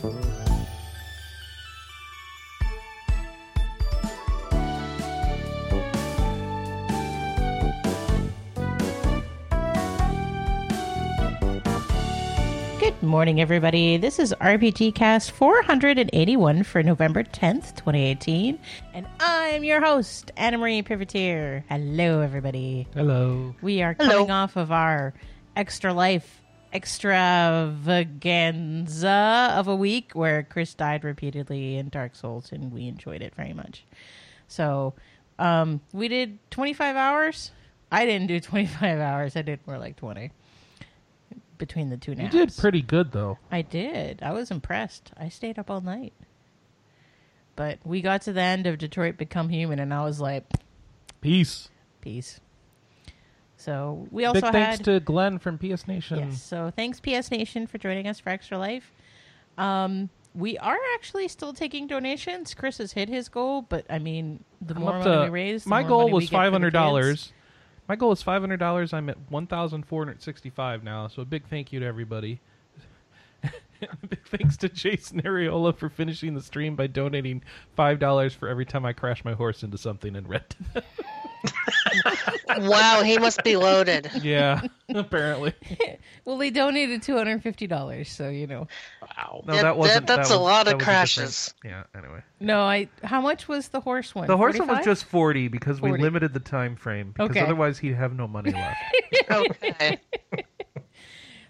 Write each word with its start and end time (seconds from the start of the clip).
Good 0.00 0.12
morning, 13.02 13.40
everybody. 13.40 13.96
This 13.96 14.20
is 14.20 14.32
RPG 14.40 14.94
Cast 14.94 15.32
481 15.32 16.62
for 16.62 16.84
November 16.84 17.24
10th, 17.24 17.74
2018. 17.74 18.56
And 18.94 19.04
I'm 19.18 19.64
your 19.64 19.80
host, 19.80 20.30
Anna 20.36 20.58
Marie 20.58 20.80
Privitere. 20.82 21.64
Hello, 21.68 22.20
everybody. 22.20 22.86
Hello. 22.94 23.52
We 23.62 23.82
are 23.82 23.96
Hello. 23.98 24.10
coming 24.10 24.30
off 24.30 24.54
of 24.54 24.70
our 24.70 25.12
extra 25.56 25.92
life 25.92 26.37
extravaganza 26.72 29.52
of 29.56 29.68
a 29.68 29.76
week 29.76 30.12
where 30.14 30.42
Chris 30.42 30.74
died 30.74 31.04
repeatedly 31.04 31.76
in 31.76 31.88
Dark 31.88 32.14
Souls, 32.14 32.52
and 32.52 32.72
we 32.72 32.86
enjoyed 32.88 33.22
it 33.22 33.34
very 33.34 33.52
much. 33.52 33.84
So, 34.48 34.94
um, 35.38 35.80
we 35.92 36.08
did 36.08 36.38
25 36.50 36.96
hours. 36.96 37.50
I 37.92 38.04
didn't 38.06 38.26
do 38.28 38.40
25 38.50 38.98
hours. 39.00 39.36
I 39.36 39.42
did 39.42 39.60
more 39.66 39.78
like 39.78 39.96
20 39.96 40.30
between 41.58 41.90
the 41.90 41.96
two 41.96 42.12
You 42.12 42.16
naps. 42.18 42.32
did 42.32 42.56
pretty 42.56 42.82
good 42.82 43.10
though. 43.10 43.36
I 43.50 43.62
did. 43.62 44.20
I 44.22 44.30
was 44.32 44.50
impressed. 44.52 45.10
I 45.18 45.28
stayed 45.28 45.58
up 45.58 45.68
all 45.70 45.80
night. 45.80 46.12
But 47.56 47.78
we 47.84 48.00
got 48.00 48.22
to 48.22 48.32
the 48.32 48.40
end 48.42 48.68
of 48.68 48.78
Detroit 48.78 49.16
Become 49.16 49.48
Human, 49.48 49.80
and 49.80 49.92
I 49.92 50.04
was 50.04 50.20
like, 50.20 50.44
Peace. 51.20 51.68
peace. 52.00 52.38
So 53.58 54.06
we 54.12 54.24
also 54.24 54.40
Big 54.40 54.52
thanks 54.52 54.76
had 54.78 54.84
to 54.84 55.00
Glenn 55.00 55.38
from 55.40 55.58
PS 55.58 55.88
Nation. 55.88 56.20
yes. 56.20 56.40
So 56.40 56.72
thanks 56.74 57.00
PS 57.00 57.30
Nation 57.30 57.66
for 57.66 57.76
joining 57.76 58.06
us 58.06 58.20
for 58.20 58.30
Extra 58.30 58.56
Life. 58.56 58.92
Um, 59.58 60.10
we 60.32 60.56
are 60.58 60.78
actually 60.94 61.26
still 61.26 61.52
taking 61.52 61.88
donations. 61.88 62.54
Chris 62.54 62.78
has 62.78 62.92
hit 62.92 63.08
his 63.08 63.28
goal, 63.28 63.62
but 63.62 63.84
I 63.90 63.98
mean, 63.98 64.44
the 64.60 64.74
I'm 64.76 64.80
more 64.80 64.92
money 64.92 65.04
to- 65.04 65.22
we 65.24 65.28
raise, 65.30 65.64
the 65.64 65.70
my 65.70 65.80
more 65.80 65.88
goal 65.88 65.98
money 66.02 66.12
was 66.12 66.24
get 66.24 66.28
for 66.28 66.30
the 66.30 66.36
five 66.38 66.52
hundred 66.52 66.72
dollars. 66.72 67.32
My 67.88 67.96
goal 67.96 68.12
is 68.12 68.22
five 68.22 68.42
hundred 68.42 68.58
dollars. 68.60 68.92
I'm 68.92 69.08
at 69.08 69.18
one 69.28 69.48
thousand 69.48 69.86
four 69.86 70.04
hundred 70.04 70.22
sixty-five 70.22 70.84
now. 70.84 71.08
So 71.08 71.22
a 71.22 71.24
big 71.24 71.48
thank 71.48 71.72
you 71.72 71.80
to 71.80 71.86
everybody. 71.86 72.40
big 74.08 74.26
thanks 74.28 74.56
to 74.58 74.68
Jason 74.68 75.22
Ariola 75.22 75.76
for 75.76 75.88
finishing 75.88 76.34
the 76.34 76.42
stream 76.42 76.76
by 76.76 76.86
donating 76.86 77.42
five 77.74 77.98
dollars 77.98 78.34
for 78.34 78.46
every 78.48 78.66
time 78.66 78.84
I 78.84 78.92
crash 78.92 79.24
my 79.24 79.32
horse 79.32 79.64
into 79.64 79.78
something 79.78 80.14
in 80.14 80.28
red. 80.28 80.54
Wow, 82.60 83.02
he 83.04 83.18
must 83.18 83.44
be 83.44 83.56
loaded. 83.56 84.10
yeah, 84.22 84.62
apparently. 84.88 85.52
Well, 86.24 86.36
they 86.36 86.50
donated 86.50 87.02
two 87.02 87.16
hundred 87.16 87.42
fifty 87.42 87.66
dollars, 87.66 88.10
so 88.10 88.28
you 88.28 88.46
know. 88.46 88.66
Wow. 89.00 89.42
No, 89.46 89.54
That- 89.54 89.62
that 89.62 89.76
wasn't. 89.78 90.06
that- 90.06 90.16
that's 90.16 90.28
that 90.28 90.34
a 90.34 90.38
was- 90.38 90.44
lot 90.46 90.68
of 90.68 90.78
crashes. 90.78 91.54
Yeah. 91.64 91.84
Anyway. 91.96 92.20
No, 92.40 92.60
I. 92.60 92.88
How 93.02 93.20
much 93.22 93.48
was 93.48 93.68
the 93.68 93.80
horse 93.80 94.14
one? 94.14 94.26
The 94.26 94.36
horse 94.36 94.58
one 94.58 94.68
was 94.68 94.84
just 94.84 95.04
forty 95.06 95.48
because 95.48 95.78
40. 95.78 95.92
we 95.92 95.98
limited 95.98 96.34
the 96.34 96.40
time 96.40 96.76
frame 96.76 97.12
because 97.12 97.30
Okay. 97.30 97.40
otherwise 97.40 97.78
he'd 97.78 97.94
have 97.94 98.14
no 98.14 98.26
money 98.28 98.52
left. 98.52 98.78
Okay. 99.30 99.98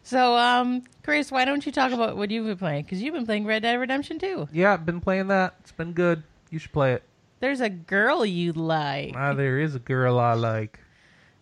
So, 0.05 0.37
um, 0.37 0.85
Chris, 1.03 1.31
why 1.33 1.45
don't 1.45 1.65
you 1.67 1.73
talk 1.73 1.93
about 1.93 2.17
what 2.17 2.31
you've 2.31 2.47
been 2.47 2.57
playing? 2.57 2.85
Because 2.85 3.03
you've 3.03 3.15
been 3.15 3.27
playing 3.27 3.45
Red 3.47 3.63
Dead 3.63 3.75
Redemption 3.75 4.19
2. 4.19 4.49
yeah, 4.53 4.73
I've 4.73 4.87
been 4.87 5.01
playing 5.01 5.27
that. 5.29 5.55
It's 5.61 5.73
been 5.73 5.93
good. 5.93 6.23
You 6.51 6.59
should 6.59 6.73
play 6.73 6.95
it. 6.95 7.03
There's 7.41 7.61
a 7.61 7.69
girl 7.69 8.25
you 8.27 8.53
like. 8.53 9.15
Ah, 9.17 9.33
there 9.35 9.59
is 9.61 9.75
a 9.75 9.79
girl 9.79 10.19
I 10.19 10.35
like. 10.35 10.81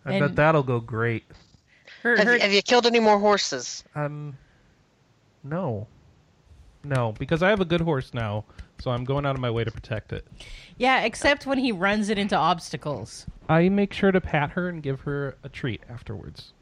I 0.05 0.19
bet 0.19 0.35
that'll 0.35 0.63
go 0.63 0.79
great. 0.79 1.25
Her, 2.03 2.15
Have, 2.15 2.25
her, 2.27 2.35
you, 2.35 2.39
have 2.41 2.53
you 2.53 2.61
killed 2.61 2.85
any 2.85 2.99
more 2.99 3.19
horses? 3.19 3.83
Um, 3.95 4.37
no, 5.43 5.87
no, 6.83 7.13
because 7.17 7.41
I 7.43 7.49
have 7.49 7.59
a 7.59 7.65
good 7.65 7.81
horse 7.81 8.13
now, 8.13 8.45
so 8.79 8.91
I'm 8.91 9.03
going 9.03 9.25
out 9.25 9.35
of 9.35 9.41
my 9.41 9.49
way 9.49 9.63
to 9.63 9.71
protect 9.71 10.13
it. 10.13 10.25
yeah, 10.77 11.01
except 11.01 11.45
when 11.45 11.57
he 11.57 11.71
runs 11.71 12.09
it 12.09 12.17
into 12.17 12.35
obstacles. 12.35 13.25
I 13.49 13.67
make 13.69 13.91
sure 13.93 14.11
to 14.11 14.21
pat 14.21 14.51
her 14.51 14.69
and 14.69 14.81
give 14.83 15.01
her 15.01 15.35
a 15.43 15.49
treat 15.49 15.81
afterwards. 15.89 16.53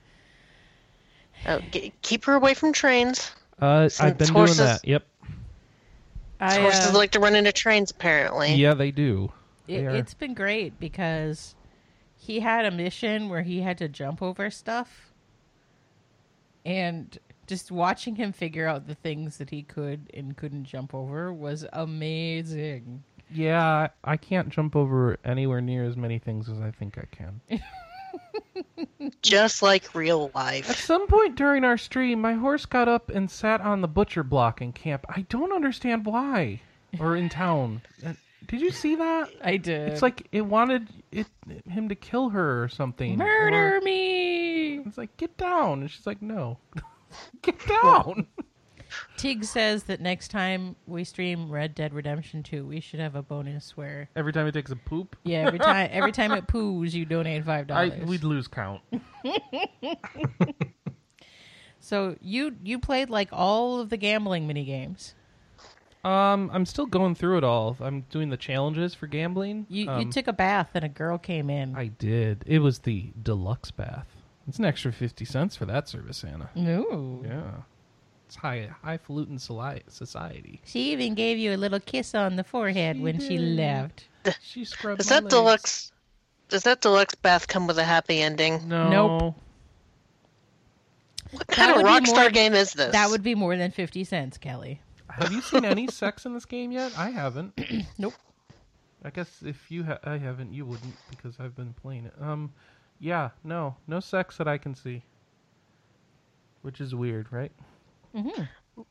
Oh, 1.48 1.60
g- 1.72 1.94
keep 2.02 2.26
her 2.26 2.34
away 2.34 2.54
from 2.54 2.72
trains. 2.74 3.32
Uh, 3.62 3.90
I've 4.00 4.18
been 4.18 4.30
horses- 4.30 4.58
doing 4.58 4.68
that. 4.68 4.88
Yep. 4.88 5.06
I, 6.46 6.62
horses 6.62 6.94
uh, 6.94 6.98
like 6.98 7.12
to 7.12 7.20
run 7.20 7.36
into 7.36 7.52
trains, 7.52 7.92
apparently. 7.92 8.54
Yeah, 8.56 8.74
they 8.74 8.92
do. 8.92 9.32
it, 9.68 9.86
They 9.86 9.98
it's 9.98 10.14
been 10.14 10.34
great 10.34 10.80
because 10.80 11.56
he 12.18 12.40
had 12.40 12.66
a 12.66 12.72
mission 12.72 13.30
where 13.30 13.44
he 13.44 13.62
had 13.62 13.78
to 13.80 13.88
jump 13.88 14.22
over 14.22 14.50
stuff. 14.50 15.12
And 16.66 17.18
just 17.48 17.72
watching 17.72 18.16
him 18.16 18.34
figure 18.34 18.68
out 18.68 18.88
the 18.88 18.96
things 18.96 19.38
that 19.38 19.52
he 19.52 19.62
could 19.62 20.10
and 20.14 20.36
couldn't 20.36 20.66
jump 20.66 20.96
over 20.96 21.32
was 21.32 21.66
amazing. 21.74 23.04
Yeah, 23.32 23.90
I 24.04 24.18
can't 24.18 24.50
jump 24.50 24.76
over 24.76 25.18
anywhere 25.24 25.62
near 25.62 25.84
as 25.84 25.96
many 25.96 26.20
things 26.20 26.50
as 26.50 26.60
I 26.60 26.72
think 26.72 26.98
I 26.98 27.06
can. 27.16 27.42
Just 29.22 29.62
like 29.62 29.94
real 29.96 30.32
life. 30.36 30.70
At 30.70 30.76
some 30.78 31.08
point 31.08 31.36
during 31.36 31.64
our 31.64 31.78
stream, 31.78 32.22
my 32.22 32.34
horse 32.34 32.66
got 32.66 32.88
up 32.88 33.10
and 33.10 33.30
sat 33.30 33.62
on 33.62 33.82
the 33.82 33.88
butcher 33.88 34.24
block 34.24 34.62
in 34.62 34.74
camp. 34.74 35.06
I 35.10 35.22
don't 35.30 35.52
understand 35.54 36.06
why. 36.06 36.62
Or 37.00 37.16
in 37.16 37.30
town. 37.30 37.82
Uh, 38.06 38.14
Did 38.48 38.62
you 38.62 38.72
see 38.72 38.96
that? 38.96 39.30
I 39.44 39.58
did. 39.58 39.90
It's 39.92 40.02
like 40.02 40.28
it 40.32 40.42
wanted 40.42 40.88
it 41.12 41.28
him 41.70 41.90
to 41.90 41.96
kill 41.96 42.30
her 42.30 42.64
or 42.64 42.70
something. 42.70 43.18
murder 43.18 43.78
Or- 43.78 43.82
me. 43.82 44.78
it's 44.80 44.98
like 44.98 45.16
get 45.18 45.36
down, 45.38 45.82
and 45.82 45.92
she's 45.92 46.08
like, 46.08 46.22
no, 46.22 46.58
get 47.42 47.56
down. 47.68 48.28
Tig 49.18 49.44
says 49.44 49.84
that 49.84 50.02
next 50.02 50.30
time 50.30 50.76
we 50.88 51.04
stream 51.04 51.50
Red 51.52 51.74
Dead 51.76 51.94
Redemption 51.94 52.44
2, 52.44 52.66
we 52.66 52.80
should 52.80 53.00
have 53.00 53.16
a 53.16 53.22
bonus 53.22 53.76
where 53.78 54.10
Every 54.16 54.34
time 54.34 54.48
it 54.48 54.52
takes 54.54 54.72
a 54.72 54.76
poop, 54.76 55.16
yeah, 55.24 55.40
every 55.48 55.60
time 55.60 55.90
every 55.94 56.12
time 56.12 56.32
it 56.32 56.48
poos, 56.48 56.94
you 56.94 57.06
donate 57.06 57.44
five 57.46 57.70
I 57.72 57.90
dollars. 57.90 58.06
we'd 58.08 58.24
lose 58.24 58.48
count. 58.48 58.82
So 61.80 62.16
you 62.20 62.56
you 62.64 62.80
played 62.80 63.12
like 63.12 63.30
all 63.32 63.80
of 63.80 63.90
the 63.90 63.98
gambling 63.98 64.48
mini 64.48 64.66
games. 64.66 65.14
Um, 66.04 66.50
I'm 66.54 66.66
still 66.66 66.88
going 66.88 67.14
through 67.16 67.38
it 67.38 67.44
all. 67.44 67.78
I'm 67.80 68.02
doing 68.10 68.30
the 68.30 68.38
challenges 68.38 68.96
for 68.96 69.06
gambling. 69.08 69.68
You 69.70 69.84
you 69.86 69.90
Um, 69.92 70.10
took 70.10 70.28
a 70.28 70.34
bath 70.34 70.72
and 70.74 70.84
a 70.84 70.90
girl 70.90 71.18
came 71.20 71.50
in. 71.50 71.76
I 71.76 71.88
did. 71.88 72.44
It 72.48 72.60
was 72.60 72.80
the 72.80 73.12
deluxe 73.22 73.70
bath. 73.72 74.08
It's 74.48 74.58
an 74.58 74.66
extra 74.66 74.92
fifty 74.92 75.26
cents 75.26 75.56
for 75.56 75.66
that 75.66 75.88
service, 75.88 76.24
Anna. 76.24 76.50
Ooh. 76.58 77.24
Yeah, 77.24 77.42
it's 77.60 77.75
high 78.36 78.70
highfalutin 78.84 79.40
society. 79.40 80.62
She 80.66 80.92
even 80.92 81.16
gave 81.16 81.38
you 81.38 81.54
a 81.54 81.58
little 81.58 81.80
kiss 81.80 82.14
on 82.16 82.36
the 82.36 82.44
forehead 82.44 82.98
She 82.98 83.02
when 83.02 83.20
she 83.20 83.38
left. 83.38 84.06
She 84.42 84.66
scrubbed. 84.66 84.98
Does 85.00 85.10
my 85.10 85.16
that 85.18 85.24
legs. 85.26 85.32
deluxe? 85.34 85.92
Does 86.50 86.64
that 86.64 86.82
deluxe 86.82 87.16
bath 87.16 87.48
come 87.48 87.68
with 87.68 87.78
a 87.78 87.84
happy 87.84 88.22
ending? 88.22 88.68
No. 88.68 88.90
Nope. 88.90 89.36
What 91.32 91.48
kind 91.48 91.72
of 91.72 91.78
would 91.78 91.84
be 91.86 91.90
Rockstar 92.10 92.16
more- 92.24 92.30
game 92.32 92.54
is 92.54 92.74
this? 92.74 92.92
That 92.92 93.10
would 93.10 93.24
be 93.24 93.36
more 93.36 93.56
than 93.58 93.72
fifty 93.72 94.04
cents, 94.04 94.38
Kelly. 94.38 94.82
Have 95.10 95.32
you 95.32 95.42
seen 95.42 95.66
any 95.66 95.88
sex 95.92 96.26
in 96.26 96.34
this 96.34 96.46
game 96.46 96.72
yet? 96.72 96.92
I 96.98 97.10
haven't. 97.10 97.54
Nope. 97.98 98.14
I 99.04 99.12
guess 99.12 99.44
if 99.46 99.70
you 99.70 99.84
ha- 99.84 100.00
I 100.04 100.18
haven't, 100.18 100.52
you 100.54 100.66
wouldn't 100.66 100.96
because 101.12 101.36
I've 101.40 101.56
been 101.56 101.74
playing 101.82 102.06
it. 102.06 102.14
Um, 102.20 102.52
yeah, 103.00 103.30
no, 103.44 103.76
no 103.88 104.00
sex 104.00 104.38
that 104.38 104.48
I 104.48 104.58
can 104.58 104.74
see. 104.74 105.04
Which 106.64 106.82
is 106.82 106.96
weird, 106.96 107.32
right? 107.32 107.52
Mm-hmm. 108.16 108.82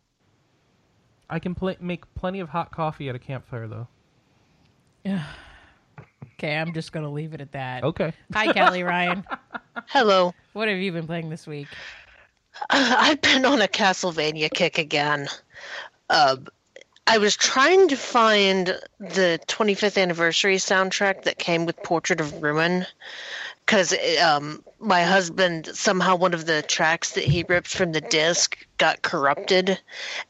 I 1.30 1.38
can 1.38 1.54
pl- 1.54 1.76
make 1.80 2.02
plenty 2.14 2.40
of 2.40 2.50
hot 2.50 2.70
coffee 2.70 3.08
at 3.08 3.14
a 3.14 3.18
campfire, 3.18 3.68
though. 3.68 3.88
Okay, 6.36 6.56
I'm 6.56 6.74
just 6.74 6.90
gonna 6.90 7.12
leave 7.12 7.32
it 7.32 7.40
at 7.40 7.52
that. 7.52 7.84
Okay. 7.84 8.12
Hi, 8.32 8.52
Kelly 8.52 8.82
Ryan. 8.82 9.24
Hello. 9.86 10.34
What 10.52 10.66
have 10.66 10.78
you 10.78 10.90
been 10.90 11.06
playing 11.06 11.30
this 11.30 11.46
week? 11.46 11.68
I've 12.70 13.20
been 13.20 13.44
on 13.44 13.62
a 13.62 13.68
Castlevania 13.68 14.50
kick 14.52 14.76
again. 14.76 15.28
Uh, 16.10 16.36
I 17.06 17.18
was 17.18 17.36
trying 17.36 17.88
to 17.88 17.96
find 17.96 18.66
the 18.98 19.38
25th 19.46 20.00
anniversary 20.00 20.56
soundtrack 20.56 21.22
that 21.22 21.38
came 21.38 21.66
with 21.66 21.76
Portrait 21.82 22.20
of 22.20 22.42
Ruin 22.42 22.84
because 23.64 23.94
um, 24.22 24.62
my 24.78 25.02
husband 25.02 25.70
somehow 25.72 26.16
one 26.16 26.34
of 26.34 26.46
the 26.46 26.62
tracks 26.62 27.12
that 27.12 27.24
he 27.24 27.44
ripped 27.48 27.68
from 27.68 27.92
the 27.92 28.00
disc 28.00 28.56
got 28.78 29.02
corrupted, 29.02 29.78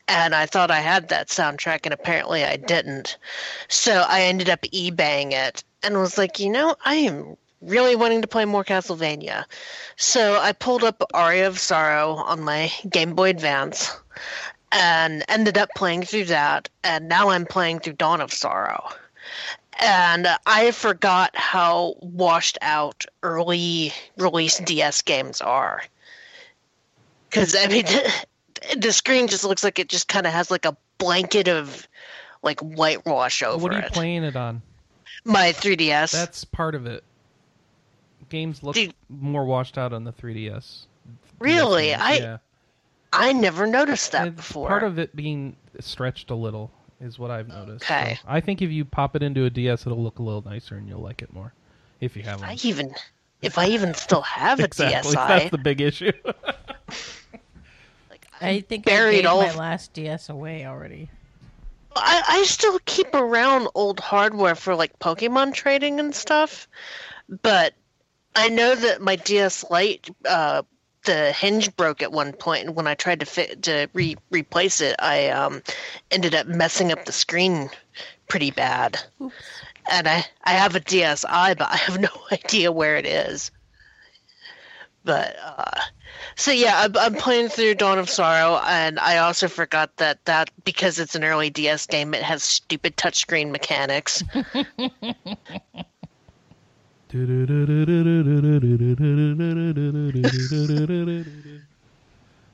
and 0.06 0.34
I 0.34 0.46
thought 0.46 0.70
I 0.70 0.80
had 0.80 1.08
that 1.08 1.28
soundtrack, 1.28 1.80
and 1.84 1.92
apparently 1.92 2.44
I 2.44 2.56
didn't. 2.56 3.18
So 3.68 4.04
I 4.08 4.22
ended 4.22 4.48
up 4.48 4.62
eBaying 4.62 5.32
it 5.32 5.64
and 5.82 5.98
was 5.98 6.16
like, 6.16 6.38
you 6.38 6.50
know, 6.50 6.76
I 6.84 6.94
am 6.94 7.36
really 7.60 7.96
wanting 7.96 8.22
to 8.22 8.28
play 8.28 8.44
more 8.44 8.64
Castlevania. 8.64 9.44
So 9.96 10.38
I 10.38 10.52
pulled 10.52 10.84
up 10.84 11.02
Aria 11.12 11.46
of 11.46 11.58
Sorrow 11.58 12.14
on 12.14 12.42
my 12.42 12.72
Game 12.88 13.14
Boy 13.14 13.30
Advance 13.30 13.90
and 14.72 15.24
ended 15.28 15.58
up 15.58 15.70
playing 15.76 16.02
through 16.02 16.26
that. 16.26 16.68
And 16.82 17.08
now 17.08 17.30
I'm 17.30 17.46
playing 17.46 17.80
through 17.80 17.94
Dawn 17.94 18.20
of 18.20 18.32
Sorrow. 18.32 18.90
And 19.80 20.28
I 20.46 20.70
forgot 20.70 21.34
how 21.34 21.94
washed 22.00 22.58
out 22.62 23.04
early 23.22 23.92
release 24.16 24.58
DS 24.58 25.02
games 25.02 25.40
are. 25.40 25.82
Because, 27.28 27.56
I 27.58 27.66
mean, 27.66 27.84
the 28.76 28.92
screen 28.92 29.26
just 29.26 29.44
looks 29.44 29.64
like 29.64 29.78
it 29.78 29.88
just 29.88 30.08
kind 30.08 30.26
of 30.26 30.32
has 30.32 30.50
like 30.50 30.64
a 30.64 30.76
blanket 30.98 31.48
of 31.48 31.88
like 32.42 32.60
whitewash 32.60 33.42
over 33.42 33.58
it. 33.58 33.62
what 33.62 33.72
are 33.74 33.78
you 33.78 33.86
it. 33.86 33.92
playing 33.92 34.24
it 34.24 34.36
on? 34.36 34.62
My 35.24 35.52
3DS. 35.52 36.12
That's 36.12 36.44
part 36.44 36.74
of 36.74 36.86
it. 36.86 37.02
Games 38.28 38.62
look 38.62 38.74
Dude. 38.74 38.94
more 39.08 39.44
washed 39.44 39.78
out 39.78 39.92
on 39.92 40.04
the 40.04 40.12
3DS. 40.12 40.86
really, 41.38 41.94
I. 41.94 42.38
I 43.12 43.32
never 43.32 43.66
noticed 43.66 44.10
that 44.12 44.26
It's 44.26 44.36
before. 44.36 44.68
Part 44.68 44.82
of 44.82 44.98
it 44.98 45.14
being 45.14 45.56
stretched 45.78 46.30
a 46.30 46.34
little 46.34 46.72
is 47.04 47.18
what 47.18 47.30
I've 47.30 47.48
noticed. 47.48 47.84
Okay. 47.84 48.18
So 48.20 48.28
I 48.28 48.40
think 48.40 48.62
if 48.62 48.70
you 48.70 48.84
pop 48.84 49.14
it 49.14 49.22
into 49.22 49.44
a 49.44 49.50
DS, 49.50 49.86
it'll 49.86 50.02
look 50.02 50.18
a 50.18 50.22
little 50.22 50.42
nicer 50.42 50.76
and 50.76 50.88
you'll 50.88 51.02
like 51.02 51.22
it 51.22 51.32
more. 51.32 51.52
If 52.00 52.16
you 52.16 52.22
have 52.22 52.40
one. 52.40 52.48
I 52.48 52.56
even 52.62 52.94
if 53.42 53.58
I 53.58 53.66
even 53.68 53.94
still 53.94 54.22
have 54.22 54.58
a 54.58 54.64
exactly. 54.64 55.14
DSi, 55.14 55.28
That's 55.28 55.50
the 55.50 55.58
big 55.58 55.80
issue. 55.80 56.12
like, 58.10 58.26
I 58.40 58.60
think 58.60 58.86
buried 58.86 59.18
I 59.18 59.22
gave 59.22 59.26
all 59.26 59.42
my 59.42 59.48
of- 59.50 59.56
last 59.56 59.92
DS 59.92 60.28
away 60.28 60.66
already. 60.66 61.10
I, 61.96 62.22
I 62.28 62.42
still 62.42 62.80
keep 62.86 63.14
around 63.14 63.68
old 63.76 64.00
hardware 64.00 64.56
for 64.56 64.74
like 64.74 64.98
Pokemon 64.98 65.54
trading 65.54 66.00
and 66.00 66.12
stuff, 66.12 66.66
but 67.42 67.74
I 68.34 68.48
know 68.48 68.74
that 68.74 69.00
my 69.00 69.14
DS 69.14 69.64
Lite, 69.70 70.10
uh, 70.28 70.62
the 71.04 71.32
hinge 71.32 71.74
broke 71.76 72.02
at 72.02 72.12
one 72.12 72.32
point, 72.32 72.66
and 72.66 72.76
when 72.76 72.86
I 72.86 72.94
tried 72.94 73.20
to 73.20 73.26
fit 73.26 73.62
to 73.64 73.88
re- 73.92 74.16
replace 74.30 74.80
it, 74.80 74.96
I 74.98 75.28
um, 75.28 75.62
ended 76.10 76.34
up 76.34 76.46
messing 76.46 76.92
up 76.92 77.04
the 77.04 77.12
screen 77.12 77.70
pretty 78.28 78.50
bad. 78.50 79.00
Oops. 79.20 79.34
And 79.90 80.08
I 80.08 80.24
I 80.44 80.52
have 80.52 80.74
a 80.76 80.80
DSi, 80.80 81.58
but 81.58 81.70
I 81.70 81.76
have 81.76 82.00
no 82.00 82.08
idea 82.32 82.72
where 82.72 82.96
it 82.96 83.06
is. 83.06 83.50
But 85.04 85.36
uh, 85.44 85.80
so 86.36 86.50
yeah, 86.50 86.80
I'm, 86.80 86.96
I'm 86.96 87.14
playing 87.14 87.50
through 87.50 87.74
Dawn 87.74 87.98
of 87.98 88.08
Sorrow, 88.08 88.58
and 88.66 88.98
I 88.98 89.18
also 89.18 89.48
forgot 89.48 89.96
that 89.98 90.24
that 90.24 90.50
because 90.64 90.98
it's 90.98 91.14
an 91.14 91.24
early 91.24 91.50
DS 91.50 91.86
game, 91.86 92.14
it 92.14 92.22
has 92.22 92.42
stupid 92.42 92.96
touchscreen 92.96 93.50
mechanics. 93.50 94.22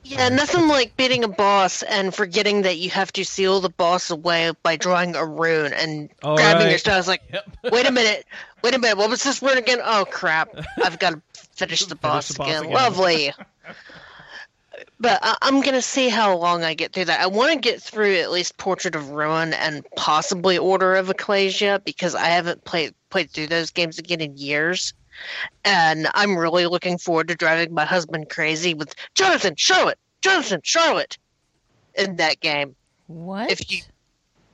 Yeah, 0.03 0.29
nothing 0.29 0.67
like 0.67 0.95
beating 0.97 1.23
a 1.23 1.27
boss 1.27 1.81
and 1.81 2.13
forgetting 2.13 2.61
that 2.61 2.77
you 2.77 2.91
have 2.91 3.11
to 3.13 3.25
seal 3.25 3.59
the 3.59 3.69
boss 3.69 4.11
away 4.11 4.51
by 4.61 4.75
drawing 4.75 5.15
a 5.15 5.25
rune 5.25 5.73
and 5.73 6.11
All 6.21 6.35
grabbing 6.35 6.61
your 6.61 6.71
right. 6.71 6.79
stuff. 6.79 6.99
It's 6.99 7.07
like, 7.07 7.23
Yep. 7.33 7.57
wait 7.71 7.87
a 7.87 7.91
minute, 7.91 8.25
wait 8.63 8.75
a 8.75 8.79
minute, 8.79 8.99
what 8.99 9.09
was 9.09 9.23
this 9.23 9.41
rune 9.41 9.57
again? 9.57 9.79
Oh 9.83 10.05
crap, 10.11 10.49
I've 10.83 10.99
got 10.99 11.13
to 11.33 11.41
finish 11.55 11.85
the 11.85 11.95
boss, 11.95 12.27
the 12.27 12.35
boss 12.35 12.47
again. 12.47 12.65
again. 12.65 12.73
Lovely. 12.75 13.33
But 15.01 15.19
I- 15.23 15.37
I'm 15.41 15.61
gonna 15.61 15.81
see 15.81 16.09
how 16.09 16.37
long 16.37 16.63
I 16.63 16.75
get 16.75 16.93
through 16.93 17.05
that. 17.05 17.21
I 17.21 17.25
want 17.25 17.51
to 17.51 17.57
get 17.57 17.81
through 17.81 18.17
at 18.17 18.29
least 18.29 18.57
Portrait 18.57 18.93
of 18.95 19.09
Ruin 19.09 19.51
and 19.51 19.83
possibly 19.95 20.59
Order 20.59 20.93
of 20.93 21.09
Ecclesia 21.09 21.81
because 21.83 22.13
I 22.13 22.25
haven't 22.25 22.63
played 22.65 22.93
played 23.09 23.31
through 23.31 23.47
those 23.47 23.71
games 23.71 23.97
again 23.97 24.21
in 24.21 24.37
years, 24.37 24.93
and 25.65 26.07
I'm 26.13 26.37
really 26.37 26.67
looking 26.67 26.99
forward 26.99 27.29
to 27.29 27.35
driving 27.35 27.73
my 27.73 27.83
husband 27.83 28.29
crazy 28.29 28.75
with 28.75 28.93
Jonathan, 29.15 29.55
Charlotte, 29.57 29.97
Jonathan, 30.21 30.61
Charlotte, 30.63 31.17
in 31.95 32.17
that 32.17 32.39
game. 32.39 32.75
What? 33.07 33.49
If 33.51 33.71
you 33.71 33.81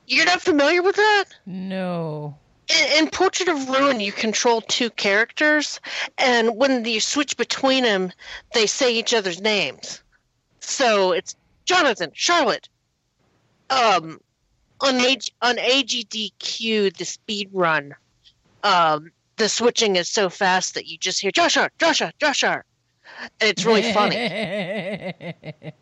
you're 0.06 0.24
not 0.24 0.40
familiar 0.40 0.82
with 0.82 0.96
that? 0.96 1.24
no. 1.44 2.38
in, 2.68 3.04
in 3.04 3.10
Portrait 3.10 3.50
of 3.50 3.68
Ruin, 3.68 4.00
you 4.00 4.12
control 4.12 4.62
two 4.62 4.88
characters, 4.88 5.78
and 6.16 6.56
when 6.56 6.86
you 6.86 7.00
switch 7.00 7.36
between 7.36 7.84
them, 7.84 8.12
they 8.54 8.66
say 8.66 8.94
each 8.94 9.12
other's 9.12 9.42
names. 9.42 10.02
So 10.60 11.12
it's 11.12 11.36
Jonathan, 11.64 12.10
Charlotte. 12.14 12.68
Um, 13.70 14.20
on 14.80 14.96
Ag- 14.96 15.32
on 15.42 15.56
AGDQ, 15.56 16.96
the 16.96 17.04
speed 17.04 17.50
run, 17.52 17.94
um, 18.62 19.10
the 19.36 19.48
switching 19.48 19.96
is 19.96 20.08
so 20.08 20.30
fast 20.30 20.74
that 20.74 20.86
you 20.86 20.96
just 20.98 21.20
hear 21.20 21.30
Joshua, 21.30 21.68
Joshua, 21.78 22.12
Joshua, 22.18 22.62
and 23.40 23.50
it's 23.50 23.64
really 23.64 23.92
funny. 23.92 25.24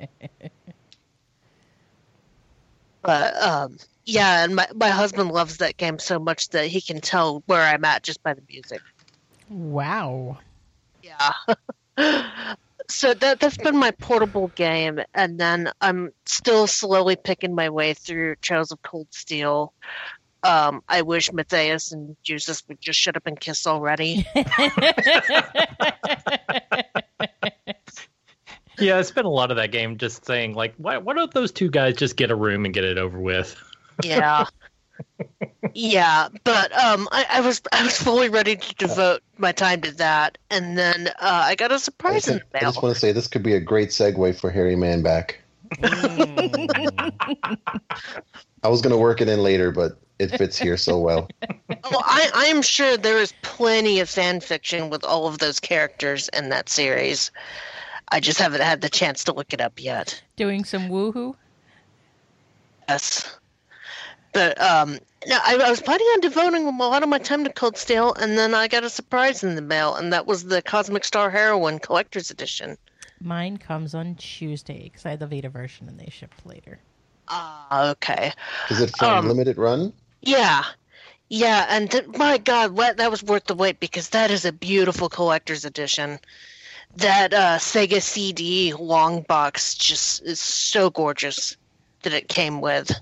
But 3.02 3.40
um, 3.40 3.78
yeah, 4.04 4.42
and 4.42 4.56
my 4.56 4.66
my 4.74 4.88
husband 4.88 5.30
loves 5.30 5.58
that 5.58 5.76
game 5.76 6.00
so 6.00 6.18
much 6.18 6.48
that 6.48 6.66
he 6.66 6.80
can 6.80 7.00
tell 7.00 7.44
where 7.46 7.62
I'm 7.62 7.84
at 7.84 8.02
just 8.02 8.20
by 8.24 8.34
the 8.34 8.42
music. 8.50 8.80
wow. 9.48 10.38
Yeah. 11.04 12.54
so 12.88 13.14
that 13.14 13.40
that's 13.40 13.56
been 13.56 13.76
my 13.76 13.90
portable 13.90 14.48
game, 14.48 15.00
and 15.14 15.38
then 15.38 15.70
I'm 15.80 16.10
still 16.24 16.66
slowly 16.66 17.16
picking 17.16 17.54
my 17.54 17.70
way 17.70 17.94
through 17.94 18.36
Trails 18.36 18.72
of 18.72 18.82
Cold 18.82 19.08
Steel. 19.10 19.72
Um, 20.42 20.82
I 20.88 21.02
wish 21.02 21.32
Machias 21.32 21.92
and 21.92 22.16
Jusis 22.24 22.66
would 22.68 22.80
just 22.80 23.00
shut 23.00 23.16
up 23.16 23.26
and 23.26 23.38
kiss 23.38 23.66
already. 23.66 24.26
Yeah, 28.78 28.98
I 28.98 29.02
spent 29.02 29.26
a 29.26 29.30
lot 29.30 29.50
of 29.50 29.56
that 29.56 29.72
game 29.72 29.96
just 29.96 30.26
saying, 30.26 30.54
like, 30.54 30.74
why, 30.76 30.98
why 30.98 31.14
don't 31.14 31.32
those 31.32 31.50
two 31.50 31.70
guys 31.70 31.96
just 31.96 32.16
get 32.16 32.30
a 32.30 32.34
room 32.34 32.64
and 32.64 32.74
get 32.74 32.84
it 32.84 32.98
over 32.98 33.18
with? 33.18 33.56
Yeah. 34.04 34.44
Yeah, 35.74 36.28
but 36.44 36.72
um, 36.72 37.08
I, 37.12 37.26
I 37.30 37.40
was 37.40 37.60
I 37.72 37.82
was 37.82 37.96
fully 37.96 38.28
ready 38.28 38.56
to 38.56 38.74
devote 38.76 39.22
my 39.36 39.52
time 39.52 39.82
to 39.82 39.90
that, 39.96 40.38
and 40.50 40.78
then 40.78 41.08
uh, 41.08 41.44
I 41.44 41.54
got 41.54 41.70
a 41.70 41.78
surprise 41.78 42.28
in 42.28 42.38
just, 42.38 42.52
the 42.52 42.58
I 42.58 42.60
just 42.60 42.76
mail. 42.76 42.82
want 42.82 42.94
to 42.94 43.00
say 43.00 43.12
this 43.12 43.26
could 43.28 43.42
be 43.42 43.54
a 43.54 43.60
great 43.60 43.90
segue 43.90 44.40
for 44.40 44.50
Hairy 44.50 44.76
Man-Back. 44.76 45.38
I 48.62 48.68
was 48.68 48.80
going 48.80 48.92
to 48.92 48.96
work 48.96 49.20
it 49.20 49.28
in 49.28 49.42
later, 49.42 49.70
but 49.70 49.98
it 50.18 50.28
fits 50.28 50.56
here 50.58 50.76
so 50.78 50.98
well. 50.98 51.28
Oh, 51.84 52.02
I, 52.04 52.30
I 52.34 52.44
am 52.46 52.62
sure 52.62 52.96
there 52.96 53.18
is 53.18 53.34
plenty 53.42 54.00
of 54.00 54.08
fan 54.08 54.40
fiction 54.40 54.88
with 54.88 55.04
all 55.04 55.26
of 55.26 55.38
those 55.38 55.60
characters 55.60 56.28
in 56.30 56.48
that 56.48 56.68
series. 56.68 57.30
I 58.08 58.20
just 58.20 58.38
haven't 58.38 58.62
had 58.62 58.80
the 58.80 58.88
chance 58.88 59.24
to 59.24 59.32
look 59.32 59.52
it 59.52 59.60
up 59.60 59.82
yet. 59.82 60.22
Doing 60.36 60.64
some 60.64 60.88
woohoo. 60.88 61.34
Yes. 62.88 63.38
But 64.36 64.60
um, 64.60 64.98
no, 65.26 65.38
I, 65.42 65.54
I 65.56 65.70
was 65.70 65.80
planning 65.80 66.06
on 66.08 66.20
devoting 66.20 66.66
a 66.66 66.70
lot 66.70 67.02
of 67.02 67.08
my 67.08 67.16
time 67.16 67.42
to 67.44 67.50
Cold 67.50 67.78
Steel, 67.78 68.12
and 68.12 68.36
then 68.36 68.52
I 68.52 68.68
got 68.68 68.84
a 68.84 68.90
surprise 68.90 69.42
in 69.42 69.54
the 69.54 69.62
mail, 69.62 69.94
and 69.94 70.12
that 70.12 70.26
was 70.26 70.44
the 70.44 70.60
Cosmic 70.60 71.04
Star 71.04 71.30
Heroine 71.30 71.78
Collector's 71.78 72.30
Edition. 72.30 72.76
Mine 73.18 73.56
comes 73.56 73.94
on 73.94 74.14
Tuesday 74.16 74.90
because 74.90 75.06
I 75.06 75.10
had 75.12 75.20
the 75.20 75.26
Vita 75.26 75.48
version 75.48 75.88
and 75.88 75.98
they 75.98 76.10
shipped 76.10 76.44
later. 76.44 76.78
Ah, 77.28 77.88
okay. 77.92 78.34
Is 78.68 78.78
it 78.78 78.94
from 78.98 79.08
Um, 79.08 79.28
limited 79.28 79.56
run? 79.56 79.94
Yeah. 80.20 80.64
Yeah, 81.30 81.64
and 81.70 81.90
th- 81.90 82.08
my 82.08 82.36
God, 82.36 82.72
what, 82.72 82.98
that 82.98 83.10
was 83.10 83.22
worth 83.22 83.46
the 83.46 83.54
wait 83.54 83.80
because 83.80 84.10
that 84.10 84.30
is 84.30 84.44
a 84.44 84.52
beautiful 84.52 85.08
collector's 85.08 85.64
edition. 85.64 86.20
That 86.96 87.32
uh, 87.32 87.56
Sega 87.56 88.02
CD 88.02 88.74
long 88.74 89.22
box 89.22 89.74
just 89.74 90.22
is 90.24 90.40
so 90.40 90.90
gorgeous 90.90 91.56
that 92.02 92.12
it 92.12 92.28
came 92.28 92.60
with. 92.60 92.92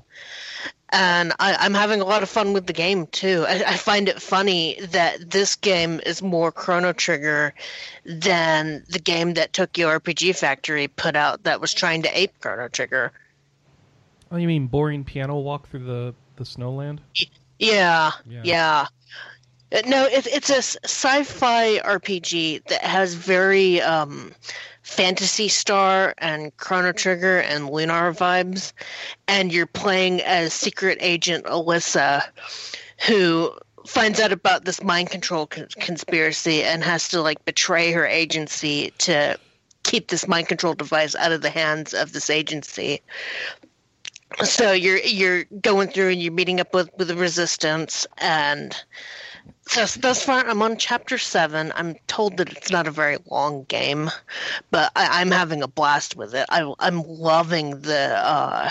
And 0.96 1.32
I, 1.40 1.56
I'm 1.56 1.74
having 1.74 2.00
a 2.00 2.04
lot 2.04 2.22
of 2.22 2.28
fun 2.28 2.52
with 2.52 2.68
the 2.68 2.72
game 2.72 3.08
too. 3.08 3.44
I, 3.48 3.64
I 3.66 3.76
find 3.76 4.08
it 4.08 4.22
funny 4.22 4.78
that 4.90 5.28
this 5.28 5.56
game 5.56 6.00
is 6.06 6.22
more 6.22 6.52
Chrono 6.52 6.92
Trigger 6.92 7.52
than 8.04 8.84
the 8.88 9.00
game 9.00 9.34
that 9.34 9.52
Tokyo 9.52 9.88
RPG 9.88 10.36
Factory 10.36 10.86
put 10.86 11.16
out 11.16 11.42
that 11.42 11.60
was 11.60 11.74
trying 11.74 12.02
to 12.02 12.16
ape 12.16 12.38
Chrono 12.38 12.68
Trigger. 12.68 13.10
Oh, 14.30 14.36
you 14.36 14.46
mean 14.46 14.68
boring 14.68 15.02
piano 15.02 15.36
walk 15.38 15.68
through 15.68 15.84
the 15.84 16.14
the 16.36 16.44
snowland? 16.44 17.00
Yeah, 17.58 18.12
Yeah. 18.28 18.42
yeah. 18.44 18.86
Uh, 19.72 19.82
No, 19.86 20.04
it, 20.04 20.28
it's 20.28 20.50
a 20.50 20.62
sci-fi 20.62 21.78
RPG 21.78 22.66
that 22.66 22.82
has 22.82 23.14
very 23.14 23.80
um, 23.80 24.32
Phantasy 24.84 25.48
Star 25.48 26.14
and 26.18 26.54
Chrono 26.58 26.92
Trigger 26.92 27.40
and 27.40 27.70
Lunar 27.70 28.12
vibes, 28.12 28.72
and 29.26 29.50
you're 29.50 29.66
playing 29.66 30.20
as 30.20 30.52
secret 30.52 30.98
agent 31.00 31.46
Alyssa, 31.46 32.22
who 33.08 33.52
finds 33.86 34.20
out 34.20 34.30
about 34.30 34.66
this 34.66 34.82
mind 34.82 35.10
control 35.10 35.46
con- 35.46 35.68
conspiracy 35.80 36.62
and 36.62 36.84
has 36.84 37.08
to 37.08 37.22
like 37.22 37.42
betray 37.46 37.92
her 37.92 38.06
agency 38.06 38.92
to 38.98 39.38
keep 39.84 40.08
this 40.08 40.28
mind 40.28 40.48
control 40.48 40.74
device 40.74 41.14
out 41.14 41.32
of 41.32 41.40
the 41.40 41.50
hands 41.50 41.94
of 41.94 42.12
this 42.12 42.28
agency. 42.28 43.00
So 44.42 44.72
you're 44.72 44.98
you're 44.98 45.44
going 45.62 45.88
through 45.88 46.10
and 46.10 46.22
you're 46.22 46.32
meeting 46.32 46.60
up 46.60 46.74
with 46.74 46.90
with 46.98 47.08
the 47.08 47.16
resistance 47.16 48.06
and 48.18 48.76
thus, 49.74 49.94
thus 49.94 50.22
far 50.24 50.46
i'm 50.46 50.62
on 50.62 50.76
chapter 50.76 51.16
seven 51.18 51.72
i'm 51.76 51.94
told 52.06 52.36
that 52.36 52.50
it's 52.52 52.70
not 52.70 52.86
a 52.86 52.90
very 52.90 53.16
long 53.30 53.64
game 53.64 54.10
but 54.70 54.90
I, 54.96 55.20
i'm 55.20 55.30
having 55.30 55.62
a 55.62 55.68
blast 55.68 56.16
with 56.16 56.34
it 56.34 56.46
I, 56.50 56.72
i'm 56.80 57.02
loving 57.02 57.80
the 57.82 58.16
uh, 58.16 58.70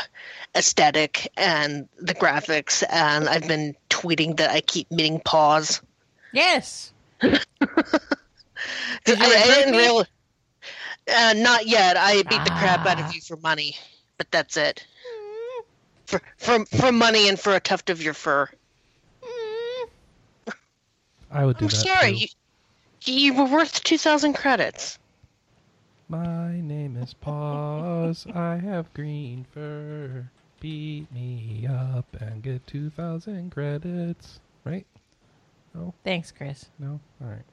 aesthetic 0.55 1.27
and 1.37 1.87
the 1.99 2.13
graphics 2.13 2.83
and 2.89 3.27
i've 3.29 3.47
been 3.47 3.75
tweeting 3.89 4.37
that 4.37 4.51
i 4.51 4.61
keep 4.61 4.91
meeting 4.91 5.19
Paws 5.23 5.81
Yes. 6.31 6.91
I, 7.21 7.39
Did 9.05 9.19
you 9.19 9.25
I 9.27 9.71
me? 9.71 9.77
real 9.77 10.05
uh, 11.13 11.33
not 11.37 11.65
yet 11.67 11.97
i 11.97 12.21
beat 12.23 12.43
the 12.43 12.51
crap 12.51 12.85
out 12.85 12.99
Ah. 12.99 13.07
of 13.07 13.13
you 13.13 13.21
for 13.21 13.37
money 13.37 13.75
but 14.17 14.29
that's 14.31 14.57
it. 14.57 14.85
For 16.05 16.21
for 16.37 16.65
for 16.65 16.91
money 16.91 17.27
and 17.29 17.39
for 17.39 17.55
a 17.55 17.59
tuft 17.59 17.89
of 17.89 18.01
your 18.01 18.13
fur. 18.13 18.47
I 21.33 21.45
would 21.45 21.57
do 21.57 21.65
I'm 21.65 21.69
that. 21.69 21.75
sorry, 21.75 22.13
too. 22.13 22.27
you, 23.11 23.31
you 23.31 23.33
were 23.33 23.45
worth 23.45 23.83
two 23.83 23.97
thousand 23.97 24.33
credits. 24.33 24.99
My 26.09 26.61
name 26.61 26.95
is 26.97 27.13
Paws. 27.13 28.27
I 28.33 28.57
have 28.57 28.93
green 28.93 29.45
fur. 29.51 30.29
Beat 30.59 31.11
me 31.11 31.67
up 31.69 32.05
and 32.21 32.41
get 32.41 32.65
2,000 32.67 33.51
credits. 33.51 34.39
Right? 34.63 34.85
No. 35.73 35.93
Thanks, 36.05 36.31
Chris. 36.31 36.67
No? 36.79 36.99
Alright. 37.21 37.43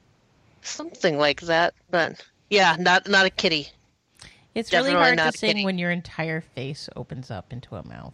Something 0.61 1.17
like 1.17 1.41
that, 1.41 1.73
but 1.89 2.23
yeah, 2.49 2.75
not 2.79 3.09
not 3.09 3.25
a 3.25 3.29
kitty. 3.31 3.69
It's 4.53 4.71
really 4.71 4.91
hard 4.91 5.17
to 5.17 5.27
a 5.27 5.31
sing 5.31 5.49
kitty. 5.53 5.65
when 5.65 5.77
your 5.77 5.91
entire 5.91 6.39
face 6.41 6.87
opens 6.95 7.31
up 7.31 7.51
into 7.51 7.75
a 7.75 7.87
mouth. 7.87 8.13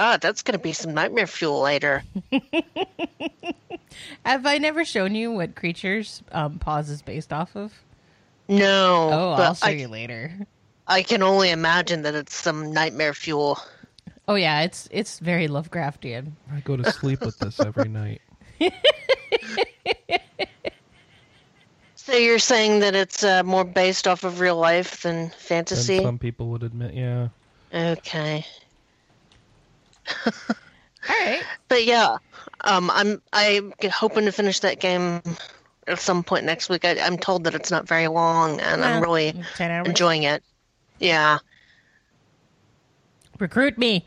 Oh 0.00 0.12
God, 0.12 0.22
that's 0.22 0.42
gonna 0.42 0.58
be 0.58 0.72
some 0.72 0.94
nightmare 0.94 1.26
fuel 1.26 1.60
later. 1.60 2.02
Have 4.24 4.46
I 4.46 4.56
never 4.56 4.82
shown 4.82 5.14
you 5.14 5.30
what 5.30 5.54
creatures 5.54 6.22
um, 6.32 6.58
Paws 6.58 6.88
is 6.88 7.02
based 7.02 7.34
off 7.34 7.54
of? 7.54 7.74
No, 8.48 9.10
Oh, 9.12 9.30
I'll 9.32 9.54
show 9.54 9.66
I, 9.66 9.70
you 9.72 9.88
later. 9.88 10.32
I 10.86 11.02
can 11.02 11.22
only 11.22 11.50
imagine 11.50 12.00
that 12.02 12.14
it's 12.14 12.34
some 12.34 12.72
nightmare 12.72 13.12
fuel. 13.12 13.60
Oh 14.26 14.36
yeah, 14.36 14.62
it's 14.62 14.88
it's 14.90 15.18
very 15.18 15.48
Lovecraftian. 15.48 16.32
I 16.50 16.60
go 16.60 16.78
to 16.78 16.90
sleep 16.92 17.20
with 17.20 17.38
this 17.38 17.60
every 17.60 17.88
night. 18.00 18.22
So 21.94 22.16
you're 22.16 22.38
saying 22.40 22.80
that 22.80 22.96
it's 22.96 23.22
uh, 23.22 23.42
more 23.44 23.62
based 23.64 24.08
off 24.08 24.24
of 24.24 24.40
real 24.40 24.56
life 24.56 25.02
than 25.02 25.24
Than 25.28 25.30
fantasy? 25.30 26.02
some 26.02 26.18
people 26.18 26.48
would 26.48 26.64
admit, 26.64 26.94
yeah. 26.94 27.28
Okay, 27.72 28.44
All 30.26 30.34
right. 31.08 31.42
but 31.68 31.84
yeah, 31.84 32.16
um, 32.62 32.90
I'm 32.92 33.22
I'm 33.32 33.72
hoping 33.90 34.26
to 34.26 34.32
finish 34.32 34.60
that 34.60 34.80
game 34.80 35.22
at 35.86 35.98
some 35.98 36.22
point 36.22 36.44
next 36.44 36.68
week. 36.68 36.84
I, 36.84 36.98
I'm 37.00 37.18
told 37.18 37.44
that 37.44 37.54
it's 37.54 37.70
not 37.70 37.88
very 37.88 38.08
long, 38.08 38.60
and 38.60 38.84
I'm 38.84 39.02
really 39.02 39.34
enjoying 39.58 40.24
it. 40.24 40.42
Yeah. 40.98 41.38
Recruit 43.38 43.78
me 43.78 44.04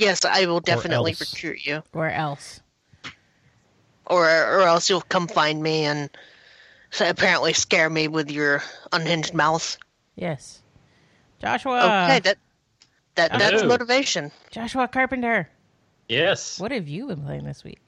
Yes, 0.00 0.24
I 0.24 0.46
will 0.46 0.60
definitely 0.60 1.14
recruit 1.20 1.66
you, 1.66 1.82
or 1.92 2.08
else. 2.08 2.62
or 4.06 4.24
or 4.24 4.62
else 4.62 4.88
you'll 4.88 5.02
come 5.02 5.28
find 5.28 5.62
me 5.62 5.84
and 5.84 6.08
so 6.90 7.06
apparently 7.06 7.52
scare 7.52 7.90
me 7.90 8.08
with 8.08 8.30
your 8.30 8.62
unhinged 8.92 9.34
mouth. 9.34 9.76
Yes. 10.16 10.62
Joshua. 11.38 11.80
okay, 11.80 12.20
that 12.20 12.38
that 13.16 13.30
that's 13.32 13.62
Hello. 13.62 13.68
motivation. 13.68 14.30
Joshua 14.50 14.88
Carpenter. 14.88 15.48
Yes. 16.08 16.58
What 16.58 16.72
have 16.72 16.88
you 16.88 17.06
been 17.06 17.22
playing 17.22 17.44
this 17.44 17.62
week? 17.64 17.80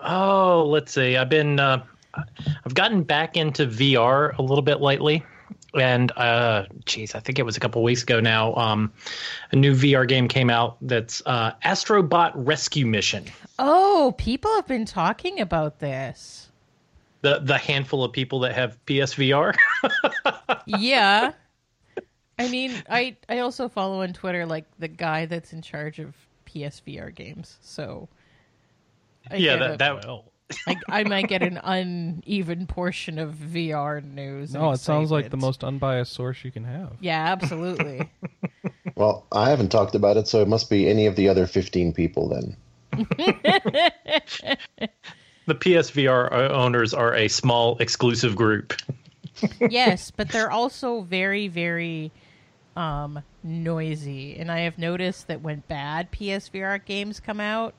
Oh, 0.00 0.64
let's 0.68 0.92
see. 0.92 1.16
I've 1.16 1.28
been 1.28 1.58
uh, 1.58 1.84
I've 2.14 2.74
gotten 2.74 3.02
back 3.02 3.36
into 3.36 3.66
VR 3.66 4.36
a 4.38 4.42
little 4.42 4.62
bit 4.62 4.80
lately. 4.80 5.24
And 5.78 6.12
uh 6.12 6.64
geez, 6.86 7.14
I 7.14 7.20
think 7.20 7.38
it 7.38 7.42
was 7.42 7.56
a 7.56 7.60
couple 7.60 7.82
weeks 7.82 8.02
ago 8.02 8.20
now. 8.20 8.54
Um 8.54 8.92
a 9.52 9.56
new 9.56 9.74
VR 9.74 10.08
game 10.08 10.26
came 10.28 10.48
out 10.50 10.78
that's 10.80 11.22
uh 11.26 11.52
Astrobot 11.64 12.32
Rescue 12.34 12.86
Mission. 12.86 13.24
Oh, 13.58 14.14
people 14.16 14.54
have 14.54 14.66
been 14.66 14.86
talking 14.86 15.40
about 15.40 15.78
this. 15.80 16.50
The 17.20 17.40
the 17.40 17.58
handful 17.58 18.02
of 18.04 18.12
people 18.12 18.40
that 18.40 18.54
have 18.54 18.78
PSVR. 18.86 19.54
yeah. 20.66 21.32
I 22.38 22.48
mean, 22.48 22.72
I 22.88 23.16
I 23.28 23.40
also 23.40 23.68
follow 23.68 24.02
on 24.02 24.12
Twitter 24.12 24.46
like 24.46 24.64
the 24.78 24.88
guy 24.88 25.26
that's 25.26 25.52
in 25.52 25.62
charge 25.62 25.98
of 25.98 26.14
PSVR 26.46 27.14
games. 27.14 27.56
So 27.60 28.08
I 29.30 29.36
yeah, 29.36 29.56
get 29.56 29.62
a- 29.62 29.76
that 29.76 29.78
that 29.78 30.22
I, 30.66 30.76
I 30.88 31.04
might 31.04 31.28
get 31.28 31.42
an 31.42 31.60
uneven 31.62 32.66
portion 32.66 33.18
of 33.18 33.34
VR 33.34 34.02
news. 34.02 34.54
and 34.54 34.62
No, 34.62 34.70
it 34.72 34.78
sounds 34.78 35.10
like 35.10 35.28
the 35.30 35.36
most 35.36 35.62
unbiased 35.62 36.12
source 36.14 36.42
you 36.42 36.50
can 36.50 36.64
have. 36.64 36.96
Yeah, 37.00 37.22
absolutely. 37.32 38.08
Well, 38.94 39.26
I 39.30 39.50
haven't 39.50 39.68
talked 39.70 39.94
about 39.94 40.16
it, 40.16 40.26
so 40.26 40.40
it 40.42 40.48
must 40.48 40.68
be 40.68 40.88
any 40.88 41.06
of 41.06 41.14
the 41.14 41.28
other 41.28 41.46
15 41.46 41.92
people 41.92 42.28
then. 42.28 42.56
the 45.46 45.54
PSVR 45.54 46.32
owners 46.50 46.92
are 46.94 47.14
a 47.14 47.28
small 47.28 47.78
exclusive 47.78 48.34
group. 48.34 48.74
yes, 49.60 50.10
but 50.10 50.30
they're 50.30 50.50
also 50.50 51.02
very, 51.02 51.46
very 51.46 52.10
um, 52.78 53.22
noisy. 53.42 54.38
And 54.38 54.50
I 54.50 54.60
have 54.60 54.78
noticed 54.78 55.26
that 55.26 55.42
when 55.42 55.64
bad 55.68 56.10
PSVR 56.12 56.82
games 56.84 57.20
come 57.20 57.40
out, 57.40 57.74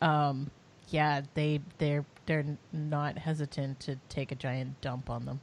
um, 0.00 0.50
yeah, 0.88 1.20
they 1.34 1.60
they're 1.78 2.04
they're 2.24 2.44
not 2.72 3.18
hesitant 3.18 3.78
to 3.80 3.96
take 4.08 4.32
a 4.32 4.34
giant 4.34 4.80
dump 4.80 5.10
on 5.10 5.26
them. 5.26 5.40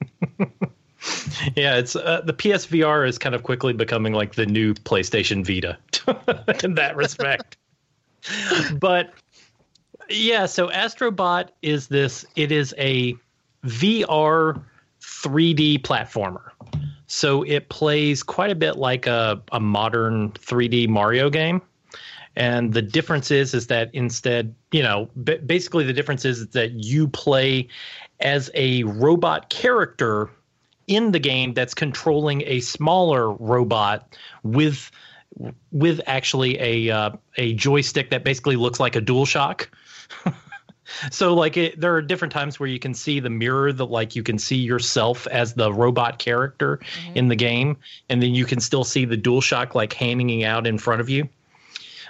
Yeah, 1.56 1.76
it's 1.76 1.96
uh, 1.96 2.22
the 2.26 2.34
PSVR 2.34 3.08
is 3.08 3.18
kind 3.18 3.34
of 3.34 3.44
quickly 3.44 3.72
becoming 3.72 4.14
like 4.14 4.36
the 4.36 4.46
new 4.46 4.74
PlayStation 4.74 5.46
Vita 5.46 5.78
in 6.64 6.76
that 6.76 6.96
respect. 6.96 7.58
but 8.80 9.14
yeah, 10.10 10.46
so 10.46 10.68
Astrobot 10.70 11.50
is 11.62 11.88
this 11.88 12.26
it 12.36 12.52
is 12.52 12.76
a 12.78 13.16
VR 13.66 14.62
3D 15.02 15.82
platformer. 15.82 16.52
So 17.08 17.44
it 17.44 17.70
plays 17.70 18.22
quite 18.22 18.52
a 18.52 18.56
bit 18.56 18.78
like 18.78 19.08
a, 19.08 19.42
a 19.52 19.60
modern 19.60 20.32
3D 20.34 20.90
Mario 20.90 21.30
game. 21.30 21.62
And 22.36 22.72
the 22.72 22.84
difference 22.84 23.32
is 23.32 23.56
is 23.56 23.68
that 23.68 23.90
instead, 23.94 24.54
you 24.72 24.84
know, 24.84 25.10
b- 25.24 25.38
basically 25.38 25.86
the 25.86 25.94
difference 25.94 26.24
is 26.24 26.48
that 26.50 26.72
you 26.72 27.08
play 27.08 27.68
as 28.20 28.52
a 28.54 28.84
robot 28.84 29.50
character 29.50 30.30
in 30.86 31.12
the 31.12 31.20
game 31.20 31.54
that's 31.54 31.74
controlling 31.74 32.44
a 32.46 32.60
smaller 32.60 33.32
robot 33.32 34.16
with 34.44 34.92
with 35.72 36.00
actually 36.06 36.60
a 36.60 36.94
uh, 36.94 37.12
a 37.38 37.54
joystick 37.54 38.10
that 38.12 38.24
basically 38.24 38.56
looks 38.56 38.80
like 38.80 38.96
a 38.96 39.02
DualShock. 39.02 39.68
so 41.12 41.34
like 41.34 41.58
it, 41.58 41.80
there 41.80 41.94
are 41.96 42.02
different 42.02 42.32
times 42.32 42.60
where 42.60 42.70
you 42.70 42.80
can 42.80 42.94
see 42.94 43.20
the 43.20 43.30
mirror 43.30 43.72
that 43.74 43.86
like 43.86 44.16
you 44.16 44.24
can 44.24 44.38
see 44.38 44.56
yourself 44.56 45.28
as 45.28 45.54
the 45.54 45.72
robot 45.72 46.20
character 46.20 46.78
mm-hmm. 46.78 47.18
in 47.18 47.28
the 47.28 47.36
game 47.36 47.78
and 48.10 48.22
then 48.22 48.34
you 48.34 48.46
can 48.46 48.60
still 48.60 48.84
see 48.84 49.06
the 49.06 49.18
DualShock 49.18 49.76
like 49.76 49.94
hanging 49.94 50.44
out 50.44 50.66
in 50.68 50.78
front 50.78 51.02
of 51.02 51.10
you. 51.10 51.28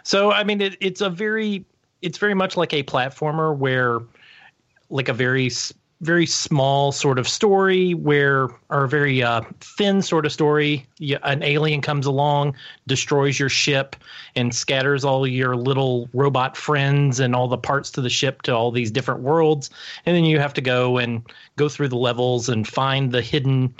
So 0.03 0.31
I 0.31 0.43
mean 0.43 0.61
it, 0.61 0.77
it's 0.79 1.01
a 1.01 1.09
very 1.09 1.65
it's 2.01 2.17
very 2.17 2.33
much 2.33 2.57
like 2.57 2.73
a 2.73 2.83
platformer 2.83 3.55
where 3.55 3.99
like 4.89 5.09
a 5.09 5.13
very 5.13 5.49
very 6.01 6.27
small 6.27 6.91
sort 6.91 7.17
of 7.17 7.27
story 7.27 7.93
where 7.95 8.49
or 8.69 8.83
a 8.83 8.87
very 8.89 9.23
uh, 9.23 9.41
thin 9.61 10.01
sort 10.01 10.25
of 10.27 10.31
story. 10.31 10.85
Yeah, 10.99 11.17
an 11.23 11.41
alien 11.41 11.81
comes 11.81 12.05
along 12.05 12.55
destroys 12.85 13.39
your 13.39 13.49
ship 13.49 13.95
and 14.35 14.53
scatters 14.53 15.03
all 15.03 15.25
your 15.25 15.55
little 15.55 16.07
robot 16.13 16.55
friends 16.55 17.19
and 17.19 17.35
all 17.35 17.47
the 17.47 17.57
parts 17.57 17.89
to 17.91 18.01
the 18.01 18.09
ship 18.11 18.43
to 18.43 18.55
all 18.55 18.69
these 18.69 18.91
different 18.91 19.21
worlds. 19.21 19.71
And 20.05 20.15
then 20.15 20.23
you 20.23 20.39
have 20.39 20.53
to 20.53 20.61
go 20.61 20.97
and 20.99 21.23
go 21.55 21.67
through 21.67 21.87
the 21.87 21.97
levels 21.97 22.47
and 22.47 22.67
find 22.67 23.11
the 23.11 23.21
hidden 23.21 23.73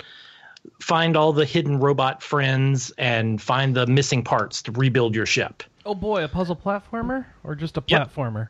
find 0.80 1.16
all 1.16 1.32
the 1.32 1.44
hidden 1.44 1.78
robot 1.78 2.22
friends 2.22 2.90
and 2.98 3.40
find 3.40 3.74
the 3.76 3.86
missing 3.86 4.22
parts 4.24 4.60
to 4.62 4.72
rebuild 4.72 5.14
your 5.14 5.26
ship. 5.26 5.62
Oh 5.86 5.94
boy, 5.94 6.24
a 6.24 6.28
puzzle 6.28 6.56
platformer 6.56 7.26
or 7.44 7.54
just 7.54 7.76
a 7.76 7.82
Yep. 7.86 8.10
platformer? 8.12 8.48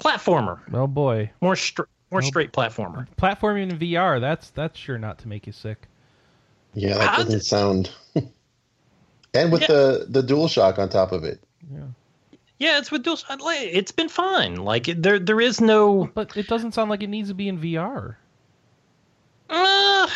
platformer. 0.00 0.58
Oh 0.72 0.86
boy, 0.88 1.30
more 1.40 1.56
str- 1.56 1.82
more 2.14 2.22
straight 2.22 2.52
platformer 2.52 3.06
platforming 3.16 3.70
in 3.70 3.78
VR. 3.78 4.20
That's 4.20 4.50
that's 4.50 4.78
sure 4.78 4.98
not 4.98 5.18
to 5.18 5.28
make 5.28 5.46
you 5.46 5.52
sick. 5.52 5.86
Yeah, 6.74 6.98
that 6.98 7.08
How 7.08 7.16
doesn't 7.18 7.38
d- 7.40 7.44
sound. 7.44 7.90
and 9.34 9.52
with 9.52 9.62
Yeah. 9.62 9.68
the 9.68 10.06
the 10.08 10.22
dual 10.22 10.48
shock 10.48 10.78
on 10.78 10.88
top 10.88 11.12
of 11.12 11.24
it. 11.24 11.40
Yeah, 11.72 11.80
Yeah, 12.58 12.78
it's 12.78 12.90
with 12.90 13.02
dual. 13.04 13.18
like, 13.40 13.60
It's 13.62 13.92
been 13.92 14.08
fine. 14.08 14.56
Like 14.56 14.88
it- 14.88 15.02
there, 15.02 15.18
there 15.18 15.40
is 15.40 15.60
no. 15.60 16.10
But 16.14 16.36
it 16.36 16.46
doesn't 16.48 16.72
sound 16.72 16.90
like 16.90 17.02
it 17.02 17.08
needs 17.10 17.28
to 17.28 17.34
be 17.34 17.48
in 17.48 17.58
VR. 17.58 18.16
Uh, 19.50 20.08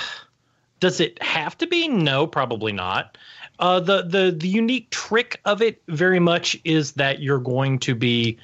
does 0.81 1.01
it 1.01 1.23
have 1.23 1.57
to 1.59 1.67
be? 1.67 1.89
No, 1.89 2.27
probably 2.27 2.73
not. 2.73 3.19
Uh, 3.59 3.81
the 3.81 4.03
the 4.03 4.31
the 4.37 4.49
unique 4.49 4.89
trick 4.91 5.41
of 5.45 5.61
it 5.63 5.83
very 5.89 6.21
much 6.21 6.57
is 6.65 6.93
that 6.93 7.21
you're 7.21 7.41
going 7.41 7.79
to 7.81 7.95
be 7.95 8.39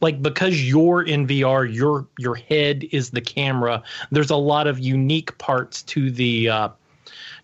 like 0.00 0.20
because 0.22 0.62
you're 0.68 1.02
in 1.02 1.26
VR, 1.26 1.72
your 1.72 2.06
your 2.18 2.34
head 2.34 2.84
is 2.92 3.10
the 3.10 3.20
camera. 3.20 3.82
There's 4.10 4.30
a 4.30 4.36
lot 4.36 4.66
of 4.66 4.78
unique 4.78 5.36
parts 5.38 5.82
to 5.84 6.10
the 6.10 6.48
uh, 6.48 6.68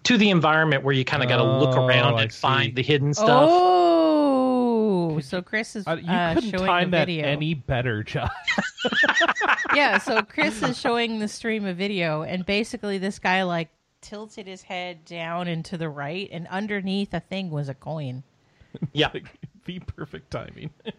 to 0.04 0.18
the 0.18 0.30
environment 0.30 0.82
where 0.84 0.94
you 0.94 1.04
kind 1.04 1.22
of 1.22 1.28
got 1.28 1.36
to 1.38 1.44
look 1.58 1.76
Oh, 1.76 1.86
around 1.86 2.14
I 2.14 2.22
and 2.22 2.32
see. 2.32 2.40
find 2.40 2.74
the 2.74 2.82
hidden 2.82 3.14
stuff. 3.14 3.48
Oh, 3.50 5.20
so 5.20 5.40
Chris 5.42 5.76
is 5.76 5.86
Uh, 5.86 5.96
you 6.02 6.10
uh, 6.10 6.34
couldn't 6.34 6.50
showing 6.50 6.66
time 6.66 6.90
the 6.90 6.96
that 6.98 7.06
video. 7.06 7.26
any 7.26 7.54
better, 7.54 8.02
Josh. 8.02 8.30
yeah, 9.74 9.98
so 9.98 10.22
Chris 10.22 10.62
is 10.62 10.78
showing 10.78 11.18
the 11.18 11.28
stream 11.28 11.64
a 11.66 11.74
video, 11.74 12.22
and 12.22 12.44
basically 12.44 12.98
this 12.98 13.18
guy 13.18 13.42
like 13.44 13.68
tilted 14.00 14.46
his 14.46 14.62
head 14.62 15.04
down 15.04 15.48
and 15.48 15.64
to 15.66 15.78
the 15.78 15.88
right, 15.88 16.28
and 16.32 16.46
underneath 16.48 17.14
a 17.14 17.20
thing 17.20 17.50
was 17.50 17.68
a 17.68 17.74
coin. 17.74 18.22
Yeah. 18.92 19.10
Like 19.14 19.26
the 19.66 19.78
perfect 19.80 20.30
timing. 20.30 20.70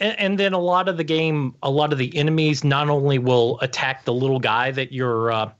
And, 0.00 0.18
and 0.18 0.38
then 0.38 0.52
a 0.52 0.58
lot 0.58 0.88
of 0.88 0.96
the 0.96 1.04
game, 1.04 1.54
a 1.62 1.70
lot 1.70 1.92
of 1.92 1.98
the 1.98 2.16
enemies 2.16 2.64
not 2.64 2.88
only 2.88 3.18
will 3.18 3.58
attack 3.60 4.04
the 4.04 4.14
little 4.14 4.40
guy 4.40 4.70
that 4.70 4.92
you're 4.92 5.32
uh, 5.32 5.50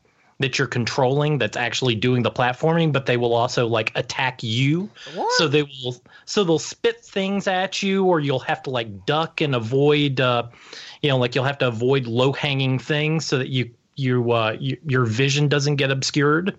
that 0.41 0.59
you're 0.59 0.69
controlling, 0.69 1.39
that's 1.39 1.57
actually 1.57 1.95
doing 1.95 2.23
the 2.23 2.31
platforming, 2.31 2.93
but 2.93 3.07
they 3.07 3.17
will 3.17 3.35
also 3.35 3.67
like 3.67 3.93
attack 3.95 4.43
you. 4.43 4.91
What? 5.15 5.33
So 5.35 5.49
they 5.49 5.63
will, 5.63 5.97
so 6.25 6.45
they'll 6.45 6.59
spit 6.59 7.01
things 7.05 7.47
at 7.47 7.83
you, 7.83 8.05
or 8.05 8.21
you'll 8.21 8.41
have 8.41 8.63
to 8.65 8.71
like 8.71 9.07
duck 9.07 9.41
and 9.41 9.55
avoid. 9.55 10.21
Uh, 10.21 10.45
you 11.03 11.09
know, 11.09 11.19
like 11.19 11.35
you'll 11.35 11.45
have 11.45 11.59
to 11.59 11.69
avoid 11.69 12.07
low 12.07 12.33
hanging 12.33 12.79
things 12.79 13.27
so 13.27 13.39
that 13.39 13.49
you 13.49 13.71
you, 13.97 14.33
uh, 14.33 14.57
you 14.59 14.77
your 14.87 15.05
vision 15.05 15.49
doesn't 15.49 15.77
get 15.77 15.91
obscured. 15.91 16.59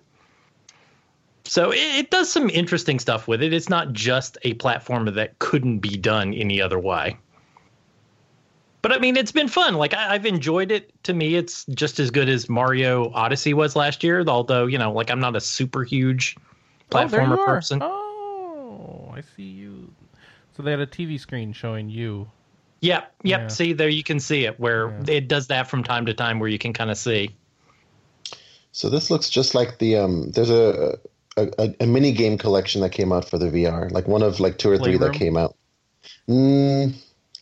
So 1.44 1.70
it, 1.70 1.76
it 1.76 2.10
does 2.10 2.32
some 2.32 2.50
interesting 2.50 2.98
stuff 2.98 3.28
with 3.28 3.42
it. 3.42 3.52
It's 3.52 3.68
not 3.68 3.92
just 3.92 4.38
a 4.42 4.54
platformer 4.54 5.14
that 5.14 5.38
couldn't 5.38 5.78
be 5.78 5.96
done 5.96 6.34
any 6.34 6.60
other 6.60 6.78
way. 6.78 7.16
But 8.82 8.92
I 8.92 8.98
mean, 8.98 9.16
it's 9.16 9.32
been 9.32 9.48
fun. 9.48 9.74
Like 9.74 9.94
I, 9.94 10.14
I've 10.14 10.26
enjoyed 10.26 10.70
it. 10.70 10.92
To 11.04 11.14
me, 11.14 11.34
it's 11.34 11.64
just 11.66 11.98
as 11.98 12.10
good 12.10 12.28
as 12.28 12.48
Mario 12.48 13.10
Odyssey 13.12 13.54
was 13.54 13.74
last 13.74 14.04
year. 14.04 14.22
Although 14.26 14.66
you 14.66 14.78
know, 14.78 14.92
like 14.92 15.10
I'm 15.10 15.20
not 15.20 15.34
a 15.36 15.40
super 15.40 15.82
huge 15.84 16.36
Oh, 16.92 17.06
there 17.08 17.22
you 17.22 17.28
platformer 17.28 17.38
are. 17.38 17.46
person. 17.46 17.80
Oh, 17.82 19.12
I 19.12 19.20
see 19.20 19.42
you. 19.42 19.92
So 20.56 20.62
they 20.62 20.70
had 20.70 20.80
a 20.80 20.86
TV 20.86 21.18
screen 21.18 21.52
showing 21.52 21.90
you. 21.90 22.30
Yep, 22.80 23.12
yep. 23.24 23.40
Yeah. 23.40 23.48
See, 23.48 23.72
there 23.72 23.88
you 23.88 24.02
can 24.04 24.20
see 24.20 24.44
it 24.44 24.60
where 24.60 24.88
Yeah. 24.88 25.14
it 25.14 25.28
does 25.28 25.48
that 25.48 25.66
from 25.68 25.82
time 25.82 26.06
to 26.06 26.14
time, 26.14 26.38
where 26.38 26.48
you 26.48 26.58
can 26.58 26.72
kind 26.72 26.90
of 26.90 26.98
see. 26.98 27.34
So 28.72 28.88
this 28.90 29.10
looks 29.10 29.30
just 29.30 29.54
like 29.54 29.78
the 29.78 29.96
um. 29.96 30.30
There's 30.30 30.50
a 30.50 30.98
a, 31.36 31.48
a 31.58 31.74
a 31.80 31.86
mini 31.86 32.12
game 32.12 32.38
collection 32.38 32.80
that 32.82 32.90
came 32.92 33.12
out 33.12 33.28
for 33.28 33.38
the 33.38 33.46
VR, 33.50 33.90
like 33.90 34.06
one 34.06 34.22
of 34.22 34.38
like 34.40 34.58
two 34.58 34.70
or 34.70 34.78
three 34.78 34.96
that 34.98 35.12
came 35.14 35.36
out. 35.36 35.56
Mm, 36.28 36.94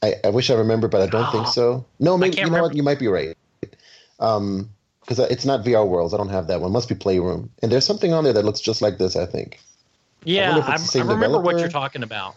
I, 0.04 0.14
I 0.24 0.30
wish 0.30 0.50
I 0.50 0.54
remember, 0.54 0.86
but 0.88 1.00
I 1.00 1.06
don't 1.06 1.30
think 1.32 1.46
so. 1.48 1.86
No, 1.98 2.18
maybe 2.18 2.32
you 2.32 2.36
can't 2.42 2.52
know 2.52 2.62
what? 2.62 2.76
You 2.76 2.82
might 2.82 2.98
be 2.98 3.08
right. 3.08 3.34
Um, 4.20 4.70
because 5.00 5.18
it's 5.18 5.44
not 5.44 5.64
VR 5.64 5.86
Worlds. 5.86 6.14
I 6.14 6.16
don't 6.16 6.30
have 6.30 6.46
that 6.46 6.60
one. 6.60 6.72
Must 6.72 6.88
be 6.88 6.94
Playroom. 6.94 7.50
And 7.62 7.70
there's 7.70 7.84
something 7.84 8.12
on 8.12 8.24
there 8.24 8.32
that 8.32 8.44
looks 8.44 8.60
just 8.60 8.80
like 8.80 8.98
this. 8.98 9.16
I 9.16 9.26
think. 9.26 9.60
Yeah, 10.24 10.54
wonder 10.54 10.60
if 10.62 10.68
I, 10.68 10.72
I 10.72 10.76
same 10.76 11.08
remember 11.08 11.38
what 11.40 11.58
you're 11.58 11.68
talking 11.68 12.02
about. 12.02 12.36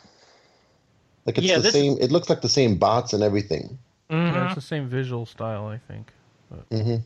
Like 1.26 1.38
it's 1.38 1.48
Yeah, 1.48 1.58
the 1.58 1.64
this 1.64 1.74
same. 1.74 1.98
It 2.00 2.12
looks 2.12 2.30
like 2.30 2.42
the 2.42 2.50
same 2.50 2.78
bots 2.78 3.14
and 3.14 3.24
everything. 3.24 3.78
Mhm. 4.10 4.34
Yeah, 4.34 4.46
it's 4.46 4.56
the 4.56 4.62
same 4.62 4.88
visual 4.88 5.26
style, 5.26 5.68
I 5.68 5.78
think. 5.78 6.12
hmm 6.72 6.98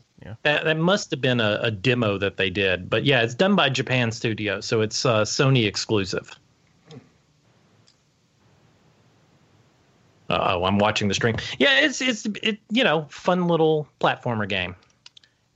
That 0.42 0.64
that 0.64 0.76
must 0.78 1.10
have 1.10 1.20
been 1.20 1.40
a, 1.40 1.58
a 1.62 1.70
demo 1.70 2.18
that 2.18 2.36
they 2.36 2.50
did, 2.50 2.88
but 2.90 3.04
yeah, 3.04 3.22
it's 3.22 3.34
done 3.34 3.56
by 3.56 3.68
Japan 3.68 4.10
Studio, 4.12 4.60
so 4.60 4.80
it's 4.80 5.04
uh, 5.04 5.22
Sony 5.22 5.66
exclusive. 5.66 6.30
Oh, 10.40 10.64
I'm 10.64 10.78
watching 10.78 11.08
the 11.08 11.14
stream. 11.14 11.36
Yeah, 11.58 11.80
it's 11.80 12.00
it's 12.00 12.26
it 12.42 12.58
you 12.70 12.84
know 12.84 13.06
fun 13.10 13.46
little 13.48 13.86
platformer 14.00 14.48
game. 14.48 14.74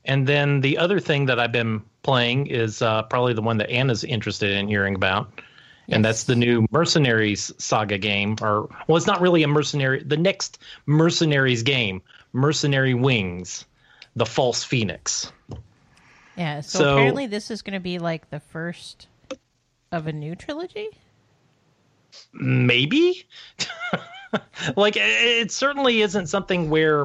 And 0.05 0.27
then 0.27 0.61
the 0.61 0.79
other 0.79 1.01
thing 1.01 1.27
that 1.27 1.41
I've 1.41 1.51
been 1.53 1.83
playing 2.03 2.47
is 2.47 2.81
uh, 2.83 3.03
probably 3.05 3.33
the 3.33 3.43
one 3.43 3.57
that 3.59 3.69
Anna's 3.71 4.05
interested 4.05 4.53
in 4.53 4.69
hearing 4.69 4.95
about, 4.95 5.41
and 5.89 6.05
that's 6.05 6.25
the 6.25 6.37
new 6.37 6.65
Mercenaries 6.71 7.53
saga 7.59 7.99
game. 7.99 8.37
Or 8.41 8.69
well, 8.87 8.97
it's 8.97 9.07
not 9.07 9.21
really 9.21 9.43
a 9.43 9.49
mercenary. 9.49 10.03
The 10.05 10.17
next 10.17 10.59
Mercenaries 10.87 11.63
game, 11.65 12.03
Mercenary 12.33 12.95
Wings, 12.95 13.65
the 14.15 14.27
False 14.27 14.63
Phoenix. 14.63 15.33
Yeah, 16.37 16.61
so, 16.61 16.79
So- 16.81 16.93
apparently 16.95 17.27
this 17.27 17.51
is 17.51 17.63
going 17.63 17.75
to 17.75 17.81
be 17.81 17.99
like 17.99 18.31
the 18.31 18.41
first 18.41 19.09
of 19.91 20.07
a 20.07 20.13
new 20.13 20.35
trilogy. 20.37 20.89
maybe 22.33 23.25
like 24.77 24.95
it, 24.97 25.51
certainly 25.51 26.03
isn't 26.03 26.27
something 26.29 26.71
where 26.71 27.05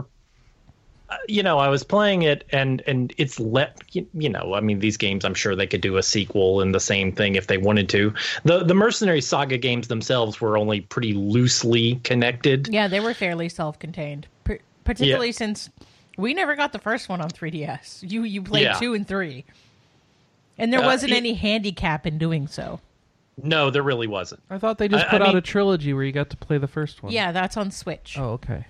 uh, 1.10 1.18
you 1.28 1.44
know 1.44 1.60
i 1.60 1.68
was 1.68 1.84
playing 1.84 2.22
it 2.24 2.46
and 2.52 2.82
and 2.88 3.14
it's 3.18 3.40
let 3.40 3.82
you, 3.92 4.08
you 4.14 4.30
know 4.30 4.54
i 4.54 4.60
mean 4.62 4.80
these 4.80 4.98
games 4.98 5.26
i'm 5.26 5.34
sure 5.34 5.56
they 5.56 5.68
could 5.68 5.82
do 5.82 5.98
a 5.98 6.04
sequel 6.04 6.62
and 6.62 6.74
the 6.74 6.80
same 6.80 7.12
thing 7.12 7.36
if 7.36 7.48
they 7.48 7.58
wanted 7.58 7.90
to 7.90 8.14
the 8.46 8.64
the 8.64 8.74
mercenary 8.74 9.22
saga 9.22 9.58
games 9.58 9.88
themselves 9.90 10.40
were 10.40 10.58
only 10.58 10.82
pretty 10.82 11.14
loosely 11.14 11.96
connected 12.04 12.68
Yeah, 12.70 12.88
they 12.88 13.00
were 13.00 13.14
fairly 13.14 13.50
self-contained, 13.50 14.28
P- 14.46 14.60
particularly 14.84 15.32
since 15.34 15.70
we 16.18 16.34
never 16.34 16.56
got 16.56 16.72
the 16.74 16.80
first 16.80 17.08
one 17.10 17.22
on 17.22 17.30
3DS. 17.30 18.10
You 18.10 18.24
you 18.24 18.42
played 18.42 18.64
Yeah. 18.64 18.74
two 18.80 18.94
and 18.94 19.08
three, 19.08 19.44
and 20.58 20.72
there 20.72 20.82
Uh, 20.82 20.86
wasn't 20.86 21.12
it- 21.14 21.18
any 21.18 21.34
handicap 21.34 22.06
in 22.06 22.18
doing 22.18 22.48
so. 22.48 22.80
No 23.44 23.70
there 23.70 23.84
really 23.84 24.08
wasn't 24.08 24.42
I 24.50 24.58
thought 24.58 24.78
they 24.78 24.88
just 24.88 25.06
I- 25.06 25.10
put 25.10 25.22
I 25.22 25.26
out 25.26 25.30
mean- 25.30 25.38
a 25.38 25.42
trilogy 25.42 25.94
where 25.94 26.04
you 26.04 26.12
got 26.12 26.30
to 26.32 26.38
play 26.38 26.58
the 26.58 26.68
first 26.68 27.04
one. 27.04 27.12
Yeah, 27.12 27.32
that's 27.32 27.58
on 27.58 27.72
Switch. 27.72 28.16
Oh, 28.18 28.32
okay. 28.32 28.66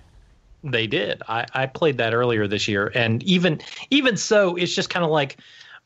They 0.64 0.86
did. 0.86 1.22
I, 1.28 1.44
I 1.54 1.66
played 1.66 1.98
that 1.98 2.14
earlier 2.14 2.46
this 2.46 2.68
year, 2.68 2.92
and 2.94 3.22
even 3.24 3.60
even 3.90 4.16
so, 4.16 4.54
it's 4.54 4.72
just 4.74 4.90
kind 4.90 5.04
of 5.04 5.10
like, 5.10 5.38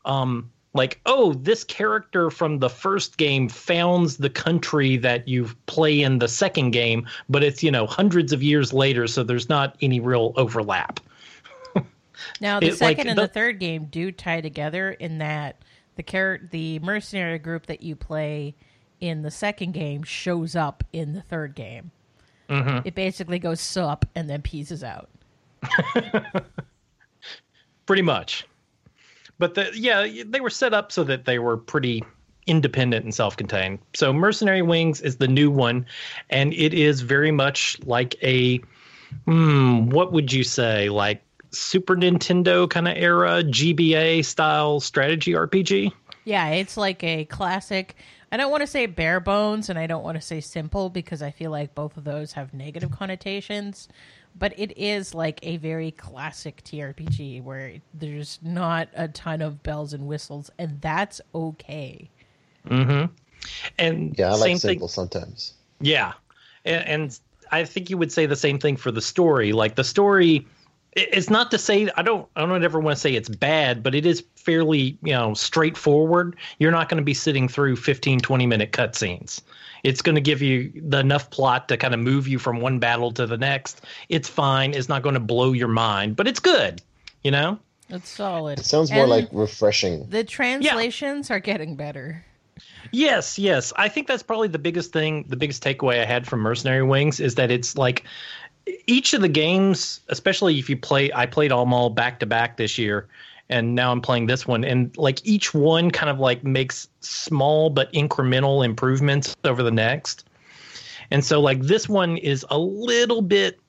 um, 0.05 0.51
like 0.75 1.01
oh, 1.07 1.33
this 1.33 1.65
character 1.65 2.29
from 2.31 2.59
the 2.59 2.69
first 2.69 3.17
game 3.17 3.49
founds 3.49 4.19
the 4.19 4.29
country 4.29 4.99
that 4.99 5.27
you 5.27 5.49
play 5.65 6.03
in 6.03 6.19
the 6.19 6.29
second 6.29 6.73
game, 6.73 7.07
but 7.31 7.43
it's 7.43 7.63
you 7.63 7.71
know 7.71 7.87
hundreds 7.87 8.35
of 8.35 8.43
years 8.43 8.75
later, 8.75 9.07
so 9.07 9.23
there's 9.23 9.49
not 9.49 9.77
any 9.81 9.99
real 9.99 10.35
overlap. 10.37 11.01
Now, 12.41 12.61
the 12.61 12.67
It, 12.69 12.81
like, 12.81 12.97
second 12.97 13.09
and 13.09 13.19
the- 13.19 13.23
the 13.23 13.29
third 13.29 13.59
game 13.61 13.87
do 13.87 14.11
tie 14.11 14.41
together 14.41 14.91
in 14.91 15.19
that 15.19 15.57
the 15.97 16.03
char- 16.03 16.41
the 16.51 16.79
mercenary 16.81 17.39
group 17.39 17.67
that 17.67 17.83
you 17.83 17.97
play 17.97 18.55
in 19.01 19.23
the 19.23 19.31
second 19.31 19.73
game 19.73 20.03
shows 20.03 20.57
up 20.57 20.85
in 20.93 21.13
the 21.13 21.23
third 21.23 21.55
game. 21.55 21.91
Mm-hmm. 22.49 22.87
It 22.87 22.95
basically 22.95 23.39
goes 23.39 23.61
sup 23.61 24.05
and 24.15 24.31
then 24.31 24.43
pieces 24.43 24.85
out. 24.85 25.09
pretty 27.87 28.03
much. 28.03 28.47
But 29.39 29.55
the 29.55 29.71
yeah, 29.75 30.07
they 30.27 30.41
were 30.41 30.51
set 30.51 30.75
up 30.75 30.93
so 30.93 31.05
that 31.05 31.25
they 31.25 31.39
were 31.39 31.57
pretty 31.57 32.05
independent 32.47 33.05
and 33.05 33.15
self-contained. 33.15 33.79
So 33.95 34.13
Mercenary 34.13 34.63
Wings 34.63 35.01
is 35.01 35.17
the 35.17 35.29
new 35.29 35.51
one, 35.51 35.87
and 36.31 36.53
it 36.55 36.73
is 36.73 37.01
very 37.01 37.33
much 37.33 37.79
like 37.85 38.15
a 38.23 38.61
hmm, 39.25 39.91
what 39.91 40.13
would 40.13 40.33
you 40.33 40.45
say, 40.45 40.89
like 40.89 41.23
Super 41.51 41.97
Nintendo 41.97 42.69
kind 42.69 42.89
of 42.89 42.97
era 42.97 43.43
GBA 43.43 44.25
style 44.25 44.81
strategy 44.81 45.33
RPG? 45.33 45.93
Yeah, 46.25 46.49
it's 46.49 46.77
like 46.77 47.05
a 47.05 47.25
classic. 47.27 47.95
I 48.33 48.37
don't 48.37 48.51
want 48.51 48.63
to 48.63 48.67
say 48.67 48.87
bare 48.87 49.21
bones 49.21 49.69
and 49.71 49.79
I 49.79 49.87
don't 49.87 50.03
want 50.03 50.17
to 50.17 50.21
say 50.21 50.41
simple 50.41 50.91
because 50.91 51.23
I 51.23 51.31
feel 51.31 51.51
like 51.51 51.75
both 51.75 51.97
of 51.97 52.05
those 52.05 52.33
have 52.33 52.53
negative 52.53 52.91
connotations. 52.91 53.89
But 54.39 54.53
it 54.59 54.77
is 54.77 55.15
like 55.15 55.39
a 55.43 55.57
very 55.57 55.93
classic 55.93 56.63
TRPG 56.65 57.43
where 57.43 57.75
there's 57.95 58.39
not 58.43 58.89
a 58.95 59.09
ton 59.09 59.41
of 59.41 59.63
bells 59.63 59.95
and 59.95 60.07
whistles, 60.07 60.51
and 60.59 60.79
that's 60.83 61.23
okay. 61.35 62.11
Mm-hmm. 62.69 63.13
And 63.79 64.19
Yeah, 64.19 64.29
I 64.29 64.33
like 64.33 64.41
same 64.43 64.59
thing. 64.59 64.71
simple 64.73 64.89
sometimes. 64.89 65.55
Yeah, 65.81 66.13
and, 66.67 66.87
and 66.87 67.21
I 67.51 67.65
think 67.65 67.89
you 67.89 67.97
would 67.97 68.13
say 68.13 68.27
the 68.27 68.37
same 68.37 68.59
thing 68.59 68.77
for 68.77 68.91
the 68.91 69.01
story. 69.01 69.53
Like 69.53 69.77
the 69.77 69.85
story, 69.85 70.45
i- 70.45 70.45
it's 70.97 71.29
not 71.29 71.51
to 71.51 71.59
say 71.59 71.89
I 71.97 72.03
don't 72.03 72.27
I 72.37 72.47
don't 72.47 72.65
ever 72.65 72.81
want 72.81 72.97
to 72.97 73.01
say 73.01 73.15
it's 73.15 73.29
bad, 73.29 73.83
but 73.83 73.95
it 73.95 74.07
is 74.07 74.25
fairly 74.35 74.99
you 75.03 75.13
know 75.13 75.35
straightforward. 75.35 76.37
You're 76.59 76.73
not 76.73 76.89
going 76.89 76.99
to 76.99 77.05
be 77.05 77.15
sitting 77.15 77.49
through 77.49 77.77
15, 77.77 78.21
20 78.21 78.47
minute 78.47 78.73
cutscenes. 78.73 79.43
It's 79.85 80.03
going 80.03 80.15
to 80.15 80.21
give 80.21 80.43
you 80.43 80.73
the 80.75 80.99
enough 80.99 81.31
plot 81.31 81.69
to 81.69 81.77
kind 81.77 81.95
of 81.95 82.01
move 82.01 82.27
you 82.27 82.39
from 82.39 82.61
one 82.61 82.79
battle 82.79 83.13
to 83.13 83.27
the 83.27 83.37
next. 83.37 83.83
It's 84.09 84.29
fine. 84.29 84.75
It's 84.75 84.89
not 84.89 85.03
going 85.03 85.15
to 85.15 85.21
blow 85.21 85.53
your 85.53 85.69
mind, 85.69 86.17
but 86.17 86.27
it's 86.27 86.41
good. 86.41 86.81
You 87.23 87.31
know. 87.31 87.59
It's 87.89 88.09
solid. 88.09 88.59
It 88.59 88.65
sounds 88.65 88.91
more 88.91 89.03
And 89.03 89.11
like 89.11 89.29
refreshing. 89.31 90.09
the 90.09 90.25
translations 90.25 91.31
are 91.31 91.39
getting 91.39 91.77
better. 91.77 92.25
Yes, 92.91 93.39
yes. 93.39 93.73
I 93.77 93.89
think 93.89 94.07
that's 94.07 94.23
probably 94.23 94.49
the 94.49 94.59
biggest 94.59 94.93
thing, 94.93 95.25
the 95.29 95.37
biggest 95.37 95.63
takeaway 95.63 96.01
I 96.01 96.05
had 96.05 96.27
from 96.27 96.41
Mercenary 96.41 96.83
Wings 96.83 97.21
is 97.21 97.35
that 97.37 97.51
it's 97.51 97.77
like 97.77 98.05
each 98.87 99.15
of 99.15 99.21
the 99.21 99.29
games, 99.29 100.01
especially 100.09 100.59
if 100.59 100.69
you 100.69 100.77
play, 100.77 101.13
I 101.13 101.27
played 101.27 101.53
all 101.53 101.73
all 101.73 101.91
back 101.91 102.21
to 102.21 102.27
back 102.27 102.57
this 102.57 102.79
year, 102.79 103.09
and 103.49 103.75
now 103.75 103.93
I'm 103.93 104.01
playing 104.01 104.27
this 104.27 104.47
one, 104.47 104.65
and 104.65 104.97
like 104.97 105.25
each 105.25 105.55
one 105.55 105.91
kind 105.91 106.11
of 106.11 106.19
like 106.19 106.43
makes 106.45 106.89
small 107.01 107.71
but 107.71 107.93
incremental 107.93 108.65
improvements 108.65 109.37
over 109.45 109.63
the 109.63 109.71
next. 109.71 110.25
And 111.11 111.25
so, 111.25 111.41
like, 111.41 111.61
this 111.61 111.89
one 111.89 112.17
is 112.17 112.45
a 112.51 112.59
little 112.59 113.23
bit 113.23 113.61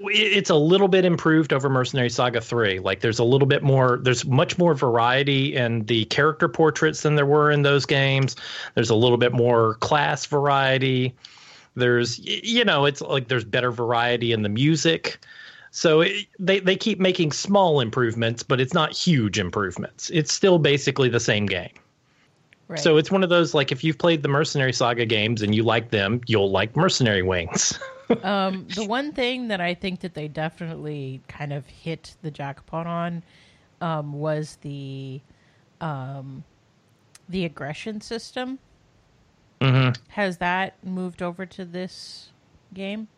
it's 0.00 0.50
a 0.50 0.54
little 0.54 0.88
bit 0.88 1.04
improved 1.04 1.52
over 1.52 1.68
Mercenary 1.68 2.10
Saga 2.10 2.40
3. 2.40 2.80
Like 2.80 3.00
there's 3.00 3.20
a 3.20 3.24
little 3.24 3.46
bit 3.46 3.62
more 3.62 4.00
there's 4.02 4.24
much 4.24 4.58
more 4.58 4.74
variety 4.74 5.54
in 5.54 5.84
the 5.86 6.04
character 6.06 6.48
portraits 6.48 7.02
than 7.02 7.14
there 7.14 7.26
were 7.26 7.50
in 7.50 7.62
those 7.62 7.86
games. 7.86 8.36
There's 8.74 8.90
a 8.90 8.94
little 8.94 9.16
bit 9.16 9.32
more 9.32 9.74
class 9.74 10.26
variety. 10.26 11.14
There's 11.74 12.18
you 12.18 12.64
know, 12.64 12.84
it's 12.84 13.00
like 13.00 13.28
there's 13.28 13.44
better 13.44 13.70
variety 13.70 14.32
in 14.32 14.42
the 14.42 14.48
music. 14.48 15.18
So 15.70 16.02
it, 16.02 16.26
they 16.38 16.60
they 16.60 16.76
keep 16.76 17.00
making 17.00 17.32
small 17.32 17.80
improvements, 17.80 18.42
but 18.42 18.60
it's 18.60 18.74
not 18.74 18.92
huge 18.92 19.38
improvements. 19.38 20.10
It's 20.10 20.32
still 20.32 20.58
basically 20.58 21.08
the 21.08 21.20
same 21.20 21.46
game. 21.46 21.72
Right. 22.68 22.78
So 22.78 22.96
it's 22.96 23.10
one 23.10 23.22
of 23.22 23.28
those 23.28 23.54
like 23.54 23.72
if 23.72 23.84
you've 23.84 23.98
played 23.98 24.22
the 24.22 24.28
Mercenary 24.28 24.72
Saga 24.72 25.04
games 25.04 25.42
and 25.42 25.54
you 25.54 25.62
like 25.62 25.90
them, 25.90 26.20
you'll 26.26 26.50
like 26.50 26.76
Mercenary 26.76 27.22
Wings. 27.22 27.78
um, 28.22 28.66
the 28.74 28.86
one 28.86 29.12
thing 29.12 29.48
that 29.48 29.60
I 29.60 29.74
think 29.74 30.00
that 30.00 30.14
they 30.14 30.28
definitely 30.28 31.20
kind 31.28 31.52
of 31.52 31.66
hit 31.66 32.14
the 32.22 32.30
jackpot 32.30 32.86
on 32.86 33.22
um, 33.80 34.12
was 34.12 34.58
the 34.62 35.20
um, 35.80 36.44
the 37.28 37.44
aggression 37.44 38.00
system. 38.00 38.58
Mhm. 39.60 39.96
Has 40.08 40.38
that 40.38 40.74
moved 40.84 41.22
over 41.22 41.46
to 41.46 41.64
this 41.64 42.30
game? 42.72 43.08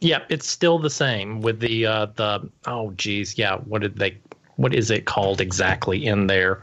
Yep, 0.00 0.26
it's 0.28 0.48
still 0.48 0.78
the 0.78 0.90
same 0.90 1.40
with 1.40 1.60
the 1.60 1.86
uh 1.86 2.06
the 2.14 2.48
oh 2.66 2.92
geez, 2.92 3.36
yeah, 3.36 3.56
what 3.56 3.82
did 3.82 3.96
they 3.96 4.16
what 4.56 4.74
is 4.74 4.90
it 4.90 5.06
called 5.06 5.40
exactly 5.40 6.06
in 6.06 6.26
there? 6.28 6.62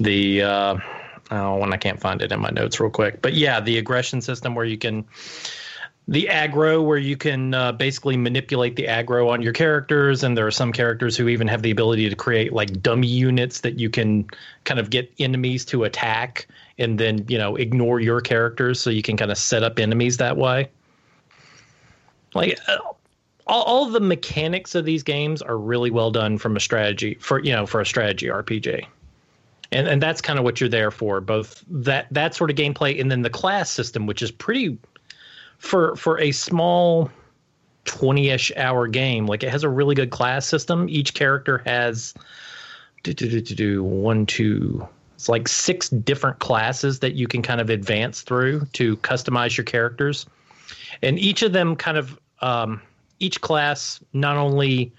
The 0.00 0.42
uh 0.42 0.76
oh 1.30 1.62
and 1.62 1.72
I 1.72 1.76
can't 1.76 2.00
find 2.00 2.20
it 2.20 2.32
in 2.32 2.40
my 2.40 2.50
notes 2.50 2.80
real 2.80 2.90
quick. 2.90 3.22
But 3.22 3.34
yeah, 3.34 3.60
the 3.60 3.78
aggression 3.78 4.20
system 4.20 4.54
where 4.54 4.64
you 4.64 4.78
can 4.78 5.04
the 6.06 6.28
aggro 6.30 6.84
where 6.84 6.98
you 6.98 7.16
can 7.16 7.54
uh, 7.54 7.72
basically 7.72 8.16
manipulate 8.16 8.76
the 8.76 8.86
aggro 8.86 9.30
on 9.30 9.40
your 9.40 9.54
characters 9.54 10.22
and 10.22 10.36
there 10.36 10.46
are 10.46 10.50
some 10.50 10.70
characters 10.72 11.16
who 11.16 11.28
even 11.28 11.48
have 11.48 11.62
the 11.62 11.70
ability 11.70 12.08
to 12.10 12.16
create 12.16 12.52
like 12.52 12.82
dummy 12.82 13.06
units 13.06 13.60
that 13.60 13.78
you 13.78 13.88
can 13.88 14.26
kind 14.64 14.78
of 14.78 14.90
get 14.90 15.10
enemies 15.18 15.64
to 15.64 15.84
attack 15.84 16.46
and 16.78 16.98
then 16.98 17.24
you 17.28 17.38
know 17.38 17.56
ignore 17.56 18.00
your 18.00 18.20
characters 18.20 18.80
so 18.80 18.90
you 18.90 19.02
can 19.02 19.16
kind 19.16 19.30
of 19.30 19.38
set 19.38 19.62
up 19.62 19.78
enemies 19.78 20.16
that 20.18 20.36
way. 20.36 20.70
Like 22.34 22.58
uh, 22.68 22.78
all, 23.46 23.62
all 23.62 23.86
the 23.86 24.00
mechanics 24.00 24.74
of 24.74 24.84
these 24.84 25.02
games 25.02 25.42
are 25.42 25.56
really 25.56 25.90
well 25.90 26.10
done 26.10 26.38
from 26.38 26.56
a 26.56 26.60
strategy 26.60 27.16
for 27.20 27.40
you 27.40 27.52
know 27.52 27.66
for 27.66 27.80
a 27.80 27.86
strategy 27.86 28.26
rpg 28.26 28.86
and 29.70 29.86
and 29.86 30.02
that's 30.02 30.20
kind 30.20 30.38
of 30.38 30.44
what 30.44 30.60
you're 30.60 30.68
there 30.68 30.90
for 30.90 31.20
both 31.20 31.62
that 31.68 32.06
that 32.10 32.34
sort 32.34 32.50
of 32.50 32.56
gameplay 32.56 32.98
and 33.00 33.10
then 33.10 33.22
the 33.22 33.30
class 33.30 33.70
system 33.70 34.06
which 34.06 34.22
is 34.22 34.30
pretty 34.30 34.78
for 35.58 35.94
for 35.96 36.18
a 36.20 36.32
small 36.32 37.10
20ish 37.84 38.56
hour 38.56 38.86
game 38.86 39.26
like 39.26 39.42
it 39.42 39.50
has 39.50 39.62
a 39.62 39.68
really 39.68 39.94
good 39.94 40.10
class 40.10 40.46
system. 40.46 40.88
Each 40.88 41.14
character 41.14 41.62
has 41.66 42.14
do, 43.02 43.12
do, 43.12 43.28
do, 43.28 43.40
do, 43.40 43.54
do, 43.54 43.84
one 43.84 44.26
two 44.26 44.86
it's 45.24 45.28
like 45.30 45.48
six 45.48 45.88
different 45.88 46.38
classes 46.38 46.98
that 46.98 47.14
you 47.14 47.26
can 47.26 47.40
kind 47.40 47.58
of 47.58 47.70
advance 47.70 48.20
through 48.20 48.66
to 48.74 48.98
customize 48.98 49.56
your 49.56 49.64
characters. 49.64 50.26
And 51.00 51.18
each 51.18 51.40
of 51.40 51.54
them 51.54 51.76
kind 51.76 51.96
of 51.96 52.20
um, 52.42 52.82
each 53.20 53.40
class 53.40 54.00
not 54.12 54.36
only 54.36 54.92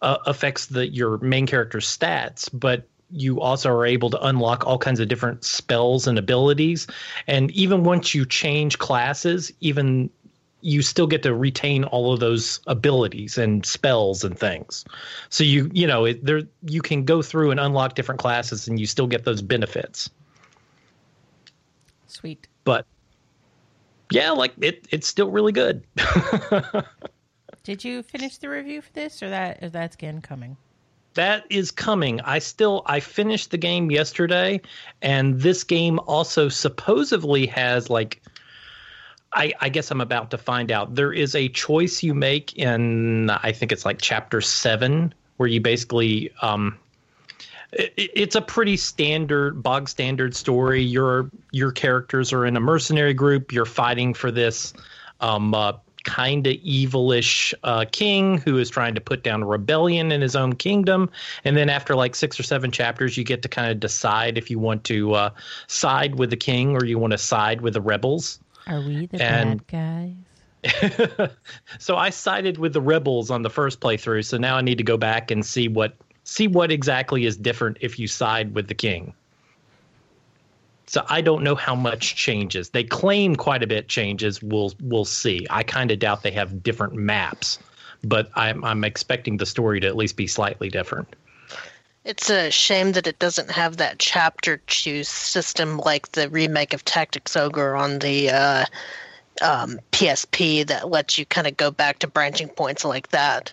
uh, 0.00 0.16
affects 0.24 0.64
the 0.64 0.88
your 0.88 1.18
main 1.18 1.46
character's 1.46 1.86
stats 1.86 2.48
but 2.54 2.88
you 3.10 3.38
also 3.38 3.68
are 3.68 3.84
able 3.84 4.08
to 4.08 4.26
unlock 4.26 4.66
all 4.66 4.78
kinds 4.78 4.98
of 4.98 5.08
different 5.08 5.44
spells 5.44 6.06
and 6.06 6.16
abilities. 6.16 6.86
And 7.26 7.50
even 7.50 7.84
once 7.84 8.14
you 8.14 8.24
change 8.24 8.78
classes 8.78 9.52
even 9.60 10.08
you 10.60 10.82
still 10.82 11.06
get 11.06 11.22
to 11.22 11.34
retain 11.34 11.84
all 11.84 12.12
of 12.12 12.20
those 12.20 12.60
abilities 12.66 13.38
and 13.38 13.64
spells 13.64 14.24
and 14.24 14.38
things 14.38 14.84
so 15.28 15.44
you 15.44 15.70
you 15.72 15.86
know 15.86 16.04
it, 16.04 16.24
there 16.24 16.42
you 16.66 16.82
can 16.82 17.04
go 17.04 17.22
through 17.22 17.50
and 17.50 17.60
unlock 17.60 17.94
different 17.94 18.20
classes 18.20 18.68
and 18.68 18.78
you 18.78 18.86
still 18.86 19.06
get 19.06 19.24
those 19.24 19.42
benefits 19.42 20.10
Sweet. 22.06 22.46
but 22.64 22.86
yeah 24.10 24.30
like 24.30 24.52
it 24.60 24.86
it's 24.90 25.06
still 25.06 25.30
really 25.30 25.52
good 25.52 25.84
Did 27.62 27.84
you 27.84 28.02
finish 28.02 28.38
the 28.38 28.48
review 28.48 28.80
for 28.80 28.92
this, 28.94 29.22
or 29.22 29.28
that 29.28 29.62
is 29.62 29.70
that's 29.70 29.94
again 29.94 30.22
coming? 30.22 30.56
that 31.14 31.44
is 31.50 31.70
coming. 31.70 32.20
I 32.20 32.38
still 32.38 32.82
I 32.86 33.00
finished 33.00 33.50
the 33.50 33.58
game 33.58 33.90
yesterday, 33.90 34.60
and 35.02 35.40
this 35.40 35.64
game 35.64 35.98
also 36.06 36.48
supposedly 36.48 37.46
has 37.46 37.90
like 37.90 38.22
I, 39.32 39.52
I 39.60 39.68
guess 39.68 39.90
I'm 39.90 40.00
about 40.00 40.30
to 40.32 40.38
find 40.38 40.72
out. 40.72 40.94
There 40.94 41.12
is 41.12 41.34
a 41.34 41.48
choice 41.48 42.02
you 42.02 42.14
make 42.14 42.56
in 42.56 43.30
I 43.30 43.52
think 43.52 43.72
it's 43.72 43.84
like 43.84 44.00
chapter 44.00 44.40
seven 44.40 45.14
where 45.36 45.48
you 45.48 45.60
basically 45.60 46.32
um 46.42 46.76
it, 47.72 47.92
it's 47.96 48.34
a 48.34 48.40
pretty 48.40 48.76
standard 48.76 49.62
bog 49.62 49.88
standard 49.88 50.34
story. 50.34 50.82
Your 50.82 51.30
your 51.52 51.70
characters 51.70 52.32
are 52.32 52.44
in 52.44 52.56
a 52.56 52.60
mercenary 52.60 53.14
group. 53.14 53.52
You're 53.52 53.66
fighting 53.66 54.14
for 54.14 54.30
this 54.30 54.72
um 55.20 55.54
uh, 55.54 55.74
kind 56.04 56.46
of 56.46 56.54
evilish 56.54 57.54
uh, 57.62 57.84
king 57.90 58.38
who 58.38 58.58
is 58.58 58.70
trying 58.70 58.94
to 58.94 59.00
put 59.00 59.22
down 59.22 59.42
a 59.42 59.46
rebellion 59.46 60.12
in 60.12 60.20
his 60.20 60.34
own 60.34 60.54
kingdom. 60.54 61.10
And 61.44 61.56
then 61.56 61.68
after 61.68 61.94
like 61.94 62.14
six 62.14 62.40
or 62.40 62.42
seven 62.42 62.70
chapters, 62.70 63.16
you 63.16 63.24
get 63.24 63.42
to 63.42 63.48
kind 63.48 63.70
of 63.70 63.80
decide 63.80 64.38
if 64.38 64.50
you 64.50 64.58
want 64.58 64.84
to 64.84 65.12
uh, 65.14 65.30
side 65.66 66.16
with 66.16 66.30
the 66.30 66.36
king 66.36 66.74
or 66.74 66.84
you 66.84 66.98
want 66.98 67.12
to 67.12 67.18
side 67.18 67.60
with 67.60 67.74
the 67.74 67.80
rebels. 67.80 68.40
Are 68.70 68.80
we 68.80 69.06
the 69.06 69.22
And- 69.22 69.66
bad 69.66 69.66
guys? 69.66 70.14
so 71.78 71.96
I 71.96 72.10
sided 72.10 72.58
with 72.58 72.72
the 72.74 72.80
rebels 72.80 73.30
on 73.30 73.42
the 73.42 73.50
first 73.50 73.80
playthrough. 73.80 74.24
So 74.26 74.36
now 74.36 74.56
I 74.56 74.60
need 74.60 74.78
to 74.78 74.84
go 74.84 74.96
back 74.96 75.30
and 75.30 75.44
see 75.44 75.68
what 75.68 75.96
see 76.24 76.46
what 76.46 76.70
exactly 76.70 77.24
is 77.24 77.36
different 77.36 77.78
if 77.80 77.98
you 77.98 78.06
side 78.06 78.54
with 78.54 78.68
the 78.68 78.74
king. 78.74 79.14
So 80.86 81.04
I 81.08 81.20
don't 81.20 81.42
know 81.42 81.54
how 81.54 81.74
much 81.74 82.14
changes. 82.14 82.70
They 82.70 82.84
claim 82.84 83.36
quite 83.36 83.62
a 83.62 83.66
bit 83.66 83.88
changes. 83.88 84.42
We'll 84.42 84.72
we'll 84.82 85.04
see. 85.04 85.46
I 85.48 85.62
kind 85.62 85.90
of 85.90 85.98
doubt 85.98 86.22
they 86.22 86.32
have 86.32 86.62
different 86.62 86.94
maps, 86.94 87.58
but 88.04 88.30
I'm 88.34 88.62
I'm 88.64 88.84
expecting 88.84 89.38
the 89.38 89.46
story 89.46 89.80
to 89.80 89.86
at 89.86 89.96
least 89.96 90.16
be 90.16 90.26
slightly 90.26 90.68
different. 90.68 91.16
It's 92.04 92.30
a 92.30 92.50
shame 92.50 92.92
that 92.92 93.06
it 93.06 93.18
doesn't 93.18 93.50
have 93.50 93.76
that 93.76 93.98
chapter 93.98 94.62
choose 94.66 95.08
system 95.08 95.78
like 95.78 96.12
the 96.12 96.30
remake 96.30 96.72
of 96.72 96.84
Tactics 96.84 97.36
Ogre 97.36 97.76
on 97.76 97.98
the 97.98 98.30
uh, 98.30 98.64
um, 99.42 99.78
PSP 99.92 100.66
that 100.66 100.88
lets 100.88 101.18
you 101.18 101.26
kind 101.26 101.46
of 101.46 101.56
go 101.56 101.70
back 101.70 101.98
to 101.98 102.06
branching 102.06 102.48
points 102.48 102.84
like 102.84 103.08
that. 103.08 103.52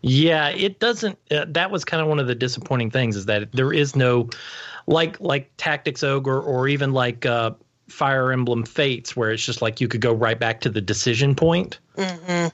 Yeah, 0.00 0.48
it 0.48 0.80
doesn't. 0.80 1.16
Uh, 1.30 1.44
that 1.48 1.70
was 1.70 1.84
kind 1.84 2.02
of 2.02 2.08
one 2.08 2.18
of 2.18 2.26
the 2.26 2.34
disappointing 2.34 2.90
things 2.90 3.16
is 3.16 3.26
that 3.26 3.52
there 3.52 3.72
is 3.72 3.94
no, 3.94 4.28
like 4.88 5.20
like 5.20 5.50
Tactics 5.56 6.02
Ogre 6.02 6.40
or 6.40 6.66
even 6.66 6.92
like 6.92 7.24
uh, 7.24 7.52
Fire 7.88 8.32
Emblem 8.32 8.64
Fates, 8.64 9.14
where 9.14 9.30
it's 9.30 9.46
just 9.46 9.62
like 9.62 9.80
you 9.80 9.86
could 9.86 10.00
go 10.00 10.12
right 10.12 10.38
back 10.38 10.60
to 10.62 10.68
the 10.68 10.80
decision 10.80 11.36
point. 11.36 11.78
hmm 11.96 12.48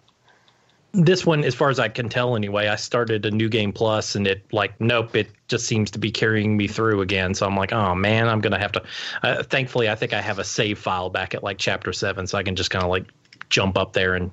This 0.93 1.27
one, 1.27 1.45
as 1.45 1.55
far 1.55 1.69
as 1.69 1.79
I 1.79 1.89
can 1.89 2.09
tell, 2.09 2.35
anyway, 2.35 2.69
I 2.69 2.77
started 2.77 3.27
a 3.27 3.31
new 3.31 3.49
game 3.49 3.73
plus, 3.73 4.15
and 4.15 4.27
it 4.27 4.43
like 4.53 4.81
nope, 4.81 5.15
it 5.15 5.29
just 5.47 5.67
seems 5.67 5.91
to 5.93 5.99
be 5.99 6.11
carrying 6.11 6.57
me 6.57 6.67
through 6.67 7.03
again. 7.03 7.35
So 7.35 7.47
I'm 7.47 7.57
like, 7.57 7.73
oh 7.73 7.95
man, 7.95 8.27
I'm 8.29 8.41
gonna 8.41 8.59
have 8.59 8.73
to. 8.73 8.83
Uh, 9.23 9.43
thankfully, 9.43 9.89
I 9.89 9.95
think 9.95 10.15
I 10.15 10.21
have 10.23 10.39
a 10.39 10.45
save 10.45 10.79
file 10.79 11.11
back 11.11 11.35
at 11.35 11.43
like 11.43 11.59
chapter 11.59 11.93
seven, 11.93 12.27
so 12.27 12.39
I 12.39 12.43
can 12.43 12.57
just 12.57 12.71
kind 12.71 12.83
of 12.83 12.91
like 12.91 13.05
jump 13.51 13.77
up 13.77 13.93
there 13.93 14.15
and 14.15 14.31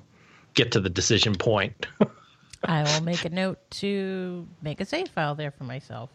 get 0.54 0.72
to 0.72 0.80
the 0.80 0.90
decision 0.90 1.34
point. 1.34 1.86
I 2.64 2.82
will 2.82 3.02
make 3.02 3.24
a 3.24 3.30
note 3.30 3.58
to 3.72 4.46
make 4.62 4.80
a 4.80 4.84
save 4.84 5.08
file 5.08 5.34
there 5.34 5.50
for 5.50 5.64
myself. 5.64 6.10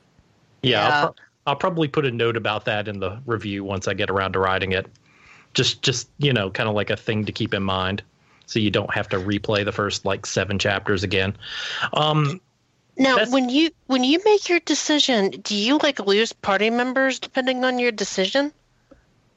Yeah, 0.64 0.88
I'll, 0.88 1.02
pro- 1.02 1.16
I'll 1.48 1.56
probably 1.56 1.88
put 1.88 2.06
a 2.06 2.12
note 2.12 2.36
about 2.36 2.66
that 2.66 2.88
in 2.88 3.00
the 3.00 3.22
review 3.26 3.64
once 3.64 3.88
I 3.88 3.94
get 3.94 4.10
around 4.10 4.34
to 4.34 4.40
writing 4.40 4.72
it. 4.74 4.88
Just, 5.54 5.82
just 5.82 6.10
you 6.18 6.34
know, 6.34 6.50
kind 6.50 6.68
of 6.70 6.76
like 6.76 6.90
a 6.90 6.96
thing 6.98 7.26
to 7.26 7.32
keep 7.32 7.54
in 7.54 7.64
mind, 7.64 8.04
so 8.52 8.60
you 8.60 8.70
don't 8.70 8.94
have 8.94 9.08
to 9.10 9.18
replay 9.18 9.64
the 9.64 9.72
first 9.72 10.04
like 10.04 10.26
seven 10.26 10.60
chapters 10.60 11.04
again. 11.04 11.36
Um, 11.94 12.42
Now, 12.98 13.16
That's- 13.16 13.32
when 13.32 13.48
you 13.48 13.72
when 13.88 14.04
you 14.04 14.20
make 14.26 14.50
your 14.50 14.60
decision, 14.60 15.30
do 15.30 15.56
you 15.56 15.80
like 15.82 16.00
lose 16.06 16.34
party 16.34 16.70
members 16.70 17.20
depending 17.20 17.64
on 17.64 17.80
your 17.80 17.94
decision? 17.94 18.52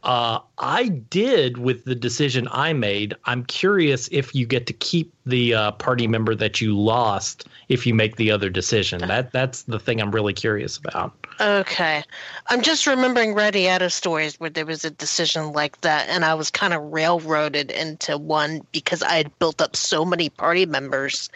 Uh, 0.05 0.39
I 0.59 0.89
did 0.89 1.57
with 1.57 1.85
the 1.85 1.95
decision 1.95 2.47
I 2.51 2.75
made. 2.75 3.15
I'm 3.25 3.45
curious 3.45 4.09
if 4.13 4.35
you 4.35 4.47
get 4.47 4.67
to 4.67 4.75
keep 4.75 5.13
the 5.25 5.55
uh, 5.55 5.73
party 5.73 6.07
member 6.07 6.35
that 6.35 6.61
you 6.61 6.79
lost 6.79 7.49
if 7.71 7.87
you 7.87 7.95
make 7.95 8.17
the 8.17 8.31
other 8.31 8.51
decision. 8.51 9.01
That 9.01 9.33
that's 9.33 9.63
the 9.63 9.79
thing 9.79 10.03
I'm 10.03 10.11
really 10.11 10.35
curious 10.35 10.77
about. 10.77 11.15
Okay. 11.41 12.03
I'm 12.49 12.61
just 12.61 12.87
remembering 12.87 13.35
Radiata 13.35 13.89
stories 13.89 14.39
where 14.39 14.51
there 14.51 14.67
was 14.67 14.85
a 14.85 14.91
decision 14.91 15.53
like 15.53 15.81
that, 15.81 16.09
and 16.11 16.23
I 16.23 16.35
was 16.35 16.51
kind 16.51 16.75
of 16.75 16.83
railroaded 16.83 17.71
into 17.71 18.19
one 18.19 18.61
because 18.73 19.03
I 19.03 19.15
had 19.15 19.39
built 19.39 19.63
up 19.63 19.75
so 19.75 20.05
many 20.05 20.29
party 20.29 20.67
members 20.67 21.31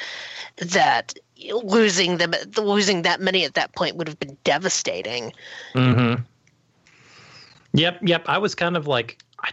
that 0.59 1.15
losing 1.65 2.19
them, 2.19 2.35
losing 2.59 3.03
that 3.03 3.21
many 3.21 3.45
at 3.45 3.55
that 3.55 3.75
point 3.75 3.97
would 3.97 4.09
have 4.09 4.21
been 4.21 4.37
devastating. 4.45 5.33
Mm-hmm. 5.75 6.23
Yep, 7.73 8.01
yep. 8.03 8.25
I 8.29 8.39
was 8.39 8.55
kind 8.55 8.77
of 8.77 8.87
like, 8.87 9.23
I, 9.43 9.51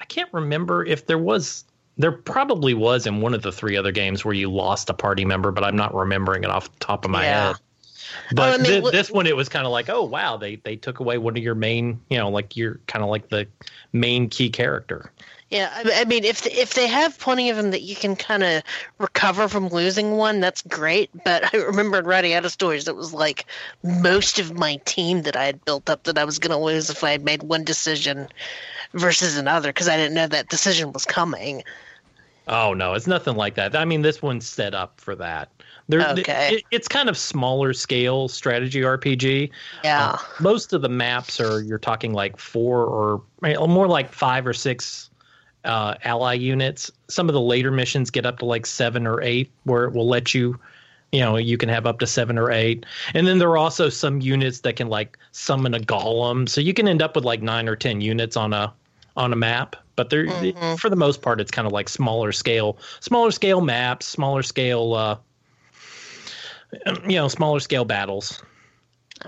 I 0.00 0.04
can't 0.06 0.32
remember 0.32 0.84
if 0.84 1.06
there 1.06 1.18
was. 1.18 1.64
There 1.96 2.10
probably 2.10 2.74
was 2.74 3.06
in 3.06 3.20
one 3.20 3.34
of 3.34 3.42
the 3.42 3.52
three 3.52 3.76
other 3.76 3.92
games 3.92 4.24
where 4.24 4.34
you 4.34 4.50
lost 4.50 4.90
a 4.90 4.94
party 4.94 5.24
member, 5.24 5.52
but 5.52 5.62
I'm 5.62 5.76
not 5.76 5.94
remembering 5.94 6.42
it 6.42 6.50
off 6.50 6.72
the 6.72 6.84
top 6.84 7.04
of 7.04 7.10
my 7.12 7.22
Yeah. 7.24 7.46
head. 7.46 7.56
Oh, 7.56 8.24
but 8.34 8.60
I 8.60 8.62
mean, 8.62 8.82
thi- 8.82 8.90
this 8.90 9.10
one, 9.12 9.28
it 9.28 9.36
was 9.36 9.48
kind 9.48 9.64
of 9.64 9.70
like, 9.70 9.88
oh 9.88 10.02
wow, 10.02 10.36
they 10.36 10.56
they 10.56 10.74
took 10.74 10.98
away 10.98 11.18
one 11.18 11.36
of 11.36 11.42
your 11.42 11.54
main, 11.54 12.00
you 12.10 12.18
know, 12.18 12.28
like 12.30 12.56
you're 12.56 12.80
kind 12.88 13.04
of 13.04 13.10
like 13.10 13.28
the 13.28 13.46
main 13.92 14.28
key 14.28 14.50
character. 14.50 15.12
Yeah, 15.54 15.70
I, 15.94 16.04
mean, 16.04 16.24
if 16.24 16.44
if 16.46 16.74
they 16.74 16.88
have 16.88 17.16
plenty 17.20 17.48
of 17.48 17.56
them 17.56 17.70
that 17.70 17.82
you 17.82 17.94
can 17.94 18.16
kind 18.16 18.42
of 18.42 18.64
recover 18.98 19.46
from 19.46 19.68
losing 19.68 20.16
one, 20.16 20.40
that's 20.40 20.62
great. 20.62 21.10
But 21.24 21.44
I 21.54 21.58
remember 21.58 22.02
Radiata 22.02 22.50
Stories 22.50 22.86
that 22.86 22.96
was 22.96 23.14
like 23.14 23.46
most 23.84 24.40
of 24.40 24.58
my 24.58 24.80
team 24.84 25.22
that 25.22 25.36
I 25.36 25.44
had 25.44 25.64
built 25.64 25.88
up 25.88 26.02
that 26.04 26.18
I 26.18 26.24
was 26.24 26.40
going 26.40 26.50
to 26.50 26.56
lose 26.56 26.90
if 26.90 27.04
I 27.04 27.12
had 27.12 27.22
made 27.22 27.44
one 27.44 27.62
decision 27.62 28.26
versus 28.94 29.36
another 29.36 29.68
because 29.68 29.86
I 29.88 29.96
didn't 29.96 30.14
know 30.14 30.26
that 30.26 30.48
decision 30.48 30.92
was 30.92 31.04
coming. 31.04 31.62
Oh 32.48 32.74
no, 32.74 32.94
it's 32.94 33.06
nothing 33.06 33.36
like 33.36 33.54
that. 33.54 33.76
I 33.76 33.84
mean, 33.84 34.02
this 34.02 34.20
one's 34.20 34.48
set 34.48 34.74
up 34.74 35.00
for 35.00 35.14
that. 35.14 35.50
There, 35.86 36.00
Okay. 36.00 36.56
it, 36.56 36.64
it's 36.72 36.88
kind 36.88 37.08
of 37.08 37.16
smaller 37.16 37.74
scale 37.74 38.26
strategy 38.26 38.80
RPG. 38.80 39.50
Yeah. 39.84 40.14
Uh, 40.14 40.18
most 40.40 40.72
of 40.72 40.82
the 40.82 40.88
maps 40.88 41.38
are 41.38 41.62
you're 41.62 41.78
talking 41.78 42.12
like 42.12 42.38
four 42.38 42.84
or 42.84 43.22
more 43.68 43.86
like 43.86 44.12
five 44.12 44.48
or 44.48 44.52
six 44.52 45.10
uh, 45.64 45.94
ally 46.04 46.34
units. 46.34 46.90
Some 47.08 47.28
of 47.28 47.32
the 47.32 47.40
later 47.40 47.70
missions 47.70 48.10
get 48.10 48.26
up 48.26 48.38
to 48.40 48.44
like 48.44 48.66
seven 48.66 49.06
or 49.06 49.22
eight, 49.22 49.50
where 49.64 49.84
it 49.84 49.92
will 49.92 50.06
let 50.08 50.34
you, 50.34 50.58
you 51.12 51.20
know, 51.20 51.36
you 51.36 51.56
can 51.56 51.68
have 51.68 51.86
up 51.86 51.98
to 52.00 52.06
seven 52.06 52.38
or 52.38 52.50
eight. 52.50 52.84
And 53.14 53.26
then 53.26 53.38
there 53.38 53.48
are 53.50 53.56
also 53.58 53.88
some 53.88 54.20
units 54.20 54.60
that 54.60 54.76
can 54.76 54.88
like 54.88 55.18
summon 55.32 55.74
a 55.74 55.80
golem, 55.80 56.48
so 56.48 56.60
you 56.60 56.74
can 56.74 56.88
end 56.88 57.02
up 57.02 57.16
with 57.16 57.24
like 57.24 57.42
nine 57.42 57.68
or 57.68 57.76
ten 57.76 58.00
units 58.00 58.36
on 58.36 58.52
a 58.52 58.72
on 59.16 59.32
a 59.32 59.36
map. 59.36 59.76
But 59.96 60.10
they're 60.10 60.26
Mhm. 60.26 60.78
for 60.78 60.90
the 60.90 60.96
most 60.96 61.22
part, 61.22 61.40
it's 61.40 61.50
kind 61.50 61.66
of 61.66 61.72
like 61.72 61.88
smaller 61.88 62.32
scale, 62.32 62.78
smaller 63.00 63.30
scale 63.30 63.60
maps, 63.60 64.06
smaller 64.06 64.42
scale, 64.42 64.94
uh, 64.94 65.16
you 67.08 67.16
know, 67.16 67.28
smaller 67.28 67.60
scale 67.60 67.84
battles 67.84 68.42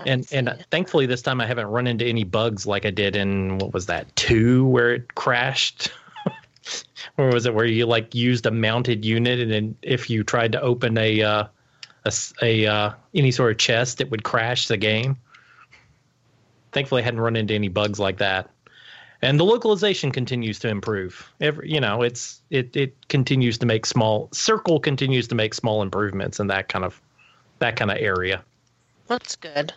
and 0.05 0.27
and 0.31 0.65
thankfully 0.69 1.05
this 1.05 1.21
time 1.21 1.41
I 1.41 1.45
haven't 1.47 1.67
run 1.67 1.87
into 1.87 2.05
any 2.05 2.23
bugs 2.23 2.67
like 2.67 2.85
I 2.85 2.91
did 2.91 3.15
in 3.15 3.57
what 3.57 3.73
was 3.73 3.85
that 3.87 4.13
two 4.15 4.65
where 4.65 4.93
it 4.93 5.15
crashed. 5.15 5.91
or 7.17 7.27
was 7.27 7.45
it 7.45 7.53
where 7.53 7.65
you 7.65 7.85
like 7.85 8.13
used 8.15 8.45
a 8.45 8.51
mounted 8.51 9.03
unit 9.05 9.39
and 9.39 9.51
then 9.51 9.75
if 9.81 10.09
you 10.09 10.23
tried 10.23 10.51
to 10.51 10.61
open 10.61 10.97
a 10.97 11.21
uh, 11.21 11.43
a, 12.05 12.07
s- 12.07 12.33
a, 12.41 12.65
uh, 12.65 12.91
any 13.13 13.31
sort 13.31 13.51
of 13.51 13.57
chest 13.57 14.01
it 14.01 14.09
would 14.11 14.23
crash 14.23 14.67
the 14.67 14.77
game. 14.77 15.17
Thankfully 16.71 17.01
I 17.01 17.05
hadn't 17.05 17.19
run 17.21 17.35
into 17.35 17.53
any 17.53 17.69
bugs 17.69 17.99
like 17.99 18.17
that. 18.17 18.49
And 19.21 19.39
the 19.39 19.45
localization 19.45 20.11
continues 20.11 20.59
to 20.59 20.67
improve. 20.67 21.27
Every 21.41 21.71
you 21.71 21.79
know, 21.79 22.03
it's 22.03 22.41
it 22.51 22.75
it 22.75 22.95
continues 23.09 23.57
to 23.59 23.65
make 23.65 23.85
small 23.85 24.29
circle 24.31 24.79
continues 24.79 25.27
to 25.29 25.35
make 25.35 25.53
small 25.55 25.81
improvements 25.81 26.39
in 26.39 26.47
that 26.47 26.69
kind 26.69 26.85
of 26.85 27.01
that 27.59 27.75
kind 27.77 27.89
of 27.89 27.97
area. 27.97 28.43
That's 29.07 29.35
good. 29.35 29.73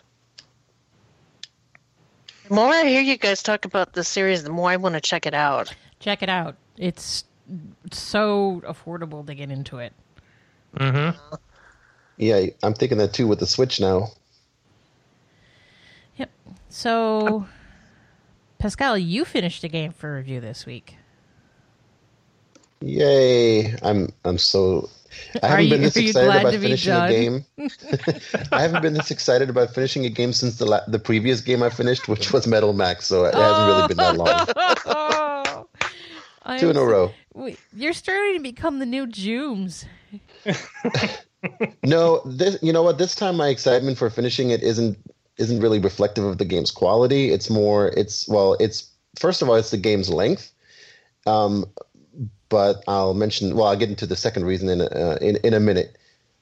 The 2.47 2.53
more 2.53 2.67
I 2.67 2.83
hear 2.83 3.01
you 3.01 3.17
guys 3.17 3.41
talk 3.41 3.65
about 3.65 3.93
this 3.93 4.07
series, 4.07 4.43
the 4.43 4.49
more 4.49 4.69
I 4.69 4.75
want 4.77 4.93
to 4.95 5.01
check 5.01 5.25
it 5.25 5.33
out. 5.33 5.73
Check 5.99 6.21
it 6.21 6.29
out. 6.29 6.55
It's 6.81 7.25
so 7.91 8.61
affordable 8.65 9.25
to 9.27 9.35
get 9.35 9.51
into 9.51 9.77
it. 9.77 9.93
Mm-hmm. 10.75 11.35
Yeah, 12.17 12.47
I'm 12.63 12.73
thinking 12.73 12.97
that 12.97 13.13
too 13.13 13.27
with 13.27 13.39
the 13.39 13.45
Switch 13.45 13.79
now. 13.79 14.07
Yep. 16.17 16.31
So, 16.69 17.45
Pascal, 18.57 18.97
you 18.97 19.25
finished 19.25 19.63
a 19.63 19.67
game 19.67 19.91
for 19.91 20.15
review 20.15 20.41
this 20.41 20.65
week. 20.65 20.97
Yay! 22.81 23.75
I'm 23.83 24.11
I'm 24.25 24.39
so. 24.39 24.89
I 25.43 25.47
haven't 25.49 25.65
you- 25.65 25.69
been 25.71 25.81
this 25.81 25.97
excited 25.97 26.41
about 26.41 26.53
finishing 26.53 26.93
a 26.93 27.07
game. 27.09 27.45
I 28.51 28.61
haven't 28.61 28.81
been 28.81 28.93
this 28.95 29.11
excited 29.11 29.51
about 29.51 29.75
finishing 29.75 30.05
a 30.05 30.09
game 30.09 30.33
since 30.33 30.57
the 30.57 30.65
la- 30.65 30.85
the 30.87 30.97
previous 30.97 31.41
game 31.41 31.61
I 31.61 31.69
finished, 31.69 32.07
which 32.07 32.33
was 32.33 32.47
Metal 32.47 32.73
Max. 32.73 33.05
So 33.05 33.25
it 33.25 33.35
hasn't 33.35 33.67
really 33.67 33.87
been 33.87 33.97
that 33.97 34.17
long. 34.17 35.17
I'm 36.43 36.59
Two 36.59 36.69
in 36.69 36.77
a 36.77 36.83
row. 36.83 37.11
Wait, 37.33 37.59
You're 37.73 37.93
starting 37.93 38.35
to 38.35 38.41
become 38.41 38.79
the 38.79 38.85
new 38.85 39.07
Jooms. 39.07 39.85
No, 41.83 42.21
this 42.25 42.57
you 42.61 42.71
know 42.71 42.83
what? 42.83 42.97
This 42.97 43.15
time 43.15 43.35
my 43.35 43.47
excitement 43.47 43.97
for 43.97 44.09
finishing 44.09 44.51
it 44.51 44.61
isn't 44.61 44.97
isn't 45.37 45.59
really 45.59 45.79
reflective 45.79 46.23
of 46.23 46.37
the 46.37 46.45
game's 46.45 46.71
quality. 46.71 47.31
It's 47.31 47.49
more 47.49 47.87
it's 47.87 48.27
well, 48.27 48.55
it's 48.59 48.89
first 49.19 49.41
of 49.41 49.49
all 49.49 49.55
it's 49.55 49.71
the 49.71 49.77
game's 49.77 50.09
length. 50.09 50.51
Um, 51.25 51.65
but 52.49 52.83
I'll 52.87 53.13
mention 53.13 53.55
well, 53.55 53.67
I'll 53.67 53.75
get 53.75 53.89
into 53.89 54.05
the 54.05 54.15
second 54.15 54.45
reason 54.45 54.69
in 54.69 54.81
a, 54.81 54.85
uh, 54.85 55.17
in 55.21 55.37
in 55.37 55.53
a 55.53 55.59
minute. 55.59 55.97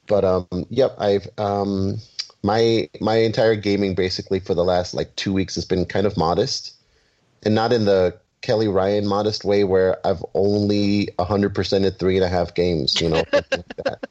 But 0.07 0.25
um, 0.25 0.65
yep, 0.69 0.95
I've 0.97 1.29
um, 1.37 1.97
my 2.43 2.89
my 2.99 3.15
entire 3.17 3.55
gaming 3.55 3.95
basically 3.95 4.39
for 4.39 4.53
the 4.53 4.65
last 4.65 4.93
like 4.93 5.15
two 5.15 5.31
weeks 5.31 5.55
has 5.55 5.65
been 5.65 5.85
kind 5.85 6.07
of 6.07 6.17
modest, 6.17 6.73
and 7.43 7.55
not 7.55 7.71
in 7.71 7.85
the 7.85 8.17
Kelly 8.41 8.67
Ryan 8.67 9.07
modest 9.07 9.43
way 9.43 9.63
where 9.63 10.05
I've 10.05 10.23
only 10.33 11.09
hundred 11.19 11.53
percented 11.53 11.99
three 11.99 12.15
and 12.15 12.25
a 12.25 12.29
half 12.29 12.53
games. 12.53 12.99
You 13.01 13.09
know, 13.09 13.23
like. 13.31 13.45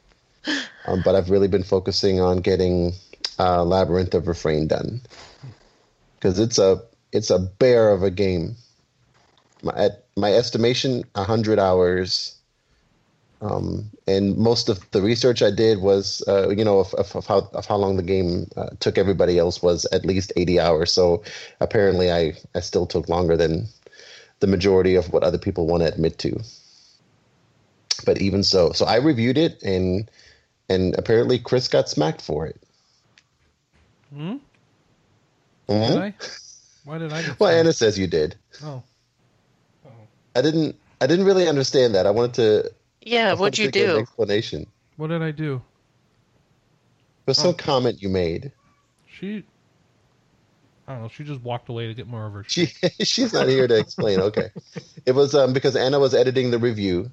Um, 0.86 1.02
but 1.04 1.14
I've 1.14 1.28
really 1.28 1.48
been 1.48 1.62
focusing 1.62 2.18
on 2.20 2.38
getting 2.38 2.94
uh, 3.38 3.62
Labyrinth 3.62 4.14
of 4.14 4.26
Refrain 4.26 4.66
done 4.66 5.02
because 6.14 6.38
it's 6.38 6.58
a 6.58 6.82
it's 7.12 7.30
a 7.30 7.38
bear 7.38 7.90
of 7.90 8.02
a 8.02 8.10
game. 8.10 8.56
My, 9.62 9.72
at 9.76 10.04
my 10.16 10.32
estimation, 10.32 11.04
hundred 11.14 11.58
hours. 11.58 12.34
Um, 13.40 13.90
and 14.08 14.36
most 14.36 14.68
of 14.68 14.84
the 14.90 15.00
research 15.00 15.42
I 15.42 15.52
did 15.52 15.78
was, 15.78 16.24
uh, 16.26 16.48
you 16.48 16.64
know, 16.64 16.80
of, 16.80 16.92
of, 16.94 17.14
of 17.14 17.26
how 17.26 17.48
of 17.52 17.66
how 17.66 17.76
long 17.76 17.96
the 17.96 18.02
game 18.02 18.48
uh, 18.56 18.70
took 18.80 18.98
everybody 18.98 19.38
else 19.38 19.62
was 19.62 19.84
at 19.92 20.04
least 20.04 20.32
eighty 20.36 20.58
hours. 20.58 20.92
So 20.92 21.22
apparently, 21.60 22.10
I 22.10 22.34
I 22.54 22.60
still 22.60 22.86
took 22.86 23.08
longer 23.08 23.36
than 23.36 23.68
the 24.40 24.46
majority 24.46 24.94
of 24.94 25.12
what 25.12 25.22
other 25.22 25.38
people 25.38 25.66
want 25.66 25.82
to 25.82 25.88
admit 25.92 26.18
to. 26.18 26.40
But 28.04 28.20
even 28.20 28.42
so, 28.42 28.72
so 28.72 28.84
I 28.86 28.96
reviewed 28.96 29.38
it 29.38 29.62
and 29.62 30.10
and 30.68 30.94
apparently 30.98 31.38
Chris 31.38 31.66
got 31.68 31.88
smacked 31.88 32.22
for 32.22 32.46
it. 32.46 32.60
Hmm? 34.12 34.36
Mhm. 35.68 35.88
Did 35.88 35.96
I? 35.98 36.14
Why 36.84 36.98
did 36.98 37.12
I? 37.12 37.22
Get 37.22 37.40
Well, 37.40 37.50
fired? 37.50 37.58
Anna 37.60 37.72
says 37.72 37.98
you 37.98 38.06
did. 38.06 38.36
Oh, 38.62 38.82
I 40.34 40.42
didn't. 40.42 40.76
I 41.00 41.06
didn't 41.06 41.26
really 41.26 41.48
understand 41.48 41.94
that. 41.94 42.06
I 42.06 42.10
wanted 42.10 42.34
to. 42.34 42.72
Yeah, 43.02 43.30
I 43.30 43.34
what'd 43.34 43.40
wanted 43.40 43.58
you 43.58 43.70
to 43.70 43.80
an 43.80 43.94
do? 43.96 44.00
explanation. 44.00 44.66
what 44.96 45.08
did 45.08 45.22
I 45.22 45.30
do? 45.30 45.62
There's 47.26 47.38
some 47.38 47.54
comment 47.54 48.00
you 48.02 48.08
made. 48.08 48.52
She. 49.06 49.44
I 50.88 50.92
don't 50.92 51.02
know. 51.02 51.08
She 51.08 51.22
just 51.22 51.42
walked 51.42 51.68
away 51.68 51.86
to 51.86 51.94
get 51.94 52.06
more 52.06 52.26
of 52.26 52.32
her. 52.32 52.44
She 52.48 52.66
she's 53.02 53.34
not 53.34 53.46
here 53.46 53.68
to 53.68 53.76
explain. 53.76 54.20
Okay, 54.20 54.50
it 55.04 55.12
was 55.12 55.34
um, 55.34 55.52
because 55.52 55.76
Anna 55.76 56.00
was 56.00 56.14
editing 56.14 56.50
the 56.50 56.58
review, 56.58 57.10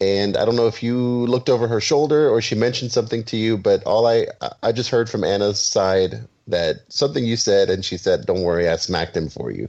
and 0.00 0.36
I 0.36 0.44
don't 0.44 0.56
know 0.56 0.66
if 0.66 0.82
you 0.82 0.98
looked 0.98 1.48
over 1.48 1.68
her 1.68 1.80
shoulder 1.80 2.28
or 2.28 2.42
she 2.42 2.56
mentioned 2.56 2.90
something 2.90 3.22
to 3.24 3.36
you, 3.36 3.56
but 3.56 3.84
all 3.84 4.06
I 4.08 4.26
I 4.64 4.72
just 4.72 4.90
heard 4.90 5.08
from 5.08 5.22
Anna's 5.22 5.60
side 5.60 6.26
that 6.48 6.76
something 6.88 7.24
you 7.24 7.36
said, 7.36 7.70
and 7.70 7.84
she 7.84 7.96
said, 7.96 8.26
"Don't 8.26 8.42
worry, 8.42 8.68
I 8.68 8.74
smacked 8.76 9.16
him 9.16 9.28
for 9.28 9.52
you." 9.52 9.68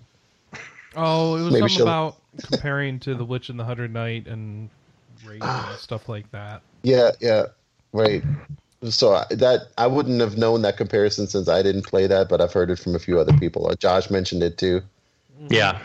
Oh, 0.95 1.35
it 1.35 1.43
was 1.43 1.53
Maybe 1.53 1.69
something 1.69 1.81
about 1.83 2.15
comparing 2.41 2.99
to 3.01 3.13
the 3.13 3.25
Witch 3.25 3.49
and 3.49 3.59
the 3.59 3.65
Hundred 3.65 3.93
Knight 3.93 4.27
and 4.27 4.71
and 5.29 5.43
stuff 5.77 6.09
like 6.09 6.31
that. 6.31 6.63
Yeah, 6.81 7.11
yeah, 7.21 7.45
right. 7.93 8.23
So 8.91 9.23
that 9.29 9.61
I 9.77 9.87
wouldn't 9.87 10.21
have 10.21 10.37
known 10.37 10.61
that 10.63 10.77
comparison 10.77 11.27
since 11.27 11.47
I 11.47 11.61
didn't 11.61 11.83
play 11.83 12.07
that, 12.07 12.29
but 12.29 12.41
I've 12.41 12.53
heard 12.53 12.69
it 12.69 12.79
from 12.79 12.95
a 12.95 12.99
few 12.99 13.19
other 13.19 13.33
people. 13.37 13.67
Uh, 13.67 13.75
Josh 13.75 14.09
mentioned 14.09 14.43
it 14.43 14.57
too. 14.57 14.81
Yeah, 15.49 15.79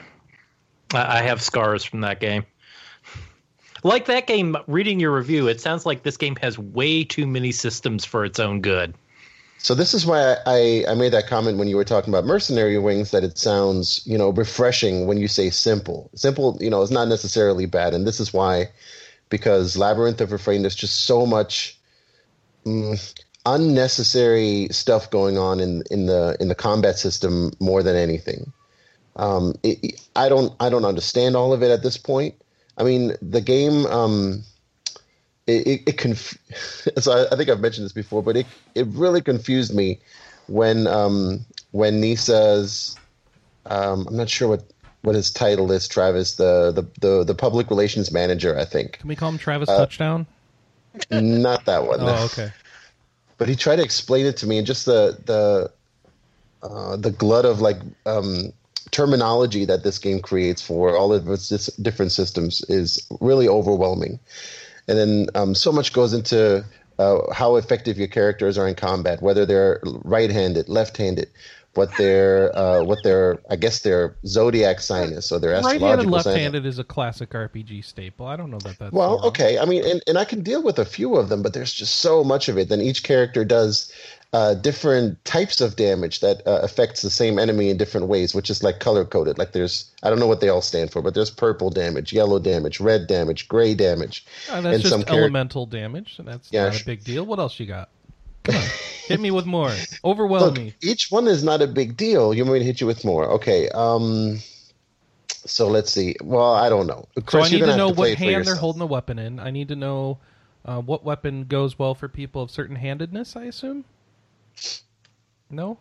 I 0.93 1.19
I 1.19 1.23
have 1.23 1.43
scars 1.43 1.85
from 1.85 2.01
that 2.03 2.21
game. 2.21 2.45
Like 3.83 4.07
that 4.07 4.27
game, 4.27 4.57
reading 4.67 5.01
your 5.01 5.13
review, 5.13 5.49
it 5.49 5.61
sounds 5.61 5.87
like 5.87 6.03
this 6.03 6.19
game 6.19 6.37
has 6.37 6.59
way 6.59 7.03
too 7.03 7.27
many 7.27 7.51
systems 7.51 8.05
for 8.05 8.25
its 8.25 8.39
own 8.39 8.61
good. 8.61 8.95
So 9.63 9.75
this 9.75 9.93
is 9.93 10.07
why 10.07 10.37
I, 10.47 10.85
I 10.89 10.95
made 10.95 11.13
that 11.13 11.27
comment 11.27 11.59
when 11.59 11.69
you 11.69 11.77
were 11.77 11.85
talking 11.85 12.13
about 12.13 12.25
mercenary 12.25 12.79
wings 12.79 13.11
that 13.11 13.25
it 13.25 13.37
sounds 13.37 14.03
you 14.07 14.17
know 14.17 14.31
refreshing 14.31 15.07
when 15.07 15.19
you 15.19 15.29
say 15.29 15.51
simple. 15.51 16.11
Simple, 16.15 16.59
you 16.61 16.71
know, 16.71 16.83
is 16.83 16.91
not 16.91 17.09
necessarily 17.09 17.67
bad, 17.67 17.95
and 17.95 18.07
this 18.07 18.21
is 18.21 18.33
why 18.33 18.69
because 19.29 19.77
Labyrinth 19.77 20.21
of 20.21 20.33
Refrain 20.33 20.63
there's 20.63 20.75
just 20.75 21.05
so 21.05 21.25
much 21.25 21.79
mm, 22.65 23.15
unnecessary 23.47 24.69
stuff 24.71 25.11
going 25.11 25.39
on 25.39 25.61
in 25.61 25.83
in 25.91 26.07
the 26.07 26.37
in 26.41 26.49
the 26.49 26.55
combat 26.55 26.99
system 26.99 27.53
more 27.61 27.83
than 27.83 27.97
anything. 27.97 28.53
Um, 29.17 29.55
it, 29.63 30.01
I 30.17 30.29
don't 30.29 30.53
I 30.61 30.69
don't 30.69 30.85
understand 30.85 31.37
all 31.37 31.53
of 31.53 31.63
it 31.63 31.71
at 31.71 31.83
this 31.83 31.97
point. 31.97 32.35
I 32.77 32.85
mean, 32.85 33.15
the 33.23 33.41
game. 33.41 33.87
Um, 33.87 34.45
it, 35.47 35.67
it, 35.67 35.83
it 35.89 35.99
conf- 35.99 36.39
so 36.99 37.13
I, 37.13 37.33
I 37.33 37.37
think 37.37 37.49
I've 37.49 37.61
mentioned 37.61 37.85
this 37.85 37.93
before, 37.93 38.23
but 38.23 38.37
it 38.37 38.47
it 38.75 38.87
really 38.89 39.21
confused 39.21 39.75
me 39.75 40.01
when 40.47 40.87
um 40.87 41.45
when 41.73 42.01
NISA's 42.01 42.97
um 43.67 44.07
I'm 44.09 44.17
not 44.17 44.29
sure 44.29 44.49
what 44.49 44.65
what 45.03 45.15
his 45.15 45.31
title 45.31 45.73
is, 45.73 45.89
Travis, 45.89 46.37
the 46.37 46.73
the 46.73 46.83
the, 47.01 47.25
the 47.25 47.35
public 47.35 47.71
relations 47.71 48.13
manager, 48.13 48.59
I 48.59 48.65
think. 48.65 48.99
Can 48.99 49.09
we 49.09 49.17
call 49.17 49.31
him 49.31 49.39
Travis 49.39 49.69
Uh, 49.69 49.79
Touchdown? 49.79 50.27
Not 51.11 51.65
that 51.67 51.87
one. 51.87 52.01
Oh, 52.03 52.25
okay. 52.33 52.53
But 53.39 53.49
he 53.49 53.57
tried 53.57 53.77
to 53.77 53.83
explain 53.83 54.27
it 54.27 54.37
to 54.39 54.47
me 54.47 54.59
and 54.59 54.67
just 54.67 54.85
the 54.85 55.19
the 55.25 55.73
uh, 56.63 56.97
the 56.97 57.11
glut 57.11 57.47
of 57.47 57.63
like 57.63 57.79
um 58.05 58.53
terminology 58.91 59.65
that 59.65 59.83
this 59.83 59.99
game 59.99 60.21
creates 60.21 60.61
for 60.61 60.97
all 60.97 61.13
of 61.13 61.29
its 61.29 61.49
different 61.77 62.13
systems 62.13 62.63
is 62.69 63.07
really 63.21 63.49
overwhelming. 63.49 64.19
And 64.89 64.99
then 64.99 65.27
um, 65.35 65.55
so 65.55 65.73
much 65.73 65.93
goes 65.93 66.13
into 66.13 66.65
uh, 66.99 67.33
how 67.33 67.57
effective 67.57 67.97
your 67.97 68.09
characters 68.09 68.59
are 68.59 68.67
in 68.69 68.75
combat, 68.75 69.23
whether 69.23 69.47
they're 69.47 69.81
right-handed, 69.85 70.69
left-handed, 70.69 71.31
what 71.75 71.97
their 71.97 72.57
uh, 72.57 72.83
what 72.83 73.03
their 73.05 73.39
I 73.49 73.57
guess 73.57 73.81
their 73.81 74.17
zodiac 74.27 74.81
sign 74.81 75.11
is, 75.11 75.25
so 75.25 75.39
their 75.39 75.53
Right-handed, 75.53 75.77
astrological 75.83 76.19
sign. 76.21 76.33
left-handed 76.33 76.67
is 76.67 76.79
a 76.79 76.85
classic 76.85 77.31
RPG 77.31 77.85
staple. 77.85 78.27
I 78.27 78.37
don't 78.37 78.51
know 78.51 78.59
that 78.59 78.79
that's 78.79 78.93
Well, 78.93 79.17
wrong. 79.19 79.27
okay. 79.29 79.59
I 79.59 79.65
mean, 79.67 79.85
and, 79.87 80.03
and 80.07 80.19
I 80.19 80.25
can 80.25 80.43
deal 80.43 80.63
with 80.63 80.79
a 80.79 80.85
few 80.85 81.17
of 81.17 81.29
them, 81.29 81.43
but 81.43 81.55
there's 81.55 81.73
just 81.73 81.97
so 81.99 82.25
much 82.25 82.49
of 82.49 82.59
it. 82.59 82.69
Then 82.69 82.81
each 82.81 83.03
character 83.05 83.45
does 83.45 83.93
uh, 84.33 84.55
different 84.55 85.25
types 85.25 85.61
of 85.61 85.75
damage 85.77 86.21
that 86.21 86.47
uh, 86.47 86.61
affects 86.63 87.03
the 87.03 87.11
same 87.11 87.39
enemy 87.39 87.69
in 87.71 87.77
different 87.77 88.07
ways, 88.09 88.35
which 88.35 88.49
is 88.51 88.63
like 88.63 88.79
color 88.81 89.05
coded. 89.05 89.39
Like 89.39 89.53
there's, 89.53 89.91
I 90.03 90.11
don't 90.11 90.19
know 90.21 90.29
what 90.29 90.41
they 90.41 90.49
all 90.49 90.63
stand 90.63 90.91
for, 90.93 91.03
but 91.03 91.15
there's 91.15 91.31
purple 91.31 91.71
damage, 91.71 92.13
yellow 92.13 92.39
damage, 92.41 92.79
red 92.81 93.07
damage, 93.07 93.49
gray 93.49 93.75
damage. 93.75 94.25
Uh, 94.49 94.61
that's 94.61 94.75
and 94.75 94.83
just 94.83 94.93
some 94.93 95.05
elemental 95.17 95.67
damage. 95.67 96.17
and 96.19 96.27
That's 96.29 96.53
Yeah, 96.53 96.69
not 96.69 96.81
a 96.81 96.85
big 96.85 97.03
deal. 97.05 97.25
What 97.27 97.39
else 97.39 97.59
you 97.59 97.67
got? 97.67 97.89
Come 98.45 98.57
on, 98.57 98.63
hit 99.07 99.21
me 99.21 99.31
with 99.31 99.47
more. 99.47 99.73
Overwhelm 100.05 100.43
Look, 100.43 100.55
me. 100.55 100.75
each 100.83 101.11
one 101.11 101.27
is 101.29 101.43
not 101.45 101.63
a 101.63 101.67
big 101.67 101.97
deal. 101.97 102.33
You 102.35 102.45
want 102.45 102.55
me 102.55 102.59
to 102.61 102.65
hit 102.65 102.81
you 102.81 102.87
with 102.87 103.05
more? 103.05 103.27
Okay. 103.33 103.69
Um. 103.71 104.39
So 105.29 105.69
let's 105.69 105.91
see. 105.91 106.17
Well, 106.23 106.53
I 106.55 106.69
don't 106.69 106.87
know. 106.87 107.07
So 107.29 107.41
I 107.41 107.49
need 107.49 107.61
to 107.61 107.77
know 107.77 107.89
what 107.91 108.15
hand 108.15 108.47
they're 108.47 108.55
holding 108.57 108.81
the 108.81 108.87
weapon 108.87 109.19
in. 109.19 109.39
I 109.41 109.51
need 109.51 109.69
to 109.69 109.77
know 109.77 110.19
uh, 110.65 110.81
what 110.81 111.05
weapon 111.05 111.45
goes 111.45 111.79
well 111.79 111.95
for 111.95 112.09
people 112.09 112.43
of 112.43 112.51
certain 112.51 112.77
handedness. 112.77 113.37
I 113.37 113.45
assume. 113.45 113.85
No, 115.51 115.79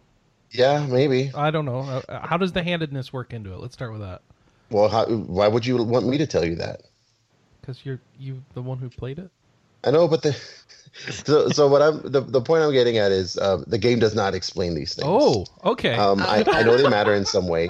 Yeah, 0.52 0.86
maybe. 0.86 1.32
I 1.36 1.52
don't 1.52 1.66
know. 1.66 1.80
Uh, 1.80 2.26
how 2.28 2.38
does 2.38 2.54
the 2.54 2.64
handedness 2.64 3.14
work 3.14 3.34
into 3.34 3.54
it? 3.54 3.60
Let's 3.60 3.74
start 3.74 3.92
with 3.92 4.02
that. 4.02 4.22
Well, 4.72 4.90
how, 4.90 5.06
why 5.06 5.48
would 5.48 5.66
you 5.66 5.78
want 5.84 6.08
me 6.08 6.18
to 6.18 6.26
tell 6.26 6.46
you 6.46 6.56
that? 6.56 6.82
Because 7.62 7.86
you're 7.86 8.00
you 8.20 8.44
the 8.54 8.62
one 8.62 8.80
who 8.80 8.90
played 8.90 9.20
it. 9.20 9.30
I 9.84 9.92
know, 9.92 10.08
but 10.08 10.24
the 10.24 10.36
so 11.10 11.50
so 11.50 11.68
what 11.68 11.82
I'm 11.82 12.02
the, 12.02 12.22
the 12.22 12.42
point 12.42 12.64
I'm 12.64 12.72
getting 12.72 12.98
at 12.98 13.12
is 13.12 13.38
uh, 13.38 13.64
the 13.68 13.78
game 13.78 14.00
does 14.00 14.16
not 14.16 14.34
explain 14.34 14.76
these 14.76 14.96
things. 14.96 15.08
Oh, 15.10 15.46
okay. 15.64 15.94
um, 15.96 16.22
I, 16.22 16.44
I 16.48 16.64
know 16.64 16.78
they 16.78 16.90
matter 16.90 17.14
in 17.14 17.26
some 17.26 17.48
way, 17.48 17.70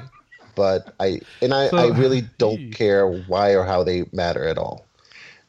but 0.55 0.93
I 0.99 1.21
and 1.41 1.53
I, 1.53 1.69
So- 1.69 1.77
I 1.77 1.87
really 1.97 2.21
don't 2.37 2.71
care 2.71 3.07
why 3.07 3.55
or 3.55 3.63
how 3.65 3.83
they 3.83 4.05
matter 4.11 4.47
at 4.47 4.57
all. 4.57 4.85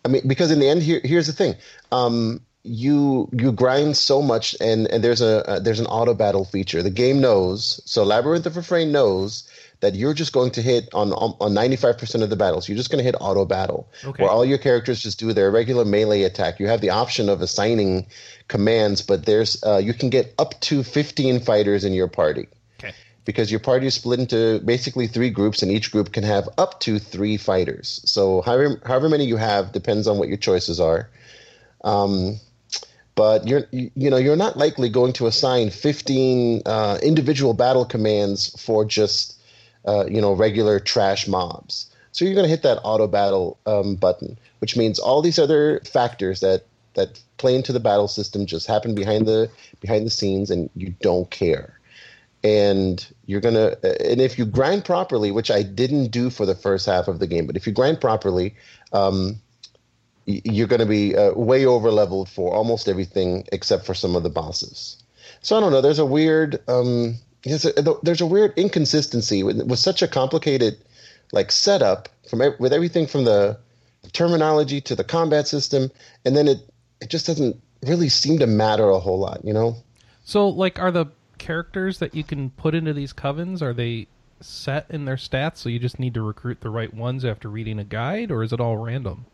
I 0.04 0.08
mean, 0.08 0.26
because 0.26 0.50
in 0.50 0.60
the 0.60 0.68
end, 0.68 0.82
here 0.82 1.00
here's 1.04 1.26
the 1.26 1.32
thing. 1.32 1.54
Um, 1.92 2.40
you 2.62 3.28
you 3.32 3.52
grind 3.52 3.96
so 3.96 4.20
much, 4.22 4.54
and 4.60 4.86
and 4.88 5.02
there's 5.02 5.20
a 5.20 5.48
uh, 5.48 5.58
there's 5.60 5.80
an 5.80 5.86
auto 5.86 6.14
battle 6.14 6.44
feature. 6.44 6.82
The 6.82 6.90
game 6.90 7.20
knows. 7.20 7.80
So 7.84 8.04
Labyrinth 8.04 8.46
of 8.46 8.56
Refrain 8.56 8.92
knows 8.92 9.48
that 9.80 9.94
you're 9.94 10.14
just 10.14 10.32
going 10.32 10.50
to 10.52 10.62
hit 10.62 10.88
on 10.92 11.12
on 11.12 11.52
95% 11.52 12.22
of 12.22 12.30
the 12.30 12.36
battles. 12.36 12.68
You're 12.68 12.76
just 12.76 12.90
going 12.90 12.98
to 12.98 13.04
hit 13.04 13.16
auto 13.20 13.44
battle, 13.44 13.88
Okay. 14.04 14.22
where 14.22 14.30
all 14.30 14.44
your 14.44 14.58
characters 14.58 15.00
just 15.02 15.18
do 15.18 15.32
their 15.32 15.50
regular 15.50 15.84
melee 15.84 16.22
attack. 16.22 16.60
You 16.60 16.68
have 16.68 16.80
the 16.80 16.90
option 16.90 17.28
of 17.28 17.40
assigning 17.40 18.06
commands, 18.48 19.02
but 19.02 19.24
there's 19.24 19.62
uh, 19.64 19.78
you 19.78 19.94
can 19.94 20.10
get 20.10 20.34
up 20.38 20.60
to 20.60 20.82
15 20.82 21.40
fighters 21.40 21.84
in 21.84 21.94
your 21.94 22.08
party 22.08 22.48
okay. 22.78 22.94
because 23.24 23.50
your 23.50 23.60
party 23.60 23.86
is 23.86 23.94
split 23.94 24.20
into 24.20 24.60
basically 24.64 25.06
three 25.06 25.30
groups, 25.30 25.62
and 25.62 25.72
each 25.72 25.90
group 25.90 26.12
can 26.12 26.24
have 26.24 26.48
up 26.58 26.80
to 26.80 26.98
three 26.98 27.38
fighters. 27.38 28.02
So 28.04 28.42
however 28.42 28.80
however 28.84 29.08
many 29.08 29.24
you 29.24 29.36
have 29.36 29.72
depends 29.72 30.06
on 30.06 30.18
what 30.18 30.28
your 30.28 30.38
choices 30.38 30.78
are. 30.78 31.08
Um, 31.82 32.38
but 33.14 33.46
you're 33.46 33.64
you, 33.70 33.90
you 33.94 34.10
know 34.10 34.18
you're 34.18 34.36
not 34.36 34.56
likely 34.56 34.90
going 34.90 35.14
to 35.14 35.26
assign 35.26 35.70
15 35.70 36.62
uh, 36.66 36.98
individual 37.02 37.54
battle 37.54 37.84
commands 37.86 38.50
for 38.62 38.84
just 38.84 39.39
uh, 39.86 40.06
you 40.06 40.20
know 40.20 40.32
regular 40.32 40.80
trash 40.80 41.26
mobs. 41.28 41.86
So 42.12 42.24
you're 42.24 42.34
going 42.34 42.44
to 42.44 42.50
hit 42.50 42.62
that 42.64 42.80
auto 42.82 43.06
battle 43.06 43.56
um, 43.66 43.94
button, 43.94 44.36
which 44.58 44.76
means 44.76 44.98
all 44.98 45.22
these 45.22 45.38
other 45.38 45.80
factors 45.80 46.40
that 46.40 46.64
that 46.94 47.20
play 47.36 47.54
into 47.54 47.72
the 47.72 47.80
battle 47.80 48.08
system 48.08 48.46
just 48.46 48.66
happen 48.66 48.94
behind 48.94 49.26
the 49.26 49.50
behind 49.80 50.06
the 50.06 50.10
scenes, 50.10 50.50
and 50.50 50.68
you 50.74 50.94
don't 51.00 51.30
care 51.30 51.80
and 52.42 53.12
you're 53.26 53.40
gonna 53.40 53.76
and 53.82 54.20
if 54.20 54.38
you 54.38 54.46
grind 54.46 54.84
properly 54.84 55.30
which 55.30 55.50
i 55.50 55.62
didn't 55.62 56.08
do 56.08 56.30
for 56.30 56.46
the 56.46 56.54
first 56.54 56.86
half 56.86 57.06
of 57.06 57.18
the 57.18 57.26
game 57.26 57.46
but 57.46 57.56
if 57.56 57.66
you 57.66 57.72
grind 57.72 58.00
properly 58.00 58.54
um, 58.92 59.38
you're 60.26 60.66
gonna 60.66 60.86
be 60.86 61.14
uh, 61.16 61.32
way 61.32 61.66
over 61.66 61.90
leveled 61.90 62.28
for 62.28 62.54
almost 62.54 62.88
everything 62.88 63.44
except 63.52 63.84
for 63.84 63.94
some 63.94 64.16
of 64.16 64.22
the 64.22 64.30
bosses 64.30 65.02
so 65.42 65.56
i 65.56 65.60
don't 65.60 65.70
know 65.70 65.80
there's 65.80 65.98
a 65.98 66.06
weird 66.06 66.58
um, 66.68 67.14
there's 67.44 67.64
a, 67.64 67.72
there's 68.02 68.20
a 68.20 68.26
weird 68.26 68.52
inconsistency 68.56 69.42
with, 69.42 69.62
with 69.62 69.78
such 69.78 70.02
a 70.02 70.08
complicated 70.08 70.76
like 71.32 71.52
setup 71.52 72.08
from 72.28 72.40
with 72.58 72.72
everything 72.72 73.06
from 73.06 73.24
the 73.24 73.58
terminology 74.12 74.80
to 74.80 74.94
the 74.94 75.04
combat 75.04 75.46
system 75.46 75.90
and 76.24 76.36
then 76.36 76.48
it 76.48 76.58
it 77.00 77.08
just 77.08 77.26
doesn't 77.26 77.60
really 77.82 78.08
seem 78.08 78.38
to 78.38 78.46
matter 78.46 78.88
a 78.88 78.98
whole 78.98 79.18
lot 79.18 79.44
you 79.44 79.52
know 79.52 79.76
So, 80.24 80.48
like, 80.48 80.78
are 80.78 80.92
the 80.92 81.06
characters 81.38 81.98
that 81.98 82.14
you 82.14 82.22
can 82.22 82.50
put 82.50 82.74
into 82.74 82.92
these 82.92 83.12
covens 83.12 83.62
are 83.62 83.72
they 83.72 84.06
set 84.40 84.86
in 84.90 85.04
their 85.06 85.16
stats? 85.16 85.58
So 85.58 85.68
you 85.68 85.78
just 85.78 85.98
need 85.98 86.14
to 86.14 86.22
recruit 86.22 86.60
the 86.60 86.70
right 86.70 86.92
ones 86.92 87.24
after 87.24 87.48
reading 87.48 87.78
a 87.78 87.84
guide, 87.84 88.30
or 88.30 88.42
is 88.42 88.52
it 88.52 88.60
all 88.60 88.76
random? 88.76 89.26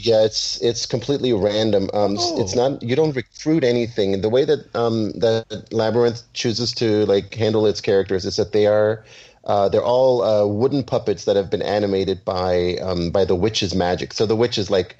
Yeah, 0.00 0.22
it's 0.24 0.60
it's 0.62 0.86
completely 0.86 1.32
random. 1.32 1.90
Um, 1.92 2.16
Oh. 2.18 2.40
It's 2.40 2.54
not 2.54 2.80
you 2.82 2.94
don't 2.94 3.16
recruit 3.16 3.64
anything. 3.64 4.20
The 4.20 4.28
way 4.28 4.44
that 4.44 4.72
um, 4.76 5.10
that 5.18 5.72
Labyrinth 5.72 6.22
chooses 6.34 6.72
to 6.74 7.04
like 7.06 7.34
handle 7.34 7.66
its 7.66 7.80
characters 7.80 8.24
is 8.24 8.36
that 8.36 8.52
they 8.52 8.66
are 8.68 9.04
uh, 9.44 9.68
they're 9.68 9.82
all 9.82 10.22
uh, 10.22 10.46
wooden 10.46 10.84
puppets 10.84 11.24
that 11.24 11.34
have 11.34 11.50
been 11.50 11.62
animated 11.62 12.24
by 12.24 12.76
um, 12.80 13.10
by 13.10 13.24
the 13.24 13.34
witch's 13.34 13.74
magic. 13.74 14.12
So 14.12 14.24
the 14.24 14.36
witch 14.36 14.56
is 14.56 14.70
like 14.70 14.96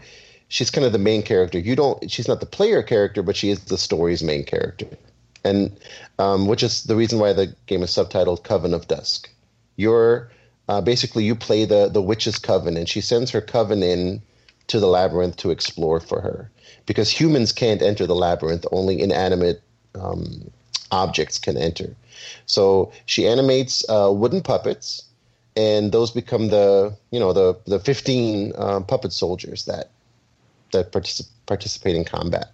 she's 0.49 0.71
kind 0.71 0.85
of 0.85 0.91
the 0.93 0.99
main 0.99 1.23
character. 1.23 1.61
You 1.61 1.77
don't 1.77 2.11
she's 2.11 2.27
not 2.27 2.41
the 2.41 2.47
player 2.47 2.83
character, 2.83 3.23
but 3.23 3.37
she 3.37 3.51
is 3.51 3.61
the 3.67 3.79
story's 3.79 4.25
main 4.25 4.43
character, 4.45 4.89
and 5.45 5.79
um, 6.19 6.49
which 6.49 6.65
is 6.65 6.83
the 6.85 6.97
reason 6.97 7.21
why 7.21 7.33
the 7.33 7.55
game 7.67 7.85
is 7.85 7.91
subtitled 7.91 8.43
Coven 8.43 8.75
of 8.75 8.89
Dusk. 8.89 9.31
You're 9.77 10.33
uh, 10.69 10.81
basically 10.81 11.23
you 11.23 11.37
play 11.37 11.67
the 11.67 11.89
the 11.89 12.03
witch's 12.03 12.37
coven, 12.41 12.77
and 12.77 12.89
she 12.89 13.01
sends 13.01 13.31
her 13.31 13.41
coven 13.41 13.85
in 13.85 14.23
to 14.69 14.81
the 14.81 14.87
labyrinth 14.87 15.37
to 15.39 15.51
explore 15.51 16.01
for 16.01 16.21
her. 16.21 16.51
Because 16.87 17.11
humans 17.11 17.53
can't 17.53 17.83
enter 17.83 18.07
the 18.07 18.15
labyrinth 18.15 18.65
only 18.73 19.01
inanimate 19.01 19.63
um, 19.95 20.51
objects 20.91 21.39
can 21.39 21.57
enter. 21.57 21.95
So 22.47 22.93
she 23.07 23.27
animates 23.27 23.85
uh, 23.89 24.11
wooden 24.13 24.43
puppets 24.43 25.05
and 25.59 25.91
those 25.91 26.13
become 26.13 26.49
the 26.49 26.97
you 27.11 27.19
know 27.19 27.33
the 27.33 27.59
the 27.67 27.81
15 27.81 28.53
uh, 28.57 28.81
puppet 28.81 29.13
soldiers 29.13 29.65
that 29.65 29.91
that 30.73 30.93
particip- 30.93 31.29
participate 31.47 31.97
in 31.97 32.05
combat 32.05 32.53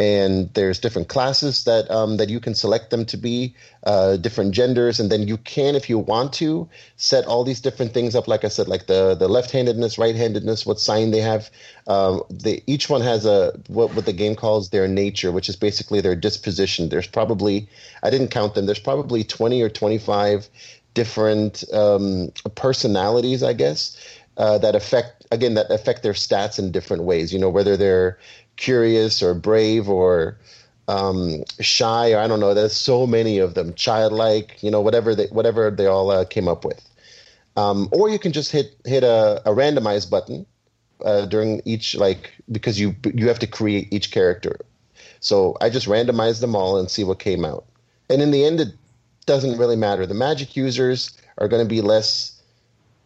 and 0.00 0.52
there's 0.54 0.80
different 0.80 1.08
classes 1.08 1.64
that 1.64 1.88
um, 1.90 2.16
that 2.16 2.28
you 2.28 2.40
can 2.40 2.54
select 2.54 2.90
them 2.90 3.04
to 3.06 3.16
be 3.16 3.54
uh, 3.84 4.16
different 4.16 4.52
genders. 4.52 4.98
And 4.98 5.10
then 5.10 5.28
you 5.28 5.36
can 5.36 5.76
if 5.76 5.88
you 5.88 5.98
want 5.98 6.32
to 6.34 6.68
set 6.96 7.26
all 7.26 7.44
these 7.44 7.60
different 7.60 7.94
things 7.94 8.14
up. 8.16 8.26
Like 8.26 8.44
i 8.44 8.48
said 8.48 8.66
like 8.66 8.86
the 8.86 9.14
the 9.14 9.28
left-handedness 9.28 9.96
right-handedness 9.98 10.66
what 10.66 10.80
sign 10.80 11.12
they 11.12 11.20
have. 11.20 11.50
Um, 11.86 12.22
they, 12.28 12.62
each 12.66 12.88
one 12.90 13.02
has 13.02 13.24
a 13.24 13.52
what, 13.68 13.94
what 13.94 14.06
the 14.06 14.12
game 14.12 14.34
calls 14.34 14.70
their 14.70 14.88
nature 14.88 15.30
which 15.30 15.48
is 15.48 15.56
basically 15.56 16.00
their 16.00 16.16
disposition. 16.16 16.88
There's 16.88 17.06
probably 17.06 17.68
i 18.02 18.10
didn't 18.10 18.28
count 18.28 18.54
them 18.54 18.66
there's 18.66 18.78
probably 18.78 19.22
20 19.22 19.62
or 19.62 19.68
25 19.68 20.48
different 20.94 21.64
um, 21.72 22.32
personalities 22.54 23.42
i 23.42 23.52
guess 23.52 23.96
uh, 24.36 24.58
that 24.58 24.74
affect 24.74 25.26
again 25.30 25.54
that 25.54 25.70
affect 25.70 26.02
their 26.02 26.12
stats 26.12 26.58
in 26.58 26.72
different 26.72 27.04
ways. 27.04 27.32
You 27.32 27.38
know 27.38 27.50
whether 27.50 27.76
they're 27.76 28.18
curious 28.56 29.22
or 29.22 29.34
brave 29.34 29.88
or 29.88 30.38
um, 30.88 31.44
shy 31.60 32.12
or 32.12 32.18
I 32.18 32.28
don't 32.28 32.40
know. 32.40 32.54
There's 32.54 32.76
so 32.76 33.06
many 33.06 33.38
of 33.38 33.54
them, 33.54 33.74
childlike, 33.74 34.62
you 34.62 34.70
know, 34.70 34.80
whatever 34.80 35.14
they 35.14 35.26
whatever 35.26 35.70
they 35.70 35.86
all 35.86 36.10
uh, 36.10 36.24
came 36.24 36.48
up 36.48 36.64
with. 36.64 36.88
Um, 37.56 37.88
or 37.92 38.08
you 38.08 38.18
can 38.18 38.32
just 38.32 38.50
hit 38.50 38.76
hit 38.84 39.04
a, 39.04 39.40
a 39.46 40.06
button 40.10 40.46
uh, 41.04 41.26
during 41.26 41.62
each 41.64 41.94
like 41.94 42.32
because 42.50 42.78
you 42.80 42.94
you 43.12 43.28
have 43.28 43.38
to 43.40 43.46
create 43.46 43.92
each 43.92 44.10
character. 44.10 44.58
So 45.20 45.56
I 45.60 45.70
just 45.70 45.86
randomized 45.86 46.40
them 46.40 46.54
all 46.54 46.78
and 46.78 46.90
see 46.90 47.04
what 47.04 47.18
came 47.18 47.44
out. 47.44 47.64
And 48.10 48.20
in 48.20 48.30
the 48.30 48.44
end, 48.44 48.60
it 48.60 48.68
doesn't 49.24 49.56
really 49.56 49.76
matter. 49.76 50.06
The 50.06 50.14
magic 50.14 50.54
users 50.54 51.16
are 51.38 51.48
going 51.48 51.62
to 51.64 51.68
be 51.68 51.80
less 51.80 52.42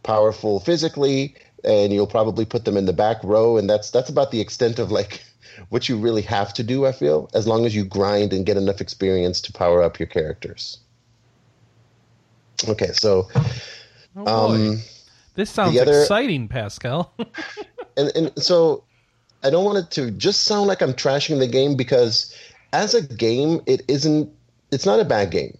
powerful 0.03 0.59
physically, 0.59 1.35
and 1.63 1.93
you'll 1.93 2.07
probably 2.07 2.45
put 2.45 2.65
them 2.65 2.75
in 2.75 2.85
the 2.85 2.93
back 2.93 3.23
row, 3.23 3.57
and 3.57 3.69
that's 3.69 3.91
that's 3.91 4.09
about 4.09 4.31
the 4.31 4.41
extent 4.41 4.79
of 4.79 4.91
like 4.91 5.23
what 5.69 5.89
you 5.89 5.97
really 5.97 6.21
have 6.23 6.53
to 6.55 6.63
do. 6.63 6.85
I 6.85 6.91
feel 6.91 7.29
as 7.33 7.45
long 7.47 7.65
as 7.65 7.75
you 7.75 7.83
grind 7.85 8.33
and 8.33 8.45
get 8.45 8.57
enough 8.57 8.81
experience 8.81 9.41
to 9.41 9.53
power 9.53 9.83
up 9.83 9.99
your 9.99 10.07
characters. 10.07 10.79
Okay, 12.67 12.91
so 12.93 13.27
Oh 14.15 14.53
um, 14.53 14.79
this 15.35 15.49
sounds 15.49 15.77
other- 15.77 16.01
exciting, 16.01 16.47
Pascal. 16.47 17.13
and 17.97 18.11
and 18.15 18.31
so 18.43 18.83
I 19.43 19.49
don't 19.49 19.63
want 19.63 19.77
it 19.77 19.91
to 19.91 20.11
just 20.11 20.43
sound 20.43 20.67
like 20.67 20.81
I'm 20.81 20.93
trashing 20.93 21.39
the 21.39 21.47
game 21.47 21.75
because 21.75 22.35
as 22.73 22.93
a 22.93 23.01
game, 23.01 23.61
it 23.65 23.81
isn't. 23.87 24.29
It's 24.71 24.85
not 24.85 24.99
a 24.99 25.05
bad 25.05 25.31
game, 25.31 25.57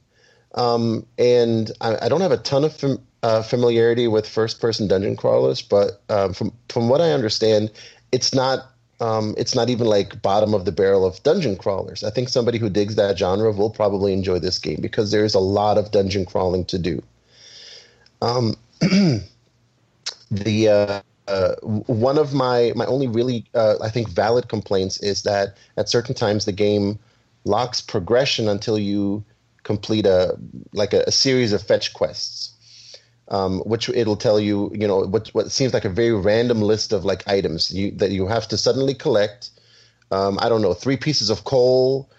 um, 0.55 1.05
and 1.17 1.71
I, 1.81 1.97
I 2.05 2.09
don't 2.09 2.21
have 2.21 2.31
a 2.31 2.37
ton 2.37 2.63
of 2.63 2.75
fam- 2.75 3.01
uh, 3.23 3.41
familiarity 3.41 4.07
with 4.07 4.27
first-person 4.29 4.87
dungeon 4.87 5.15
crawlers, 5.15 5.61
but 5.63 6.01
um, 6.09 6.33
from 6.33 6.53
from 6.67 6.89
what 6.89 7.01
I 7.01 7.11
understand, 7.11 7.71
it's 8.11 8.35
not 8.35 8.68
um, 8.99 9.33
it's 9.37 9.55
not 9.55 9.69
even 9.69 9.87
like 9.87 10.21
bottom 10.21 10.53
of 10.53 10.65
the 10.65 10.71
barrel 10.71 11.05
of 11.05 11.21
dungeon 11.23 11.55
crawlers. 11.55 12.03
I 12.03 12.09
think 12.09 12.29
somebody 12.29 12.57
who 12.57 12.69
digs 12.69 12.95
that 12.95 13.17
genre 13.17 13.51
will 13.51 13.69
probably 13.69 14.13
enjoy 14.13 14.39
this 14.39 14.59
game 14.59 14.79
because 14.81 15.11
there's 15.11 15.35
a 15.35 15.39
lot 15.39 15.77
of 15.77 15.91
dungeon 15.91 16.25
crawling 16.25 16.65
to 16.65 16.77
do. 16.77 17.01
Um, 18.21 18.55
the 20.31 20.67
uh, 20.67 21.01
uh, 21.27 21.55
one 21.61 22.17
of 22.17 22.33
my 22.33 22.73
my 22.75 22.85
only 22.85 23.07
really 23.07 23.45
uh, 23.53 23.75
I 23.81 23.89
think 23.89 24.09
valid 24.09 24.49
complaints 24.49 25.01
is 25.01 25.23
that 25.23 25.55
at 25.77 25.87
certain 25.87 26.15
times 26.15 26.45
the 26.45 26.51
game 26.51 26.99
locks 27.45 27.79
progression 27.81 28.49
until 28.49 28.77
you 28.77 29.23
complete 29.63 30.05
a 30.05 30.37
like 30.73 30.93
a, 30.93 31.03
a 31.07 31.11
series 31.11 31.53
of 31.53 31.61
fetch 31.61 31.93
quests. 31.93 32.53
Um, 33.32 33.59
which 33.59 33.89
it'll 33.89 34.17
tell 34.17 34.39
you, 34.39 34.71
you 34.73 34.88
know, 34.88 35.01
what 35.01 35.30
what 35.30 35.51
seems 35.51 35.71
like 35.73 35.86
a 35.86 35.89
very 35.89 36.13
random 36.13 36.61
list 36.61 36.91
of 36.93 37.05
like 37.05 37.27
items 37.27 37.69
you, 37.69 37.91
that 37.91 38.09
you 38.09 38.25
have 38.25 38.47
to 38.47 38.57
suddenly 38.57 38.95
collect. 38.95 39.51
Um, 40.09 40.39
I 40.41 40.49
don't 40.49 40.63
know, 40.63 40.73
three 40.73 40.97
pieces 40.97 41.30
of 41.30 41.43
coal, 41.43 42.09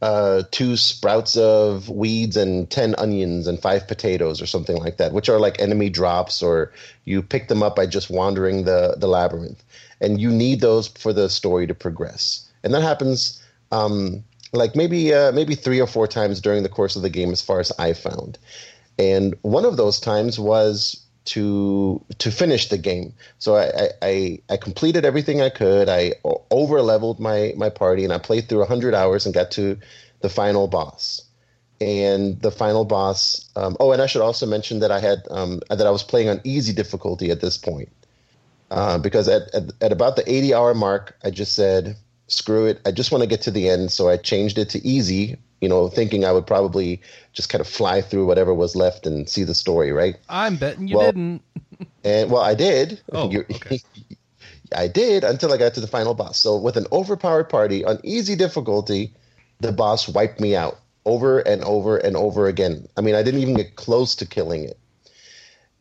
uh, 0.00 0.44
two 0.52 0.76
sprouts 0.76 1.36
of 1.36 1.88
weeds, 1.88 2.36
and 2.36 2.70
ten 2.70 2.94
onions, 2.98 3.48
and 3.48 3.60
five 3.60 3.88
potatoes, 3.88 4.40
or 4.40 4.46
something 4.46 4.76
like 4.76 4.98
that, 4.98 5.12
which 5.12 5.28
are 5.28 5.40
like 5.40 5.60
enemy 5.60 5.90
drops, 5.90 6.40
or 6.40 6.72
you 7.04 7.20
pick 7.20 7.48
them 7.48 7.64
up 7.64 7.74
by 7.74 7.86
just 7.86 8.08
wandering 8.08 8.64
the 8.64 8.94
the 8.96 9.08
labyrinth, 9.08 9.64
and 10.00 10.20
you 10.20 10.30
need 10.30 10.60
those 10.60 10.86
for 10.86 11.12
the 11.12 11.28
story 11.28 11.66
to 11.66 11.74
progress, 11.74 12.48
and 12.62 12.72
that 12.72 12.82
happens. 12.82 13.42
Um, 13.72 14.24
like 14.52 14.74
maybe 14.74 15.12
uh, 15.14 15.32
maybe 15.32 15.54
three 15.54 15.80
or 15.80 15.86
four 15.86 16.06
times 16.06 16.40
during 16.40 16.62
the 16.62 16.68
course 16.68 16.96
of 16.96 17.02
the 17.02 17.10
game, 17.10 17.30
as 17.30 17.42
far 17.42 17.60
as 17.60 17.72
I 17.78 17.92
found. 17.92 18.38
And 18.98 19.34
one 19.42 19.64
of 19.64 19.76
those 19.76 20.00
times 20.00 20.38
was 20.38 21.04
to 21.26 22.04
to 22.18 22.30
finish 22.30 22.68
the 22.68 22.78
game. 22.78 23.14
So 23.38 23.56
I 23.56 23.90
I, 24.02 24.38
I 24.48 24.56
completed 24.56 25.04
everything 25.04 25.40
I 25.40 25.50
could. 25.50 25.88
I 25.88 26.14
over 26.50 26.82
leveled 26.82 27.20
my 27.20 27.52
my 27.56 27.70
party, 27.70 28.04
and 28.04 28.12
I 28.12 28.18
played 28.18 28.48
through 28.48 28.64
hundred 28.64 28.94
hours 28.94 29.26
and 29.26 29.34
got 29.34 29.50
to 29.52 29.78
the 30.20 30.28
final 30.28 30.68
boss. 30.68 31.22
And 31.82 32.38
the 32.42 32.50
final 32.50 32.84
boss. 32.84 33.48
Um, 33.56 33.74
oh, 33.80 33.92
and 33.92 34.02
I 34.02 34.06
should 34.06 34.20
also 34.20 34.44
mention 34.44 34.80
that 34.80 34.90
I 34.90 35.00
had 35.00 35.22
um, 35.30 35.60
that 35.70 35.86
I 35.86 35.90
was 35.90 36.02
playing 36.02 36.28
on 36.28 36.40
easy 36.44 36.74
difficulty 36.74 37.30
at 37.30 37.40
this 37.40 37.56
point, 37.56 37.88
uh, 38.70 38.98
because 38.98 39.28
at, 39.28 39.54
at 39.54 39.72
at 39.80 39.90
about 39.90 40.16
the 40.16 40.30
eighty 40.30 40.52
hour 40.52 40.74
mark, 40.74 41.16
I 41.24 41.30
just 41.30 41.54
said 41.54 41.96
screw 42.26 42.66
it. 42.66 42.80
I 42.84 42.90
just 42.90 43.10
want 43.12 43.22
to 43.22 43.28
get 43.28 43.40
to 43.42 43.50
the 43.50 43.70
end, 43.70 43.92
so 43.92 44.10
I 44.10 44.18
changed 44.18 44.58
it 44.58 44.68
to 44.70 44.86
easy. 44.86 45.38
You 45.60 45.68
know, 45.68 45.88
thinking 45.88 46.24
I 46.24 46.32
would 46.32 46.46
probably 46.46 47.00
just 47.32 47.48
kind 47.50 47.60
of 47.60 47.68
fly 47.68 48.00
through 48.00 48.26
whatever 48.26 48.54
was 48.54 48.74
left 48.74 49.06
and 49.06 49.28
see 49.28 49.44
the 49.44 49.54
story, 49.54 49.92
right? 49.92 50.16
I'm 50.28 50.56
betting 50.56 50.88
you 50.88 50.96
Well- 50.96 51.06
didn't. 51.06 51.42
And 52.04 52.30
well, 52.30 52.42
I 52.42 52.54
did. 52.54 53.00
Oh, 53.12 53.26
okay. 53.26 53.80
I 54.76 54.86
did 54.88 55.24
until 55.24 55.52
I 55.52 55.56
got 55.56 55.74
to 55.74 55.80
the 55.80 55.86
final 55.86 56.14
boss. 56.14 56.38
So 56.38 56.56
with 56.56 56.76
an 56.76 56.86
overpowered 56.92 57.48
party 57.48 57.84
on 57.84 57.98
easy 58.04 58.36
difficulty, 58.36 59.12
the 59.60 59.72
boss 59.72 60.08
wiped 60.08 60.40
me 60.40 60.54
out 60.56 60.78
over 61.04 61.40
and 61.40 61.62
over 61.64 61.96
and 61.96 62.16
over 62.16 62.46
again. 62.46 62.86
I 62.96 63.00
mean, 63.00 63.14
I 63.14 63.22
didn't 63.22 63.40
even 63.40 63.54
get 63.54 63.76
close 63.76 64.14
to 64.16 64.26
killing 64.26 64.64
it. 64.64 64.78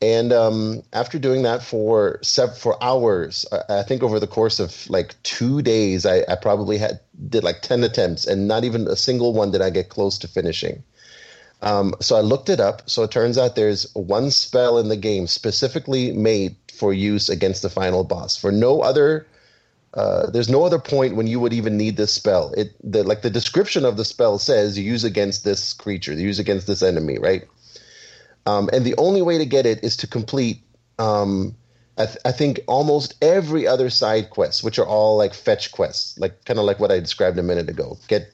And 0.01 0.31
um, 0.31 0.81
after 0.93 1.19
doing 1.19 1.43
that 1.43 1.61
for 1.61 2.21
for 2.57 2.81
hours, 2.81 3.45
I, 3.51 3.79
I 3.79 3.83
think 3.83 4.01
over 4.01 4.19
the 4.19 4.27
course 4.27 4.59
of 4.59 4.89
like 4.89 5.21
two 5.23 5.61
days, 5.61 6.05
I, 6.05 6.23
I 6.29 6.35
probably 6.41 6.77
had 6.77 7.01
did 7.27 7.43
like 7.43 7.61
ten 7.61 7.83
attempts, 7.83 8.25
and 8.25 8.47
not 8.47 8.63
even 8.63 8.87
a 8.87 8.95
single 8.95 9.33
one 9.33 9.51
did 9.51 9.61
I 9.61 9.69
get 9.69 9.89
close 9.89 10.17
to 10.19 10.27
finishing. 10.27 10.83
Um, 11.61 11.93
so 11.99 12.15
I 12.15 12.21
looked 12.21 12.47
it 12.47 12.61
up. 12.61 12.89
So 12.89 13.03
it 13.03 13.11
turns 13.11 13.37
out 13.37 13.55
there's 13.55 13.93
one 13.93 14.31
spell 14.31 14.77
in 14.77 14.87
the 14.87 14.95
game 14.95 15.27
specifically 15.27 16.13
made 16.13 16.55
for 16.73 16.93
use 16.93 17.27
against 17.27 17.61
the 17.61 17.69
final 17.69 18.05
boss. 18.05 18.37
For 18.37 18.53
no 18.53 18.81
other, 18.81 19.27
uh, 19.93 20.29
there's 20.29 20.47
no 20.47 20.63
other 20.63 20.79
point 20.79 21.17
when 21.17 21.27
you 21.27 21.41
would 21.41 21.51
even 21.51 21.75
need 21.75 21.97
this 21.97 22.13
spell. 22.13 22.53
It 22.55 22.73
the 22.83 23.03
like 23.03 23.21
the 23.21 23.29
description 23.29 23.83
of 23.83 23.97
the 23.97 24.05
spell 24.05 24.39
says 24.39 24.77
you 24.77 24.85
use 24.85 25.03
against 25.03 25.43
this 25.43 25.73
creature, 25.73 26.13
you 26.13 26.27
use 26.27 26.39
against 26.39 26.67
this 26.67 26.81
enemy, 26.81 27.17
right? 27.17 27.43
Um, 28.45 28.69
and 28.73 28.85
the 28.85 28.95
only 28.97 29.21
way 29.21 29.37
to 29.37 29.45
get 29.45 29.65
it 29.65 29.83
is 29.83 29.97
to 29.97 30.07
complete. 30.07 30.61
Um, 30.97 31.55
I, 31.97 32.05
th- 32.05 32.17
I 32.25 32.31
think 32.31 32.61
almost 32.67 33.15
every 33.21 33.67
other 33.67 33.89
side 33.89 34.29
quest, 34.29 34.63
which 34.63 34.79
are 34.79 34.85
all 34.85 35.17
like 35.17 35.33
fetch 35.33 35.71
quests, 35.71 36.17
like 36.17 36.45
kind 36.45 36.57
of 36.57 36.65
like 36.65 36.79
what 36.79 36.91
I 36.91 36.99
described 36.99 37.37
a 37.37 37.43
minute 37.43 37.69
ago. 37.69 37.97
Get 38.07 38.31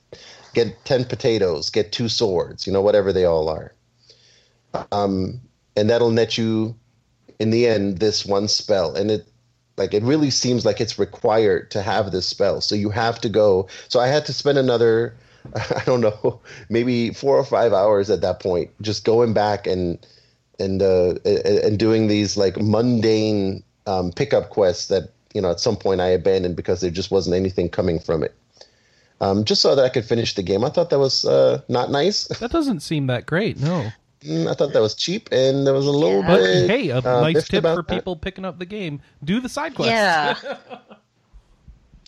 get 0.56 0.86
10 0.86 1.06
potatoes, 1.06 1.70
get 1.70 1.92
two 1.92 2.10
swords, 2.10 2.66
you 2.66 2.74
know, 2.74 2.82
whatever 2.82 3.14
they 3.14 3.26
all 3.26 3.50
are. 3.50 3.74
Um, 4.92 5.42
and 5.76 5.90
that'll 5.90 6.10
net 6.10 6.38
you, 6.38 6.76
in 7.40 7.52
the 7.52 7.68
end, 7.68 8.00
this 8.00 8.26
one 8.26 8.48
spell. 8.48 8.96
And 8.96 9.12
it, 9.12 9.28
like, 9.78 9.94
it 9.94 10.02
really 10.02 10.32
seems 10.32 10.66
like 10.66 10.82
it's 10.82 10.98
required 10.98 11.70
to 11.72 11.82
have 11.82 12.12
this 12.12 12.26
spell. 12.26 12.62
So 12.62 12.74
you 12.74 12.90
have 12.90 13.20
to 13.22 13.30
go. 13.30 13.68
So 13.90 14.00
I 14.00 14.08
had 14.08 14.26
to 14.26 14.34
spend 14.34 14.58
another, 14.58 15.16
I 15.56 15.84
don't 15.86 16.02
know, 16.02 16.42
maybe 16.70 17.12
four 17.12 17.38
or 17.38 17.44
five 17.46 17.74
hours 17.74 18.10
at 18.10 18.22
that 18.22 18.40
point, 18.40 18.72
just 18.82 19.06
going 19.06 19.34
back 19.34 19.68
and, 19.68 20.06
and, 20.60 20.82
uh, 20.82 21.16
and 21.26 21.78
doing 21.78 22.08
these 22.08 22.38
like 22.38 22.58
mundane 22.58 23.64
um, 23.88 24.12
pickup 24.12 24.50
quests 24.50 24.88
that, 24.88 25.10
you 25.34 25.42
know, 25.42 25.52
at 25.52 25.60
some 25.60 25.76
point 25.76 26.02
I 26.02 26.08
abandoned 26.08 26.56
because 26.56 26.82
there 26.82 26.92
just 26.92 27.12
wasn't 27.12 27.36
anything 27.36 27.70
coming 27.70 28.00
from 28.00 28.24
it 28.24 28.34
um, 29.22 29.46
just 29.46 29.62
so 29.62 29.76
that 29.76 29.84
I 29.86 29.90
could 29.90 30.06
finish 30.06 30.36
the 30.36 30.44
game. 30.44 30.64
I 30.64 30.70
thought 30.70 30.90
that 30.90 31.00
was 31.00 31.26
uh, 31.26 31.62
not 31.68 31.92
nice. 31.92 32.28
That 32.40 32.52
doesn't 32.52 32.82
seem 32.82 33.08
that 33.08 33.26
great. 33.26 33.60
No. 33.60 33.90
Mm, 34.22 34.50
I 34.50 34.54
thought 34.54 34.74
that 34.74 34.82
was 34.82 34.96
cheap, 34.96 35.30
and 35.32 35.66
there 35.68 35.74
was 35.74 35.86
a 35.86 35.92
little 35.92 36.22
Yeah. 36.22 36.28
But 36.28 36.38
bit. 36.40 36.70
hey, 36.70 36.90
a 36.90 36.98
uh, 36.98 37.22
nice 37.22 37.48
tip 37.48 37.64
for 37.64 37.76
that. 37.76 37.88
people 37.88 38.16
picking 38.16 38.44
up 38.44 38.60
the 38.60 38.66
game: 38.66 39.02
do 39.24 39.40
the 39.40 39.50
side 39.50 39.76
quests. 39.76 39.92
Yeah. 39.92 40.36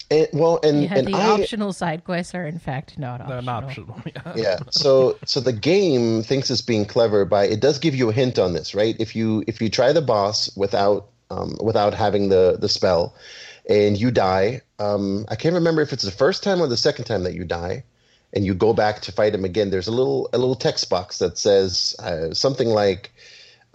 And, 0.10 0.28
well, 0.34 0.60
and 0.64 0.84
Yeah, 0.84 0.96
and 0.96 1.08
the 1.08 1.16
I 1.16 1.32
optional 1.32 1.74
side 1.74 2.04
quests 2.04 2.34
are 2.34 2.46
in 2.46 2.60
fact 2.60 2.98
not 2.98 3.22
optional. 3.22 3.30
They're 3.30 3.42
not 3.42 3.64
optional. 3.66 4.02
Yeah. 4.06 4.34
yeah. 4.36 4.60
So 4.72 5.18
so 5.26 5.40
the 5.40 5.54
game 5.54 6.24
thinks 6.24 6.50
it's 6.50 6.62
being 6.62 6.86
clever 6.86 7.26
by 7.26 7.46
it 7.46 7.60
does 7.60 7.80
give 7.80 7.96
you 7.96 8.10
a 8.10 8.14
hint 8.14 8.40
on 8.40 8.54
this, 8.54 8.74
right? 8.74 8.96
If 9.00 9.16
you 9.16 9.44
if 9.48 9.62
you 9.62 9.70
try 9.70 9.92
the 9.92 10.02
boss 10.02 10.56
without 10.56 11.10
um, 11.30 11.58
without 11.62 11.94
having 11.94 12.30
the 12.30 12.58
the 12.60 12.70
spell, 12.70 13.16
and 13.70 14.00
you 14.00 14.12
die, 14.12 14.62
um, 14.80 15.26
I 15.28 15.36
can't 15.36 15.56
remember 15.56 15.82
if 15.82 15.92
it's 15.92 16.04
the 16.04 16.12
first 16.12 16.42
time 16.42 16.62
or 16.62 16.68
the 16.68 16.78
second 16.78 17.06
time 17.06 17.24
that 17.24 17.34
you 17.34 17.44
die, 17.44 17.84
and 18.34 18.46
you 18.46 18.54
go 18.54 18.74
back 18.74 19.02
to 19.02 19.12
fight 19.12 19.36
him 19.36 19.44
again. 19.44 19.72
There's 19.72 19.88
a 19.88 19.92
little 19.92 20.30
a 20.32 20.38
little 20.38 20.56
text 20.56 20.90
box 20.90 21.20
that 21.20 21.38
says 21.38 21.96
uh, 22.00 22.34
something 22.34 22.70
like. 22.70 23.12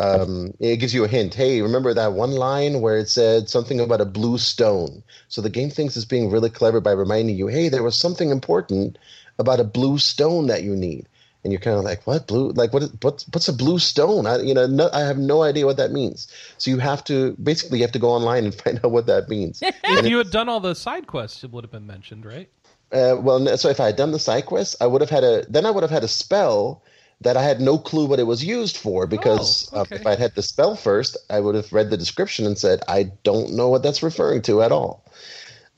Um, 0.03 0.55
it 0.59 0.77
gives 0.79 0.93
you 0.95 1.05
a 1.05 1.09
hint. 1.09 1.35
Hey, 1.35 1.63
remember 1.63 1.95
that 1.95 2.13
one 2.15 2.33
line 2.33 2.81
where 2.81 2.99
it 2.99 3.09
said 3.09 3.49
something 3.49 3.79
about 3.81 4.01
a 4.01 4.05
blue 4.05 4.39
stone? 4.39 5.03
So 5.29 5.41
the 5.41 5.51
game 5.51 5.71
thinks 5.71 5.97
it's 5.97 6.05
being 6.05 6.31
really 6.31 6.51
clever 6.51 6.81
by 6.81 6.93
reminding 6.93 7.37
you, 7.37 7.47
hey, 7.47 7.69
there 7.69 7.83
was 7.83 7.97
something 7.97 8.31
important 8.31 8.99
about 9.39 9.61
a 9.61 9.65
blue 9.65 9.99
stone 9.99 10.47
that 10.49 10.63
you 10.63 10.75
need, 10.77 11.09
and 11.45 11.53
you're 11.53 11.61
kind 11.61 11.77
of 11.77 11.85
like, 11.85 12.07
what 12.07 12.27
blue? 12.27 12.51
Like 12.51 12.73
what? 12.73 12.83
is- 12.83 12.93
What's 13.01 13.25
what's 13.29 13.49
a 13.49 13.53
blue 13.53 13.79
stone? 13.79 14.27
I 14.27 14.39
you 14.41 14.55
know 14.55 14.67
no, 14.67 14.91
I 14.93 15.01
have 15.01 15.19
no 15.19 15.43
idea 15.43 15.67
what 15.67 15.77
that 15.77 15.93
means. 15.93 16.27
So 16.59 16.71
you 16.71 16.79
have 16.79 17.03
to 17.05 17.33
basically 17.43 17.79
you 17.79 17.85
have 17.85 17.93
to 17.93 17.99
go 17.99 18.11
online 18.11 18.45
and 18.45 18.55
find 18.63 18.79
out 18.85 18.91
what 18.91 19.07
that 19.07 19.29
means. 19.29 19.63
If 19.85 20.07
you 20.07 20.19
had 20.19 20.31
done 20.31 20.49
all 20.49 20.61
the 20.61 20.75
side 20.75 21.07
quests, 21.07 21.45
it 21.45 21.51
would 21.51 21.65
have 21.65 21.71
been 21.73 21.87
mentioned, 21.87 22.25
right? 22.25 22.49
Uh, 22.93 23.17
well, 23.19 23.57
so 23.57 23.69
if 23.71 23.81
I 23.81 23.87
had 23.87 23.97
done 23.97 24.13
the 24.13 24.19
side 24.19 24.45
quests, 24.47 24.77
I 24.81 24.87
would 24.87 25.01
have 25.01 25.11
had 25.11 25.25
a 25.25 25.45
then 25.49 25.65
I 25.65 25.71
would 25.71 25.83
have 25.83 25.91
had 25.91 26.05
a 26.05 26.09
spell 26.09 26.83
that 27.23 27.37
I 27.37 27.43
had 27.43 27.61
no 27.61 27.79
clue 27.79 28.07
what 28.07 28.18
it 28.20 28.25
was 28.27 28.45
used 28.45 28.77
for 28.77 29.07
because 29.07 29.68
Oh, 29.73 29.79
uh, 29.79 29.81
okay. 29.83 29.97
if 29.97 30.07
I'd 30.07 30.18
had 30.18 30.35
the 30.35 30.43
spell 30.43 30.77
first, 30.77 31.16
I 31.31 31.41
would 31.41 31.55
have 31.55 31.73
read 31.73 31.91
the 31.91 31.97
description 31.97 32.47
and 32.47 32.57
said 32.59 32.81
I 32.89 33.05
don't 33.23 33.55
know 33.55 33.68
what 33.68 33.83
that's 33.83 34.03
referring 34.03 34.43
to 34.43 34.62
at 34.62 34.73
all. 34.73 35.05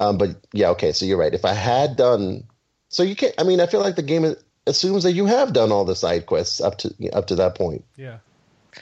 Um, 0.01 0.19
but 0.19 0.37
yeah, 0.53 0.71
okay, 0.71 0.93
so 0.93 1.05
you're 1.07 1.19
right. 1.19 1.33
If 1.35 1.45
I 1.45 1.53
had 1.53 1.97
done, 1.97 2.45
so 2.89 3.03
you 3.03 3.15
can't. 3.17 3.35
I 3.39 3.45
mean, 3.45 3.61
I 3.61 3.67
feel 3.67 3.81
like 3.81 3.97
the 3.97 4.03
game 4.03 4.35
assumes 4.67 5.05
that 5.05 5.13
you 5.13 5.27
have 5.27 5.53
done 5.53 5.71
all 5.73 5.85
the 5.85 5.95
side 5.95 6.27
quests 6.27 6.61
up 6.61 6.79
to 6.79 6.95
up 7.13 7.27
to 7.29 7.37
that 7.37 7.55
point, 7.55 7.85
Yeah. 7.97 8.19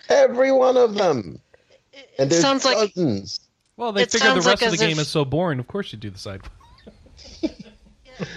every 0.09 0.53
one 0.53 0.77
of 0.77 0.95
them, 0.95 1.41
and 2.19 2.31
there's 2.31 2.41
sounds 2.43 2.65
like- 2.65 2.93
Well, 3.77 3.93
they 3.93 4.03
It 4.03 4.11
figured 4.13 4.33
the 4.33 4.37
rest 4.37 4.47
like 4.47 4.63
of 4.63 4.71
the 4.71 4.77
game 4.79 4.93
if- 4.99 5.03
is 5.03 5.09
so 5.09 5.25
boring. 5.25 5.59
Of 5.59 5.67
course, 5.69 5.93
you 5.93 5.99
do 5.99 6.11
the 6.11 6.19
side. 6.19 6.41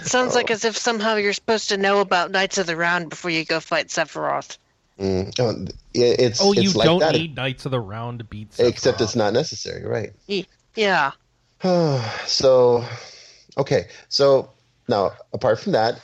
Sounds 0.03 0.35
like 0.35 0.51
as 0.51 0.65
if 0.65 0.77
somehow 0.77 1.15
you're 1.15 1.33
supposed 1.33 1.69
to 1.69 1.77
know 1.77 1.99
about 1.99 2.31
Knights 2.31 2.57
of 2.57 2.67
the 2.67 2.75
Round 2.75 3.09
before 3.09 3.31
you 3.31 3.45
go 3.45 3.59
fight 3.59 3.87
Sephiroth. 3.87 4.57
Mm, 4.99 5.33
oh, 5.39 5.65
it's 5.93 6.41
Oh, 6.41 6.51
it's 6.53 6.61
you 6.61 6.71
like 6.71 6.85
don't 6.85 6.99
that, 6.99 7.13
need 7.15 7.35
Knights 7.35 7.65
of 7.65 7.71
the 7.71 7.79
Round 7.79 8.19
to 8.19 8.25
beat. 8.25 8.47
except 8.59 9.01
it's 9.01 9.15
not 9.15 9.33
necessary, 9.33 9.85
right? 9.85 10.11
Yeah. 10.75 11.11
so 12.25 12.85
okay 13.57 13.87
so 14.09 14.49
now 14.89 15.13
apart 15.33 15.59
from 15.59 15.71
that 15.71 15.99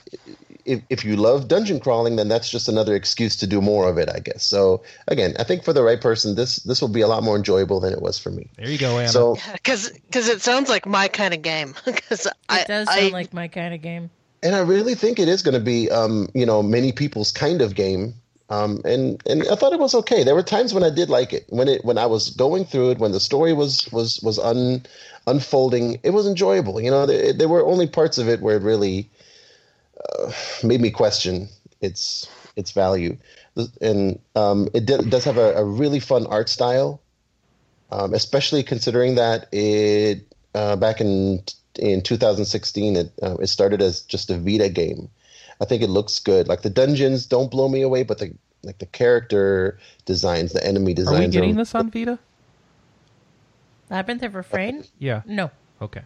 if, 0.71 0.79
if 0.89 1.05
you 1.05 1.15
love 1.15 1.47
dungeon 1.47 1.79
crawling 1.79 2.15
then 2.15 2.27
that's 2.27 2.49
just 2.49 2.67
another 2.69 2.95
excuse 2.95 3.35
to 3.35 3.45
do 3.47 3.61
more 3.61 3.89
of 3.89 3.97
it 3.97 4.09
i 4.15 4.19
guess 4.19 4.43
so 4.43 4.81
again 5.07 5.33
i 5.39 5.43
think 5.43 5.63
for 5.63 5.73
the 5.73 5.83
right 5.83 6.01
person 6.01 6.35
this 6.35 6.57
this 6.69 6.81
will 6.81 6.93
be 6.99 7.01
a 7.01 7.07
lot 7.07 7.23
more 7.23 7.35
enjoyable 7.35 7.79
than 7.79 7.91
it 7.93 8.01
was 8.01 8.17
for 8.19 8.31
me 8.31 8.45
There 8.57 8.69
you 8.69 8.77
go, 8.77 8.97
Anna. 8.99 9.09
so 9.09 9.37
Because 9.53 9.91
it 10.33 10.41
sounds 10.41 10.69
like 10.69 10.85
my 10.85 11.07
kind 11.07 11.33
of 11.33 11.41
game. 11.41 11.75
Because 11.85 12.25
It 12.25 12.33
I, 12.49 12.63
does 12.67 12.87
I, 12.87 12.99
sound 13.01 13.13
like 13.13 13.33
my 13.33 13.47
kind 13.47 13.73
of 13.73 13.81
game. 13.81 14.09
and 14.43 14.55
i 14.55 14.59
really 14.59 14.95
think 14.95 15.19
it 15.19 15.27
is 15.27 15.41
going 15.43 15.53
to 15.61 15.65
be 15.75 15.89
um 15.91 16.27
you 16.33 16.45
know 16.45 16.63
many 16.63 16.91
people's 16.91 17.31
kind 17.31 17.61
of 17.61 17.75
game 17.75 18.13
Um, 18.51 18.81
and 18.83 19.03
and 19.31 19.39
I 19.47 19.55
thought 19.55 19.71
it 19.71 19.79
was 19.79 19.95
okay. 19.95 20.25
There 20.27 20.35
were 20.35 20.43
times 20.55 20.73
when 20.75 20.83
I 20.83 20.91
did 20.99 21.07
like 21.09 21.31
it. 21.37 21.43
When 21.57 21.67
it 21.73 21.79
when 21.87 21.97
I 21.97 22.07
was 22.15 22.23
going 22.35 22.63
through 22.67 22.91
it, 22.91 22.99
when 22.99 23.13
the 23.15 23.23
story 23.29 23.53
was 23.55 23.87
was 23.95 24.19
was 24.27 24.37
un, 24.51 24.83
unfolding, 25.25 25.99
it 26.03 26.11
was 26.11 26.27
enjoyable. 26.27 26.75
You 26.81 26.91
know, 26.91 27.05
there, 27.05 27.31
there 27.31 27.47
were 27.47 27.63
only 27.65 27.87
parts 27.87 28.17
of 28.17 28.27
it 28.27 28.41
where 28.43 28.57
it 28.59 28.63
really 28.63 29.07
uh, 30.19 30.31
made 30.63 30.81
me 30.81 30.91
question 30.91 31.47
its 31.81 32.29
its 32.55 32.71
value. 32.71 33.17
And 33.81 34.19
um, 34.35 34.69
it, 34.73 34.85
did, 34.85 35.01
it 35.01 35.09
does 35.09 35.25
have 35.25 35.37
a, 35.37 35.53
a 35.55 35.63
really 35.63 35.99
fun 35.99 36.25
art 36.27 36.49
style, 36.49 37.01
um, 37.91 38.13
especially 38.13 38.63
considering 38.63 39.15
that 39.15 39.47
it 39.51 40.25
uh, 40.55 40.75
back 40.75 41.01
in 41.01 41.43
in 41.79 42.01
2016 42.01 42.95
it 42.97 43.11
uh, 43.21 43.37
it 43.39 43.47
started 43.47 43.81
as 43.81 44.01
just 44.01 44.29
a 44.29 44.37
Vita 44.37 44.69
game. 44.69 45.09
I 45.59 45.65
think 45.65 45.83
it 45.83 45.89
looks 45.89 46.19
good. 46.19 46.47
Like 46.47 46.61
the 46.63 46.69
dungeons 46.69 47.25
don't 47.25 47.51
blow 47.51 47.69
me 47.69 47.81
away, 47.81 48.03
but 48.03 48.17
the 48.17 48.33
like 48.63 48.79
the 48.79 48.85
character 48.85 49.79
designs, 50.05 50.53
the 50.53 50.65
enemy 50.65 50.93
designs. 50.93 51.13
Are 51.13 51.21
designs. 51.21 51.35
we 51.35 51.41
getting 51.41 51.55
are- 51.55 51.57
this 51.61 51.75
on 51.75 51.89
Vita? 51.91 52.19
Labyrinth 53.89 54.23
of 54.23 54.35
Refrain? 54.35 54.85
Yeah. 54.99 55.21
No. 55.25 55.51
Okay. 55.81 56.01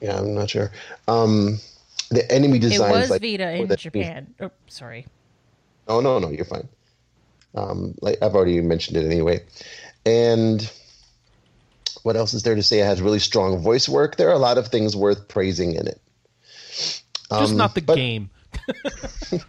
Yeah, 0.00 0.18
I'm 0.18 0.34
not 0.34 0.50
sure. 0.50 0.70
Um, 1.06 1.60
the 2.10 2.30
enemy 2.30 2.58
designs. 2.58 2.94
It 2.94 3.00
was 3.00 3.10
like, 3.10 3.22
Vita 3.22 3.50
in 3.52 3.76
Japan. 3.76 4.34
Oh, 4.40 4.50
sorry. 4.66 5.06
Oh 5.86 6.00
no, 6.00 6.18
no, 6.18 6.30
you're 6.30 6.44
fine. 6.44 6.68
Um, 7.54 7.94
like 8.00 8.18
I've 8.22 8.34
already 8.34 8.60
mentioned 8.60 8.96
it 8.96 9.06
anyway. 9.06 9.40
And 10.04 10.70
what 12.02 12.16
else 12.16 12.34
is 12.34 12.42
there 12.42 12.54
to 12.54 12.62
say? 12.62 12.80
It 12.80 12.84
has 12.84 13.00
really 13.02 13.18
strong 13.18 13.58
voice 13.58 13.88
work. 13.88 14.16
There 14.16 14.28
are 14.28 14.34
a 14.34 14.38
lot 14.38 14.58
of 14.58 14.68
things 14.68 14.94
worth 14.94 15.28
praising 15.28 15.74
in 15.74 15.86
it. 15.86 16.00
Just 16.72 17.04
Um, 17.30 17.56
not 17.56 17.74
the 17.74 17.82
but 17.82 17.96
game. 17.96 18.30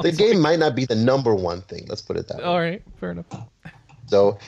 The 0.00 0.12
game 0.12 0.40
might 0.40 0.60
not 0.60 0.76
be 0.76 0.84
the 0.84 0.94
number 0.94 1.34
one 1.34 1.60
thing. 1.62 1.86
Let's 1.88 2.02
put 2.02 2.16
it 2.16 2.28
that 2.28 2.38
way. 2.38 2.44
All 2.44 2.58
right. 2.58 2.82
Fair 3.00 3.10
enough. 3.10 3.26
So, 4.08 4.38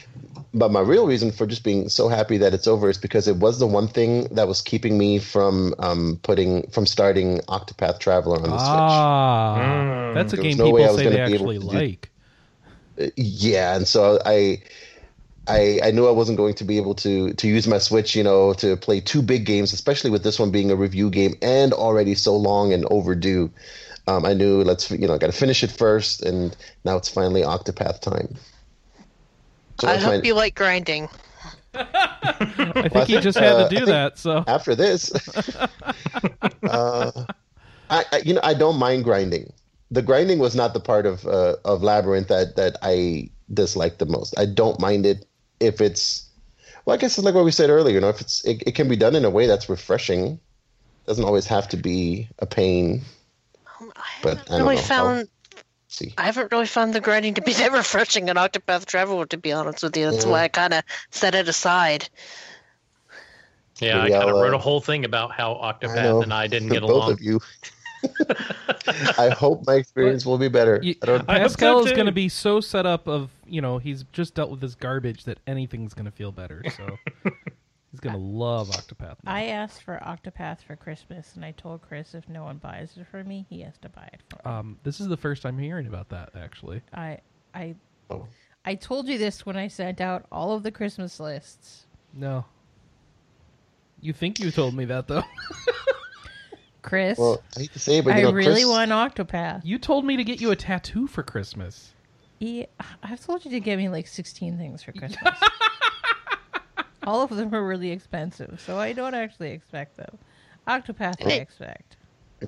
but 0.54 0.70
my 0.72 0.80
real 0.80 1.06
reason 1.06 1.32
for 1.32 1.46
just 1.46 1.64
being 1.64 1.88
so 1.88 2.08
happy 2.08 2.38
that 2.38 2.54
it's 2.54 2.66
over 2.66 2.90
is 2.90 2.98
because 2.98 3.28
it 3.28 3.36
was 3.36 3.58
the 3.58 3.66
one 3.66 3.88
thing 3.88 4.24
that 4.34 4.48
was 4.48 4.62
keeping 4.62 4.98
me 4.98 5.18
from 5.18 5.74
um, 5.78 6.18
putting 6.22 6.68
from 6.70 6.86
starting 6.86 7.40
Octopath 7.48 8.00
Traveler 8.00 8.36
on 8.42 8.52
the 8.52 8.58
Switch. 8.58 9.06
Ah, 9.50 10.12
that's 10.14 10.32
a 10.32 10.36
There 10.36 10.44
was 10.44 10.56
game 10.56 10.58
no 10.58 10.70
way 10.70 10.84
I 10.86 10.90
people 10.90 10.94
was 10.94 11.02
say 11.02 11.08
they 11.08 11.18
gonna 11.18 11.24
be 11.24 11.34
able 11.34 11.46
actually 11.46 11.58
to 11.58 11.66
do- 11.66 11.66
like. 11.66 12.10
Yeah, 13.16 13.76
and 13.76 13.86
so 13.86 14.18
I. 14.24 14.62
I, 15.48 15.80
I 15.82 15.90
knew 15.90 16.06
I 16.06 16.12
wasn't 16.12 16.38
going 16.38 16.54
to 16.54 16.64
be 16.64 16.76
able 16.76 16.94
to 16.96 17.32
to 17.34 17.48
use 17.48 17.66
my 17.66 17.78
Switch, 17.78 18.14
you 18.14 18.22
know, 18.22 18.52
to 18.54 18.76
play 18.76 19.00
two 19.00 19.22
big 19.22 19.46
games, 19.46 19.72
especially 19.72 20.10
with 20.10 20.22
this 20.22 20.38
one 20.38 20.50
being 20.52 20.70
a 20.70 20.76
review 20.76 21.10
game 21.10 21.34
and 21.42 21.72
already 21.72 22.14
so 22.14 22.36
long 22.36 22.72
and 22.72 22.84
overdue. 22.90 23.50
Um, 24.06 24.24
I 24.24 24.34
knew 24.34 24.62
let's 24.62 24.90
you 24.90 25.08
know 25.08 25.18
got 25.18 25.26
to 25.26 25.32
finish 25.32 25.64
it 25.64 25.72
first, 25.72 26.22
and 26.22 26.56
now 26.84 26.96
it's 26.96 27.08
finally 27.08 27.42
Octopath 27.42 28.00
time. 28.00 28.36
So 29.80 29.88
I 29.88 29.96
hope 29.96 30.22
my- 30.22 30.28
you 30.28 30.34
like 30.34 30.54
grinding. 30.54 31.08
I 31.74 32.88
think 32.88 33.06
he 33.06 33.18
just 33.20 33.38
had 33.38 33.54
uh, 33.54 33.68
to 33.68 33.78
do 33.78 33.86
that. 33.86 34.18
So 34.18 34.44
after 34.46 34.74
this 34.74 35.12
uh, 36.64 37.10
I, 37.88 38.04
I 38.12 38.18
you 38.24 38.34
know 38.34 38.40
i 38.42 38.54
don't 38.54 38.78
mind 38.78 39.04
grinding 39.04 39.52
the 39.90 40.02
grinding 40.02 40.38
was 40.38 40.54
not 40.54 40.74
the 40.74 40.80
part 40.80 41.06
of 41.06 41.26
uh, 41.26 41.56
of 41.64 41.82
labyrinth 41.82 42.28
that 42.28 42.56
that 42.56 42.76
i 42.82 43.30
disliked 43.52 43.98
the 43.98 44.06
most 44.06 44.34
i 44.38 44.46
don't 44.46 44.80
mind 44.80 45.06
it 45.06 45.26
if 45.60 45.80
it's 45.80 46.28
well 46.84 46.94
i 46.94 46.96
guess 46.96 47.16
it's 47.18 47.24
like 47.24 47.34
what 47.34 47.44
we 47.44 47.50
said 47.50 47.70
earlier 47.70 47.94
you 47.94 48.00
know 48.00 48.08
if 48.08 48.20
it's 48.20 48.44
it, 48.44 48.62
it 48.66 48.74
can 48.74 48.88
be 48.88 48.96
done 48.96 49.14
in 49.14 49.24
a 49.24 49.30
way 49.30 49.46
that's 49.46 49.68
refreshing 49.68 50.38
doesn't 51.06 51.24
always 51.24 51.46
have 51.46 51.68
to 51.68 51.76
be 51.76 52.28
a 52.40 52.46
pain 52.46 53.02
I 53.80 54.02
But 54.22 54.38
haven't 54.38 54.50
I 54.50 54.58
don't 54.58 54.66
really 54.66 54.76
know. 54.76 54.82
found. 54.82 55.28
See 55.90 56.14
I 56.18 56.22
haven't 56.24 56.52
really 56.52 56.66
found 56.66 56.94
the 56.94 57.00
grinding 57.00 57.34
to 57.34 57.42
be 57.42 57.52
that 57.60 57.72
refreshing 57.72 58.28
in 58.28 58.36
Octopath 58.36 58.86
Traveler, 58.86 59.26
to 59.26 59.36
be 59.36 59.52
honest 59.52 59.82
with 59.82 59.96
you. 59.96 60.10
That's 60.10 60.24
Yeah. 60.24 60.30
why 60.30 60.42
I 60.44 60.48
kind 60.48 60.72
of 60.74 60.82
set 61.10 61.34
it 61.34 61.48
aside. 61.48 62.08
Yeah, 63.80 64.02
Maybe 64.02 64.14
I 64.14 64.18
kind 64.18 64.30
of 64.30 64.36
I'll, 64.36 64.42
wrote 64.42 64.52
uh, 64.54 64.56
a 64.56 64.60
whole 64.60 64.80
thing 64.80 65.04
about 65.04 65.32
how 65.32 65.54
I 65.54 65.72
Octopath 65.72 65.94
know. 66.02 66.22
and 66.22 66.32
I 66.34 66.46
didn't 66.46 66.68
get 66.68 66.82
both 66.82 66.90
along. 66.90 67.12
of 67.12 67.20
you 67.20 67.40
i 69.18 69.28
hope 69.28 69.66
my 69.66 69.74
experience 69.74 70.24
will 70.24 70.38
be 70.38 70.48
better 70.48 70.80
You- 70.82 70.94
I 71.02 71.06
don't, 71.06 71.24
I 71.28 71.38
hope 71.40 71.50
so, 71.50 71.56
Pascal 71.56 71.86
is 71.86 71.92
going 71.92 72.06
to 72.06 72.12
be 72.12 72.30
so 72.30 72.60
set 72.62 72.86
up 72.86 73.06
of 73.06 73.28
you 73.46 73.60
know 73.60 73.76
he's 73.78 74.04
just 74.12 74.34
dealt 74.34 74.50
with 74.50 74.60
this 74.60 74.74
garbage 74.74 75.24
that 75.24 75.36
anything's 75.46 75.92
going 75.92 76.06
to 76.06 76.10
feel 76.10 76.32
better. 76.32 76.62
So 76.76 76.98
he's 77.90 78.00
going 78.00 78.14
to 78.14 78.20
love 78.20 78.68
Octopath. 78.70 79.16
now. 79.24 79.32
I 79.34 79.44
asked 79.46 79.82
for 79.82 79.98
Octopath 80.04 80.62
for 80.62 80.76
Christmas, 80.76 81.34
and 81.36 81.44
I 81.44 81.52
told 81.52 81.82
Chris 81.82 82.14
if 82.14 82.28
no 82.28 82.44
one 82.44 82.58
buys 82.58 82.96
it 82.96 83.06
for 83.10 83.22
me, 83.24 83.46
he 83.48 83.60
has 83.62 83.76
to 83.78 83.88
buy 83.88 84.08
it 84.12 84.20
for 84.28 84.36
me. 84.48 84.54
Um, 84.56 84.78
this 84.82 85.00
is 85.00 85.08
the 85.08 85.16
first 85.16 85.44
I'm 85.46 85.58
hearing 85.58 85.86
about 85.86 86.08
that. 86.10 86.30
Actually, 86.36 86.82
I, 86.94 87.18
I, 87.54 87.74
Oh. 88.10 88.26
I 88.64 88.74
told 88.74 89.08
you 89.08 89.16
this 89.18 89.46
when 89.46 89.56
I 89.56 89.68
sent 89.68 90.00
out 90.00 90.26
all 90.32 90.52
of 90.52 90.62
the 90.62 90.70
Christmas 90.70 91.18
lists. 91.20 91.86
no. 92.12 92.44
You 94.02 94.14
think 94.14 94.38
you 94.40 94.50
told 94.50 94.74
me 94.74 94.86
that 94.86 95.08
though? 95.08 95.22
Chris, 96.82 97.18
well 97.18 97.42
i 97.56 97.60
hate 97.60 97.72
to 97.74 97.78
say 97.78 97.98
it 97.98 98.04
but 98.06 98.14
I 98.14 98.22
know 98.22 98.32
really 98.32 98.62
Chris, 98.62 98.66
want 98.66 98.90
Octopath. 98.90 99.60
you 99.64 99.78
told 99.78 100.06
me 100.06 100.16
to 100.16 100.24
get 100.24 100.40
you 100.40 100.50
a 100.50 100.56
tattoo 100.56 101.06
for 101.06 101.22
Christmas. 101.22 101.92
Yeah, 102.38 102.64
I've 103.02 103.20
told 103.24 103.44
you 103.44 103.50
to 103.50 103.60
get 103.60 103.76
me 103.76 103.90
like 103.90 104.06
16 104.06 104.56
things 104.56 104.82
for 104.82 104.92
Christmas. 104.98 105.34
All 107.04 107.22
of 107.22 107.30
them 107.30 107.54
are 107.54 107.64
really 107.66 107.90
expensive, 107.90 108.60
so 108.64 108.78
I 108.78 108.92
don't 108.92 109.14
actually 109.14 109.50
expect 109.52 109.96
them. 109.96 110.18
Octopath, 110.68 111.24
I 111.26 111.32
expect. 111.32 111.96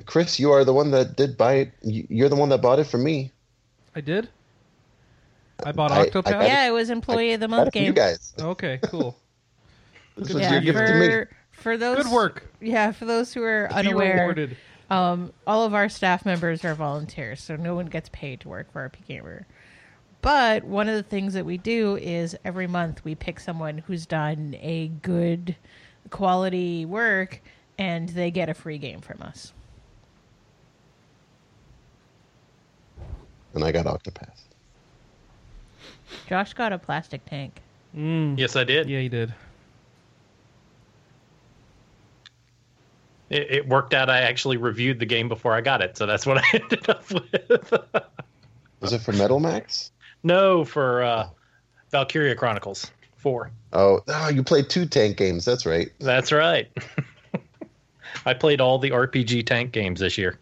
chris 0.07 0.39
you 0.41 0.51
are 0.53 0.65
the 0.65 0.73
one 0.73 0.91
that 0.93 1.17
did 1.17 1.37
buy 1.37 1.55
it 1.55 1.73
You- 1.83 2.07
you're 2.09 2.29
the 2.29 2.37
one 2.37 2.49
that 2.51 2.63
bought 2.63 2.79
it 2.79 2.85
for 2.87 2.99
me 2.99 3.31
I 3.95 4.01
did. 4.01 4.29
I 5.65 5.73
bought 5.73 5.93
I- 5.93 6.01
I 6.03 6.07
Octopath. 6.09 6.25
got 6.31 6.45
it. 6.45 6.49
Yeah, 6.49 6.67
it 6.67 6.71
was 6.71 6.89
Employee 6.91 7.33
of 7.35 7.41
the 7.41 7.49
Month 7.49 7.69
it 7.69 7.73
for 7.75 7.79
you 7.85 7.93
guys 7.93 8.33
Okay, 8.41 8.79
cool. 8.85 9.17
this 10.17 10.29
Good 10.29 10.35
was 10.37 10.43
Yeah, 10.45 10.53
your 10.53 10.61
gift 10.61 10.79
to 10.79 10.95
me 10.95 11.09
for 11.09 11.29
for 11.53 11.77
those 11.77 12.05
Good 12.05 12.13
work. 12.13 12.51
Yeah, 12.61 12.93
for 12.93 13.05
those 13.05 13.33
who 13.35 13.43
are 13.43 13.69
Be 13.69 13.75
unaware, 13.75 14.17
rewarded. 14.21 14.57
um, 14.91 15.33
all 15.47 15.65
of 15.65 15.75
our 15.75 15.89
staff 15.89 16.25
members 16.25 16.65
are 16.65 16.75
volunteers, 16.75 17.41
so 17.43 17.57
no 17.57 17.75
one 17.75 17.87
gets 17.87 18.09
paid 18.13 18.41
to 18.41 18.49
work 18.49 18.73
for 18.73 18.81
RP 18.89 19.07
Gamer. 19.07 19.47
But 20.23 20.63
one 20.65 20.89
of 20.89 20.95
the 20.95 21.03
things 21.03 21.35
that 21.35 21.45
we 21.45 21.59
do 21.59 21.97
is 21.97 22.37
every 22.45 22.69
month 22.69 23.05
we 23.05 23.15
pick 23.17 23.41
someone 23.41 23.79
who's 23.79 24.07
done 24.07 24.57
a 24.61 24.89
good 25.03 25.57
quality 26.11 26.85
work, 26.85 27.41
and 27.77 28.09
they 28.09 28.31
get 28.31 28.49
a 28.49 28.55
free 28.55 28.79
game 28.79 29.01
from 29.01 29.21
us. 29.23 29.53
and 33.55 33.63
i 33.65 33.71
got 33.71 33.85
octopath 33.85 34.45
Josh 36.29 36.53
got 36.55 36.73
a 36.73 36.79
plastic 36.79 37.25
tank. 37.27 37.61
Mm, 37.97 38.39
Yes, 38.39 38.55
I 38.57 38.65
did. 38.65 38.89
yeah, 38.89 39.01
he 39.01 39.09
did. 39.09 39.33
It, 43.31 43.51
it 43.51 43.69
worked 43.69 43.95
out. 43.95 44.11
I 44.11 44.21
actually 44.21 44.57
reviewed 44.59 44.99
the 44.99 45.07
game 45.07 45.29
before 45.29 45.55
I 45.55 45.61
got 45.63 45.81
it, 45.81 45.97
so 45.97 46.05
that's 46.07 46.27
what 46.27 46.39
I 46.39 46.43
ended 46.55 46.89
up 46.89 47.05
with. 47.11 47.73
was 48.81 48.93
it 48.93 49.01
for 49.01 49.13
metal 49.13 49.41
max 49.41 49.92
no, 50.23 50.65
for 50.65 51.03
uh, 51.03 51.29
Valkyria 51.91 52.35
Chronicles 52.35 52.91
4. 53.17 53.51
Oh, 53.73 54.01
oh, 54.09 54.29
you 54.29 54.43
played 54.43 54.69
two 54.69 54.87
tank 54.87 55.17
games. 55.17 55.45
That's 55.45 55.65
right. 55.65 55.91
That's 55.99 56.33
right. 56.33 56.69
I 58.27 58.35
played 58.35 58.61
all 58.61 58.79
the 58.79 58.91
RPG 58.91 59.47
tank 59.47 59.73
games 59.73 60.01
this 60.01 60.19
year. 60.19 60.39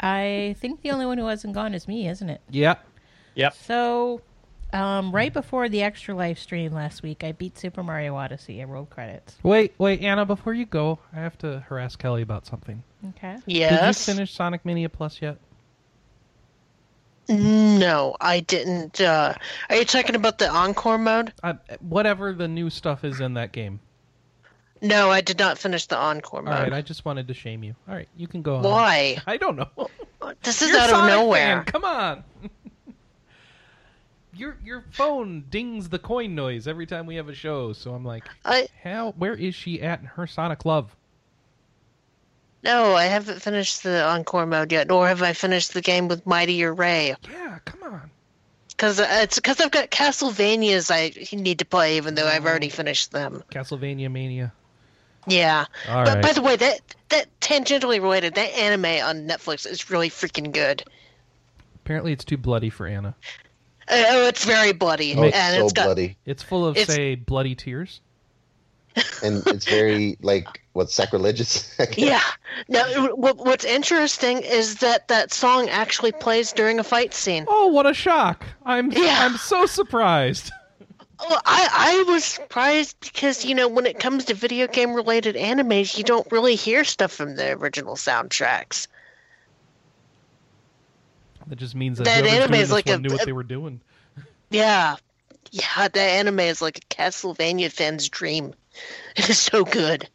I 0.00 0.56
think 0.58 0.82
the 0.82 0.90
only 0.90 1.06
one 1.06 1.18
who 1.18 1.26
hasn't 1.26 1.54
gone 1.54 1.72
is 1.74 1.88
me, 1.88 2.08
isn't 2.08 2.28
it? 2.28 2.40
Yeah. 2.50 2.74
Yep. 3.36 3.54
So, 3.54 4.20
um, 4.72 5.12
right 5.12 5.32
before 5.32 5.68
the 5.68 5.82
extra 5.82 6.14
live 6.14 6.38
stream 6.38 6.72
last 6.72 7.02
week, 7.02 7.24
I 7.24 7.32
beat 7.32 7.56
Super 7.56 7.82
Mario 7.82 8.14
Odyssey. 8.16 8.60
I 8.60 8.64
rolled 8.64 8.90
credits. 8.90 9.36
Wait, 9.42 9.72
wait, 9.78 10.02
Anna. 10.02 10.26
Before 10.26 10.52
you 10.52 10.66
go, 10.66 10.98
I 11.12 11.20
have 11.20 11.38
to 11.38 11.60
harass 11.68 11.96
Kelly 11.96 12.22
about 12.22 12.44
something. 12.46 12.82
Okay. 13.10 13.38
Yes. 13.46 14.04
Did 14.04 14.10
you 14.10 14.14
finish 14.16 14.34
Sonic 14.34 14.64
Mania 14.64 14.88
Plus 14.88 15.22
yet? 15.22 15.38
No, 17.28 18.16
I 18.20 18.40
didn't. 18.40 19.00
Uh, 19.00 19.34
are 19.70 19.76
you 19.76 19.84
talking 19.84 20.14
about 20.14 20.38
the 20.38 20.48
encore 20.50 20.98
mode? 20.98 21.32
Uh, 21.42 21.54
whatever 21.80 22.32
the 22.32 22.48
new 22.48 22.70
stuff 22.70 23.04
is 23.04 23.20
in 23.20 23.34
that 23.34 23.52
game. 23.52 23.80
No, 24.82 25.10
I 25.10 25.22
did 25.22 25.38
not 25.38 25.56
finish 25.56 25.86
the 25.86 25.96
encore 25.96 26.42
mode. 26.42 26.52
All 26.52 26.60
right, 26.60 26.72
I 26.72 26.82
just 26.82 27.06
wanted 27.06 27.28
to 27.28 27.34
shame 27.34 27.64
you. 27.64 27.74
All 27.88 27.94
right, 27.94 28.08
you 28.16 28.28
can 28.28 28.42
go 28.42 28.56
on. 28.56 28.62
Why? 28.64 29.16
I 29.26 29.38
don't 29.38 29.56
know. 29.56 29.88
This 30.42 30.60
is 30.60 30.70
You're 30.70 30.80
out 30.80 30.90
of 30.92 31.06
nowhere. 31.06 31.56
fan, 31.56 31.64
Come 31.64 31.84
on. 31.84 32.24
your 34.34 34.58
your 34.62 34.84
phone 34.90 35.44
dings 35.48 35.88
the 35.88 35.98
coin 35.98 36.34
noise 36.34 36.66
every 36.68 36.86
time 36.86 37.06
we 37.06 37.16
have 37.16 37.28
a 37.28 37.34
show, 37.34 37.72
so 37.72 37.94
I'm 37.94 38.04
like, 38.04 38.24
I 38.44 38.68
how? 38.82 39.12
Where 39.12 39.34
is 39.34 39.54
she 39.54 39.80
at 39.80 40.00
in 40.00 40.06
her 40.06 40.26
Sonic 40.26 40.64
love? 40.64 40.94
No, 42.64 42.94
I 42.94 43.04
haven't 43.04 43.42
finished 43.42 43.82
the 43.82 44.04
encore 44.04 44.46
mode 44.46 44.72
yet, 44.72 44.88
nor 44.88 45.06
have 45.08 45.22
I 45.22 45.32
finished 45.34 45.74
the 45.74 45.80
game 45.82 46.08
with 46.08 46.26
Mightier 46.26 46.72
Ray. 46.74 47.14
Yeah, 47.30 47.58
come 47.64 47.82
on. 47.82 48.10
Because 48.68 48.98
it's 48.98 49.36
because 49.36 49.60
I've 49.60 49.70
got 49.70 49.90
Castlevanias 49.90 50.90
I 50.90 51.36
need 51.36 51.60
to 51.60 51.64
play, 51.64 51.96
even 51.96 52.14
though 52.16 52.26
I've 52.26 52.44
already 52.44 52.70
finished 52.70 53.12
them. 53.12 53.44
Castlevania 53.52 54.10
Mania. 54.10 54.52
Yeah. 55.26 55.66
All 55.88 56.04
but 56.04 56.14
right. 56.14 56.22
by 56.22 56.32
the 56.32 56.42
way, 56.42 56.56
that 56.56 56.80
that 57.10 57.26
tangentially 57.40 58.02
related, 58.02 58.34
that 58.34 58.52
anime 58.58 58.84
on 59.06 59.28
Netflix 59.28 59.66
is 59.70 59.90
really 59.90 60.10
freaking 60.10 60.52
good. 60.52 60.82
Apparently, 61.84 62.12
it's 62.12 62.24
too 62.24 62.36
bloody 62.36 62.70
for 62.70 62.86
Anna. 62.86 63.14
Uh, 63.86 64.02
oh, 64.08 64.26
it's 64.28 64.44
very 64.44 64.72
bloody, 64.72 65.14
Oh, 65.14 65.24
it's 65.24 65.36
and 65.36 65.56
so 65.56 65.64
it's 65.64 65.72
got 65.74 65.84
bloody, 65.84 66.16
It's 66.24 66.42
full 66.42 66.66
of, 66.66 66.76
It's- 66.78 66.94
say, 66.94 67.14
bloody 67.14 67.54
tears. 67.54 68.00
And 69.22 69.42
it's 69.46 69.64
very 69.64 70.16
like 70.22 70.46
what 70.72 70.90
sacrilegious. 70.90 71.76
Yeah. 71.96 72.20
Now, 72.68 73.14
what, 73.14 73.36
what's 73.38 73.64
interesting 73.64 74.38
is 74.42 74.76
that 74.76 75.08
that 75.08 75.32
song 75.32 75.68
actually 75.68 76.12
plays 76.12 76.52
during 76.52 76.78
a 76.78 76.84
fight 76.84 77.14
scene. 77.14 77.44
Oh, 77.48 77.68
what 77.68 77.86
a 77.86 77.94
shock! 77.94 78.44
I'm 78.64 78.90
Yeah. 78.92 79.16
I'm 79.20 79.36
so 79.36 79.66
surprised. 79.66 80.50
Well, 81.28 81.40
I 81.46 82.04
I 82.06 82.12
was 82.12 82.24
surprised 82.24 82.96
because 83.00 83.44
you 83.44 83.54
know 83.54 83.68
when 83.68 83.86
it 83.86 83.98
comes 84.00 84.24
to 84.26 84.34
video 84.34 84.66
game 84.66 84.92
related 84.94 85.36
animes, 85.36 85.96
you 85.96 86.04
don't 86.04 86.30
really 86.32 86.54
hear 86.56 86.84
stuff 86.84 87.12
from 87.12 87.36
the 87.36 87.52
original 87.52 87.94
soundtracks. 87.96 88.88
That 91.46 91.56
just 91.56 91.74
means 91.74 91.98
that, 91.98 92.04
That 92.04 92.24
anime 92.26 92.54
is 92.54 92.72
like 92.72 92.86
one 92.86 92.94
a- 92.96 92.98
knew 92.98 93.10
what 93.12 93.22
a- 93.22 93.26
they 93.26 93.32
were 93.32 93.42
doing. 93.42 93.80
Yeah, 94.50 94.96
yeah, 95.50 95.88
that 95.88 95.96
anime 95.96 96.40
is 96.40 96.62
like 96.62 96.78
a 96.78 96.80
Castlevania 96.94 97.70
fan's 97.70 98.08
dream. 98.08 98.54
It 99.16 99.30
is 99.30 99.38
so 99.38 99.64
good. 99.64 100.08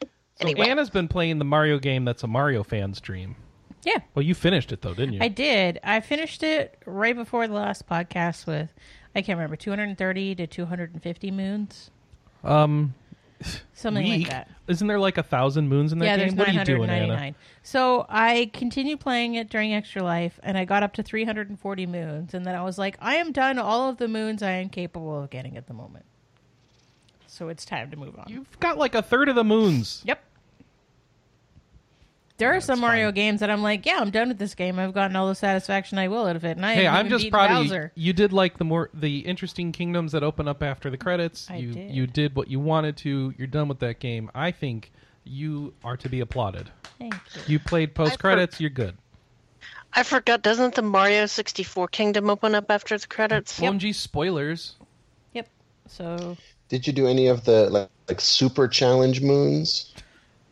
So 0.00 0.08
Anyway. 0.40 0.68
Anna's 0.68 0.90
been 0.90 1.08
playing 1.08 1.38
the 1.38 1.44
Mario 1.44 1.78
game 1.78 2.04
that's 2.04 2.22
a 2.22 2.26
Mario 2.26 2.62
fan's 2.62 3.00
dream. 3.00 3.36
Yeah, 3.84 3.98
Well, 4.14 4.22
you 4.22 4.34
finished 4.34 4.72
it 4.72 4.80
though, 4.80 4.94
didn't 4.94 5.14
you? 5.14 5.18
I 5.22 5.28
did. 5.28 5.78
I 5.84 6.00
finished 6.00 6.42
it 6.42 6.78
right 6.86 7.14
before 7.14 7.46
the 7.46 7.54
last 7.54 7.86
podcast 7.86 8.46
with 8.46 8.72
I 9.14 9.22
can't 9.22 9.36
remember 9.36 9.56
230 9.56 10.34
to 10.36 10.46
250 10.46 11.30
moons, 11.30 11.90
um, 12.42 12.94
something 13.74 14.02
weak. 14.02 14.22
like 14.22 14.30
that. 14.30 14.50
Isn't 14.66 14.88
there 14.88 14.98
like 14.98 15.18
a 15.18 15.22
thousand 15.22 15.68
moons 15.68 15.92
in 15.92 15.98
that 15.98 16.04
yeah, 16.04 16.16
game? 16.16 16.34
there's 16.34 16.38
What 16.38 16.48
are 16.48 16.58
you 16.58 16.64
doing, 16.64 16.86
999. 16.88 17.18
Anna? 17.26 17.36
So 17.62 18.06
I 18.08 18.50
continued 18.52 19.00
playing 19.00 19.34
it 19.34 19.50
during 19.50 19.72
Extra 19.72 20.02
Life, 20.02 20.40
and 20.42 20.58
I 20.58 20.64
got 20.64 20.82
up 20.82 20.94
to 20.94 21.02
340 21.02 21.86
moons, 21.86 22.34
and 22.34 22.44
then 22.44 22.54
I 22.54 22.64
was 22.64 22.78
like, 22.78 22.96
I 23.00 23.16
am 23.16 23.32
done 23.32 23.58
all 23.58 23.88
of 23.88 23.98
the 23.98 24.08
moons 24.08 24.42
I 24.42 24.52
am 24.52 24.68
capable 24.68 25.22
of 25.22 25.30
getting 25.30 25.56
at 25.56 25.66
the 25.66 25.74
moment. 25.74 26.06
So 27.34 27.48
it's 27.48 27.64
time 27.64 27.90
to 27.90 27.96
move 27.96 28.16
on. 28.16 28.26
You've 28.28 28.60
got 28.60 28.78
like 28.78 28.94
a 28.94 29.02
third 29.02 29.28
of 29.28 29.34
the 29.34 29.42
moons. 29.42 30.02
Yep. 30.04 30.22
There 32.36 32.54
are 32.54 32.60
some 32.60 32.80
Mario 32.80 33.08
fine. 33.08 33.14
games 33.14 33.40
that 33.40 33.50
I'm 33.50 33.62
like, 33.62 33.86
yeah, 33.86 33.98
I'm 34.00 34.10
done 34.10 34.28
with 34.28 34.38
this 34.38 34.54
game. 34.54 34.78
I've 34.78 34.94
gotten 34.94 35.16
all 35.16 35.26
the 35.28 35.34
satisfaction 35.34 35.98
I 35.98 36.08
will 36.08 36.26
out 36.26 36.36
of 36.36 36.44
it, 36.44 36.56
and 36.56 36.64
I 36.64 36.74
Hey, 36.74 36.86
I'm 36.86 37.08
just 37.08 37.30
proud 37.30 37.48
Bowser. 37.48 37.84
of 37.86 37.90
you. 37.96 38.06
You 38.06 38.12
did 38.12 38.32
like 38.32 38.58
the 38.58 38.64
more 38.64 38.88
the 38.94 39.18
interesting 39.20 39.72
kingdoms 39.72 40.12
that 40.12 40.22
open 40.22 40.46
up 40.46 40.62
after 40.62 40.90
the 40.90 40.96
credits. 40.96 41.48
I 41.50 41.56
you 41.56 41.72
did. 41.72 41.90
you 41.92 42.06
did 42.06 42.36
what 42.36 42.48
you 42.48 42.60
wanted 42.60 42.96
to. 42.98 43.34
You're 43.36 43.48
done 43.48 43.66
with 43.68 43.80
that 43.80 43.98
game. 43.98 44.30
I 44.34 44.52
think 44.52 44.92
you 45.24 45.74
are 45.82 45.96
to 45.96 46.08
be 46.08 46.20
applauded. 46.20 46.70
Thank 46.98 47.14
you. 47.14 47.42
You 47.46 47.58
played 47.58 47.94
post 47.94 48.18
credits. 48.20 48.60
You're 48.60 48.70
good. 48.70 48.96
I 49.92 50.02
forgot. 50.02 50.42
Doesn't 50.42 50.74
the 50.74 50.82
Mario 50.82 51.26
64 51.26 51.88
Kingdom 51.88 52.30
open 52.30 52.54
up 52.54 52.70
after 52.70 52.96
the 52.98 53.06
credits? 53.06 53.60
Yep. 53.60 53.72
Bungie 53.74 53.94
spoilers. 53.94 54.74
Yep. 55.32 55.48
So, 55.88 56.36
Did 56.68 56.86
you 56.86 56.92
do 56.92 57.06
any 57.06 57.26
of 57.28 57.44
the 57.44 57.70
like, 57.70 57.90
like 58.08 58.20
super 58.20 58.68
challenge 58.68 59.22
moons? 59.22 59.94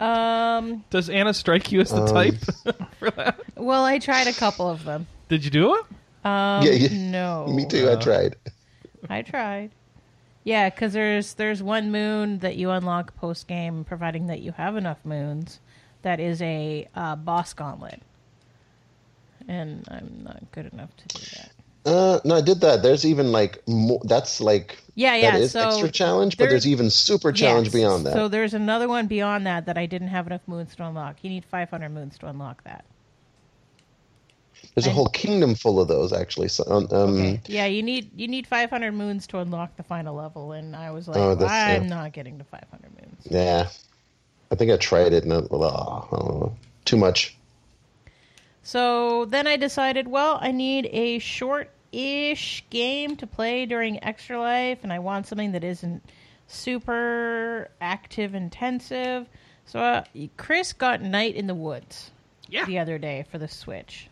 um, 0.00 0.84
Does 0.90 1.08
Anna 1.08 1.32
strike 1.34 1.70
you 1.72 1.80
as 1.80 1.92
the 1.92 2.00
Um, 2.00 2.02
type 2.02 2.44
for 2.98 3.10
that? 3.12 3.40
well, 3.56 3.84
I 3.84 3.98
tried 3.98 4.26
a 4.28 4.34
couple 4.34 4.68
of 4.68 4.84
them. 4.84 5.06
Did 5.28 5.44
you 5.44 5.50
do 5.50 5.74
it? 5.76 5.84
Um, 6.24 6.70
Yeah, 6.70 6.72
yeah. 6.72 6.88
no, 6.88 7.46
Me 7.54 7.66
too. 7.66 7.90
I 7.90 7.96
tried. 7.96 8.36
I 9.08 9.22
tried. 9.22 9.70
Yeah, 10.44 10.70
because 10.70 10.92
there's 10.94 11.34
there's 11.34 11.62
one 11.62 11.92
moon 11.92 12.40
that 12.40 12.56
you 12.56 12.70
unlock 12.70 13.14
post 13.16 13.48
game, 13.48 13.84
providing 13.84 14.26
that 14.28 14.40
you 14.42 14.52
have 14.52 14.76
enough 14.76 15.04
moons. 15.04 15.60
That 16.02 16.20
is 16.20 16.42
a 16.42 16.88
uh, 16.94 17.16
boss 17.16 17.54
gauntlet, 17.54 18.02
and 19.48 19.84
I'm 19.90 20.22
not 20.24 20.50
good 20.52 20.72
enough 20.72 20.96
to 20.96 21.08
do 21.08 21.26
that. 21.36 21.52
Uh, 21.84 22.20
no, 22.24 22.36
I 22.36 22.40
did 22.40 22.60
that. 22.60 22.82
There's 22.82 23.04
even 23.04 23.32
like 23.32 23.62
more. 23.66 24.00
That's 24.04 24.40
like 24.40 24.81
Yeah, 24.94 25.16
yeah. 25.16 25.30
that 25.32 25.40
is 25.40 25.52
so 25.52 25.60
extra 25.60 25.90
challenge, 25.90 26.36
but 26.36 26.44
there- 26.44 26.50
there's 26.50 26.66
even 26.66 26.90
super 26.90 27.32
challenge 27.32 27.68
Yes. 27.68 27.74
beyond 27.74 28.06
that. 28.06 28.12
So 28.12 28.28
there's 28.28 28.52
another 28.54 28.88
one 28.88 29.06
beyond 29.06 29.46
that 29.46 29.64
that 29.66 29.78
I 29.78 29.86
didn't 29.86 30.08
have 30.08 30.26
enough 30.26 30.42
moons 30.46 30.74
to 30.76 30.86
unlock. 30.86 31.16
You 31.22 31.30
need 31.30 31.44
500 31.44 31.88
moons 31.90 32.18
to 32.18 32.26
unlock 32.28 32.64
that. 32.64 32.84
there's 34.74 34.86
a 34.86 34.90
whole 34.90 35.08
kingdom 35.08 35.54
full 35.54 35.80
of 35.80 35.88
those 35.88 36.12
actually. 36.12 36.48
So, 36.48 36.64
um, 36.68 36.86
um, 36.92 37.18
Okay. 37.18 37.40
Yeah, 37.46 37.66
you 37.66 37.82
need 37.82 38.10
you 38.18 38.28
need 38.28 38.46
500 38.46 38.92
moons 38.92 39.26
to 39.28 39.38
unlock 39.38 39.76
the 39.76 39.82
final 39.82 40.14
level, 40.14 40.52
and 40.52 40.74
I 40.76 40.90
was 40.92 41.08
like, 41.08 41.18
Oh, 41.18 41.32
I'm 41.32 41.82
yeah. 41.82 41.88
not 41.88 42.12
getting 42.12 42.38
to 42.38 42.44
500 42.44 42.90
moons. 43.02 43.26
Yeah, 43.28 43.68
I 44.50 44.54
think 44.54 44.70
I 44.70 44.76
tried 44.76 45.12
it 45.12 45.24
and 45.24 45.32
it, 45.32 45.48
I 45.52 46.48
too 46.84 46.96
much. 46.96 47.36
So 48.62 49.24
then 49.26 49.46
I 49.46 49.56
decided, 49.56 50.06
well, 50.08 50.38
I 50.40 50.52
need 50.52 50.88
a 50.92 51.18
short-ish 51.92 52.64
game 52.70 53.16
to 53.16 53.26
play 53.26 53.66
during 53.66 54.02
Extra 54.02 54.38
Life, 54.38 54.80
and 54.82 54.92
I 54.92 54.98
want 54.98 55.26
something 55.26 55.52
that 55.52 55.64
isn't 55.64 56.02
super 56.46 57.68
active 57.80 58.34
intensive. 58.34 59.26
So 59.66 59.80
uh, 59.80 60.04
Chris 60.36 60.72
got 60.72 61.02
Night 61.02 61.34
in 61.34 61.46
the 61.46 61.54
Woods 61.54 62.10
Yeah. 62.48 62.64
the 62.64 62.78
other 62.78 62.98
day 62.98 63.24
for 63.30 63.38
the 63.38 63.48
Switch. 63.48 64.08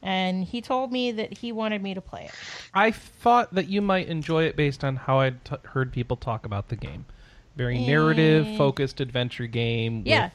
And 0.00 0.44
he 0.44 0.60
told 0.60 0.92
me 0.92 1.10
that 1.12 1.36
he 1.38 1.50
wanted 1.50 1.82
me 1.82 1.94
to 1.94 2.00
play 2.00 2.26
it. 2.26 2.30
I 2.72 2.92
thought 2.92 3.52
that 3.54 3.68
you 3.68 3.82
might 3.82 4.06
enjoy 4.06 4.44
it 4.44 4.54
based 4.54 4.84
on 4.84 4.94
how 4.94 5.18
I'd 5.18 5.44
t- 5.44 5.56
heard 5.64 5.92
people 5.92 6.16
talk 6.16 6.46
about 6.46 6.68
the 6.68 6.76
game. 6.76 7.04
Very 7.56 7.84
narrative 7.84 8.56
focused 8.56 9.00
adventure 9.00 9.48
game. 9.48 10.04
Yeah. 10.06 10.24
With 10.24 10.32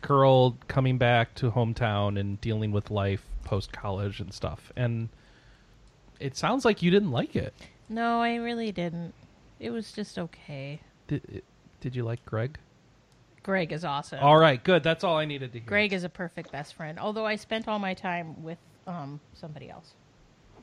Curl 0.00 0.56
coming 0.66 0.96
back 0.96 1.34
to 1.36 1.50
hometown 1.50 2.18
and 2.18 2.40
dealing 2.40 2.72
with 2.72 2.90
life 2.90 3.22
post 3.44 3.70
college 3.72 4.18
and 4.20 4.32
stuff. 4.32 4.72
And 4.76 5.10
it 6.22 6.36
sounds 6.36 6.64
like 6.64 6.82
you 6.82 6.90
didn't 6.90 7.10
like 7.10 7.36
it. 7.36 7.52
No, 7.88 8.20
I 8.20 8.36
really 8.36 8.72
didn't. 8.72 9.12
It 9.60 9.70
was 9.70 9.92
just 9.92 10.18
okay. 10.18 10.80
Did, 11.08 11.42
did 11.80 11.94
you 11.96 12.04
like 12.04 12.24
Greg? 12.24 12.58
Greg 13.42 13.72
is 13.72 13.84
awesome. 13.84 14.20
All 14.20 14.38
right, 14.38 14.62
good. 14.62 14.82
That's 14.82 15.02
all 15.04 15.16
I 15.18 15.24
needed 15.24 15.52
to 15.52 15.58
hear. 15.58 15.66
Greg 15.66 15.92
is 15.92 16.04
a 16.04 16.08
perfect 16.08 16.52
best 16.52 16.74
friend. 16.74 16.98
Although 16.98 17.26
I 17.26 17.36
spent 17.36 17.66
all 17.68 17.78
my 17.78 17.94
time 17.94 18.42
with 18.42 18.58
um 18.86 19.20
somebody 19.34 19.68
else. 19.68 19.94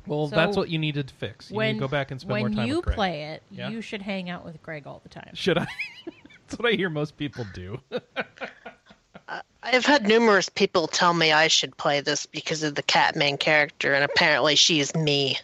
Well, 0.07 0.27
So, 0.29 0.35
that's 0.35 0.57
what 0.57 0.69
you 0.69 0.79
needed 0.79 1.09
to 1.09 1.13
fix. 1.13 1.51
You 1.51 1.57
when 1.57 1.73
need 1.73 1.73
to 1.73 1.79
go 1.81 1.87
back 1.89 2.11
and 2.11 2.19
spend 2.19 2.39
more 2.39 2.49
time 2.49 2.67
you 2.67 2.77
with 2.77 2.85
When 2.85 2.93
you 2.93 2.95
play 2.95 3.23
it, 3.25 3.43
Yeah. 3.51 3.69
you 3.69 3.81
should 3.81 4.01
hang 4.01 4.29
out 4.29 4.45
with 4.45 4.61
Greg 4.63 4.87
all 4.87 5.01
the 5.03 5.09
time. 5.09 5.31
Should 5.33 5.57
I? 5.57 5.67
that's 6.47 6.57
what 6.57 6.71
I 6.71 6.75
hear 6.75 6.89
most 6.89 7.17
people 7.17 7.45
do. 7.53 7.79
I've 9.61 9.85
had 9.85 10.07
numerous 10.07 10.49
people 10.49 10.87
tell 10.87 11.13
me 11.13 11.31
I 11.31 11.47
should 11.47 11.77
play 11.77 12.01
this 12.01 12.25
because 12.25 12.63
of 12.63 12.73
the 12.75 12.81
Catman 12.81 13.37
character, 13.37 13.93
and 13.93 14.03
apparently 14.03 14.55
she 14.55 14.79
is 14.79 14.95
me. 14.95 15.37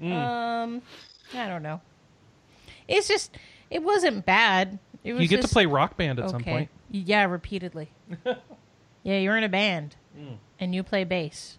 Um, 0.00 0.82
I 1.34 1.48
don't 1.48 1.62
know. 1.62 1.80
It's 2.88 3.08
just 3.08 3.36
it 3.70 3.82
wasn't 3.82 4.24
bad. 4.26 4.78
It 5.02 5.12
was 5.14 5.22
you 5.22 5.28
get 5.28 5.42
to 5.42 5.48
play 5.48 5.66
Rock 5.66 5.96
Band 5.96 6.18
at 6.18 6.26
okay. 6.26 6.32
some 6.32 6.44
point. 6.44 6.70
Yeah, 6.90 7.24
repeatedly. 7.24 7.90
yeah, 9.02 9.18
you're 9.18 9.36
in 9.36 9.44
a 9.44 9.48
band 9.48 9.96
Mm. 10.18 10.38
and 10.58 10.74
you 10.74 10.82
play 10.82 11.04
bass. 11.04 11.58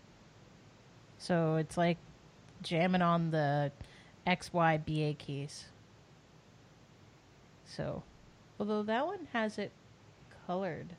So 1.19 1.57
it's 1.57 1.77
like 1.77 1.97
jamming 2.63 3.01
on 3.03 3.29
the 3.31 3.71
X 4.25 4.51
Y 4.51 4.77
B 4.77 5.03
A 5.03 5.13
keys. 5.13 5.65
So, 7.65 8.03
although 8.59 8.83
that 8.83 9.05
one 9.05 9.27
has 9.33 9.57
it 9.57 9.71
colored 10.47 10.95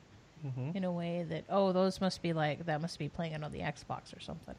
Mhm. 0.47 0.76
in 0.76 0.84
a 0.84 0.93
way 0.93 1.24
that 1.28 1.45
oh, 1.49 1.72
those 1.72 2.01
must 2.01 2.22
be 2.22 2.32
like 2.32 2.66
that 2.66 2.80
must 2.80 2.99
be 2.99 3.09
playing 3.09 3.32
it 3.32 3.43
on 3.43 3.51
the 3.51 3.61
Xbox 3.61 4.16
or 4.16 4.20
something. 4.20 4.55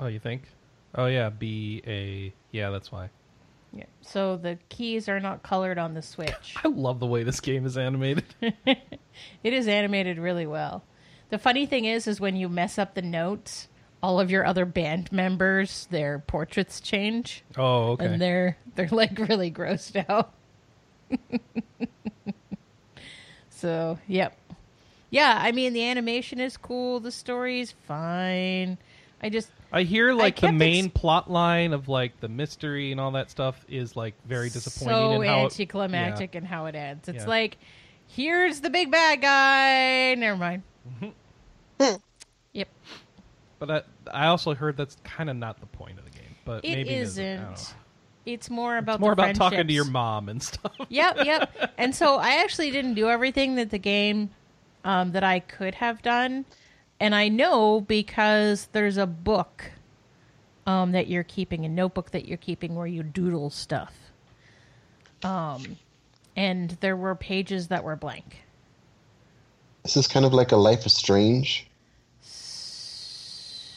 Oh, 0.00 0.06
you 0.06 0.18
think? 0.18 0.42
Oh 0.94 1.06
yeah, 1.06 1.30
B 1.30 1.82
A. 1.86 2.32
Yeah, 2.50 2.70
that's 2.70 2.90
why. 2.90 3.10
Yeah. 3.72 3.84
So 4.02 4.36
the 4.36 4.58
keys 4.68 5.08
are 5.08 5.20
not 5.20 5.42
colored 5.44 5.78
on 5.78 5.94
the 5.94 6.02
Switch. 6.02 6.54
I 6.64 6.68
love 6.68 6.98
the 7.00 7.06
way 7.06 7.22
this 7.22 7.40
game 7.40 7.64
is 7.66 7.76
animated. 7.78 8.24
It 9.44 9.52
is 9.52 9.68
animated 9.68 10.18
really 10.18 10.46
well. 10.46 10.82
The 11.28 11.38
funny 11.38 11.66
thing 11.66 11.84
is, 11.84 12.06
is 12.06 12.20
when 12.20 12.36
you 12.36 12.48
mess 12.48 12.78
up 12.78 12.94
the 12.94 13.02
notes, 13.02 13.68
all 14.02 14.18
of 14.18 14.30
your 14.30 14.46
other 14.46 14.64
band 14.64 15.12
members, 15.12 15.86
their 15.90 16.18
portraits 16.20 16.80
change, 16.80 17.44
Oh, 17.56 17.90
okay. 17.92 18.06
and 18.06 18.20
they're 18.20 18.56
they're 18.76 18.88
like 18.88 19.18
really 19.18 19.50
grossed 19.50 20.04
out. 20.08 20.32
so, 23.50 23.98
yep, 24.08 24.36
yeah. 25.10 25.38
I 25.40 25.52
mean, 25.52 25.72
the 25.72 25.84
animation 25.84 26.40
is 26.40 26.56
cool. 26.56 27.00
The 27.00 27.12
story's 27.12 27.72
fine. 27.86 28.78
I 29.22 29.28
just 29.28 29.50
I 29.72 29.82
hear 29.84 30.12
like 30.12 30.40
the 30.40 30.50
main 30.52 30.86
ex- 30.86 30.94
plot 30.94 31.30
line 31.30 31.72
of 31.72 31.88
like 31.88 32.18
the 32.20 32.28
mystery 32.28 32.90
and 32.92 33.00
all 33.00 33.12
that 33.12 33.30
stuff 33.30 33.64
is 33.68 33.94
like 33.96 34.14
very 34.26 34.50
disappointing. 34.50 34.94
so 34.94 35.20
in 35.22 35.28
how 35.28 35.40
it- 35.40 35.44
anticlimactic 35.44 36.34
in 36.34 36.44
how 36.44 36.66
it 36.66 36.74
ends. 36.74 37.08
It's 37.08 37.24
Yeah. 37.24 37.28
like, 37.28 37.56
here's 38.08 38.60
the 38.60 38.70
big 38.70 38.90
bad 38.90 39.20
guy. 39.20 40.14
Never 40.16 40.36
mind. 40.36 40.62
yep. 42.52 42.68
But 43.58 43.70
I, 43.70 43.82
I 44.12 44.26
also 44.26 44.54
heard 44.54 44.76
that's 44.76 44.96
kind 45.04 45.30
of 45.30 45.36
not 45.36 45.60
the 45.60 45.66
point 45.66 45.98
of 45.98 46.04
the 46.04 46.10
game. 46.10 46.34
But 46.44 46.64
It 46.64 46.74
maybe 46.76 46.90
it 46.90 46.98
is. 47.02 47.18
I 47.18 47.22
don't 47.22 47.42
know. 47.44 47.52
isn't. 47.52 47.74
It's 48.26 48.50
more 48.50 48.76
about 48.76 48.94
It's 48.96 49.00
more 49.00 49.14
the 49.14 49.22
about 49.22 49.34
talking 49.34 49.66
to 49.66 49.72
your 49.72 49.84
mom 49.86 50.28
and 50.28 50.42
stuff. 50.42 50.72
Yep, 50.88 51.24
yep. 51.24 51.72
and 51.78 51.94
so 51.94 52.16
I 52.16 52.42
actually 52.42 52.70
didn't 52.70 52.94
do 52.94 53.08
everything 53.08 53.54
that 53.56 53.70
the 53.70 53.78
game 53.78 54.30
um, 54.84 55.12
that 55.12 55.24
I 55.24 55.40
could 55.40 55.74
have 55.76 56.02
done. 56.02 56.44
And 57.00 57.14
I 57.14 57.28
know 57.28 57.80
because 57.80 58.68
there's 58.72 58.98
a 58.98 59.06
book 59.06 59.72
um, 60.66 60.92
that 60.92 61.08
you're 61.08 61.24
keeping, 61.24 61.64
a 61.64 61.68
notebook 61.68 62.10
that 62.10 62.28
you're 62.28 62.36
keeping 62.38 62.74
where 62.76 62.86
you 62.86 63.02
doodle 63.02 63.50
stuff. 63.50 63.94
Um, 65.22 65.78
and 66.36 66.70
there 66.80 66.96
were 66.96 67.14
pages 67.14 67.68
that 67.68 67.82
were 67.84 67.96
blank. 67.96 68.44
This 69.82 69.96
is 69.96 70.06
kind 70.06 70.26
of 70.26 70.34
like 70.34 70.52
a 70.52 70.56
Life 70.56 70.84
is 70.86 70.92
Strange. 70.94 71.66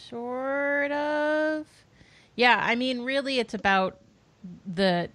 Sort 0.10 0.92
of. 0.92 1.66
Yeah, 2.36 2.60
I 2.62 2.76
mean, 2.76 3.04
really, 3.04 3.40
it's 3.40 3.54
about 3.54 3.98
the 4.76 5.10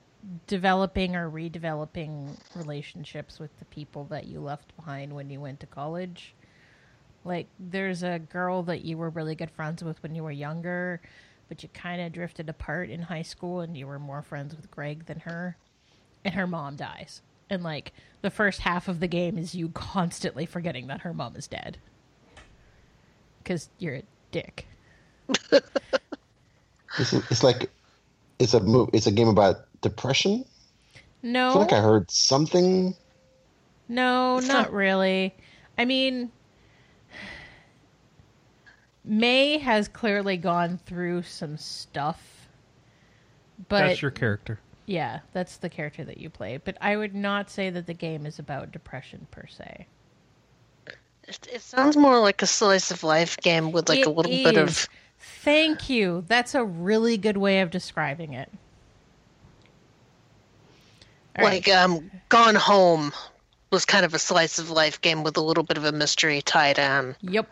developing 0.46 1.14
or 1.14 1.30
redeveloping 1.30 2.36
relationships 2.54 3.38
with 3.38 3.56
the 3.58 3.64
people 3.66 4.04
that 4.04 4.26
you 4.26 4.40
left 4.40 4.74
behind 4.76 5.12
when 5.14 5.30
you 5.30 5.40
went 5.40 5.60
to 5.60 5.66
college. 5.66 6.34
Like, 7.28 7.46
there's 7.58 8.02
a 8.02 8.18
girl 8.18 8.62
that 8.64 8.84
you 8.84 8.96
were 8.96 9.10
really 9.10 9.34
good 9.34 9.50
friends 9.50 9.84
with 9.84 10.02
when 10.02 10.14
you 10.14 10.24
were 10.24 10.32
younger, 10.32 11.00
but 11.48 11.62
you 11.62 11.68
kind 11.74 12.00
of 12.00 12.12
drifted 12.12 12.48
apart 12.48 12.88
in 12.90 13.02
high 13.02 13.22
school 13.22 13.60
and 13.60 13.76
you 13.76 13.86
were 13.86 13.98
more 13.98 14.22
friends 14.22 14.56
with 14.56 14.70
Greg 14.70 15.06
than 15.06 15.20
her. 15.20 15.56
And 16.24 16.34
her 16.34 16.46
mom 16.46 16.76
dies. 16.76 17.22
And, 17.50 17.62
like, 17.62 17.92
the 18.22 18.30
first 18.30 18.60
half 18.60 18.88
of 18.88 19.00
the 19.00 19.06
game 19.06 19.38
is 19.38 19.54
you 19.54 19.68
constantly 19.74 20.46
forgetting 20.46 20.86
that 20.88 21.02
her 21.02 21.12
mom 21.12 21.36
is 21.36 21.46
dead. 21.46 21.78
Because 23.42 23.68
you're 23.78 23.96
a 23.96 24.02
dick. 24.32 24.66
It's, 26.98 27.12
it's 27.12 27.42
like 27.42 27.70
it's 28.38 28.54
a 28.54 28.60
mo- 28.60 28.90
it's 28.92 29.06
a 29.06 29.12
game 29.12 29.28
about 29.28 29.56
depression. 29.82 30.44
No. 31.22 31.50
I 31.50 31.52
feel 31.52 31.60
like 31.62 31.72
I 31.72 31.80
heard 31.80 32.10
something. 32.10 32.94
No, 33.88 34.40
not 34.40 34.72
really. 34.72 35.34
I 35.78 35.84
mean, 35.84 36.30
Mae 39.08 39.58
has 39.58 39.88
clearly 39.88 40.36
gone 40.36 40.78
through 40.86 41.22
some 41.22 41.56
stuff. 41.56 42.46
But 43.68 43.88
That's 43.88 44.02
your 44.02 44.10
character. 44.12 44.60
yeah, 44.86 45.20
that's 45.32 45.56
the 45.56 45.68
character 45.68 46.04
that 46.04 46.18
you 46.18 46.30
play. 46.30 46.58
But 46.58 46.76
I 46.80 46.96
would 46.96 47.14
not 47.14 47.50
say 47.50 47.70
that 47.70 47.86
the 47.86 47.94
game 47.94 48.26
is 48.26 48.38
about 48.38 48.70
depression 48.70 49.26
per 49.30 49.46
se. 49.46 49.86
It, 51.26 51.48
it 51.52 51.60
sounds 51.62 51.96
more 51.96 52.20
like 52.20 52.40
a 52.42 52.46
slice 52.46 52.90
of 52.90 53.02
life 53.02 53.36
game 53.38 53.72
with 53.72 53.88
like 53.88 54.00
It 54.00 54.06
a 54.06 54.10
little 54.10 54.30
bit 54.30 54.56
of. 54.56 54.86
Thank 55.18 55.90
you. 55.90 56.24
That's 56.28 56.54
a 56.54 56.64
really 56.64 57.16
good 57.16 57.36
way 57.36 57.60
of 57.60 57.70
describing 57.70 58.34
it. 58.34 58.50
All 61.36 61.44
right. 61.44 61.66
like 61.66 61.68
um 61.68 62.10
Gone 62.28 62.54
Home 62.54 63.12
was 63.70 63.84
kind 63.84 64.04
of 64.04 64.14
a 64.14 64.18
slice 64.18 64.58
of 64.58 64.70
life 64.70 65.00
game 65.00 65.22
with 65.22 65.36
a 65.36 65.42
little 65.42 65.64
bit 65.64 65.76
of 65.76 65.84
a 65.84 65.92
mystery 65.92 66.40
tied 66.42 66.78
in. 66.78 67.14
Yep. 67.22 67.48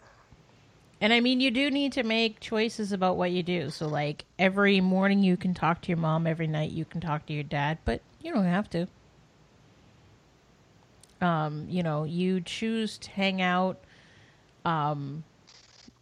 And 1.00 1.12
I 1.12 1.20
mean, 1.20 1.40
you 1.40 1.50
do 1.50 1.70
need 1.70 1.92
to 1.92 2.02
make 2.02 2.40
choices 2.40 2.90
about 2.90 3.16
what 3.16 3.30
you 3.30 3.42
do. 3.42 3.70
So, 3.70 3.86
like, 3.86 4.24
every 4.38 4.80
morning 4.80 5.22
you 5.22 5.36
can 5.36 5.52
talk 5.52 5.82
to 5.82 5.88
your 5.88 5.98
mom, 5.98 6.26
every 6.26 6.46
night 6.46 6.70
you 6.70 6.84
can 6.84 7.00
talk 7.00 7.26
to 7.26 7.34
your 7.34 7.42
dad, 7.42 7.78
but 7.84 8.00
you 8.22 8.32
don't 8.32 8.44
have 8.44 8.70
to. 8.70 8.88
Um, 11.20 11.66
you 11.68 11.82
know, 11.82 12.04
you 12.04 12.40
choose 12.40 12.98
to 12.98 13.10
hang 13.10 13.42
out 13.42 13.78
um, 14.64 15.24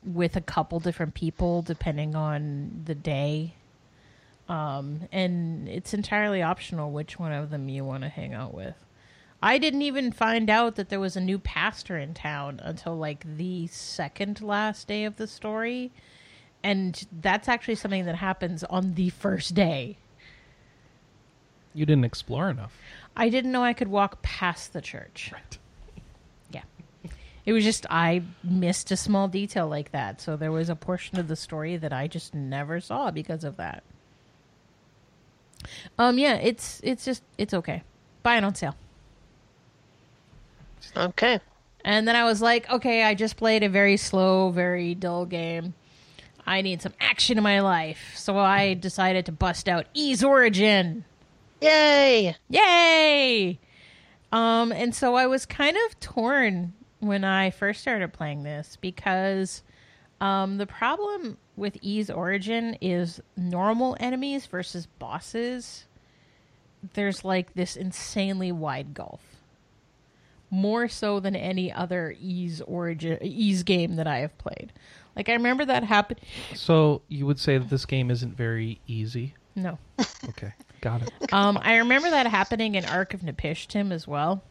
with 0.05 0.36
a 0.36 0.40
couple 0.40 0.78
different 0.80 1.14
people 1.14 1.62
depending 1.62 2.14
on 2.14 2.82
the 2.84 2.95
day. 2.95 3.55
Um, 4.49 5.09
and 5.11 5.68
it's 5.68 5.95
entirely 5.95 6.42
optional 6.42 6.90
which 6.92 7.18
one 7.18 7.32
of 7.32 7.51
them 7.51 7.68
you 7.68 7.84
want 7.84 8.03
to 8.03 8.09
hang 8.09 8.34
out 8.34 8.55
with. 8.55 8.84
I 9.43 9.59
didn't 9.59 9.82
even 9.82 10.11
find 10.11 10.49
out 10.49 10.76
that 10.76 10.89
there 10.89 11.01
was 11.01 11.16
a 11.16 11.20
new 11.20 11.39
pastor 11.39 11.99
in 11.99 12.14
town 12.14 12.61
until 12.62 12.97
like 12.97 13.37
the 13.37 13.66
second 13.66 14.41
last 14.41 14.89
day 14.89 15.05
of 15.05 15.16
the 15.16 15.26
story. 15.26 15.93
And 16.62 17.07
that's 17.20 17.47
actually 17.47 17.74
something 17.74 18.07
that 18.07 18.16
happens 18.16 18.64
on 18.64 18.95
the 18.95 19.11
first 19.11 19.55
day. 19.55 19.99
You 21.74 21.85
didn't 21.85 22.07
explore 22.07 22.49
enough. 22.49 22.78
I 23.16 23.28
didn't 23.28 23.53
know 23.53 23.62
I 23.62 23.74
could 23.74 23.89
walk 23.89 24.22
past 24.22 24.72
the 24.72 24.80
church. 24.80 25.30
Right. 25.32 25.59
Yeah. 26.51 26.62
It 27.45 27.53
was 27.53 27.64
just 27.64 27.85
I 27.91 28.22
missed 28.43 28.91
a 28.93 28.97
small 28.97 29.28
detail 29.28 29.68
like 29.68 29.91
that. 29.93 30.20
So 30.20 30.37
there 30.37 30.53
was 30.53 30.68
a 30.68 30.76
portion 30.76 31.18
of 31.18 31.28
the 31.28 31.37
story 31.37 31.76
that 31.76 31.93
I 31.93 32.07
just 32.07 32.32
never 32.32 32.80
saw 32.80 33.11
because 33.11 33.45
of 33.45 33.57
that. 33.57 33.82
Um 35.99 36.18
yeah, 36.18 36.37
it's 36.37 36.80
it's 36.85 37.05
just 37.05 37.22
it's 37.37 37.53
okay. 37.53 37.82
Buy 38.22 38.37
it 38.37 38.45
on 38.45 38.55
sale. 38.55 38.76
Okay. 40.97 41.41
And 41.85 42.09
then 42.09 42.16
I 42.16 42.24
was 42.24 42.41
like, 42.41 42.70
okay, 42.70 43.03
I 43.03 43.14
just 43.14 43.37
played 43.37 43.62
a 43.62 43.68
very 43.68 43.97
slow, 43.97 44.51
very 44.51 44.95
dull 44.95 45.26
game. 45.26 45.74
I 46.47 46.62
need 46.62 46.82
some 46.82 46.95
action 47.01 47.39
in 47.39 47.45
my 47.45 47.61
life. 47.61 48.12
So 48.16 48.39
I 48.39 48.74
decided 48.74 49.26
to 49.26 49.32
bust 49.32 49.68
out 49.68 49.87
Ys 49.95 50.22
Origin. 50.24 51.05
Yay! 51.61 52.37
Yay! 52.49 53.59
Um, 54.32 54.72
and 54.72 54.95
so 54.95 55.14
I 55.14 55.26
was 55.26 55.47
kind 55.47 55.76
of 55.87 56.01
torn 56.01 56.72
when 57.01 57.24
I 57.24 57.51
first 57.51 57.80
started 57.80 58.12
playing 58.12 58.43
this 58.43 58.76
because 58.80 59.62
um, 60.20 60.59
the 60.59 60.66
problem 60.66 61.37
with 61.57 61.76
Ys 61.82 62.11
Origin 62.11 62.76
is 62.80 63.20
normal 63.37 63.97
enemies 64.01 64.47
versus 64.47 64.87
bosses. 64.99 65.85
There's 66.95 67.24
like 67.24 67.55
this 67.55 67.76
insanely 67.76 68.53
wide 68.53 68.93
gulf. 68.95 69.20
More 70.55 70.86
so 70.88 71.18
than 71.18 71.34
any 71.34 71.72
other 71.72 72.14
Ys 72.20 72.61
Origin 72.61 73.18
Ys 73.20 73.64
game 73.64 73.96
that 73.96 74.07
I 74.07 74.18
have 74.18 74.38
played. 74.38 74.72
Like 75.16 75.28
I 75.28 75.32
remember 75.32 75.64
that 75.64 75.82
happened. 75.82 76.20
So 76.55 77.02
you 77.09 77.26
would 77.26 77.40
say 77.40 77.59
that 77.59 77.68
this 77.70 77.84
game 77.86 78.11
isn't 78.11 78.36
very 78.36 78.80
easy. 78.86 79.34
No. 79.57 79.78
Okay, 80.30 80.55
got 80.80 81.02
it. 81.02 81.12
Um, 81.34 81.59
I 81.61 81.76
remember 81.76 82.09
that 82.09 82.26
happening 82.26 82.76
in 82.76 82.84
Ark 82.86 83.12
of 83.12 83.20
Napishtim 83.20 83.92
as 83.92 84.09
well. 84.09 84.42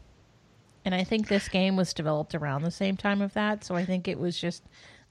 And 0.84 0.94
I 0.94 1.02
think 1.02 1.26
this 1.26 1.48
game 1.48 1.74
was 1.76 1.92
developed 1.92 2.32
around 2.34 2.62
the 2.62 2.70
same 2.70 2.96
time 2.96 3.20
of 3.20 3.32
that. 3.34 3.64
So 3.64 3.74
I 3.74 3.84
think 3.84 4.06
it 4.06 4.20
was 4.20 4.38
just, 4.38 4.62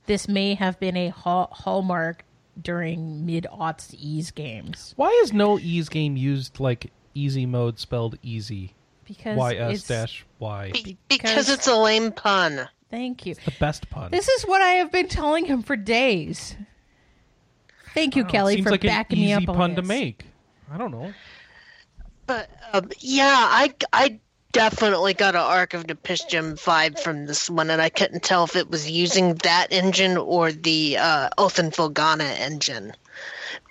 this 0.05 0.29
may 0.29 0.53
have 0.53 0.79
been 0.79 0.95
a 0.95 1.09
hall- 1.09 1.49
hallmark 1.51 2.23
during 2.61 3.25
mid 3.25 3.45
aughts 3.51 3.93
Ys 3.99 4.31
games. 4.31 4.93
Why 4.95 5.09
is 5.23 5.33
no 5.33 5.57
Ys 5.59 5.89
game 5.89 6.15
used 6.15 6.61
like 6.61 6.91
easy 7.13 7.45
mode 7.45 7.77
spelled 7.77 8.17
easy? 8.23 8.73
Because 9.05 9.37
Y 9.37 9.55
S 9.55 9.75
it's, 9.79 9.87
dash 9.87 10.25
Y. 10.39 10.71
Because- 10.73 10.93
because 11.09 11.49
it's 11.49 11.67
a 11.67 11.75
lame 11.75 12.11
pun. 12.11 12.67
Thank 12.89 13.25
you. 13.25 13.33
The 13.35 13.53
best 13.59 13.89
pun. 13.89 14.11
This 14.11 14.27
is 14.27 14.43
what 14.43 14.61
I 14.61 14.73
have 14.73 14.91
been 14.91 15.07
telling 15.07 15.45
him 15.45 15.63
for 15.63 15.75
days. 15.75 16.55
Thank 17.93 18.15
you, 18.15 18.23
Wow, 18.23 18.29
Kelly, 18.29 18.55
seems 18.55 18.65
for 18.65 18.71
like 18.71 18.81
backing 18.81 19.19
an 19.19 19.25
me 19.25 19.31
easy 19.33 19.43
up 19.43 19.49
on 19.49 19.55
pun 19.55 19.75
to 19.75 19.81
this. 19.81 19.87
make. 19.87 20.25
I 20.71 20.77
don't 20.77 20.91
know. 20.91 21.13
But 22.25 22.49
um, 22.71 22.89
yeah, 22.99 23.35
I 23.35 23.73
I 23.91 24.19
definitely 24.51 25.13
got 25.13 25.35
an 25.35 25.41
Ark 25.41 25.73
of 25.73 25.85
Napishtim 25.87 26.53
vibe 26.53 26.99
from 26.99 27.25
this 27.25 27.49
one, 27.49 27.69
and 27.69 27.81
I 27.81 27.89
couldn't 27.89 28.23
tell 28.23 28.43
if 28.45 28.55
it 28.55 28.69
was 28.69 28.89
using 28.89 29.35
that 29.35 29.67
engine 29.71 30.15
or 30.17 30.51
the 30.51 30.97
uh, 30.97 31.29
Oath 31.37 31.59
in 31.59 31.71
Felghana 31.71 32.39
engine. 32.39 32.93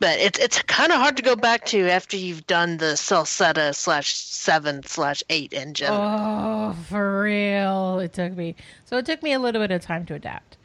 But 0.01 0.19
it's 0.19 0.39
it's 0.39 0.63
kind 0.63 0.93
of 0.93 1.01
hard 1.01 1.17
to 1.17 1.23
go 1.23 1.37
back 1.37 1.65
to 1.67 1.89
after 1.89 2.17
you've 2.17 2.47
done 2.47 2.77
the 2.79 2.95
Celceta 2.97 3.75
slash 3.75 4.15
seven 4.15 4.83
slash 4.85 5.23
eight 5.31 5.53
engine. 5.53 5.91
Oh, 5.91 6.77
for 6.89 7.23
real. 7.23 7.99
It 8.01 8.13
took 8.13 8.37
me. 8.37 8.57
So 8.85 8.97
it 8.99 9.07
took 9.07 9.23
me 9.23 9.33
a 9.33 9.39
little 9.39 9.61
bit 9.61 9.71
of 9.71 9.83
time 9.83 10.07
to 10.07 10.15
adapt. 10.15 10.57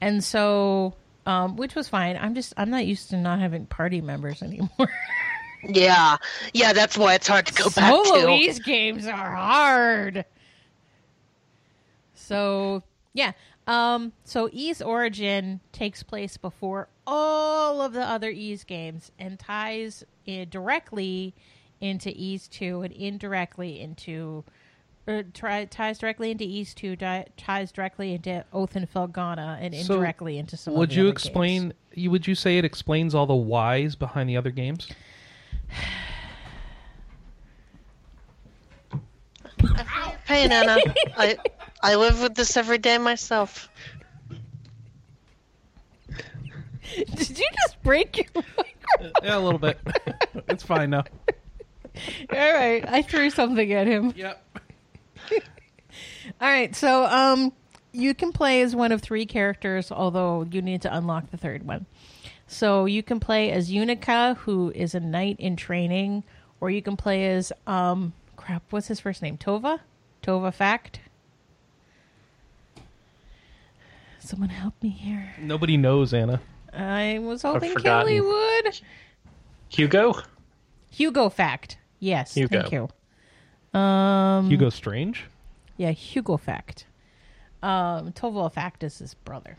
And 0.00 0.24
so, 0.24 0.94
um, 1.26 1.56
which 1.56 1.74
was 1.74 1.88
fine. 1.88 2.16
I'm 2.16 2.34
just, 2.34 2.54
I'm 2.56 2.70
not 2.70 2.86
used 2.86 3.10
to 3.10 3.16
not 3.16 3.38
having 3.38 3.66
party 3.66 4.00
members 4.00 4.42
anymore. 4.42 4.70
Yeah, 5.62 6.16
yeah, 6.54 6.72
that's 6.72 6.96
why 6.96 7.14
it's 7.14 7.28
hard 7.28 7.44
to 7.46 7.52
go 7.52 7.68
back 7.68 7.92
Solo 7.92 8.28
to. 8.28 8.32
Ys 8.32 8.60
games 8.60 9.06
are 9.06 9.36
hard. 9.36 10.24
So, 12.14 12.82
yeah. 13.12 13.32
Um, 13.66 14.12
so 14.24 14.48
Ys 14.52 14.80
Origin 14.80 15.60
takes 15.72 16.02
place 16.02 16.36
before 16.38 16.88
all 17.12 17.82
of 17.82 17.92
the 17.92 18.02
other 18.02 18.30
Ys 18.30 18.62
games 18.64 19.10
and 19.18 19.36
ties 19.38 20.04
uh, 20.28 20.44
directly 20.48 21.34
into 21.80 22.10
Ys 22.16 22.46
2 22.46 22.82
and 22.82 22.92
indirectly 22.92 23.80
into 23.80 24.44
or 25.08 25.24
try, 25.34 25.64
ties 25.64 25.98
directly 25.98 26.30
into 26.30 26.44
Ys 26.44 26.72
2, 26.74 26.94
di- 26.94 27.26
ties 27.36 27.72
directly 27.72 28.14
into 28.14 28.44
Oath 28.52 28.76
and 28.76 28.88
Felghana, 28.92 29.58
and 29.60 29.74
So, 29.74 29.94
indirectly 29.94 30.38
into 30.38 30.56
some 30.56 30.74
Would 30.74 30.90
of 30.90 30.94
the 30.94 30.94
you 30.96 31.02
other 31.08 31.12
explain? 31.12 31.62
games. 31.62 31.74
You 31.94 32.10
would 32.12 32.26
you 32.28 32.36
say 32.36 32.58
it 32.58 32.64
explains 32.64 33.14
all 33.14 33.26
the 33.26 33.34
whys 33.34 33.96
behind 33.96 34.28
the 34.28 34.36
other 34.36 34.50
games? 34.50 34.86
Hey, 40.26 40.46
Nana, 40.46 40.76
I 41.16 41.36
I 41.82 41.96
live 41.96 42.20
with 42.22 42.34
this 42.34 42.56
every 42.56 42.78
day 42.78 42.98
myself. 42.98 43.68
Did 47.14 47.38
you 47.38 47.46
just 47.62 47.82
break 47.82 48.16
your 48.16 48.44
yeah, 49.22 49.36
a 49.36 49.40
little 49.40 49.58
bit. 49.58 49.78
it's 50.48 50.62
fine 50.62 50.90
now. 50.90 51.04
All 52.32 52.52
right, 52.52 52.84
I 52.88 53.02
threw 53.02 53.30
something 53.30 53.72
at 53.72 53.86
him. 53.86 54.12
Yep. 54.16 54.58
All 56.40 56.48
right, 56.48 56.74
so 56.74 57.04
um 57.04 57.52
you 57.92 58.14
can 58.14 58.32
play 58.32 58.62
as 58.62 58.74
one 58.74 58.92
of 58.92 59.02
three 59.02 59.26
characters, 59.26 59.90
although 59.90 60.46
you 60.50 60.62
need 60.62 60.82
to 60.82 60.96
unlock 60.96 61.30
the 61.30 61.36
third 61.36 61.66
one. 61.66 61.86
So 62.46 62.84
you 62.86 63.02
can 63.02 63.20
play 63.20 63.50
as 63.50 63.70
Yunica, 63.70 64.36
who 64.38 64.72
is 64.74 64.94
a 64.94 65.00
knight 65.00 65.36
in 65.38 65.56
training, 65.56 66.24
or 66.60 66.70
you 66.70 66.82
can 66.82 66.96
play 66.96 67.28
as 67.32 67.52
um 67.66 68.12
crap, 68.36 68.62
what's 68.70 68.88
his 68.88 69.00
first 69.00 69.22
name? 69.22 69.36
Tova? 69.36 69.80
Tova 70.22 70.52
Fact? 70.52 71.00
Someone 74.18 74.50
help 74.50 74.74
me 74.82 74.90
here. 74.90 75.34
Nobody 75.40 75.76
knows 75.76 76.14
Anna. 76.14 76.40
I 76.72 77.18
was 77.20 77.42
hoping 77.42 77.72
forgotten. 77.72 78.08
Kelly 78.08 78.20
would. 78.20 78.80
Hugo? 79.68 80.14
Hugo 80.90 81.28
Fact. 81.28 81.78
Yes, 81.98 82.34
Hugo. 82.34 82.60
thank 82.62 82.72
you. 82.72 83.78
Um 83.78 84.48
Hugo 84.48 84.70
Strange. 84.70 85.24
Yeah, 85.76 85.90
Hugo 85.92 86.36
Fact. 86.36 86.86
Um, 87.62 88.12
Toval 88.12 88.52
Fact 88.52 88.82
is 88.82 88.98
his 88.98 89.14
brother. 89.14 89.58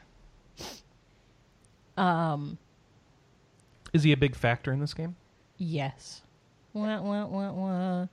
Um, 1.97 2.57
Is 3.93 4.03
he 4.03 4.11
a 4.11 4.17
big 4.17 4.35
factor 4.35 4.71
in 4.71 4.79
this 4.79 4.93
game? 4.93 5.15
yes. 5.57 6.21
Wah, 6.73 7.01
wah, 7.01 7.25
wah, 7.25 7.51
wah. 7.51 8.07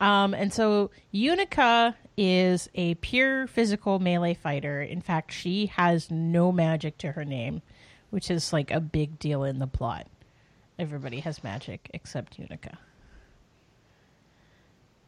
Um, 0.00 0.32
and 0.32 0.52
so 0.52 0.90
Yunica 1.12 1.94
is 2.16 2.68
a 2.76 2.94
pure 2.96 3.46
physical 3.48 3.98
melee 3.98 4.34
fighter. 4.34 4.80
In 4.80 5.00
fact, 5.00 5.32
she 5.32 5.66
has 5.66 6.08
no 6.10 6.52
magic 6.52 6.98
to 6.98 7.12
her 7.12 7.24
name, 7.24 7.62
which 8.10 8.30
is 8.30 8.52
like 8.52 8.70
a 8.70 8.80
big 8.80 9.18
deal 9.18 9.44
in 9.44 9.58
the 9.58 9.66
plot. 9.66 10.06
Everybody 10.78 11.20
has 11.20 11.42
magic 11.42 11.90
except 11.94 12.38
Yunica. 12.38 12.76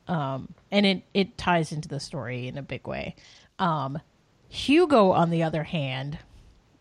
Um, 0.07 0.55
and 0.71 0.87
it, 0.87 1.03
it 1.13 1.37
ties 1.37 1.71
into 1.73 1.89
the 1.89 2.01
story 2.01 2.49
in 2.49 2.57
a 2.57 2.63
big 2.63 2.87
way. 2.87 3.15
Um, 3.59 3.99
Hugo, 4.49 5.11
on 5.11 5.29
the 5.31 5.43
other 5.43 5.65
hand, 5.65 6.19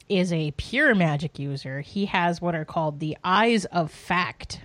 is 0.08 0.32
a 0.32 0.52
pure 0.52 0.96
magic 0.96 1.38
user. 1.38 1.82
He 1.82 2.06
has 2.06 2.42
what 2.42 2.56
are 2.56 2.64
called 2.64 3.00
the 3.02 3.18
Eyes 3.24 3.66
of 3.66 3.92
Fact, 3.92 4.62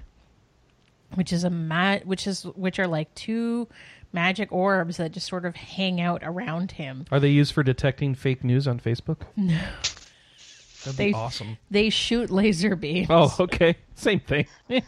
which 1.15 1.33
is 1.33 1.43
a 1.43 1.51
ma- 1.51 1.99
which 2.05 2.29
is 2.29 2.45
which 2.55 2.79
are 2.79 2.87
like 2.87 3.13
two 3.17 3.67
magic 4.13 4.53
orbs 4.53 4.99
that 4.99 5.11
just 5.11 5.27
sort 5.27 5.45
of 5.45 5.57
hang 5.57 6.01
out 6.01 6.23
around 6.23 6.73
him. 6.73 7.07
Are 7.11 7.19
they 7.19 7.31
used 7.31 7.53
for 7.53 7.65
detecting 7.65 8.15
fake 8.15 8.45
news 8.45 8.69
on 8.69 8.79
Facebook? 8.79 9.23
No. 9.37 9.59
That'd 10.85 10.99
be 10.99 11.05
They- 11.07 11.13
awesome. 11.13 11.59
They 11.71 11.91
shoot 11.91 12.31
laser 12.31 12.75
beams. 12.77 13.09
Oh, 13.11 13.35
okay. 13.41 13.77
Same 13.95 14.21
thing. 14.21 14.47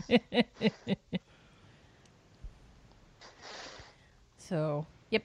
So, 4.38 4.86
yep. 5.10 5.24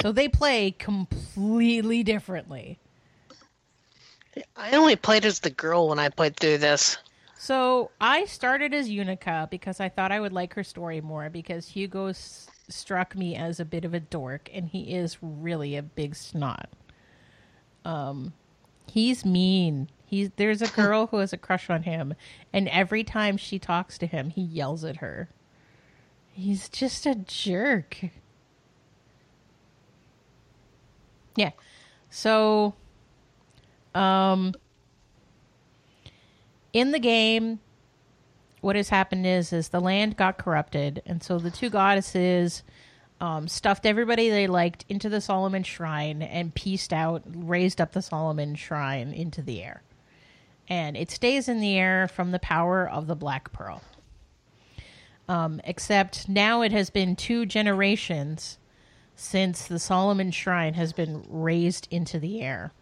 So 0.00 0.12
they 0.12 0.28
play 0.28 0.72
completely 0.72 2.02
differently. 2.02 2.78
I 4.56 4.72
only 4.72 4.96
played 4.96 5.24
as 5.24 5.40
the 5.40 5.50
girl 5.50 5.88
when 5.88 5.98
I 5.98 6.08
played 6.08 6.36
through 6.36 6.58
this. 6.58 6.98
So 7.38 7.90
I 8.00 8.24
started 8.24 8.72
as 8.72 8.88
Yunica 8.88 9.50
because 9.50 9.78
I 9.80 9.88
thought 9.88 10.12
I 10.12 10.20
would 10.20 10.32
like 10.32 10.54
her 10.54 10.64
story 10.64 11.00
more 11.00 11.28
because 11.28 11.68
Hugo 11.68 12.06
s- 12.06 12.48
struck 12.68 13.14
me 13.14 13.36
as 13.36 13.60
a 13.60 13.64
bit 13.64 13.84
of 13.84 13.94
a 13.94 14.00
dork 14.00 14.48
and 14.52 14.68
he 14.68 14.94
is 14.94 15.18
really 15.20 15.76
a 15.76 15.82
big 15.82 16.14
snot. 16.14 16.68
Um, 17.84 18.32
he's 18.86 19.24
mean. 19.24 19.88
He's 20.04 20.30
there's 20.36 20.60
a 20.60 20.68
girl 20.68 21.06
who 21.06 21.18
has 21.18 21.32
a 21.32 21.38
crush 21.38 21.70
on 21.70 21.84
him, 21.84 22.14
and 22.52 22.68
every 22.68 23.02
time 23.02 23.36
she 23.36 23.58
talks 23.58 23.96
to 23.98 24.06
him, 24.06 24.30
he 24.30 24.42
yells 24.42 24.84
at 24.84 24.96
her. 24.98 25.30
He's 26.32 26.68
just 26.68 27.06
a 27.06 27.14
jerk. 27.14 27.96
Yeah. 31.34 31.52
So, 32.10 32.74
um, 33.94 34.54
in 36.72 36.90
the 36.90 36.98
game, 36.98 37.60
what 38.60 38.76
has 38.76 38.90
happened 38.90 39.26
is 39.26 39.52
is 39.52 39.68
the 39.68 39.80
land 39.80 40.16
got 40.16 40.38
corrupted, 40.38 41.02
and 41.06 41.22
so 41.22 41.38
the 41.38 41.50
two 41.50 41.70
goddesses 41.70 42.62
um, 43.22 43.46
stuffed 43.46 43.86
everybody 43.86 44.30
they 44.30 44.48
liked 44.48 44.84
into 44.88 45.08
the 45.08 45.20
Solomon 45.20 45.62
Shrine 45.62 46.22
and 46.22 46.52
pieced 46.52 46.92
out, 46.92 47.22
raised 47.24 47.80
up 47.80 47.92
the 47.92 48.02
Solomon 48.02 48.56
Shrine 48.56 49.12
into 49.12 49.40
the 49.42 49.62
air, 49.62 49.80
and 50.68 50.96
it 50.96 51.08
stays 51.08 51.48
in 51.48 51.60
the 51.60 51.78
air 51.78 52.08
from 52.08 52.32
the 52.32 52.40
power 52.40 52.86
of 52.86 53.06
the 53.06 53.14
Black 53.14 53.52
Pearl. 53.52 53.80
Um, 55.28 55.60
except 55.62 56.28
now 56.28 56.62
it 56.62 56.72
has 56.72 56.90
been 56.90 57.14
two 57.14 57.46
generations 57.46 58.58
since 59.14 59.68
the 59.68 59.78
Solomon 59.78 60.32
Shrine 60.32 60.74
has 60.74 60.92
been 60.92 61.24
raised 61.28 61.86
into 61.92 62.18
the 62.18 62.42
air. 62.42 62.72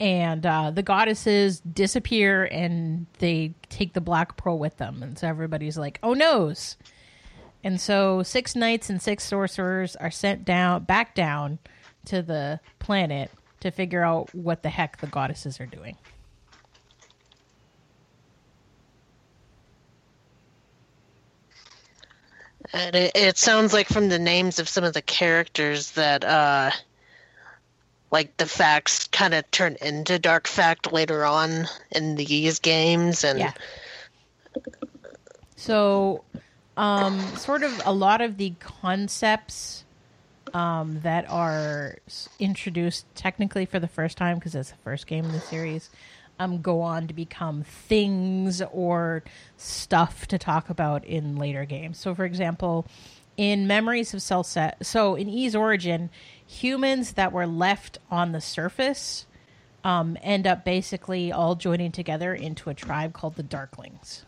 And 0.00 0.44
uh, 0.44 0.72
the 0.72 0.82
goddesses 0.82 1.60
disappear 1.60 2.46
and 2.46 3.06
they 3.20 3.54
take 3.68 3.92
the 3.92 4.00
black 4.00 4.36
pearl 4.36 4.58
with 4.58 4.78
them. 4.78 5.00
And 5.00 5.16
so 5.16 5.28
everybody's 5.28 5.78
like 5.78 6.00
oh 6.02 6.12
noes 6.12 6.76
and 7.64 7.80
so 7.80 8.22
six 8.22 8.54
knights 8.54 8.90
and 8.90 9.00
six 9.00 9.24
sorcerers 9.24 9.96
are 9.96 10.10
sent 10.10 10.44
down 10.44 10.84
back 10.84 11.14
down 11.14 11.58
to 12.06 12.22
the 12.22 12.60
planet 12.78 13.30
to 13.60 13.70
figure 13.70 14.02
out 14.02 14.34
what 14.34 14.62
the 14.62 14.68
heck 14.68 15.00
the 15.00 15.06
goddesses 15.06 15.60
are 15.60 15.66
doing. 15.66 15.96
And 22.72 22.94
it, 22.96 23.12
it 23.14 23.38
sounds 23.38 23.72
like 23.72 23.88
from 23.88 24.08
the 24.08 24.18
names 24.18 24.58
of 24.58 24.68
some 24.68 24.84
of 24.84 24.94
the 24.94 25.02
characters 25.02 25.92
that, 25.92 26.24
uh, 26.24 26.70
like 28.10 28.36
the 28.36 28.46
facts 28.46 29.08
kind 29.08 29.34
of 29.34 29.50
turn 29.50 29.76
into 29.80 30.18
dark 30.18 30.46
fact 30.46 30.92
later 30.92 31.24
on 31.24 31.66
in 31.90 32.14
these 32.14 32.58
games, 32.58 33.24
and 33.24 33.38
yeah. 33.38 33.52
So 35.56 36.24
um 36.76 37.20
sort 37.36 37.62
of 37.62 37.80
a 37.84 37.92
lot 37.92 38.20
of 38.20 38.36
the 38.36 38.52
concepts 38.60 39.84
um 40.54 41.00
that 41.02 41.28
are 41.30 41.96
introduced 42.38 43.04
technically 43.14 43.66
for 43.66 43.78
the 43.78 43.88
first 43.88 44.16
time 44.16 44.38
because 44.38 44.54
it's 44.54 44.70
the 44.70 44.78
first 44.78 45.06
game 45.06 45.24
in 45.24 45.32
the 45.32 45.40
series 45.40 45.90
um 46.38 46.60
go 46.62 46.80
on 46.80 47.06
to 47.06 47.14
become 47.14 47.62
things 47.62 48.62
or 48.72 49.22
stuff 49.56 50.26
to 50.26 50.38
talk 50.38 50.70
about 50.70 51.04
in 51.04 51.36
later 51.36 51.64
games 51.64 51.98
so 51.98 52.14
for 52.14 52.24
example 52.24 52.86
in 53.36 53.66
memories 53.66 54.12
of 54.12 54.20
Celceta, 54.20 54.74
so 54.82 55.14
in 55.14 55.28
Ys 55.28 55.54
origin 55.54 56.10
humans 56.46 57.12
that 57.12 57.32
were 57.32 57.46
left 57.46 57.98
on 58.10 58.32
the 58.32 58.40
surface 58.40 59.26
um, 59.84 60.16
end 60.22 60.46
up 60.46 60.64
basically 60.64 61.32
all 61.32 61.54
joining 61.54 61.92
together 61.92 62.34
into 62.34 62.70
a 62.70 62.74
tribe 62.74 63.12
called 63.12 63.36
the 63.36 63.42
Darklings. 63.42 64.22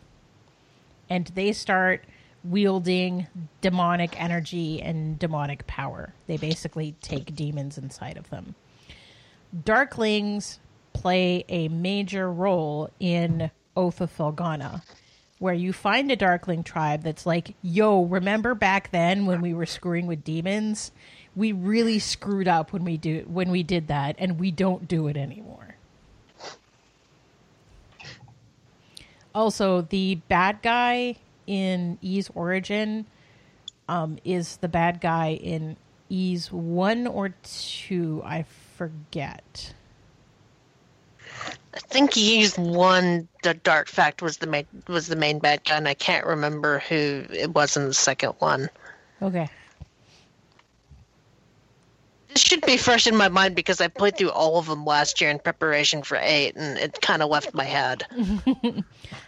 And 1.09 1.27
they 1.27 1.53
start 1.53 2.03
wielding 2.45 3.27
demonic 3.61 4.19
energy 4.21 4.81
and 4.81 5.17
demonic 5.17 5.65
power. 5.67 6.13
They 6.27 6.37
basically 6.37 6.95
take 7.01 7.35
demons 7.35 7.77
inside 7.77 8.17
of 8.17 8.29
them. 8.29 8.55
Darklings 9.63 10.59
play 10.93 11.43
a 11.49 11.67
major 11.67 12.31
role 12.31 12.89
in 12.99 13.51
Oath 13.75 13.99
of 14.01 14.15
Felghana, 14.15 14.83
where 15.39 15.53
you 15.53 15.73
find 15.73 16.11
a 16.11 16.15
Darkling 16.15 16.63
tribe 16.63 17.03
that's 17.03 17.25
like, 17.25 17.55
yo, 17.61 18.03
remember 18.03 18.55
back 18.55 18.91
then 18.91 19.25
when 19.25 19.41
we 19.41 19.53
were 19.53 19.65
screwing 19.65 20.07
with 20.07 20.23
demons? 20.23 20.91
We 21.35 21.51
really 21.51 21.99
screwed 21.99 22.47
up 22.47 22.71
when 22.71 22.85
we 22.85 22.95
do 22.95 23.25
when 23.27 23.49
we 23.49 23.61
did 23.61 23.87
that, 23.87 24.15
and 24.17 24.39
we 24.39 24.51
don't 24.51 24.87
do 24.87 25.07
it 25.07 25.17
anymore. 25.17 25.75
Also, 29.33 29.81
the 29.81 30.15
bad 30.29 30.61
guy 30.61 31.17
in 31.47 31.97
Ys 32.01 32.29
origin 32.33 33.05
um, 33.87 34.17
is 34.23 34.57
the 34.57 34.67
bad 34.67 35.01
guy 35.01 35.31
in 35.31 35.77
Ys 36.09 36.51
one 36.51 37.07
or 37.07 37.29
two. 37.43 38.21
I 38.25 38.45
forget. 38.77 39.73
I 41.73 41.79
think 41.79 42.13
he's 42.13 42.57
one. 42.57 43.27
The 43.43 43.53
dark 43.53 43.89
fact 43.89 44.21
was 44.21 44.37
the 44.37 44.47
main 44.47 44.65
was 44.87 45.07
the 45.07 45.15
main 45.15 45.39
bad 45.39 45.63
guy, 45.65 45.75
and 45.75 45.87
I 45.87 45.93
can't 45.93 46.25
remember 46.25 46.79
who 46.79 47.25
it 47.29 47.53
was 47.53 47.75
in 47.75 47.85
the 47.85 47.93
second 47.93 48.33
one. 48.39 48.69
Okay. 49.21 49.49
This 52.35 52.43
should 52.43 52.65
be 52.65 52.75
fresh 52.75 53.07
in 53.07 53.15
my 53.15 53.29
mind 53.29 53.55
because 53.55 53.79
I 53.79 53.87
played 53.87 54.17
through 54.17 54.31
all 54.31 54.57
of 54.57 54.65
them 54.65 54.83
last 54.83 55.21
year 55.21 55.29
in 55.29 55.39
preparation 55.39 56.03
for 56.03 56.17
eight, 56.21 56.57
and 56.57 56.77
it 56.77 57.01
kind 57.01 57.21
of 57.21 57.29
left 57.29 57.53
my 57.53 57.63
head. 57.63 58.03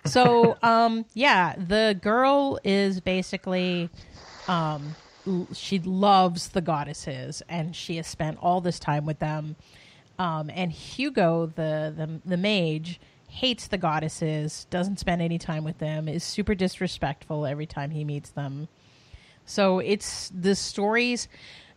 So, 0.05 0.57
um, 0.63 1.05
yeah, 1.13 1.55
the 1.57 1.97
girl 2.01 2.59
is 2.63 3.01
basically, 3.01 3.89
um, 4.47 4.95
she 5.53 5.79
loves 5.79 6.49
the 6.49 6.61
goddesses, 6.61 7.41
and 7.49 7.75
she 7.75 7.97
has 7.97 8.07
spent 8.07 8.37
all 8.41 8.61
this 8.61 8.79
time 8.79 9.05
with 9.05 9.19
them. 9.19 9.55
Um, 10.17 10.49
and 10.53 10.71
Hugo, 10.71 11.47
the, 11.47 11.93
the 11.95 12.21
the 12.25 12.37
mage, 12.37 12.99
hates 13.27 13.67
the 13.67 13.77
goddesses, 13.77 14.65
doesn't 14.69 14.99
spend 14.99 15.21
any 15.21 15.37
time 15.37 15.63
with 15.63 15.77
them, 15.77 16.07
is 16.07 16.23
super 16.23 16.55
disrespectful 16.55 17.45
every 17.45 17.65
time 17.65 17.91
he 17.91 18.03
meets 18.03 18.29
them. 18.29 18.67
So 19.45 19.79
it's 19.79 20.29
the 20.29 20.55
stories. 20.55 21.27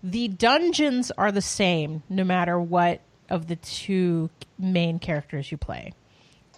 The 0.03 0.29
dungeons 0.29 1.11
are 1.19 1.33
the 1.33 1.43
same 1.43 2.03
no 2.09 2.25
matter 2.25 2.59
what 2.59 3.01
of 3.29 3.47
the 3.47 3.57
two 3.57 4.31
main 4.59 4.99
characters 4.99 5.51
you 5.51 5.59
play. 5.59 5.93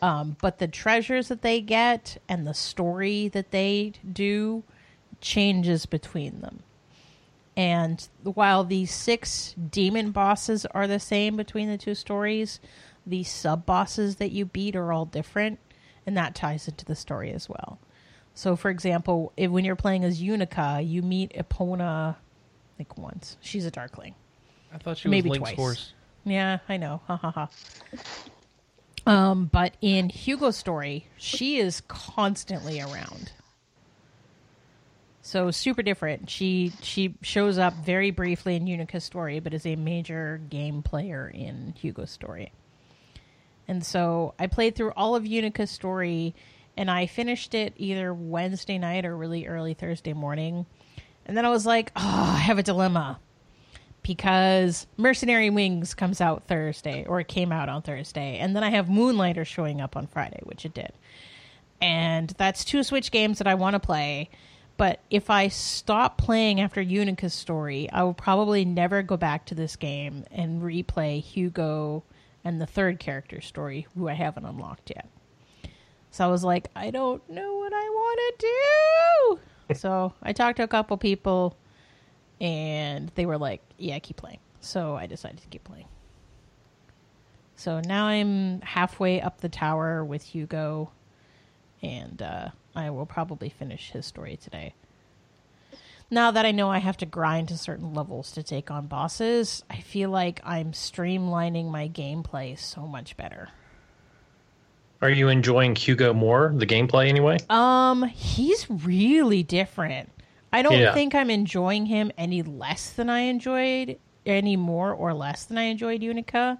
Um, 0.01 0.36
but 0.40 0.59
the 0.59 0.68
treasures 0.68 1.28
that 1.28 1.43
they 1.43 1.61
get 1.61 2.20
and 2.28 2.47
the 2.47 2.55
story 2.55 3.28
that 3.28 3.51
they 3.53 3.93
do 4.11 4.64
changes 5.20 5.86
between 5.86 6.40
them. 6.40 6.62
And 7.57 8.07
while 8.24 8.64
the 8.64 8.86
six 8.86 9.55
demon 9.70 10.11
bosses 10.11 10.66
are 10.66 10.86
the 10.86 10.99
same 10.99 11.36
between 11.36 11.68
the 11.68 11.78
two 11.78 11.95
stories, 11.95 12.59
the 13.07 13.22
sub 13.24 13.66
bosses 13.66 14.16
that 14.16 14.32
you 14.32 14.45
beat 14.45 14.74
are 14.74 14.93
all 14.93 15.05
different, 15.05 15.59
and 16.07 16.16
that 16.16 16.34
ties 16.34 16.66
into 16.66 16.84
the 16.84 16.97
story 16.97 17.30
as 17.30 17.49
well. 17.49 17.78
So, 18.34 18.57
for 18.57 18.70
example, 18.70 19.32
if, 19.36 19.51
when 19.51 19.64
you're 19.64 19.76
playing 19.76 20.05
as 20.05 20.22
Yunica, 20.22 20.88
you 20.88 21.03
meet 21.03 21.32
Epona 21.34 22.16
like 22.83 22.99
once. 22.99 23.37
She's 23.41 23.64
a 23.64 23.70
Darkling. 23.70 24.14
I 24.74 24.78
thought 24.78 24.99
she 24.99 25.09
was 25.09 25.11
Maybe 25.12 25.30
Link's 25.30 25.51
twice. 25.51 25.57
horse. 25.57 25.93
Yeah, 26.24 26.59
I 26.68 26.76
know. 26.76 27.01
Ha 27.07 27.16
ha 27.16 27.30
ha. 27.30 27.49
Um, 29.07 29.47
but 29.47 29.74
in 29.80 30.09
Hugo's 30.09 30.57
story, 30.57 31.07
she 31.16 31.59
is 31.59 31.83
constantly 31.89 32.80
around. 32.80 33.33
So 35.22 35.51
super 35.51 35.83
different. 35.83 36.28
She 36.30 36.72
she 36.83 37.14
shows 37.22 37.59
up 37.59 37.74
very 37.74 38.11
briefly 38.11 38.57
in 38.57 38.66
Yunica's 38.66 39.05
story, 39.05 39.39
but 39.41 39.55
is 39.55 39.66
a 39.66 39.76
major 39.76 40.41
game 40.51 40.83
player 40.83 41.30
in 41.33 41.74
Hugo's 41.76 42.11
story. 42.11 42.53
And 43.68 43.85
so 43.87 44.35
I 44.39 44.49
played 44.49 44.74
through 44.74 44.93
all 44.97 45.14
of 45.14 45.24
Yunica's 45.24 45.70
story 45.70 46.35
and 46.76 46.91
I 46.91 47.07
finished 47.07 47.55
it 47.55 47.74
either 47.76 48.12
Wednesday 48.12 48.78
night 48.78 49.05
or 49.05 49.16
really 49.16 49.47
early 49.47 49.74
Thursday 49.74 50.12
morning. 50.12 50.66
And 51.27 51.37
then 51.37 51.45
I 51.45 51.51
was 51.51 51.66
like, 51.66 51.93
oh, 51.97 52.33
I 52.37 52.39
have 52.39 52.59
a 52.59 52.62
dilemma 52.62 53.18
because 54.03 54.87
Mercenary 54.97 55.51
Wings 55.51 55.95
comes 55.95 56.20
out 56.20 56.45
Thursday, 56.45 57.05
or 57.07 57.20
it 57.20 57.29
came 57.29 57.53
out 57.53 57.68
on 57.68 57.83
Thursday, 57.83 58.39
and 58.39 58.57
then 58.57 58.64
I 58.64 58.70
have 58.70 58.89
Moonlighter 58.89 59.45
showing 59.45 59.81
up 59.81 59.97
on 59.97 60.07
Friday, 60.09 60.41
which 60.43 60.64
it 60.64 60.75
did. 60.75 60.93
And 61.81 62.31
that's 62.31 62.64
two 62.64 62.83
Switch 62.83 63.11
games 63.11 63.39
that 63.39 63.47
I 63.47 63.55
want 63.55 63.75
to 63.75 63.81
play. 63.81 64.31
But 64.77 65.01
if 65.11 65.31
I 65.31 65.49
stop 65.49 66.18
playing 66.18 66.61
after 66.61 66.83
Yunica's 66.83 67.35
story, 67.35 67.89
I 67.91 68.03
will 68.03 68.14
probably 68.14 68.64
never 68.64 69.03
go 69.03 69.16
back 69.16 69.47
to 69.47 69.55
this 69.55 69.77
game 69.77 70.25
and 70.31 70.62
replay 70.62 71.20
Hugo 71.20 72.03
and 72.45 72.61
the 72.61 72.66
third 72.66 72.99
character 72.99 73.41
story, 73.41 73.87
who 73.95 74.09
I 74.09 74.14
haven't 74.14 74.47
unlocked 74.47 74.91
yet. 74.95 75.09
So 76.11 76.25
I 76.25 76.29
was 76.29 76.43
like, 76.43 76.68
I 76.75 76.91
don't 76.91 77.29
know 77.31 77.57
what 77.57 77.73
I 77.73 77.89
want 77.89 78.20
to 78.20 78.47
do. 78.47 79.41
So 79.73 80.12
I 80.23 80.33
talked 80.33 80.57
to 80.59 80.62
a 80.62 80.68
couple 80.68 80.97
people 80.97 81.57
and 82.41 83.11
they 83.14 83.27
were 83.27 83.39
like, 83.39 83.62
"Yeah, 83.79 83.99
keep 83.99 84.16
playing." 84.16 84.41
So 84.61 84.97
I 84.97 85.07
decided 85.07 85.41
to 85.41 85.49
keep 85.49 85.64
playing. 85.64 85.87
So 87.57 87.81
now 87.81 88.07
I'm 88.07 88.61
halfway 88.62 89.20
up 89.20 89.41
the 89.41 89.49
tower 89.49 90.05
with 90.05 90.23
Hugo, 90.23 90.91
and 91.81 92.20
uh, 92.20 92.49
I 92.75 92.91
will 92.91 93.07
probably 93.07 93.49
finish 93.49 93.91
his 93.91 94.07
story 94.07 94.37
today. 94.37 94.75
Now 96.11 96.31
that 96.31 96.45
I 96.45 96.51
know 96.51 96.70
I 96.70 96.79
have 96.79 96.97
to 96.99 97.07
grind 97.07 97.49
to 97.49 97.57
certain 97.57 97.95
levels 97.95 98.33
to 98.33 98.43
take 98.43 98.70
on 98.70 98.87
bosses, 98.87 99.64
I 99.70 99.77
feel 99.77 100.11
like 100.11 100.41
I'm 100.45 100.73
streamlining 100.73 101.70
my 101.70 101.89
gameplay 101.89 102.59
so 102.59 102.87
much 102.87 103.16
better. 103.16 103.49
Are 105.03 105.11
you 105.11 105.28
enjoying 105.28 105.74
Hugo 105.74 106.14
more, 106.14 106.53
the 106.55 106.64
gameplay 106.66 107.09
anyway? 107.09 107.38
Um, 107.50 108.05
he's 108.05 108.70
really 108.70 109.42
different. 109.42 110.11
I 110.53 110.62
don't 110.62 110.78
Yeah. 110.78 110.94
think 110.94 111.12
I'm 111.14 111.28
enjoying 111.28 111.86
him 111.86 112.12
any 112.16 112.42
less 112.42 112.90
than 112.90 113.11
I 113.11 113.20
enjoyed 113.20 113.98
any 114.24 114.57
more 114.57 114.92
or 114.92 115.12
less 115.12 115.44
than 115.44 115.59
I 115.59 115.64
enjoyed 115.64 116.03
Yunica. 116.03 116.59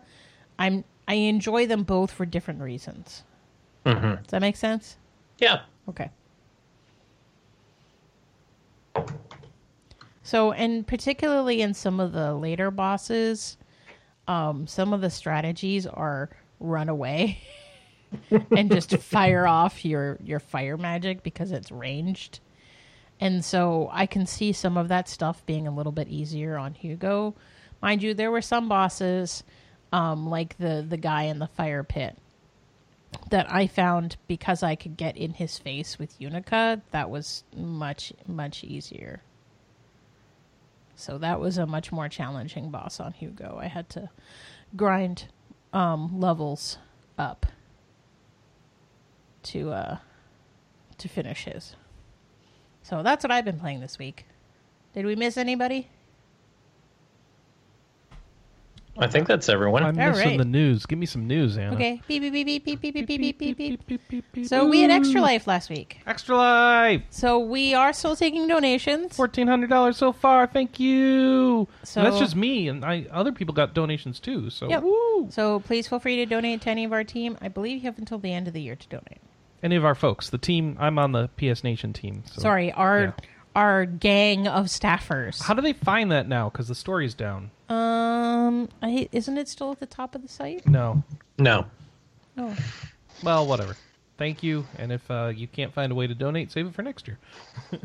I'm 0.59 0.84
I 1.07 1.14
enjoy 1.14 1.66
them 1.66 1.84
both 1.84 2.11
for 2.11 2.24
different 2.26 2.61
reasons. 2.61 3.22
hmm 3.86 3.93
Does 4.14 4.26
that 4.28 4.40
make 4.40 4.57
sense? 4.57 4.97
Yeah. 5.38 5.61
Okay. 5.88 6.11
So, 10.24 10.53
and 10.53 10.86
particularly 10.86 11.61
in 11.62 11.74
some 11.74 12.01
of 12.01 12.12
the 12.12 12.34
later 12.34 12.70
bosses, 12.70 13.57
um, 14.28 14.66
some 14.66 14.93
of 14.93 15.01
the 15.01 15.11
strategies 15.11 15.86
are 15.86 16.30
run 16.61 16.88
away 16.88 17.38
and 18.51 18.71
just 18.71 18.97
fire 18.99 19.47
off 19.47 19.85
your 19.85 20.19
your 20.23 20.41
fire 20.41 20.77
magic 20.77 21.23
because 21.23 21.53
it's 21.53 21.71
ranged. 21.71 22.41
And 23.21 23.45
so 23.45 23.89
I 23.93 24.07
can 24.07 24.27
see 24.27 24.53
some 24.53 24.77
of 24.77 24.89
that 24.89 25.09
stuff 25.09 25.47
being 25.47 25.67
a 25.67 25.75
little 25.75 25.93
bit 25.93 26.09
easier 26.09 26.57
on 26.57 26.75
Hugo. 26.75 27.35
Mind 27.81 28.03
you, 28.03 28.15
there 28.15 28.31
were 28.31 28.43
some 28.43 28.69
bosses, 28.69 29.45
um, 29.93 30.29
like 30.29 30.59
the 30.59 30.85
the 30.87 30.97
guy 30.97 31.25
in 31.25 31.39
the 31.39 31.47
fire 31.47 31.85
pit, 31.85 32.17
that 33.31 33.53
I 33.53 33.67
found 33.67 34.17
because 34.27 34.63
I 34.63 34.75
could 34.75 34.97
get 34.97 35.17
in 35.17 35.35
his 35.35 35.59
face 35.59 35.99
with 35.99 36.19
Yunica, 36.19 36.83
that 36.91 37.11
was 37.11 37.45
much, 37.57 38.13
much 38.27 38.65
easier. 38.65 39.23
So 40.95 41.19
that 41.19 41.41
was 41.41 41.59
a 41.59 41.67
much 41.67 41.91
more 41.91 42.09
challenging 42.09 42.71
boss 42.71 43.01
on 43.01 43.13
Hugo. 43.13 43.59
I 43.61 43.67
had 43.67 43.89
to 43.91 44.11
grind 44.77 45.29
um, 45.73 46.21
levels 46.21 46.79
up 47.19 47.47
to 49.45 49.70
uh, 49.72 49.97
to 50.99 51.09
finish 51.09 51.45
his. 51.45 51.74
So 52.82 53.03
that's 53.03 53.22
what 53.24 53.30
I've 53.30 53.45
been 53.45 53.61
playing 53.61 53.80
this 53.80 53.99
week. 53.99 54.26
Did 54.95 55.07
we 55.07 55.16
miss 55.16 55.36
anybody? 55.36 55.88
I 58.99 59.07
think 59.07 59.26
that's 59.26 59.49
everyone. 59.49 59.82
I'm 59.84 59.99
All 59.99 60.11
missing 60.11 60.28
right. 60.28 60.38
the 60.38 60.45
news. 60.45 60.84
Give 60.84 60.99
me 60.99 61.07
some 61.07 61.26
news, 61.26 61.57
Anna. 61.57 61.74
Okay. 61.74 62.03
Beep 62.07 62.20
beep 62.20 62.32
beep 62.32 62.45
beep 62.47 62.64
beep 62.64 62.80
beep 62.82 62.93
beep 62.93 63.07
beep 63.07 63.18
beep 63.18 63.38
beep 63.38 63.57
beep. 63.57 63.86
beep, 63.86 64.01
beep, 64.09 64.24
beep. 64.32 64.47
So 64.47 64.66
we 64.66 64.82
had 64.82 64.90
Extra 64.90 65.22
Life 65.22 65.47
last 65.47 65.70
week. 65.70 66.01
Extra 66.07 66.36
life. 66.36 67.03
So 67.09 67.38
we 67.38 67.72
are 67.72 67.95
still 67.95 68.14
taking 68.14 68.47
donations. 68.49 69.16
Fourteen 69.16 69.47
hundred 69.49 69.70
dollars 69.70 69.97
so 69.97 70.12
far. 70.12 70.47
Thank 70.47 70.78
you. 70.78 71.68
So- 71.84 72.03
that's 72.03 72.18
just 72.18 72.36
me, 72.36 72.68
and 72.68 72.84
I 72.84 73.07
other 73.11 73.32
people 73.32 73.55
got 73.55 73.72
donations 73.72 74.20
too. 74.20 74.51
So 74.51 74.68
Yep. 74.68 74.82
woo. 74.82 75.28
So 75.30 75.61
please 75.61 75.88
feel 75.88 75.99
free 75.99 76.16
to 76.16 76.26
donate 76.26 76.61
to 76.62 76.68
any 76.70 76.84
of 76.84 76.93
our 76.93 77.05
team. 77.05 77.38
I 77.40 77.49
believe 77.49 77.76
you 77.78 77.82
have 77.84 77.99
until 77.99 78.18
the 78.18 78.32
end 78.34 78.47
of 78.47 78.53
the 78.53 78.61
year 78.61 78.76
to 78.76 78.88
donate. 78.88 79.22
Any 79.63 79.77
of 79.77 79.85
our 79.85 79.95
folks, 79.95 80.31
the 80.31 80.39
team. 80.39 80.77
I'm 80.81 80.99
on 80.99 81.13
the 81.13 81.29
PS 81.37 81.63
Nation 81.63 81.93
team. 81.93 82.25
So. 82.33 82.43
Sorry, 82.43 82.73
our 82.73 83.01
yeah. 83.01 83.13
our 83.55 83.85
gang 83.85 84.49
of 84.49 84.67
staffers. 84.67 85.41
How 85.43 85.55
do 85.55 85.63
they 85.63 85.73
find 85.73 86.11
that 86.11 86.29
now? 86.29 86.49
Because 86.49 86.69
the 86.69 86.75
story's 86.75 87.15
down. 87.15 87.51
um, 87.69 88.69
I, 88.83 89.09
isn't 89.13 89.39
it 89.39 89.49
still 89.49 89.71
at 89.73 89.81
the 89.81 89.87
top 89.87 90.15
of 90.15 90.23
the 90.23 90.29
site? 90.29 90.67
No. 90.67 91.03
no. 91.39 91.67
Oh, 92.37 92.57
Well, 93.23 93.47
whatever. 93.47 93.77
Thank 94.19 94.43
you. 94.43 94.67
And 94.79 94.93
if 94.93 95.11
uh, 95.11 95.33
you 95.35 95.47
can't 95.47 95.73
find 95.73 95.91
a 95.93 95.95
way 95.95 96.07
to 96.07 96.15
donate, 96.15 96.51
save 96.53 96.67
it 96.67 96.75
for 96.75 96.83
next 96.83 97.07
year. 97.07 97.19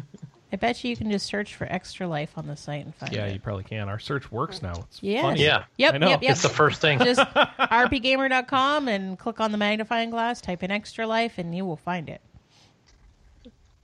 I 0.57 0.59
bet 0.59 0.83
you 0.83 0.89
you 0.89 0.97
can 0.97 1.11
just 1.11 1.27
search 1.27 1.53
for 1.53 1.67
Extra 1.71 2.07
Life 2.07 2.31
on 2.35 2.47
the 2.47 2.57
site 2.57 2.83
and 2.83 2.95
find 2.95 3.13
Yeah, 3.13 3.25
it. 3.25 3.27
Yeah, 3.27 3.33
you 3.35 3.39
probably 3.39 3.63
can. 3.63 3.87
Our 3.89 3.99
search 3.99 4.31
works 4.31 4.63
now. 4.63 4.73
It's 4.89 5.03
Yes. 5.03 5.21
funny. 5.21 5.43
Yeah. 5.43 5.65
Yep. 5.77 5.93
I 5.93 5.97
know. 5.99 6.09
Yep. 6.09 6.23
Yep. 6.23 6.31
It's 6.31 6.41
the 6.41 6.49
first 6.49 6.81
thing. 6.81 6.97
just 6.97 7.19
rpgamer.com 7.35 8.87
and 8.87 9.19
click 9.19 9.39
on 9.39 9.51
the 9.51 9.57
magnifying 9.59 10.09
glass, 10.09 10.41
type 10.41 10.63
in 10.63 10.71
Extra 10.71 11.05
Life, 11.05 11.37
and 11.37 11.53
you 11.55 11.63
will 11.63 11.77
find 11.77 12.09
it. 12.09 12.21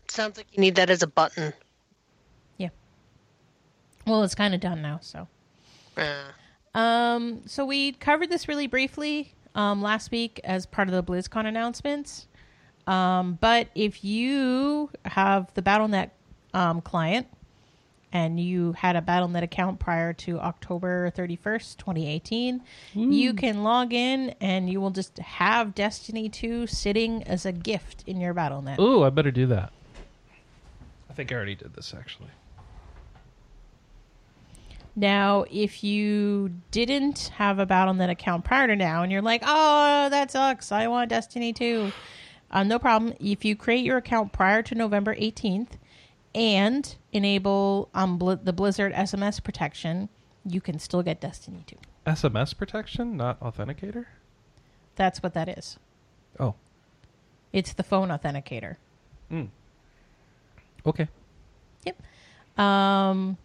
Sounds 0.07 0.35
like 0.37 0.47
you 0.51 0.61
need 0.61 0.73
that 0.75 0.89
as 0.89 1.03
a 1.03 1.07
button. 1.07 1.53
Yeah. 2.57 2.69
Well, 4.07 4.23
it's 4.23 4.33
kind 4.33 4.55
of 4.55 4.59
done 4.59 4.81
now, 4.81 4.97
so. 5.03 5.27
Uh, 5.95 6.23
Um, 6.75 7.43
so 7.45 7.65
we 7.65 7.91
covered 7.91 8.31
this 8.31 8.47
really 8.47 8.65
briefly 8.65 9.35
um, 9.53 9.83
last 9.83 10.09
week 10.09 10.41
as 10.43 10.65
part 10.65 10.89
of 10.89 10.95
the 10.95 11.03
BlizzCon 11.03 11.45
announcements. 11.45 12.25
Um, 12.87 13.37
but 13.39 13.67
if 13.75 14.03
you 14.03 14.89
have 15.05 15.53
the 15.53 15.61
BattleNet 15.61 16.09
um, 16.53 16.81
client 16.81 17.27
and 18.13 18.39
you 18.39 18.73
had 18.73 18.95
a 18.95 19.01
BattleNet 19.01 19.41
account 19.41 19.79
prior 19.79 20.13
to 20.13 20.39
October 20.39 21.09
31st, 21.11 21.77
2018, 21.77 22.61
you 22.93 23.33
can 23.33 23.63
log 23.63 23.91
in 23.91 24.35
and 24.39 24.69
you 24.69 24.79
will 24.79 24.91
just 24.91 25.17
have 25.17 25.73
Destiny 25.73 26.29
2 26.29 26.67
sitting 26.67 27.23
as 27.23 27.45
a 27.45 27.51
gift 27.51 28.03
in 28.05 28.21
your 28.21 28.33
BattleNet. 28.35 28.79
Ooh, 28.79 29.03
I 29.03 29.09
better 29.09 29.31
do 29.31 29.47
that. 29.47 29.73
I 31.09 31.13
think 31.13 31.31
I 31.31 31.35
already 31.35 31.55
did 31.55 31.73
this 31.73 31.93
actually. 31.97 32.29
Now, 34.95 35.45
if 35.49 35.83
you 35.83 36.53
didn't 36.69 37.31
have 37.37 37.57
a 37.57 37.65
BattleNet 37.65 38.11
account 38.11 38.45
prior 38.45 38.67
to 38.67 38.75
now, 38.75 39.01
and 39.01 39.11
you're 39.11 39.23
like, 39.23 39.41
"Oh, 39.43 40.07
that 40.09 40.29
sucks. 40.29 40.71
I 40.71 40.85
want 40.85 41.09
Destiny 41.09 41.51
2," 41.51 41.91
uh, 42.51 42.63
no 42.63 42.77
problem. 42.77 43.15
If 43.19 43.43
you 43.43 43.55
create 43.55 43.83
your 43.83 43.97
account 43.97 44.33
prior 44.33 44.61
to 44.61 44.75
November 44.75 45.15
18th 45.15 45.79
and 46.35 46.95
enable 47.11 47.89
um, 47.93 48.17
Bl- 48.17 48.33
the 48.43 48.53
Blizzard 48.53 48.93
SMS 48.93 49.43
protection, 49.43 50.09
you 50.45 50.61
can 50.61 50.79
still 50.79 51.03
get 51.03 51.19
Destiny 51.21 51.63
2. 51.67 51.75
SMS 52.07 52.57
protection, 52.57 53.15
not 53.15 53.39
authenticator. 53.39 54.05
That's 54.95 55.21
what 55.23 55.33
that 55.33 55.47
is. 55.49 55.77
Oh, 56.39 56.55
It's 57.51 57.73
the 57.73 57.83
phone 57.83 58.09
authenticator. 58.09 58.77
okay. 60.85 61.07
Yep. 61.85 62.01
Um, 62.59 63.37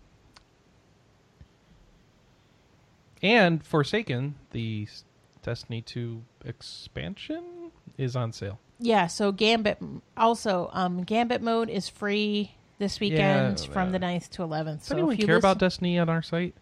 and 3.23 3.65
Forsaken, 3.65 4.35
the 4.51 4.87
Destiny 5.43 5.83
2 5.83 6.23
expansion, 6.45 7.71
is 7.97 8.15
on 8.17 8.33
sale. 8.33 8.59
Yeah, 8.81 9.07
so 9.09 9.33
Gambit 9.33 9.79
also 10.17 10.71
um 10.73 11.03
Gambit 11.03 11.43
mode 11.43 11.69
is 11.69 11.89
free 11.89 12.55
this 12.79 13.01
weekend 13.01 13.61
Yeah, 13.61 13.73
from 13.73 13.93
the 13.93 13.99
uh, 13.99 14.03
9th 14.03 14.31
to 14.31 14.43
11th. 14.43 14.79
Does 14.79 14.85
So 14.87 14.95
anyone 14.95 15.15
if 15.15 15.21
you 15.21 15.27
care 15.27 15.37
about 15.37 15.57
listen- 15.57 15.67
Destiny 15.67 15.99
on 15.99 16.09
our 16.09 16.23
site 16.23 16.55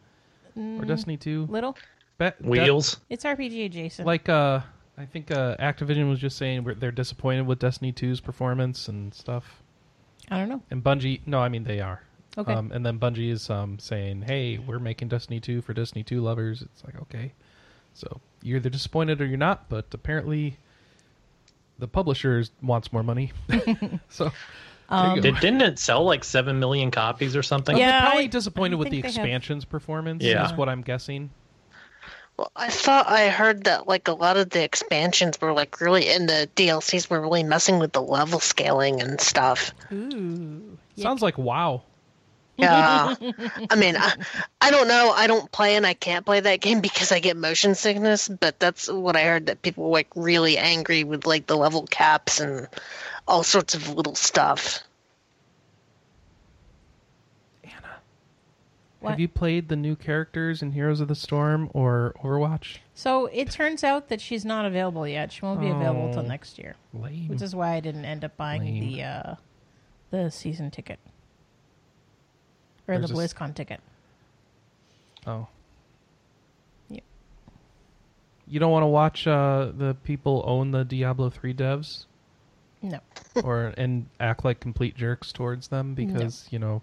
or 0.57 0.85
Destiny 0.85 1.17
2? 1.17 1.47
little, 1.51 1.77
Be- 2.19 2.27
de- 2.27 2.35
Wheels. 2.41 3.01
it's 3.11 3.25
RPG 3.25 3.67
adjacent. 3.67 4.07
like 4.07 4.29
uh, 4.29 4.61
I 4.99 5.05
think 5.05 5.31
uh, 5.31 5.57
Activision 5.59 6.09
was 6.09 6.19
just 6.19 6.37
saying 6.39 6.65
we're- 6.65 6.77
they're 6.79 6.91
disappointed 6.93 7.47
with 7.47 7.59
Destiny 7.59 7.93
2's 7.93 8.21
performance 8.21 8.89
and 8.89 9.13
stuff. 9.15 9.63
I 10.31 10.39
don't 10.39 10.49
know. 10.49 10.63
And 10.71 10.83
Bungie, 10.83 11.21
no, 11.27 11.39
I 11.39 11.49
mean 11.49 11.65
they 11.65 11.81
are. 11.81 12.03
Okay. 12.39 12.53
Um, 12.53 12.71
and 12.73 12.85
then 12.85 12.99
Bungie 12.99 13.31
is 13.31 13.49
um, 13.49 13.79
saying, 13.79 14.23
"Hey, 14.23 14.59
we're 14.59 14.79
making 14.79 15.09
Destiny 15.09 15.41
2 15.41 15.63
for 15.63 15.73
Destiny 15.73 16.03
2 16.03 16.21
lovers." 16.21 16.61
It's 16.63 16.85
like, 16.85 17.01
okay, 17.03 17.33
so 17.95 18.21
you're 18.43 18.57
either 18.59 18.69
disappointed 18.69 19.21
or 19.23 19.27
you're 19.27 19.39
not. 19.39 19.69
But 19.71 19.87
apparently, 19.95 20.59
the 21.79 21.89
publisher 21.89 22.45
wants 22.61 22.93
more 22.93 23.03
money. 23.03 23.33
so, 24.11 24.25
there 24.25 24.33
Um. 24.89 25.21
Did, 25.21 25.41
didn't 25.41 25.63
it 25.63 25.79
sell 25.79 26.05
like 26.05 26.23
seven 26.25 26.59
million 26.61 26.91
copies 26.91 27.35
or 27.35 27.43
something? 27.43 27.77
Yeah. 27.77 27.91
they're 27.93 28.01
probably 28.11 28.25
I- 28.25 28.29
disappointed 28.29 28.77
I 28.77 28.79
with 28.79 28.89
the 28.91 29.03
think 29.03 29.05
they 29.05 29.09
have- 29.21 29.27
expansion's 29.27 29.65
performance. 29.65 30.23
Yeah. 30.23 30.45
is 30.51 30.57
what 30.57 30.69
I'm 30.69 30.83
guessing. 30.83 31.31
Well, 32.37 32.53
I 32.55 32.69
thought 32.69 33.09
I 33.09 33.29
heard 33.31 33.65
that 33.65 33.89
like 33.89 34.09
a 34.09 34.13
lot 34.13 34.37
of 34.37 34.51
the 34.51 34.63
expansions 34.63 35.41
were 35.41 35.53
like 35.55 35.81
really, 35.81 36.09
and 36.11 36.29
the 36.29 36.49
DLCs 36.55 37.09
were 37.09 37.21
really 37.21 37.43
messing 37.43 37.79
with 37.79 37.93
the 37.93 38.03
level 38.03 38.41
scaling 38.41 39.01
and 39.01 39.19
stuff. 39.21 39.73
Ooh. 39.91 40.77
Sounds 40.99 41.23
like 41.23 41.39
WoW. 41.39 41.83
Yeah, 42.59 43.15
I 43.71 43.77
mean, 43.77 43.97
I, 43.97 44.15
I 44.61 44.71
don't 44.71 44.89
know. 44.89 45.13
I 45.15 45.27
don't 45.27 45.51
play 45.53 45.77
and 45.77 45.87
I 45.87 45.93
can't 45.95 46.25
play 46.25 46.41
that 46.41 46.61
game 46.61 46.81
because 46.81 47.13
I 47.13 47.19
get 47.21 47.37
motion 47.37 47.75
sickness. 47.75 48.29
But 48.29 48.59
that's 48.59 48.91
what 48.91 49.15
I 49.17 49.23
heard 49.25 49.47
that 49.47 49.61
people 49.63 49.85
were 49.85 49.91
like 49.91 50.09
really 50.15 50.57
angry 50.57 51.05
with 51.05 51.27
like 51.27 51.47
the 51.47 51.57
level 51.57 51.87
caps 51.87 52.41
and 52.41 52.67
all 53.29 53.43
sorts 53.43 53.75
of 53.75 53.91
little 53.95 54.15
stuff. 54.15 54.81
What? 59.01 59.11
Have 59.11 59.21
you 59.21 59.29
played 59.29 59.69
the 59.69 59.77
new 59.77 59.95
characters 59.95 60.63
in 60.63 60.73
Heroes 60.73 61.01
of 61.01 61.09
the 61.09 61.15
Storm 61.15 61.71
or 61.75 62.15
Overwatch? 62.25 62.79
So 62.95 63.27
it 63.27 63.51
turns 63.51 63.85
out 63.85 64.09
that 64.09 64.21
she's 64.21 64.45
not 64.45 64.65
available 64.65 65.07
yet. 65.07 65.31
She 65.31 65.43
won't 65.45 65.61
be 65.61 65.69
available 65.69 66.13
till 66.13 66.23
Oh. 66.25 66.27
next 66.27 66.59
year, 66.59 66.77
Lame. 66.95 67.29
which 67.29 67.43
is 67.43 67.55
why 67.55 67.75
I 67.75 67.81
didn't 67.81 68.07
end 68.07 68.25
up 68.25 68.37
buying 68.39 68.63
Lame. 68.65 68.81
the 68.81 69.03
uh, 69.03 69.35
the 70.11 70.31
season 70.31 70.71
ticket 70.71 70.99
or 72.89 72.99
There's 72.99 73.11
the 73.11 73.17
this- 73.17 73.33
BlizzCon 73.35 73.55
ticket. 73.55 73.81
Oh. 75.27 75.49
Yep. 76.89 77.03
You 78.47 78.61
don't 78.61 78.71
want 78.71 78.85
to 78.85 78.89
watch 78.89 79.27
uh, 79.27 79.73
the 79.77 79.97
people 80.05 80.43
own 80.47 80.71
the 80.71 80.85
Diablo 80.85 81.31
3 81.31 81.53
devs 81.53 82.05
No, 82.83 83.01
or 83.43 83.75
and 83.77 84.07
act 84.21 84.45
like 84.45 84.61
complete 84.61 84.97
jerks 84.97 85.33
towards 85.33 85.69
them 85.69 85.95
because, 85.95 86.47
you 86.51 86.59
know, 86.61 86.83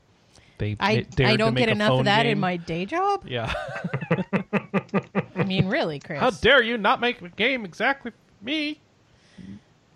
they 0.58 0.76
I 0.80 1.01
dared 1.01 1.32
I 1.32 1.36
don't 1.38 1.56
get 1.56 1.70
enough 1.70 1.99
of 1.99 2.06
that 2.06 2.26
in 2.26 2.39
my 2.39 2.58
day 2.58 2.86
job. 2.86 3.26
Yeah. 3.28 3.54
I 5.36 5.43
mean, 5.45 5.68
really, 5.68 5.99
Chris. 5.99 6.20
How 6.20 6.30
dare 6.30 6.62
you 6.62 6.78
not 6.78 6.99
make 7.01 7.22
a 7.22 7.30
game 7.30 7.66
exactly 7.66 8.12
for 8.12 8.45
me? 8.45 8.80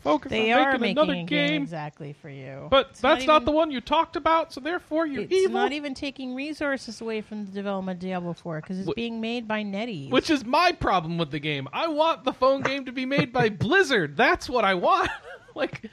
Focus 0.07 0.29
they 0.31 0.51
on 0.51 0.59
are 0.59 0.65
making 0.73 0.81
making 0.81 0.97
another 0.97 1.13
a 1.13 1.15
game 1.15 1.25
game. 1.49 1.61
exactly 1.63 2.13
for 2.13 2.29
you. 2.29 2.67
But 2.69 2.87
It's 2.91 3.01
that's 3.01 3.25
not, 3.25 3.41
even- 3.41 3.45
the 3.45 3.51
one 3.51 3.71
you 3.71 3.81
talked 3.81 4.15
about, 4.15 4.53
so 4.53 4.59
therefore 4.61 5.05
you're 5.05 5.23
It's 5.23 5.33
evil. 5.33 5.53
not 5.53 5.71
even 5.73 5.93
taking 5.93 6.33
resources 6.35 7.01
away 7.01 7.21
from 7.21 7.45
the 7.45 7.51
development 7.51 7.97
of 7.97 8.01
Diablo 8.01 8.33
4 8.33 8.61
because 8.61 8.79
it's 8.79 8.89
Wh- 8.89 8.95
being 8.95 9.21
made 9.21 9.47
by 9.47 9.63
NetEase. 9.63 10.09
Which 10.11 10.29
is 10.29 10.43
my 10.45 10.71
problem 10.71 11.17
with 11.17 11.31
the 11.31 11.39
game. 11.39 11.67
I 11.73 11.87
want 11.87 12.23
the 12.23 12.33
phone 12.33 12.61
game 12.61 12.85
to 12.85 12.91
be 12.91 13.05
made 13.05 13.31
by 13.33 13.49
Blizzard. 13.67 14.15
That's 14.17 14.49
what 14.49 14.63
I 14.65 14.73
want. 14.75 15.09
like, 15.55 15.89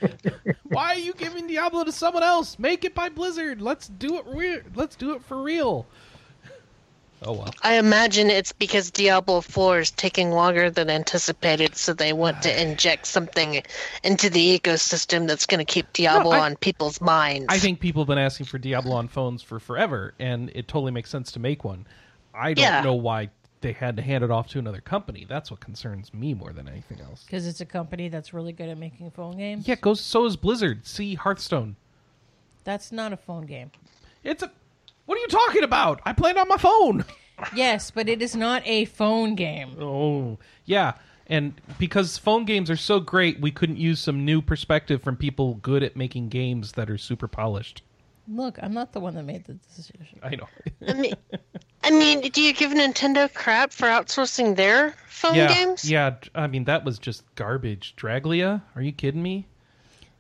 why 0.65 0.89
are 0.95 0.99
you 0.99 1.15
giving 1.15 1.47
Diablo 1.47 1.85
to 1.85 1.93
someone 1.93 2.23
else? 2.23 2.59
Make 2.59 2.85
it 2.85 2.95
by 2.95 3.09
Blizzard. 3.09 3.63
Let's 3.63 3.89
do 3.89 4.19
it 4.19 4.25
real. 4.29 4.61
Let's 4.75 4.95
do 4.97 5.13
it 5.15 5.23
for 5.25 5.43
real. 5.43 5.87
Oh 7.27 7.33
well. 7.33 7.55
I 7.63 7.79
imagine 7.79 8.29
it's 8.31 8.53
because 8.53 8.91
Diablo 8.91 9.41
4 9.41 9.79
is 9.81 9.91
taking 9.91 10.31
longer 10.31 10.71
than 10.71 10.91
anticipated, 10.91 11.75
so 11.77 11.93
they 11.95 12.13
want 12.13 12.43
to 12.43 12.63
inject 12.63 13.07
something 13.07 13.63
into 14.03 14.29
the 14.29 14.59
ecosystem 14.59 15.27
that's 15.27 15.47
going 15.47 15.59
to 15.59 15.65
keep 15.65 15.93
Diablo 15.93 16.33
I- 16.33 16.41
on 16.41 16.57
people's 16.57 17.01
minds. 17.01 17.47
I 17.49 17.59
think 17.59 17.81
people 17.81 18.03
have 18.03 18.09
been 18.09 18.19
asking 18.19 18.47
for 18.47 18.59
Diablo 18.59 18.97
on 18.97 19.09
phones 19.09 19.43
for 19.43 19.59
forever, 19.59 20.15
and 20.19 20.51
it 20.55 20.69
totally 20.69 20.93
makes 20.93 21.09
sense 21.11 21.33
to 21.33 21.39
make 21.41 21.65
one. 21.65 21.87
I 22.35 22.53
don't 22.55 22.63
Yeah. 22.63 22.81
know 22.83 22.95
why 22.95 23.31
they 23.61 23.73
had 23.73 23.97
to 23.97 24.03
hand 24.03 24.23
it 24.23 24.31
off 24.31 24.49
to 24.49 24.59
another 24.59 24.83
company. 24.83 25.25
That's 25.27 25.51
what 25.51 25.61
concerns 25.61 26.13
me 26.13 26.35
more 26.35 26.53
than 26.53 26.69
anything 26.69 27.01
else. 27.01 27.23
Because 27.25 27.47
it's 27.47 27.63
a 27.63 27.65
company 27.67 28.09
that's 28.11 28.35
really 28.35 28.53
good 28.53 28.69
at 28.69 28.77
making 28.77 29.11
phone 29.13 29.39
games. 29.39 29.67
Yeah, 29.67 29.77
goes. 29.77 30.01
So 30.03 30.27
is 30.27 30.37
Blizzard. 30.37 30.87
See 30.87 31.15
Hearthstone. 31.15 31.77
That's 32.65 32.93
not 32.93 33.13
a 33.15 33.17
phone 33.17 33.47
game. 33.47 33.71
It's 34.23 34.43
a. 34.43 34.51
What 35.07 35.19
are 35.19 35.21
you 35.21 35.29
talking 35.29 35.65
about? 35.65 36.01
I 36.05 36.13
played 36.13 36.37
on 36.37 36.49
my 36.49 36.57
phone. 36.57 37.05
yes, 37.55 37.91
but 37.91 38.09
it 38.09 38.23
is 38.23 38.35
not 38.35 38.63
a 38.67 38.87
phone 38.87 39.35
game. 39.35 39.77
Oh, 39.81 40.39
yeah. 40.65 40.95
And 41.27 41.61
because 41.79 42.19
phone 42.19 42.45
games 42.45 42.71
are 42.71 42.77
so 42.77 43.01
great, 43.01 43.41
we 43.41 43.51
couldn't 43.51 43.79
use 43.79 44.01
some 44.01 44.25
new 44.25 44.43
perspective 44.43 45.03
from 45.03 45.17
people 45.17 45.55
good 45.55 45.83
at 45.83 45.97
making 45.97 46.29
games 46.29 46.73
that 46.73 46.91
are 46.91 46.99
super 46.99 47.29
polished. 47.29 47.83
Look, 48.29 48.59
I'm 48.63 48.73
not 48.73 48.93
the 48.93 49.01
one 49.01 49.15
that 49.15 49.25
made 49.25 49.45
the 49.45 49.55
decision. 49.55 50.07
I 50.23 50.37
know. 50.37 50.49
I 50.89 50.95
mean, 50.95 51.15
I 51.83 51.91
mean, 51.91 52.23
do 52.23 52.41
you 52.41 52.55
give 52.55 52.73
Nintendo 52.73 53.33
crap 53.33 53.73
for 53.73 53.87
outsourcing 53.87 54.57
their 54.57 54.95
phone 55.09 55.35
yeah, 55.35 55.53
games? 55.53 55.91
yeah. 55.91 56.15
I 56.35 56.47
mean, 56.47 56.65
that 56.65 56.85
was 56.85 56.99
just 56.99 57.23
garbage. 57.35 57.95
Dragalia? 57.97 58.63
Are 58.75 58.83
you 58.83 58.93
kidding 58.93 59.23
me? 59.23 59.47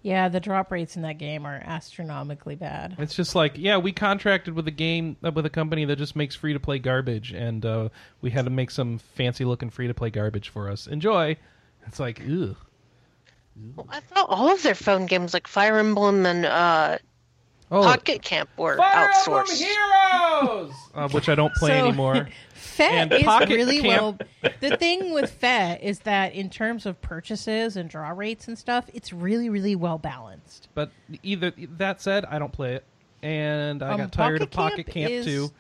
Yeah, 0.05 0.29
the 0.29 0.39
drop 0.39 0.71
rates 0.71 0.97
in 0.97 1.03
that 1.03 1.17
game 1.17 1.47
are 1.47 1.63
astronomically 1.65 2.57
bad. 2.57 2.95
It's 2.99 3.15
just 3.15 3.35
like, 3.35 3.55
yeah, 3.57 3.79
we 3.79 3.91
contracted 3.91 4.53
with 4.53 4.69
a 4.69 4.71
game 4.71 5.17
uh, 5.25 5.33
with 5.33 5.47
a 5.47 5.51
company 5.51 5.87
that 5.87 5.97
just 5.97 6.15
makes 6.15 6.37
free 6.37 6.53
to 6.53 6.61
play 6.61 6.79
garbage, 6.79 7.33
and 7.33 7.65
uh, 7.65 7.89
we 8.21 8.29
had 8.29 8.45
to 8.45 8.51
make 8.51 8.71
some 8.71 8.99
fancy 8.99 9.47
looking 9.47 9.71
free 9.71 9.87
to 9.87 9.95
play 9.95 10.11
garbage 10.11 10.51
for 10.51 10.69
us. 10.69 10.87
Enjoy. 10.87 11.39
It's 11.87 11.99
like, 11.99 12.21
ugh. 12.21 12.55
Well, 13.77 13.87
I 13.89 14.01
thought 14.01 14.27
all 14.29 14.53
of 14.53 14.63
their 14.63 14.75
phone 14.75 15.07
games, 15.07 15.33
like 15.33 15.47
Fire 15.47 15.79
Emblem 15.79 16.27
and 16.27 16.45
uh, 16.45 16.99
Oh, 17.75 17.83
Pocket 17.83 18.23
Camp, 18.23 18.49
were 18.57 18.77
Fire 18.77 19.09
outsourced. 19.13 19.61
Emblem 19.63 20.67
Heroes, 20.69 20.73
uh, 20.95 21.09
which 21.09 21.29
I 21.29 21.35
don't 21.35 21.53
play 21.55 21.71
So- 21.79 21.87
anymore. 21.89 22.29
Fet 22.55 22.93
And 22.93 23.13
is 23.13 23.23
Pocket 23.23 23.51
really 23.51 23.81
Camp- 23.83 24.21
well. 24.43 24.51
The 24.61 24.77
thing 24.79 25.13
with 25.13 25.31
Fet 25.31 25.83
is 25.83 26.01
that 26.01 26.33
in 26.35 26.51
terms 26.51 26.87
of 26.87 27.01
purchases 27.03 27.77
and 27.77 27.89
draw 27.89 28.09
rates 28.11 28.49
and 28.49 28.59
stuff, 28.59 28.87
it's 28.95 29.13
really, 29.13 29.49
really 29.49 29.77
well 29.77 29.99
balanced. 29.99 30.69
But 30.75 30.91
either 31.23 31.53
that 31.77 32.01
said, 32.01 32.25
I 32.25 32.39
don't 32.41 32.51
play 32.53 32.75
it, 32.75 32.85
and 33.23 33.81
I 33.83 33.91
Um, 33.93 33.99
got 33.99 34.13
tired 34.13 34.43
of 34.43 34.51
Pocket 34.51 34.73
Pocket 34.79 34.87
Camp 34.87 35.09
Camp, 35.09 35.13
is- 35.13 35.25
too, 35.27 35.51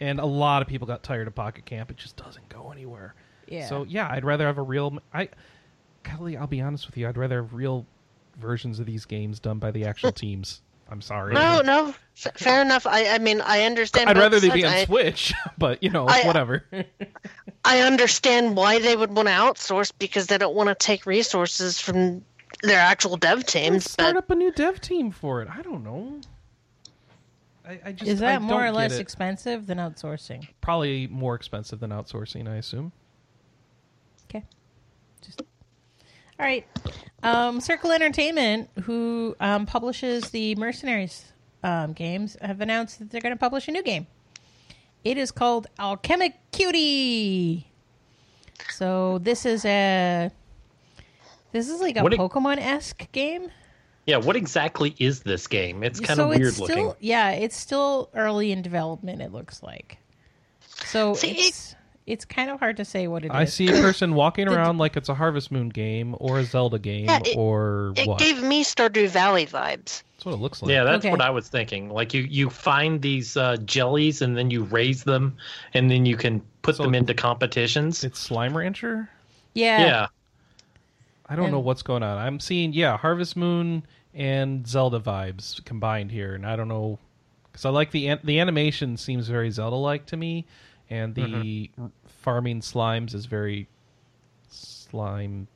and 0.00 0.18
a 0.18 0.24
lot 0.26 0.62
of 0.62 0.68
people 0.68 0.86
got 0.86 1.02
tired 1.04 1.28
of 1.28 1.34
Pocket 1.34 1.64
Camp. 1.64 1.90
It 1.92 1.96
just 1.96 2.16
doesn't 2.16 2.48
go 2.48 2.72
anywhere. 2.72 3.14
Yeah. 3.46 3.68
So 3.68 3.84
yeah, 3.84 4.08
I'd 4.10 4.24
rather 4.24 4.46
have 4.46 4.58
a 4.58 4.62
real. 4.62 4.98
I, 5.12 5.28
Kelly, 6.02 6.36
I'll 6.36 6.46
be 6.48 6.60
honest 6.60 6.86
with 6.86 6.96
you. 6.96 7.08
I'd 7.08 7.16
rather 7.16 7.36
have 7.42 7.54
real 7.54 7.86
versions 8.36 8.80
of 8.80 8.86
these 8.86 9.04
games 9.04 9.38
done 9.38 9.58
by 9.58 9.70
the 9.70 9.84
actual 9.84 10.10
teams. 10.24 10.60
I'm 10.90 11.00
sorry. 11.00 11.34
No, 11.34 11.60
no, 11.62 11.94
f- 12.16 12.36
fair 12.36 12.62
enough. 12.62 12.86
I, 12.86 13.14
I 13.14 13.18
mean, 13.18 13.40
I 13.40 13.62
understand. 13.62 14.10
I'd 14.10 14.18
rather 14.18 14.38
they 14.38 14.50
be 14.50 14.64
on 14.64 14.72
I- 14.72 14.84
Switch, 14.84 15.32
but 15.58 15.82
you 15.82 15.90
know, 15.90 16.06
I- 16.06 16.26
whatever. 16.26 16.64
I 17.64 17.80
understand 17.80 18.56
why 18.56 18.78
they 18.78 18.94
would 18.94 19.10
want 19.10 19.28
to 19.28 19.32
outsource 19.32 19.90
because 19.98 20.26
they 20.26 20.36
don't 20.36 20.54
want 20.54 20.68
to 20.68 20.74
take 20.74 21.06
resources 21.06 21.80
from 21.80 22.22
their 22.62 22.78
actual 22.78 23.16
dev 23.16 23.46
teams. 23.46 23.90
Start 23.90 24.14
But 24.14 24.18
up 24.18 24.30
a 24.30 24.34
new 24.34 24.52
dev 24.52 24.80
team 24.80 25.10
for 25.10 25.40
it. 25.40 25.48
I 25.50 25.62
don't 25.62 25.82
know. 25.82 26.20
I, 27.66 27.80
I 27.86 27.92
just 27.92 28.10
is 28.10 28.20
that 28.20 28.42
more 28.42 28.60
don't 28.60 28.68
or 28.68 28.72
less 28.72 28.98
expensive 28.98 29.66
than 29.66 29.78
outsourcing? 29.78 30.46
Probably 30.60 31.06
more 31.06 31.34
expensive 31.34 31.80
than 31.80 31.90
outsourcing, 31.90 32.46
I 32.46 32.56
assume. 32.56 32.92
Okay. 34.28 34.44
Just 35.22 35.40
all 36.38 36.46
right. 36.46 36.66
Um, 37.22 37.60
Circle 37.60 37.92
Entertainment, 37.92 38.68
who 38.82 39.34
um, 39.40 39.66
publishes 39.66 40.30
the 40.30 40.54
Mercenaries 40.56 41.24
um, 41.62 41.92
games, 41.92 42.36
have 42.40 42.60
announced 42.60 42.98
that 42.98 43.10
they're 43.10 43.20
going 43.20 43.34
to 43.34 43.38
publish 43.38 43.68
a 43.68 43.70
new 43.70 43.82
game. 43.82 44.06
It 45.04 45.16
is 45.18 45.30
called 45.30 45.66
Alchemic 45.78 46.34
Cutie. 46.52 47.66
So 48.70 49.18
this 49.18 49.44
is 49.46 49.64
a 49.64 50.30
this 51.52 51.68
is 51.68 51.80
like 51.80 51.96
a 51.96 52.02
What 52.02 52.14
e- 52.14 52.16
Pokemon 52.18 52.58
esque 52.58 53.10
game. 53.12 53.50
Yeah, 54.06 54.18
what 54.18 54.36
exactly 54.36 54.94
is 54.98 55.20
this 55.20 55.46
game? 55.46 55.82
It's 55.82 56.00
kind 56.00 56.16
so 56.18 56.24
of 56.24 56.28
weird 56.30 56.48
it's 56.48 56.56
still 56.56 56.66
looking. 56.66 56.92
yeah, 57.00 57.30
it's 57.30 57.56
still 57.56 58.10
early 58.14 58.52
in 58.52 58.60
development. 58.62 59.22
It 59.22 59.32
looks 59.32 59.62
like. 59.62 59.98
So 60.86 61.14
See, 61.14 61.30
it's 61.32 61.74
It's 62.06 62.24
kind 62.26 62.50
of 62.50 62.58
hard 62.60 62.76
to 62.76 62.84
say 62.84 63.06
what 63.08 63.24
it 63.24 63.28
is. 63.28 63.32
I 63.32 63.44
see 63.46 63.68
a 63.68 63.72
person 63.80 64.14
walking 64.14 64.46
around 64.46 64.76
like 64.78 64.96
it's 64.96 65.08
a 65.08 65.14
Harvest 65.14 65.50
Moon 65.50 65.70
game 65.70 66.14
or 66.18 66.38
a 66.38 66.44
Zelda 66.44 66.78
game 66.78 67.06
Yeah, 67.06 67.20
it- 67.24 67.36
or 67.36 67.94
It 67.96 68.06
what? 68.06 68.18
gave 68.18 68.42
me 68.42 68.62
Stardew 68.62 69.08
Valley 69.08 69.46
vibes. 69.46 70.02
That's 70.16 70.26
what 70.26 70.32
it 70.34 70.38
looks 70.40 70.60
like. 70.62 70.70
Yeah, 70.70 70.84
that's 70.84 71.04
Okay. 71.04 71.10
what 71.10 71.22
I 71.22 71.30
was 71.30 71.48
thinking. 71.48 71.88
Like 71.88 72.12
you, 72.12 72.22
you 72.22 72.50
find 72.50 73.00
these 73.00 73.36
uh, 73.38 73.56
jellies 73.64 74.20
and 74.22 74.36
then 74.36 74.50
you 74.50 74.64
raise 74.64 75.04
them, 75.04 75.34
and 75.72 75.90
then 75.90 76.04
you 76.04 76.16
can 76.16 76.42
put 76.62 76.76
So- 76.76 76.82
them 76.82 76.94
into 76.94 77.14
competitions. 77.14 78.04
It's 78.04 78.18
Slime 78.18 78.56
Rancher. 78.56 79.08
Yeah. 79.54 79.80
yeah, 79.80 80.06
I 81.28 81.36
don't 81.36 81.50
know 81.52 81.60
what's 81.60 81.82
going 81.82 82.02
on. 82.02 82.18
I'm 82.18 82.38
seeing 82.40 82.72
yeah, 82.72 82.96
Harvest 82.98 83.36
Moon 83.36 83.84
and 84.12 84.66
Zelda 84.66 85.00
vibes 85.00 85.64
combined 85.64 86.10
here, 86.10 86.34
and 86.34 86.44
I 86.46 86.56
don't 86.56 86.68
know 86.68 86.98
because 87.50 87.64
I 87.64 87.70
like 87.70 87.92
the 87.92 88.08
an- 88.08 88.20
the 88.24 88.40
animation 88.40 88.96
seems 88.96 89.28
very 89.28 89.50
Zelda 89.50 89.76
like 89.76 90.06
to 90.06 90.16
me, 90.16 90.44
and 90.90 91.14
the 91.14 91.22
Mm-hmm. 91.78 91.86
farming 92.22 92.60
slimes 92.60 93.14
is 93.14 93.26
very 93.26 93.68
slime 94.50 95.46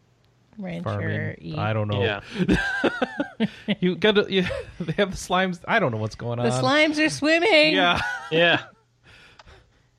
Rancher. 0.59 0.83
farming. 0.85 1.59
I 1.59 1.73
don't 1.73 1.89
know. 1.89 2.03
yeah, 2.03 3.47
You 3.81 3.95
got 3.97 4.17
to 4.17 4.27
you, 4.33 4.43
they 4.81 4.93
have 4.95 5.11
the 5.13 5.17
slimes. 5.17 5.61
I 5.69 5.79
don't 5.79 5.93
know 5.93 5.99
what's 5.99 6.17
going 6.17 6.39
on. 6.39 6.45
The 6.47 6.53
slimes 6.53 6.99
are 7.05 7.09
swimming. 7.11 7.75
Yeah. 7.75 8.01
yeah. 8.33 8.63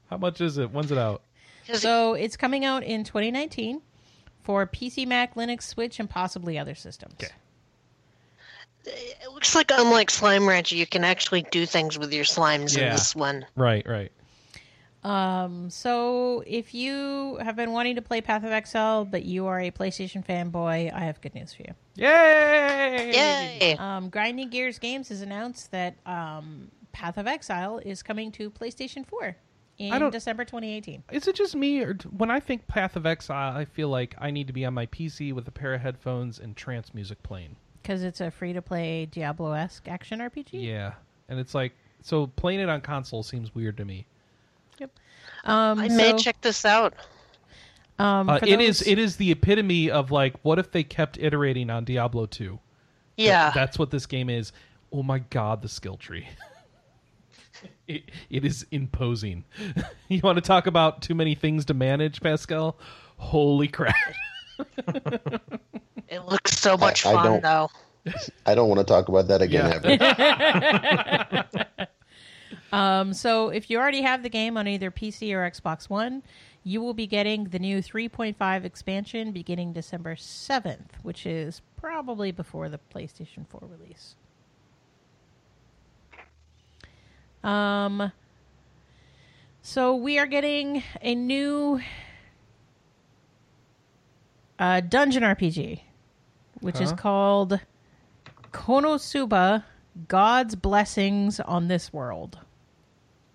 How 0.09 0.17
much 0.17 0.41
is 0.41 0.57
it? 0.57 0.71
When's 0.71 0.91
it 0.91 0.97
out? 0.97 1.21
So 1.73 2.15
it's 2.15 2.35
coming 2.35 2.65
out 2.65 2.83
in 2.83 3.03
2019 3.03 3.81
for 4.41 4.65
PC, 4.65 5.05
Mac, 5.07 5.35
Linux, 5.35 5.63
Switch, 5.63 5.99
and 5.99 6.09
possibly 6.09 6.57
other 6.57 6.73
systems. 6.75 7.13
Okay. 7.21 7.31
It 8.85 9.31
looks 9.31 9.53
like 9.55 9.69
unlike 9.71 10.09
Slime 10.09 10.47
Rancher, 10.49 10.75
you 10.75 10.87
can 10.87 11.03
actually 11.03 11.43
do 11.51 11.65
things 11.67 11.99
with 11.99 12.11
your 12.11 12.23
slimes 12.23 12.75
Yeah. 12.75 12.85
in 12.85 12.91
this 12.93 13.15
one. 13.15 13.45
Right, 13.55 13.87
right. 13.87 14.11
Um, 15.03 15.69
so 15.69 16.43
if 16.45 16.73
you 16.73 17.37
have 17.41 17.55
been 17.55 17.71
wanting 17.71 17.95
to 17.95 18.01
play 18.01 18.21
Path 18.21 18.43
of 18.43 18.51
Exile, 18.51 19.05
but 19.05 19.23
you 19.23 19.47
are 19.47 19.59
a 19.59 19.71
PlayStation 19.71 20.25
fanboy, 20.25 20.93
I 20.93 20.99
have 20.99 21.21
good 21.21 21.35
news 21.35 21.53
for 21.53 21.63
you. 21.63 21.73
Yay! 21.95 23.11
Yay! 23.13 23.77
Um, 23.77 24.09
Grinding 24.09 24.49
Gears 24.49 24.77
Games 24.79 25.09
has 25.09 25.21
announced 25.21 25.71
that 25.71 25.95
um, 26.05 26.69
Path 26.91 27.17
of 27.17 27.27
Exile 27.27 27.79
is 27.79 28.03
coming 28.03 28.31
to 28.33 28.49
PlayStation 28.51 29.05
4 29.05 29.35
in 29.77 30.11
December 30.11 30.43
2018. 30.43 31.03
Is 31.11 31.27
it 31.27 31.35
just 31.35 31.55
me, 31.55 31.81
or 31.81 31.95
when 32.11 32.29
I 32.29 32.41
think 32.41 32.67
Path 32.67 32.95
of 32.97 33.05
Exile, 33.05 33.55
I 33.55 33.65
feel 33.65 33.87
like 33.87 34.15
I 34.17 34.31
need 34.31 34.47
to 34.47 34.53
be 34.53 34.65
on 34.65 34.73
my 34.73 34.85
PC 34.87 35.33
with 35.33 35.47
a 35.47 35.51
pair 35.51 35.73
of 35.73 35.81
headphones 35.81 36.39
and 36.39 36.55
trance 36.55 36.93
music 36.93 37.23
playing. 37.23 37.55
Because 37.81 38.03
it's 38.03 38.19
a 38.19 38.29
free 38.29 38.51
to 38.51 38.61
play 38.61 39.05
Diablo 39.05 39.53
esque 39.53 39.87
action 39.87 40.19
RPG? 40.19 40.49
Yeah, 40.51 40.93
and 41.29 41.39
it's 41.39 41.55
like 41.55 41.73
so 42.01 42.27
playing 42.27 42.59
it 42.59 42.69
on 42.69 42.81
console 42.81 43.23
seems 43.23 43.55
weird 43.55 43.77
to 43.77 43.85
me. 43.85 44.05
Um, 45.45 45.79
I 45.79 45.87
may 45.87 46.11
so, 46.11 46.17
check 46.17 46.41
this 46.41 46.65
out. 46.65 46.93
um, 47.97 48.29
Uh, 48.29 48.39
for 48.39 48.45
it 48.45 48.59
is 48.61 48.79
those- 48.79 48.87
it 48.87 48.99
is 48.99 49.15
the 49.17 49.31
epitome 49.31 49.89
of 49.89 50.11
like 50.11 50.35
what 50.43 50.59
if 50.59 50.71
they 50.71 50.83
kept 50.83 51.17
iterating 51.17 51.69
on 51.69 51.83
Diablo 51.85 52.25
two? 52.25 52.59
Yeah. 53.17 53.51
That's 53.53 53.77
what 53.79 53.91
this 53.91 54.05
game 54.05 54.29
is. 54.29 54.51
Oh 54.91 55.03
my 55.03 55.19
god, 55.19 55.61
the 55.61 55.69
skill 55.69 55.97
tree. 55.97 56.27
it, 57.87 58.03
it 58.29 58.45
is 58.45 58.65
imposing. 58.71 59.43
you 60.07 60.21
want 60.23 60.37
to 60.37 60.41
talk 60.41 60.67
about 60.67 61.01
too 61.01 61.15
many 61.15 61.35
things 61.35 61.65
to 61.65 61.73
manage, 61.73 62.21
Pascal? 62.21 62.77
Holy 63.17 63.67
crap. 63.67 63.95
It 66.11 66.25
looks 66.25 66.57
so 66.57 66.75
much 66.75 67.05
I 67.05 67.13
fun, 67.13 67.23
don't- 67.25 67.43
though. 67.43 67.69
I 68.47 68.55
don't 68.55 68.67
want 68.67 68.79
to 68.79 68.83
talk 68.83 69.09
about 69.09 69.27
that 69.27 69.43
again 69.43 69.79
Yeah. 69.83 71.43
ever. 71.53 71.65
Um, 72.71 73.13
so 73.13 73.49
if 73.49 73.69
you 73.69 73.79
already 73.79 74.01
have 74.01 74.23
the 74.23 74.29
game 74.29 74.57
on 74.57 74.67
either 74.67 74.91
PC 74.91 75.33
or 75.33 75.49
Xbox 75.49 75.89
One, 75.89 76.23
you 76.63 76.81
will 76.81 76.93
be 76.93 77.07
getting 77.07 77.45
the 77.45 77.59
new 77.59 77.81
3.5 77.81 78.63
expansion 78.63 79.31
beginning 79.31 79.73
December 79.73 80.15
7th, 80.15 80.91
which 81.01 81.25
is 81.25 81.61
probably 81.77 82.31
before 82.31 82.69
the 82.69 82.79
PlayStation 82.93 83.47
4 83.47 83.61
release. 83.79 84.15
Um, 87.43 88.11
so 89.61 89.95
we 89.95 90.19
are 90.19 90.25
getting 90.25 90.83
a 91.01 91.15
new 91.15 91.79
uh, 94.57 94.81
dungeon 94.81 95.23
RPG, 95.23 95.81
which 96.59 96.81
is 96.81 96.91
called 96.91 97.61
Konosuba 98.51 99.63
God's 100.07 100.55
Blessings 100.55 101.39
on 101.39 101.67
This 101.67 101.93
World. 101.93 102.39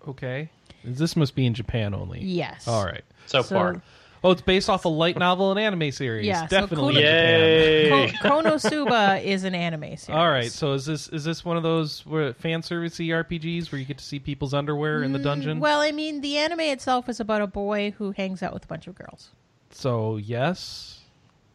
Okay. 0.07 0.49
This 0.83 1.15
must 1.15 1.35
be 1.35 1.45
in 1.45 1.53
Japan 1.53 1.93
only. 1.93 2.21
Yes. 2.21 2.67
All 2.67 2.85
right. 2.85 3.03
So, 3.25 3.41
So- 3.41 3.55
far, 3.55 3.81
Oh, 4.23 4.31
it's 4.31 4.41
based 4.41 4.71
off 4.71 4.85
a 4.85 4.89
light 4.89 5.19
novel 5.19 5.51
and 5.51 5.59
anime 5.59 5.91
series. 5.91 6.25
Yeah, 6.25 6.47
so 6.47 6.61
Definitely 6.61 6.95
Kuno- 6.95 7.07
in 7.07 7.13
Japan. 7.13 7.39
yay! 7.41 8.11
Ko- 8.23 8.41
Konosuba 8.41 9.23
is 9.23 9.43
an 9.43 9.53
anime 9.53 9.97
series. 9.97 10.09
All 10.09 10.27
right, 10.29 10.51
so 10.51 10.73
is 10.73 10.83
this 10.83 11.07
is 11.09 11.23
this 11.23 11.45
one 11.45 11.57
of 11.57 11.63
those 11.63 12.03
where, 12.07 12.33
fan 12.33 12.63
servicey 12.63 13.09
RPGs 13.09 13.71
where 13.71 13.77
you 13.77 13.85
get 13.85 13.99
to 13.99 14.03
see 14.03 14.17
people's 14.17 14.55
underwear 14.55 15.03
in 15.03 15.11
the 15.13 15.19
dungeon? 15.19 15.59
Mm, 15.59 15.61
Well, 15.61 15.79
I 15.79 15.91
mean, 15.91 16.21
the 16.21 16.37
anime 16.37 16.61
itself 16.61 17.07
is 17.07 17.19
about 17.19 17.43
a 17.43 17.47
boy 17.47 17.93
who 17.99 18.11
hangs 18.13 18.41
out 18.41 18.51
with 18.51 18.63
a 18.63 18.67
bunch 18.67 18.87
of 18.87 18.95
girls. 18.95 19.29
so 19.69 20.17
yes, 20.17 21.01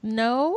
No, 0.01 0.57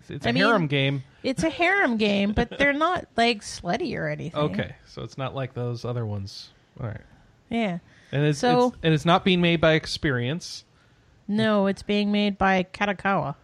it's, 0.00 0.10
it's 0.10 0.26
I 0.26 0.30
a 0.30 0.32
mean- 0.32 0.42
harem 0.42 0.66
game. 0.66 1.04
it's 1.22 1.44
a 1.44 1.50
harem 1.50 1.96
game, 1.96 2.32
but 2.32 2.58
they're 2.58 2.72
not 2.72 3.06
like 3.16 3.42
slutty 3.42 3.96
or 3.96 4.08
anything. 4.08 4.40
Okay, 4.40 4.74
so 4.84 5.02
it's 5.02 5.16
not 5.16 5.32
like 5.32 5.54
those 5.54 5.84
other 5.84 6.04
ones. 6.04 6.50
All 6.80 6.86
right, 6.88 7.00
Yeah. 7.50 7.78
and 8.12 8.24
it's, 8.24 8.38
So- 8.38 8.68
it's 8.68 8.76
and 8.82 8.94
it's 8.94 9.04
not 9.04 9.24
being 9.24 9.40
made 9.40 9.60
by 9.60 9.72
Experience. 9.74 10.64
No, 11.26 11.66
it's 11.66 11.82
being 11.82 12.12
made 12.12 12.36
by 12.36 12.64
Kadokawa. 12.64 13.34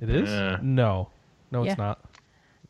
It 0.00 0.08
is 0.10 0.28
Yeah. 0.30 0.58
no, 0.62 1.10
no, 1.50 1.62
Yeah. 1.64 1.72
it's 1.72 1.78
not. 1.78 2.00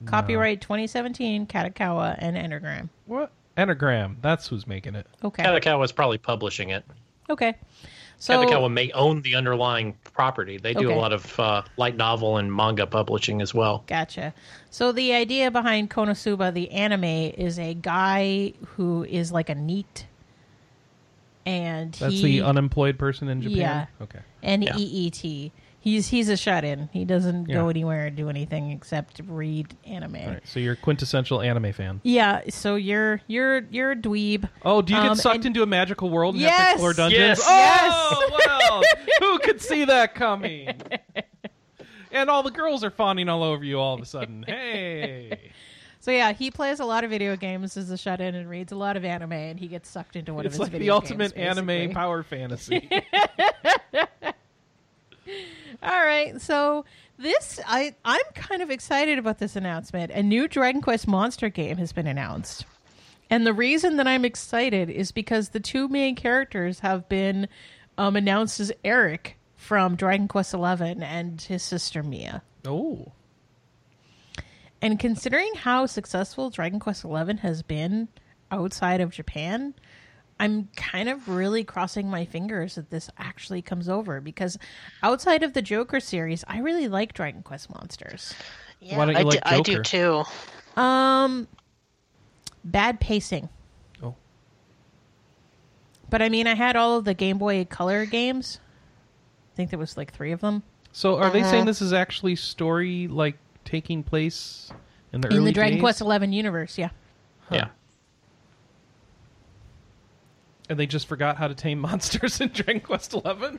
Copyright 0.06 0.60
2017, 0.60 1.46
Kadokawa 1.46 2.16
and 2.18 2.36
Entergram. 2.36 2.88
What 3.06 3.30
Anagram? 3.56 4.16
That's 4.22 4.48
who's 4.48 4.66
making 4.66 4.94
it. 4.94 5.06
Okay. 5.22 5.42
Kadokawa 5.42 5.78
was 5.78 5.92
probably 5.92 6.18
publishing 6.18 6.70
it. 6.70 6.84
Okay. 7.28 7.54
So 8.20 8.36
Kadokawa 8.44 8.70
may 8.70 8.90
own 8.92 9.22
the 9.22 9.34
underlying 9.34 9.94
property. 10.12 10.58
They 10.58 10.74
do 10.74 10.88
Okay. 10.88 10.94
a 10.94 11.00
lot 11.00 11.12
of 11.14 11.40
uh, 11.40 11.62
light 11.78 11.96
novel 11.96 12.36
and 12.36 12.54
manga 12.54 12.86
publishing 12.86 13.40
as 13.40 13.54
well. 13.54 13.82
Gotcha. 13.86 14.34
So 14.68 14.92
the 14.92 15.14
idea 15.14 15.50
behind 15.50 15.88
Konosuba, 15.90 16.52
the 16.52 16.70
anime, 16.70 17.02
is 17.04 17.58
a 17.58 17.72
guy 17.72 18.52
who 18.76 19.04
is 19.04 19.32
like 19.32 19.48
a 19.48 19.54
NEET, 19.54 20.04
and 21.46 21.94
That's 21.94 22.12
he 22.12 22.22
the 22.22 22.42
unemployed 22.42 22.98
person 22.98 23.28
in 23.28 23.40
Japan. 23.40 23.56
Yeah. 23.56 23.86
Okay. 24.02 24.20
and 24.42 24.64
Yeah. 24.64 24.76
EET. 24.76 25.50
He's 25.82 26.08
he's 26.08 26.28
a 26.28 26.36
shut 26.36 26.62
in. 26.64 26.90
He 26.92 27.04
doesn't 27.06 27.44
go 27.44 27.68
anywhere 27.68 28.06
or 28.06 28.10
do 28.10 28.28
anything 28.28 28.70
except 28.70 29.20
read 29.26 29.74
anime. 29.86 30.16
All 30.16 30.26
right. 30.32 30.40
So 30.46 30.60
you're 30.60 30.74
a 30.74 30.76
quintessential 30.76 31.40
anime 31.40 31.72
fan. 31.72 32.00
Yeah. 32.04 32.42
So 32.50 32.74
you're 32.76 33.22
you're 33.26 33.60
you're 33.70 33.92
a 33.92 33.96
dweeb. 33.96 34.48
Oh, 34.62 34.82
do 34.82 34.92
you 34.94 35.00
get 35.00 35.10
Um, 35.12 35.16
sucked 35.16 35.36
and- 35.36 35.46
into 35.46 35.62
a 35.62 35.66
magical 35.66 36.10
world 36.10 36.34
and 36.34 36.44
have 36.44 36.50
Yes! 36.50 36.66
to 36.68 36.72
explore 36.74 36.92
dungeons? 36.92 37.38
Yes! 37.46 37.92
Oh, 37.94 38.38
well, 38.46 38.82
who 39.20 39.38
could 39.38 39.62
see 39.62 39.84
that 39.86 40.14
coming? 40.14 40.70
And 42.12 42.28
all 42.28 42.42
the 42.42 42.50
girls 42.50 42.82
are 42.82 42.90
fawning 42.90 43.28
all 43.28 43.44
over 43.44 43.62
you 43.64 43.78
all 43.78 43.94
of 43.94 44.00
a 44.02 44.04
sudden. 44.04 44.42
Hey, 44.48 45.52
So 46.00 46.10
yeah, 46.10 46.32
he 46.32 46.50
plays 46.50 46.80
a 46.80 46.84
lot 46.84 47.04
of 47.04 47.10
video 47.10 47.36
games 47.36 47.76
as 47.76 47.88
a 47.90 47.96
shut 47.96 48.20
in 48.20 48.34
and 48.34 48.50
reads 48.50 48.72
a 48.72 48.76
lot 48.76 48.96
of 48.96 49.04
anime, 49.04 49.30
and 49.30 49.60
he 49.60 49.68
gets 49.68 49.88
sucked 49.88 50.16
into 50.16 50.34
one 50.34 50.44
it's 50.44 50.56
of 50.56 50.58
his 50.58 50.60
like 50.60 50.72
the 50.72 50.78
video 50.78 50.94
ultimate 50.94 51.34
games, 51.36 51.46
anime 51.58 51.66
basically. 51.68 51.94
power 51.94 52.22
fantasy. 52.24 52.90
All 55.82 56.04
right, 56.04 56.40
so 56.40 56.84
this 57.18 57.60
I 57.66 57.94
I'm 58.04 58.20
kind 58.34 58.62
of 58.62 58.70
excited 58.70 59.18
about 59.18 59.38
this 59.38 59.56
announcement. 59.56 60.10
A 60.12 60.22
new 60.22 60.48
Dragon 60.48 60.80
Quest 60.82 61.06
monster 61.08 61.48
game 61.48 61.76
has 61.78 61.92
been 61.92 62.06
announced. 62.06 62.64
And 63.30 63.46
the 63.46 63.52
reason 63.52 63.96
that 63.96 64.08
I'm 64.08 64.24
excited 64.24 64.90
is 64.90 65.12
because 65.12 65.50
the 65.50 65.60
two 65.60 65.86
main 65.88 66.16
characters 66.16 66.80
have 66.80 67.08
been 67.08 67.48
um, 67.96 68.16
announced 68.16 68.58
as 68.58 68.72
Erik 68.84 69.36
from 69.54 69.94
Dragon 69.94 70.26
Quest 70.26 70.50
XI 70.50 70.58
and 71.00 71.40
his 71.40 71.62
sister 71.62 72.02
Mia. 72.02 72.42
oh, 72.66 73.12
And 74.82 74.98
considering 74.98 75.52
how 75.54 75.86
successful 75.86 76.50
Dragon 76.50 76.80
Quest 76.80 77.02
XI 77.02 77.36
has 77.42 77.62
been 77.62 78.08
outside 78.50 79.00
of 79.00 79.12
Japan, 79.12 79.74
I'm 80.40 80.68
kind 80.74 81.08
of 81.08 81.28
really 81.28 81.62
crossing 81.62 82.08
my 82.10 82.24
fingers 82.24 82.74
that 82.74 82.90
this 82.90 83.10
actually 83.18 83.62
comes 83.62 83.88
over 83.88 84.20
because 84.20 84.58
outside 85.02 85.42
of 85.42 85.52
the 85.52 85.62
Joker 85.62 86.00
series, 86.00 86.44
I 86.48 86.58
really 86.58 86.88
like 86.88 87.12
Dragon 87.12 87.42
Quest 87.42 87.70
monsters. 87.70 88.34
Yeah, 88.80 88.98
Why 88.98 89.04
don't 89.06 89.14
you 89.14 89.20
I, 89.20 89.22
like 89.22 89.44
do, 89.44 89.50
I 89.50 89.60
do 89.60 89.82
too. 89.82 90.80
Um, 90.80 91.46
bad 92.64 92.98
pacing. 93.00 93.48
oh, 94.02 94.14
But 96.08 96.22
I 96.22 96.28
mean, 96.28 96.46
I 96.46 96.54
had 96.54 96.74
all 96.74 96.96
of 96.96 97.04
the 97.04 97.14
Game 97.14 97.38
Boy 97.38 97.64
Color 97.66 98.06
games. 98.06 98.58
I 99.52 99.56
think 99.56 99.70
there 99.70 99.78
was 99.78 99.96
like 99.96 100.12
three 100.12 100.32
of 100.32 100.40
them 100.40 100.62
so 100.92 101.18
are 101.18 101.30
they 101.30 101.40
Uh-huh. 101.40 101.50
saying 101.50 101.64
this 101.66 101.82
is 101.82 101.92
actually 101.92 102.36
story 102.36 103.06
like 103.08 103.36
taking 103.64 104.02
place 104.02 104.72
in 105.12 105.20
the 105.20 105.28
in 105.28 105.34
early 105.36 105.44
the 105.46 105.52
Dragon 105.52 105.74
days? 105.74 105.82
Quest 105.82 105.98
XI 106.00 106.26
universe. 106.34 106.78
Yeah. 106.78 106.90
Yeah. 107.50 107.68
And 110.70 110.78
they 110.78 110.86
just 110.86 111.06
forgot 111.06 111.36
how 111.36 111.48
to 111.48 111.54
tame 111.54 111.78
monsters 111.88 112.40
in 112.40 112.48
Dragon 112.48 112.80
Quest 112.80 113.12
Eleven. 113.12 113.58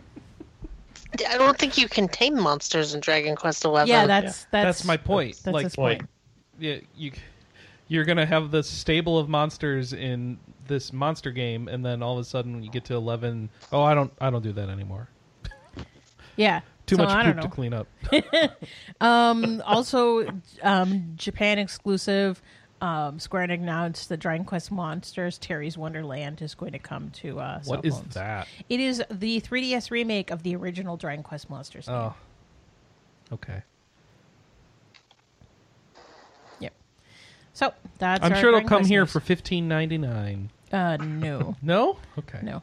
I 1.29 1.37
don't 1.37 1.57
think 1.59 1.77
you 1.77 1.89
can 1.89 2.07
tame 2.07 2.39
monsters 2.41 2.93
in 2.95 3.01
Dragon 3.01 3.35
Quest 3.35 3.65
Eleven. 3.65 3.89
yeah, 3.89 4.07
that's 4.07 4.45
that's 4.45 4.77
That's 4.79 4.85
my 4.85 4.95
point. 4.97 5.39
That's 5.43 5.53
like, 5.53 5.63
his 5.65 5.75
point. 5.75 6.03
yeah, 6.57 6.77
you 6.95 7.11
you're 7.89 8.05
gonna 8.05 8.25
have 8.25 8.49
this 8.49 8.69
stable 8.69 9.19
of 9.19 9.27
monsters 9.27 9.91
in 9.91 10.39
this 10.67 10.93
monster 10.93 11.31
game, 11.31 11.67
and 11.67 11.85
then 11.85 12.01
all 12.01 12.13
of 12.13 12.19
a 12.19 12.23
sudden 12.23 12.53
when 12.53 12.63
you 12.63 12.71
get 12.71 12.85
to 12.85 12.95
eleven, 12.95 13.49
oh, 13.73 13.83
I 13.83 13.93
don't 13.93 14.13
I 14.21 14.29
don't 14.29 14.41
do 14.41 14.53
that 14.53 14.69
anymore. 14.69 15.09
Yeah. 16.37 16.61
Too 16.87 16.95
So, 16.95 17.03
much 17.03 17.09
I 17.13 17.23
don't 17.23 17.35
poop 17.35 17.43
to 17.43 17.49
clean 17.49 17.73
up. 17.73 17.87
Um, 19.01 19.61
also, 19.65 20.27
um, 20.63 21.13
Japan 21.15 21.59
exclusive. 21.59 22.41
Um, 22.81 23.19
Square 23.19 23.47
Enix 23.49 23.59
announced 23.59 24.09
the 24.09 24.17
Dragon 24.17 24.43
Quest 24.43 24.71
Monsters 24.71 25.37
Terry's 25.37 25.77
Wonderland 25.77 26.41
is 26.41 26.55
going 26.55 26.71
to 26.71 26.79
come 26.79 27.11
to 27.11 27.39
uh, 27.39 27.61
cell 27.61 27.75
what 27.77 27.85
is 27.85 27.93
phones. 27.95 28.13
that? 28.15 28.47
It 28.69 28.79
is 28.79 29.03
the 29.11 29.39
3DS 29.39 29.91
remake 29.91 30.31
of 30.31 30.41
the 30.41 30.55
original 30.55 30.97
Dragon 30.97 31.21
Quest 31.23 31.47
Monsters. 31.49 31.85
game. 31.85 31.95
Oh, 31.95 32.13
okay. 33.33 33.61
Yep. 36.59 36.73
So 37.53 37.73
that's. 37.99 38.23
I'm 38.25 38.33
our 38.33 38.39
sure 38.39 38.49
it'll 38.49 38.59
Dragon 38.61 38.69
come 38.69 38.77
Quest 38.79 38.89
here 38.89 39.01
news. 39.01 39.11
for 39.11 39.19
fifteen 39.19 39.67
ninety 39.67 39.97
nine. 39.99 40.49
Uh, 40.71 40.97
no, 40.97 41.55
No, 41.61 41.97
okay. 42.17 42.39
no. 42.41 42.61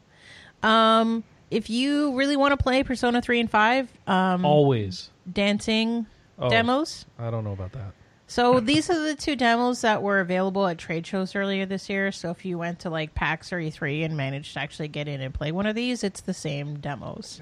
Um, 0.68 1.22
if 1.50 1.70
you 1.70 2.16
really 2.16 2.36
want 2.36 2.52
to 2.52 2.56
play 2.56 2.82
Persona 2.82 3.20
3 3.22 3.40
and 3.40 3.50
5, 3.50 3.88
um, 4.06 4.44
Always. 4.46 5.10
dancing 5.30 6.06
Oh, 6.38 6.48
demos. 6.50 7.04
I 7.18 7.30
don't 7.30 7.44
know 7.44 7.52
about 7.52 7.72
that. 7.72 7.92
So 8.30 8.60
these 8.60 8.90
are 8.90 9.00
the 9.00 9.14
two 9.14 9.36
demos 9.36 9.80
that 9.80 10.02
were 10.02 10.20
available 10.20 10.66
at 10.66 10.76
trade 10.76 11.06
shows 11.06 11.34
earlier 11.34 11.64
this 11.64 11.88
year. 11.88 12.12
So 12.12 12.30
if 12.30 12.44
you 12.44 12.58
went 12.58 12.80
to 12.80 12.90
like 12.90 13.14
PAX 13.14 13.54
or 13.54 13.56
E3 13.56 14.04
and 14.04 14.18
managed 14.18 14.52
to 14.52 14.60
actually 14.60 14.88
get 14.88 15.08
in 15.08 15.22
and 15.22 15.32
play 15.32 15.50
one 15.50 15.64
of 15.64 15.74
these, 15.74 16.04
it's 16.04 16.20
the 16.20 16.34
same 16.34 16.78
demos. 16.78 17.40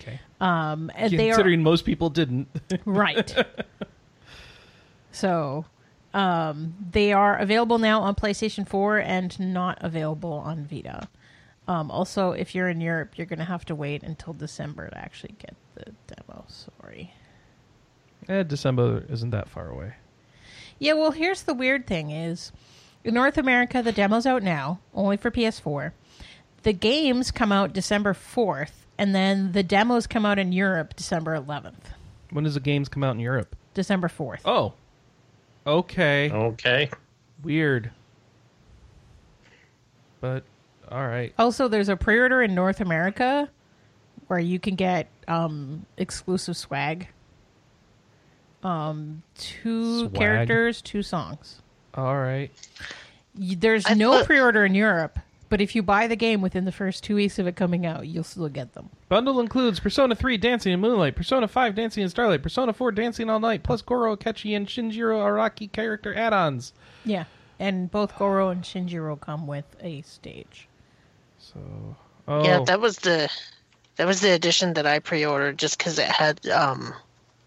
Okay. 0.00 0.18
Um, 0.40 0.90
and 0.96 1.12
they 1.12 1.30
are 1.30 1.34
Considering 1.34 1.62
most 1.62 1.84
people 1.84 2.10
didn't. 2.10 2.48
right. 2.84 3.32
so, 5.12 5.64
um, 6.12 6.74
they 6.90 7.12
are 7.12 7.38
available 7.38 7.78
now 7.78 8.00
on 8.00 8.16
PlayStation 8.16 8.66
4 8.66 8.98
and 8.98 9.38
not 9.38 9.78
available 9.80 10.32
on 10.32 10.64
Vita. 10.64 11.08
Um, 11.68 11.88
also, 11.92 12.32
if 12.32 12.52
you're 12.52 12.68
in 12.68 12.80
Europe, 12.80 13.16
you're 13.16 13.26
going 13.26 13.38
to 13.38 13.44
have 13.44 13.64
to 13.66 13.76
wait 13.76 14.02
until 14.02 14.32
December 14.32 14.88
to 14.88 14.98
actually 14.98 15.36
get 15.38 15.54
the 15.76 15.92
demo. 16.08 16.46
Sorry. 16.48 17.12
Eh, 18.28 18.42
December 18.42 19.04
isn't 19.08 19.30
that 19.30 19.48
far 19.48 19.68
away. 19.68 19.94
Yeah, 20.78 20.92
well, 20.92 21.10
here's 21.10 21.42
the 21.42 21.54
weird 21.54 21.86
thing 21.86 22.10
is 22.10 22.52
in 23.04 23.14
North 23.14 23.38
America 23.38 23.82
the 23.82 23.92
demo's 23.92 24.26
out 24.26 24.42
now, 24.42 24.80
only 24.94 25.16
for 25.16 25.30
PS4. 25.30 25.92
The 26.62 26.72
games 26.72 27.30
come 27.30 27.52
out 27.52 27.72
December 27.72 28.12
4th, 28.12 28.72
and 28.96 29.14
then 29.14 29.52
the 29.52 29.62
demos 29.62 30.06
come 30.06 30.26
out 30.26 30.38
in 30.38 30.52
Europe 30.52 30.94
December 30.96 31.38
11th. 31.38 31.94
When 32.30 32.44
does 32.44 32.54
the 32.54 32.60
games 32.60 32.88
come 32.88 33.02
out 33.04 33.14
in 33.14 33.20
Europe? 33.20 33.56
December 33.74 34.08
4th. 34.08 34.40
Oh. 34.44 34.74
Okay. 35.66 36.30
Okay. 36.30 36.90
Weird. 37.42 37.90
But 40.20 40.44
all 40.90 41.06
right. 41.06 41.32
Also, 41.38 41.68
there's 41.68 41.88
a 41.88 41.96
pre-order 41.96 42.42
in 42.42 42.54
North 42.54 42.80
America 42.80 43.48
where 44.26 44.38
you 44.38 44.58
can 44.58 44.74
get 44.74 45.08
um, 45.26 45.86
exclusive 45.96 46.56
swag. 46.56 47.08
Um, 48.62 49.22
two 49.36 50.00
Swag? 50.08 50.14
characters, 50.14 50.82
two 50.82 51.02
songs. 51.02 51.60
All 51.94 52.16
right. 52.18 52.50
There's 53.34 53.84
I 53.88 53.94
no 53.94 54.12
thought- 54.12 54.26
pre-order 54.26 54.64
in 54.64 54.74
Europe, 54.74 55.18
but 55.48 55.60
if 55.60 55.74
you 55.76 55.82
buy 55.82 56.06
the 56.08 56.16
game 56.16 56.40
within 56.40 56.64
the 56.64 56.72
first 56.72 57.04
two 57.04 57.14
weeks 57.14 57.38
of 57.38 57.46
it 57.46 57.54
coming 57.56 57.86
out, 57.86 58.06
you'll 58.08 58.24
still 58.24 58.48
get 58.48 58.74
them. 58.74 58.90
Bundle 59.08 59.38
includes 59.40 59.78
Persona 59.80 60.14
3 60.14 60.36
Dancing 60.36 60.72
in 60.72 60.80
Moonlight, 60.80 61.14
Persona 61.14 61.46
5 61.46 61.74
Dancing 61.74 62.02
in 62.02 62.08
Starlight, 62.08 62.42
Persona 62.42 62.72
4 62.72 62.90
Dancing 62.92 63.30
All 63.30 63.38
Night, 63.40 63.62
plus 63.62 63.80
Goro 63.80 64.16
Akechi 64.16 64.56
and 64.56 64.66
Shinjiro 64.66 65.18
Aragaki 65.20 65.70
character 65.70 66.14
add-ons. 66.14 66.72
Yeah, 67.04 67.24
and 67.60 67.90
both 67.90 68.16
Goro 68.18 68.48
and 68.48 68.62
Shinjiro 68.64 69.20
come 69.20 69.46
with 69.46 69.76
a 69.80 70.02
stage. 70.02 70.68
So, 71.38 71.60
oh, 72.26 72.44
Yeah, 72.44 72.64
that 72.66 72.80
was 72.80 72.96
the 72.98 73.30
that 73.96 74.06
was 74.06 74.20
the 74.20 74.32
edition 74.32 74.74
that 74.74 74.86
I 74.86 74.98
pre-ordered 74.98 75.58
just 75.58 75.78
because 75.78 75.98
it 75.98 76.06
had 76.08 76.44
um 76.48 76.92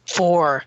four 0.05 0.63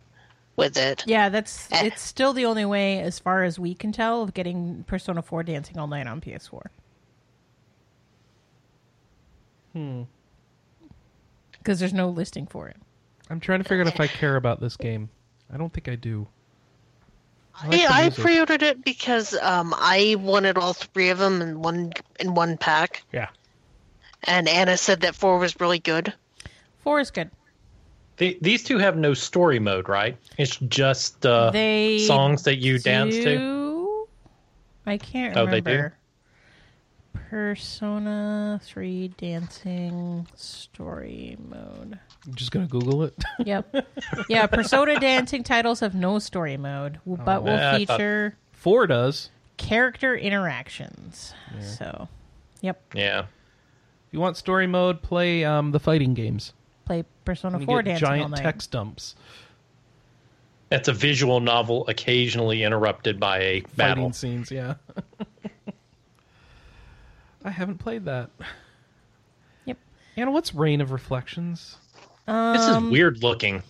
with 0.56 0.76
it. 0.76 1.02
Yeah, 1.06 1.28
that's 1.28 1.70
Eh. 1.72 1.86
it's 1.86 2.00
still 2.02 2.32
the 2.32 2.44
only 2.46 2.64
way, 2.64 3.00
as 3.00 3.18
far 3.18 3.44
as 3.44 3.58
we 3.58 3.74
can 3.74 3.92
tell, 3.92 4.22
of 4.22 4.34
getting 4.34 4.84
Persona 4.84 5.22
Four 5.22 5.42
Dancing 5.42 5.78
All 5.78 5.86
Night 5.86 6.06
on 6.06 6.20
PS4. 6.20 6.66
hmm. 9.72 10.02
Because 11.58 11.80
there's 11.80 11.94
no 11.94 12.08
listing 12.08 12.46
for 12.46 12.68
it. 12.68 12.76
I'm 13.30 13.40
trying 13.40 13.62
to 13.62 13.64
figure 13.68 13.80
out 13.82 13.88
if 13.92 13.98
I 14.00 14.06
care 14.06 14.36
about 14.36 14.60
this 14.60 14.76
game. 14.76 15.08
I 15.52 15.56
don't 15.56 15.72
think 15.72 15.88
I 15.88 15.94
do. 15.94 16.26
I 17.56 17.68
like 17.68 17.80
Yeah, 17.80 17.88
I 17.90 18.02
music. 18.02 18.22
pre-ordered 18.22 18.62
it 18.62 18.84
because 18.84 19.34
um 19.40 19.74
I 19.76 20.16
wanted 20.18 20.58
all 20.58 20.72
three 20.74 21.08
of 21.10 21.18
them 21.18 21.40
in 21.40 21.62
one 21.62 21.92
in 22.20 22.34
one 22.34 22.56
pack, 22.58 23.02
Yeah. 23.12 23.28
and 24.24 24.48
Anna 24.48 24.76
said 24.76 25.00
that 25.02 25.14
four 25.14 25.38
was 25.38 25.58
really 25.60 25.78
good. 25.78 26.12
Four 26.80 27.00
is 27.00 27.10
good. 27.10 27.30
The, 28.16 28.38
these 28.40 28.62
two 28.62 28.78
have 28.78 28.96
no 28.96 29.12
story 29.14 29.58
mode, 29.58 29.88
right? 29.88 30.16
It's 30.38 30.56
just 30.68 31.26
uh, 31.26 31.50
they 31.50 31.98
songs 32.06 32.44
that 32.44 32.56
you 32.58 32.78
dance 32.78 33.14
to. 33.16 34.06
I 34.86 34.98
can't 34.98 35.36
Oh, 35.36 35.46
they 35.46 35.60
do? 35.60 35.70
remember. 35.70 35.94
Persona 37.30 38.60
Three 38.62 39.08
Dancing 39.16 40.26
Story 40.36 41.36
Mode. 41.48 41.98
I'm 42.26 42.34
just 42.34 42.52
gonna 42.52 42.66
Google 42.68 43.02
it. 43.02 43.14
Yep. 43.44 43.86
yeah, 44.28 44.46
Persona 44.46 45.00
Dancing 45.00 45.42
titles 45.42 45.80
have 45.80 45.94
no 45.94 46.18
story 46.20 46.56
mode, 46.56 47.00
w- 47.04 47.20
but 47.24 47.42
will 47.42 47.52
Yeah, 47.54 47.72
I 47.74 47.84
thought- 47.84 47.96
feature 47.98 48.36
Four 48.52 48.86
does. 48.86 49.30
character 49.56 50.14
interactions. 50.16 51.34
So, 51.60 52.08
yep. 52.60 52.80
Yeah. 52.94 53.20
If 53.20 53.26
you 54.12 54.20
want 54.20 54.36
story 54.36 54.66
mode, 54.68 55.02
play 55.02 55.44
um, 55.44 55.72
the 55.72 55.80
fighting 55.80 56.14
games. 56.14 56.52
Play 57.24 57.32
Persona 57.32 57.60
4 57.60 57.82
get 57.82 57.90
Dancing 58.00 58.06
all 58.06 58.10
giant 58.16 58.30
night. 58.32 58.42
text 58.42 58.70
dumps, 58.70 59.14
That's 60.68 60.88
a 60.88 60.92
visual 60.92 61.40
novel 61.40 61.86
occasionally 61.88 62.62
interrupted 62.62 63.18
by 63.20 63.38
a 63.40 63.60
battle. 63.76 64.12
scenes. 64.12 64.50
Yeah. 64.50 64.74
I 67.44 67.50
haven't 67.50 67.78
played 67.78 68.04
that. 68.06 68.30
Yep. 69.66 69.76
Anna, 70.16 70.30
what's 70.30 70.54
Reign 70.54 70.80
of 70.80 70.92
Reflections? 70.92 71.76
This 72.26 72.62
is 72.62 72.68
Um, 72.76 72.90
weird 72.90 73.22
looking. 73.22 73.62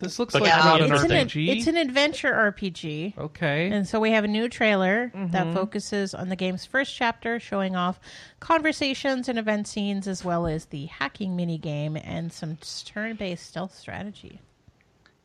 This 0.00 0.18
looks 0.18 0.32
But 0.32 0.42
like 0.42 0.50
yeah, 0.50 0.56
not 0.64 0.80
an 0.80 0.92
It's 0.92 1.02
an, 1.04 1.10
RPG. 1.10 1.48
it's 1.58 1.66
an 1.66 1.76
adventure 1.76 2.32
RPG. 2.32 3.18
okay. 3.18 3.70
And 3.70 3.86
so 3.86 4.00
we 4.00 4.10
have 4.12 4.24
a 4.24 4.28
new 4.28 4.48
trailer 4.48 5.12
Mm-hmm. 5.14 5.32
that 5.32 5.52
focuses 5.54 6.14
on 6.14 6.28
the 6.30 6.36
game's 6.36 6.64
first 6.64 6.96
chapter, 6.96 7.38
showing 7.38 7.76
off 7.76 8.00
conversations 8.40 9.28
and 9.28 9.38
event 9.38 9.68
scenes, 9.68 10.08
as 10.08 10.24
well 10.24 10.46
as 10.46 10.64
the 10.66 10.86
hacking 10.86 11.36
mini 11.36 11.58
game 11.58 11.96
and 11.96 12.32
some 12.32 12.56
turn-based 12.86 13.46
stealth 13.46 13.76
strategy. 13.78 14.40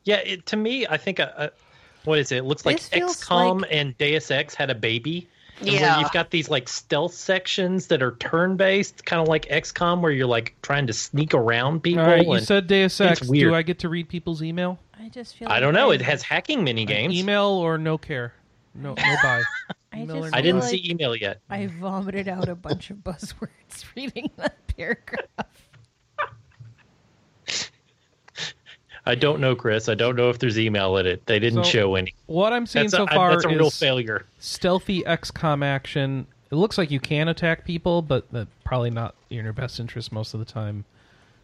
Yeah, 0.04 0.18
it, 0.18 0.46
to 0.48 0.58
me, 0.58 0.86
I 0.88 0.98
think, 0.98 1.20
uh, 1.20 1.32
uh, 1.38 1.48
what 2.04 2.20
is 2.20 2.32
it? 2.32 2.38
It 2.40 2.44
looks 2.46 2.66
like 2.66 2.78
This 2.78 2.90
feels 2.90 3.18
XCOM 3.24 3.62
like- 3.62 3.72
and 3.74 3.98
Deus 3.98 4.30
Ex 4.30 4.54
had 4.56 4.70
a 4.70 4.76
baby. 4.76 5.28
And 5.62 5.70
where 5.70 5.80
Yeah. 5.80 6.00
you've 6.00 6.12
got 6.12 6.32
these 6.32 6.50
like 6.50 6.68
stealth 6.68 7.14
sections 7.14 7.88
that 7.88 8.04
are 8.04 8.16
turn 8.18 8.58
based, 8.58 9.06
kind 9.06 9.22
of 9.22 9.28
like 9.28 9.46
XCOM, 9.50 10.02
where 10.02 10.12
you're 10.12 10.28
like 10.28 10.56
trying 10.62 10.88
to 10.88 10.94
sneak 10.94 11.34
around 11.34 11.82
people. 11.82 12.02
All 12.04 12.08
right, 12.10 12.26
you 12.26 12.34
and 12.34 12.46
said 12.46 12.68
Deus 12.68 13.00
Ex. 13.00 13.22
it's 13.22 13.30
weird. 13.30 13.52
Do 13.52 13.56
I 13.56 13.62
get 13.62 13.80
to 13.80 13.90
read 13.90 14.10
people's 14.10 14.44
email? 14.44 14.80
I 15.00 15.10
just 15.10 15.36
feel. 15.38 15.48
I 15.50 15.60
don't 15.60 15.74
know. 15.74 15.92
I- 15.92 15.96
It 15.96 16.02
has 16.02 16.22
hacking 16.24 16.64
mini 16.64 16.86
games. 16.86 17.14
Email 17.14 17.46
or 17.46 17.78
no 17.78 17.98
care? 17.98 18.34
No, 18.74 18.94
no 18.94 19.16
buy. 19.24 19.44
I 19.94 20.06
just 20.06 20.12
or 20.12 20.30
I 20.34 20.42
didn't 20.42 20.60
like 20.60 20.70
see 20.70 20.90
email 20.90 21.16
yet. 21.16 21.40
I 21.50 21.68
vomited 21.68 22.28
out 22.28 22.50
a 22.50 22.56
bunch 22.56 22.90
of 22.90 22.98
buzzwords 23.04 23.86
reading 23.96 24.30
that 24.36 24.58
paragraph. 24.76 25.65
I 29.06 29.16
don't 29.16 29.40
know, 29.40 29.56
Chris. 29.56 29.88
I 29.88 29.96
don't 29.96 30.16
know 30.16 30.30
if 30.30 30.40
there's 30.40 30.58
email 30.58 30.98
in 30.98 31.06
it. 31.06 31.26
They 31.28 31.40
didn't 31.40 31.64
So, 31.66 31.70
show 31.70 31.96
any. 31.96 32.14
What 32.26 32.54
I'm 32.54 32.66
seeing 32.66 32.86
That's, 32.86 32.96
so 32.96 33.04
a, 33.04 33.08
I- 33.08 33.16
far 33.16 33.32
that's 33.32 33.46
a 33.46 33.50
real 33.50 33.70
failure. 33.70 34.26
stealthy 34.40 35.04
XCOM 35.04 35.64
action. 35.64 36.28
It 36.52 36.56
looks 36.56 36.78
like 36.78 36.92
you 36.92 37.00
can 37.00 37.28
attack 37.28 37.66
people, 37.66 38.02
but 38.02 38.32
that 38.32 38.48
probably 38.64 38.90
not 38.90 39.16
in 39.30 39.44
your 39.44 39.54
best 39.54 39.80
interest 39.80 40.12
most 40.12 40.34
of 40.34 40.40
the 40.40 40.46
time. 40.46 40.86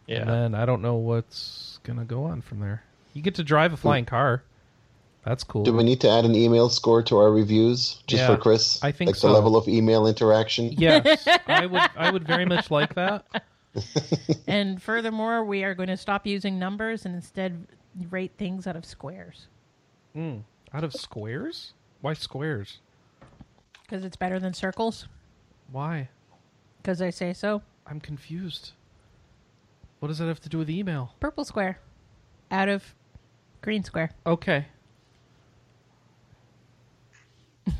Yeah. 0.06 0.20
And 0.20 0.30
then 0.30 0.54
I 0.54 0.64
don't 0.64 0.82
know 0.82 0.96
what's 0.96 1.78
gonna 1.84 2.04
go 2.04 2.24
on 2.24 2.42
from 2.42 2.60
there. 2.60 2.82
You 3.14 3.22
get 3.22 3.34
to 3.36 3.44
drive 3.44 3.72
a 3.72 3.76
flying 3.76 4.04
hmm. 4.04 4.10
car. 4.10 4.42
That's 5.24 5.44
cool. 5.44 5.62
Do 5.62 5.72
we 5.72 5.84
need 5.84 6.00
to 6.00 6.10
add 6.10 6.24
an 6.24 6.34
email 6.34 6.68
score 6.68 7.00
to 7.04 7.16
our 7.18 7.30
reviews 7.30 8.02
just 8.08 8.22
Yeah, 8.22 8.26
for 8.34 8.36
Chris? 8.36 8.82
I 8.82 8.90
think 8.90 9.08
like 9.08 9.16
so. 9.16 9.28
the 9.28 9.34
level 9.34 9.56
of 9.56 9.68
email 9.68 10.08
interaction. 10.08 10.72
yes, 10.72 11.28
I 11.46 11.66
would. 11.66 11.82
I 11.96 12.10
would 12.10 12.26
very 12.26 12.44
much 12.44 12.70
like 12.72 12.94
that. 12.96 13.24
and 14.46 14.82
furthermore, 14.82 15.44
we 15.44 15.64
are 15.64 15.74
going 15.74 15.88
to 15.88 15.96
stop 15.96 16.26
using 16.26 16.58
numbers 16.58 17.04
and 17.06 17.14
instead 17.14 17.66
rate 18.10 18.32
things 18.38 18.66
out 18.66 18.76
of 18.76 18.84
squares 18.84 19.46
Mm. 20.16 20.42
Out 20.74 20.84
of 20.84 20.92
squares? 20.92 21.72
Why 22.02 22.12
squares? 22.14 22.80
because 23.84 24.04
it's 24.06 24.16
better 24.16 24.38
than 24.40 24.54
circles. 24.54 25.06
Why? 25.70 26.08
Because 26.78 27.02
I 27.02 27.10
say 27.10 27.32
so. 27.34 27.60
I'm 27.86 28.00
confused. 28.00 28.72
What 30.00 30.08
does 30.08 30.16
that 30.18 30.26
have 30.28 30.40
to 30.40 30.48
do 30.48 30.56
with 30.58 30.70
email? 30.70 31.14
Purple 31.20 31.44
square 31.44 31.78
out 32.50 32.68
of 32.70 32.94
green 33.60 33.84
square. 33.84 34.12
Okay. 34.26 34.66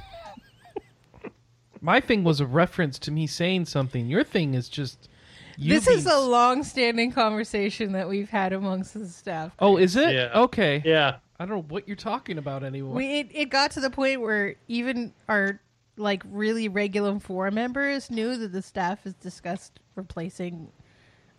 My 1.80 1.98
thing 1.98 2.24
was 2.24 2.40
a 2.40 2.46
reference 2.46 2.98
to 3.00 3.10
me 3.10 3.26
saying 3.26 3.64
something. 3.64 4.06
Your 4.06 4.24
thing 4.24 4.54
is 4.54 4.68
just. 4.68 5.08
You 5.56 5.74
this 5.74 5.86
is 5.88 6.04
being 6.04 6.16
a 6.16 6.20
s- 6.20 6.26
long-standing 6.26 7.12
conversation 7.12 7.92
that 7.92 8.08
we've 8.08 8.30
had 8.30 8.52
amongst 8.52 8.94
the 8.94 9.06
staff. 9.06 9.52
Oh, 9.58 9.76
is 9.76 9.96
it? 9.96 10.12
Yeah. 10.14 10.40
Okay. 10.42 10.82
Yeah. 10.84 11.16
I 11.38 11.44
don't 11.46 11.56
know 11.56 11.64
what 11.68 11.88
you're 11.88 11.96
talking 11.96 12.38
about 12.38 12.62
anymore. 12.62 12.94
We 12.94 13.20
it, 13.20 13.28
it 13.32 13.44
got 13.50 13.72
to 13.72 13.80
the 13.80 13.90
point 13.90 14.20
where 14.20 14.54
even 14.68 15.12
our 15.28 15.60
like 15.96 16.22
really 16.30 16.68
regular 16.68 17.18
forum 17.20 17.54
members 17.54 18.10
knew 18.10 18.36
that 18.36 18.52
the 18.52 18.62
staff 18.62 19.02
has 19.04 19.14
discussed 19.14 19.80
replacing 19.94 20.68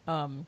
um 0.07 0.45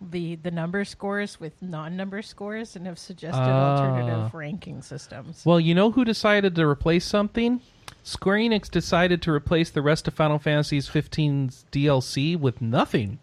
the 0.00 0.34
the 0.36 0.50
number 0.50 0.84
scores 0.84 1.38
with 1.38 1.60
non-number 1.62 2.20
scores 2.22 2.76
and 2.76 2.86
have 2.86 2.98
suggested 2.98 3.38
Ah. 3.40 3.76
alternative 3.76 4.34
ranking 4.34 4.82
systems. 4.82 5.44
Well, 5.46 5.60
you 5.60 5.74
know 5.74 5.90
who 5.90 6.04
decided 6.04 6.54
to 6.56 6.66
replace 6.66 7.04
something? 7.04 7.60
Square 8.04 8.36
Enix 8.36 8.70
decided 8.70 9.22
to 9.22 9.32
replace 9.32 9.70
the 9.70 9.80
rest 9.80 10.06
of 10.06 10.12
Final 10.12 10.38
Fantasy's 10.38 10.88
15's 10.88 11.64
DLC 11.72 12.38
with 12.38 12.60
nothing. 12.60 13.18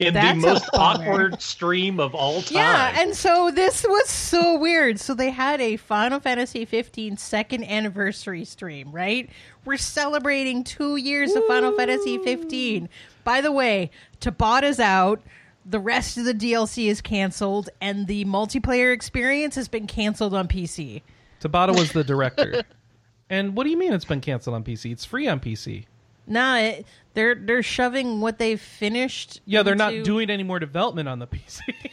In 0.00 0.12
That's 0.12 0.40
the 0.40 0.46
most 0.46 0.68
awkward 0.74 1.40
stream 1.40 2.00
of 2.00 2.12
all 2.12 2.42
time. 2.42 2.56
Yeah, 2.56 3.00
and 3.00 3.14
so 3.14 3.52
this 3.54 3.84
was 3.88 4.08
so 4.10 4.58
weird. 4.58 4.98
So 4.98 5.14
they 5.14 5.30
had 5.30 5.60
a 5.60 5.76
Final 5.76 6.18
Fantasy 6.18 6.64
15 6.64 7.16
second 7.16 7.62
anniversary 7.64 8.44
stream, 8.44 8.90
right? 8.90 9.30
We're 9.64 9.76
celebrating 9.76 10.64
two 10.64 10.96
years 10.96 11.34
of 11.34 11.44
Final 11.46 11.74
Fantasy 11.76 12.18
15. 12.18 12.88
By 13.22 13.40
the 13.40 13.52
way, 13.52 13.92
Tabata's 14.20 14.80
out. 14.80 15.22
The 15.64 15.78
rest 15.78 16.18
of 16.18 16.24
the 16.24 16.34
DLC 16.34 16.88
is 16.88 17.00
canceled, 17.00 17.70
and 17.80 18.08
the 18.08 18.24
multiplayer 18.26 18.92
experience 18.92 19.54
has 19.54 19.68
been 19.68 19.86
canceled 19.86 20.34
on 20.34 20.48
PC. 20.48 21.02
Tabata 21.40 21.74
was 21.74 21.92
the 21.92 22.04
director. 22.04 22.64
and 23.30 23.56
what 23.56 23.64
do 23.64 23.70
you 23.70 23.76
mean 23.76 23.92
it's 23.92 24.04
been 24.04 24.20
canceled 24.20 24.54
on 24.54 24.64
PC? 24.64 24.92
It's 24.92 25.04
free 25.04 25.26
on 25.28 25.40
PC. 25.40 25.84
Nah, 26.26 26.56
it, 26.56 26.86
they're 27.14 27.34
they're 27.34 27.62
shoving 27.62 28.20
what 28.20 28.38
they've 28.38 28.60
finished. 28.60 29.40
Yeah, 29.44 29.62
they're 29.62 29.74
not 29.74 29.92
doing 30.04 30.30
any 30.30 30.42
more 30.42 30.58
development 30.58 31.08
on 31.08 31.18
the 31.18 31.26
PC. 31.26 31.60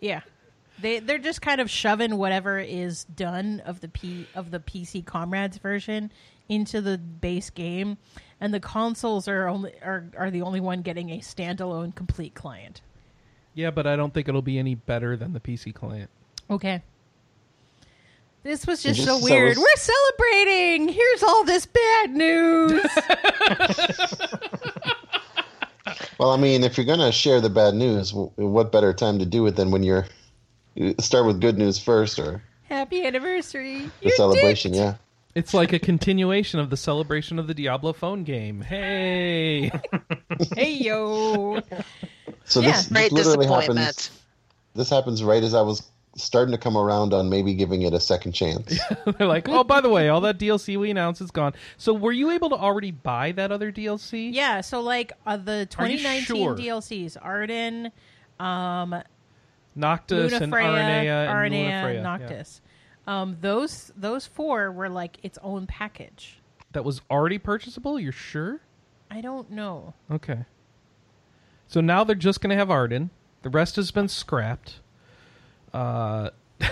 Yeah. 0.00 0.20
They 0.78 0.98
they're 0.98 1.16
just 1.16 1.40
kind 1.40 1.58
of 1.58 1.70
shoving 1.70 2.18
whatever 2.18 2.58
is 2.58 3.04
done 3.04 3.62
of 3.64 3.80
the 3.80 3.88
P 3.88 4.26
of 4.34 4.50
the 4.50 4.60
PC 4.60 5.04
Comrades 5.06 5.56
version 5.56 6.12
into 6.50 6.82
the 6.82 6.98
base 6.98 7.48
game, 7.48 7.96
and 8.38 8.52
the 8.52 8.60
consoles 8.60 9.26
are 9.26 9.48
only 9.48 9.72
are, 9.82 10.04
are 10.18 10.30
the 10.30 10.42
only 10.42 10.60
one 10.60 10.82
getting 10.82 11.08
a 11.10 11.20
standalone 11.20 11.94
complete 11.94 12.34
client. 12.34 12.82
yeah, 13.54 13.70
but 13.70 13.86
I 13.86 13.96
don't 13.96 14.12
think 14.12 14.28
it'll 14.28 14.42
be 14.42 14.58
any 14.58 14.74
better 14.74 15.16
than 15.16 15.32
the 15.32 15.40
PC 15.40 15.72
client. 15.74 16.10
Okay. 16.50 16.82
This 18.46 18.64
was 18.64 18.80
just 18.80 18.98
This 19.00 19.06
so 19.08 19.18
weird. 19.20 19.56
so- 19.56 19.60
We're 19.60 19.76
celebrating. 19.76 20.86
Here's 20.88 21.22
all 21.24 21.42
this 21.44 21.66
bad 21.66 22.10
news. 22.12 22.80
Well, 26.18 26.30
I 26.30 26.36
mean, 26.38 26.64
if 26.64 26.76
you're 26.78 26.86
going 26.86 26.98
to 27.00 27.12
share 27.12 27.40
the 27.42 27.50
bad 27.50 27.74
news, 27.74 28.12
what 28.14 28.72
better 28.72 28.92
time 28.94 29.18
to 29.18 29.26
do 29.26 29.46
it 29.46 29.54
than 29.56 29.70
when 29.70 29.82
you're 29.82 30.06
you 30.74 30.94
start 30.98 31.26
with 31.26 31.40
good 31.42 31.58
news 31.58 31.78
first 31.78 32.18
or 32.18 32.42
Happy 32.70 33.04
anniversary. 33.04 33.80
the 33.82 33.90
You're 34.08 34.16
celebration? 34.16 34.72
dipped. 34.72 34.82
Yeah. 34.82 34.94
It's 35.34 35.52
like 35.52 35.74
a 35.74 35.78
continuation 35.78 36.58
of 36.58 36.70
the 36.70 36.76
celebration 36.76 37.38
of 37.38 37.46
the 37.46 37.54
Diablo 37.54 37.92
phone 37.92 38.24
game. 38.24 38.62
Hey. 38.62 39.70
Hey 40.54 40.72
yo. 40.72 41.60
So 42.46 42.60
Yeah. 42.60 42.68
this, 42.72 42.76
this 42.86 42.88
Great 42.88 43.12
literally 43.12 43.38
disappointment. 43.46 43.78
happens. 43.78 44.10
This 44.74 44.88
happens 44.90 45.22
right 45.22 45.42
as 45.42 45.52
I 45.54 45.60
was 45.62 45.82
starting 46.16 46.52
to 46.52 46.58
come 46.58 46.76
around 46.76 47.12
on 47.14 47.28
maybe 47.28 47.54
giving 47.54 47.82
it 47.82 47.92
a 47.94 48.00
second 48.00 48.32
chance. 48.32 48.78
They're 49.18 49.26
like, 49.26 49.48
oh, 49.48 49.64
by 49.64 49.80
the 49.80 49.88
way, 49.88 50.08
all 50.08 50.20
that 50.22 50.38
DLC 50.38 50.78
we 50.78 50.90
announced 50.90 51.20
is 51.20 51.30
gone. 51.30 51.54
So 51.76 51.92
were 51.92 52.12
you 52.12 52.30
able 52.30 52.48
to 52.50 52.56
already 52.56 52.90
buy 52.90 53.32
that 53.32 53.52
other 53.52 53.70
DLC? 53.70 54.32
Yeah, 54.32 54.60
so 54.62 54.80
like 54.80 55.12
uh, 55.26 55.36
the 55.36 55.66
2019 55.70 56.24
sure? 56.24 56.54
DLCs, 56.56 57.16
Ardyn, 57.22 57.92
um, 58.44 59.02
Noctis 59.74 60.32
Luna 60.32 60.44
and 60.44 60.52
Freya, 60.52 60.66
Aranea 60.66 61.28
and 61.28 61.54
Aranea, 61.54 62.02
Lunafreya. 62.02 62.30
yeah. 62.30 62.42
Um, 63.06 63.36
those 63.40 63.92
those 63.96 64.26
four 64.26 64.72
were 64.72 64.88
like 64.88 65.18
its 65.22 65.38
own 65.42 65.66
package. 65.66 66.40
That 66.72 66.84
was 66.84 67.00
already 67.10 67.38
purchasable? 67.38 68.00
You're 68.00 68.12
sure? 68.12 68.60
I 69.10 69.20
don't 69.20 69.50
know. 69.50 69.94
Okay. 70.10 70.44
So 71.68 71.80
now 71.80 72.04
they're 72.04 72.16
just 72.16 72.40
going 72.40 72.50
to 72.50 72.56
have 72.56 72.68
Ardyn. 72.68 73.10
The 73.42 73.50
rest 73.50 73.76
has 73.76 73.90
been 73.90 74.08
scrapped. 74.08 74.80
Uh, 75.76 76.30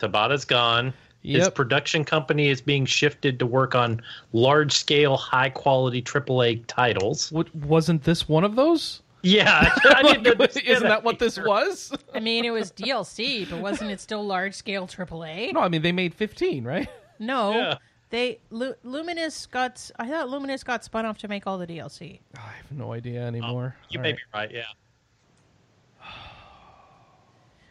Tabata's 0.00 0.44
gone. 0.44 0.92
His 1.22 1.50
production 1.50 2.04
company 2.04 2.48
is 2.48 2.60
being 2.62 2.86
shifted 2.86 3.38
to 3.40 3.44
work 3.46 3.74
on 3.74 4.00
large 4.32 4.72
scale, 4.72 5.16
high 5.16 5.50
quality 5.50 6.00
AAA 6.00 6.64
titles. 6.68 7.30
what, 7.30 7.54
wasn't 7.54 8.02
this 8.04 8.28
one 8.28 8.44
of 8.44 8.56
those? 8.56 9.02
Yeah, 9.22 9.68
I 9.84 10.02
didn't 10.04 10.26
understand 10.28 10.66
Isn't 10.68 10.88
that 10.88 11.04
what 11.04 11.18
this 11.18 11.36
was? 11.38 11.92
I 12.14 12.20
mean, 12.20 12.44
it 12.46 12.50
was 12.50 12.70
DLC, 12.72 13.50
but 13.50 13.60
wasn't 13.60 13.90
it 13.90 14.00
still 14.00 14.24
large 14.24 14.54
scale 14.54 14.86
AAA? 14.86 15.52
no, 15.52 15.60
I 15.60 15.68
mean 15.68 15.82
they 15.82 15.92
made 15.92 16.14
15, 16.14 16.64
right? 16.64 16.88
No, 17.18 17.52
Yeah. 17.52 17.74
they 18.10 18.38
Lu- 18.50 18.76
Luminous 18.84 19.44
got. 19.46 19.90
I 19.98 20.08
thought 20.08 20.30
Luminous 20.30 20.62
got 20.62 20.84
spun 20.84 21.04
off 21.04 21.18
to 21.18 21.28
make 21.28 21.46
all 21.48 21.58
the 21.58 21.66
DLC. 21.66 22.20
I 22.36 22.52
have 22.56 22.70
no 22.70 22.92
idea 22.92 23.20
anymore. 23.26 23.74
You 23.90 23.98
All 23.98 24.02
may 24.04 24.10
right. 24.10 24.16
be 24.16 24.38
right, 24.38 24.50
yeah. 24.52 24.62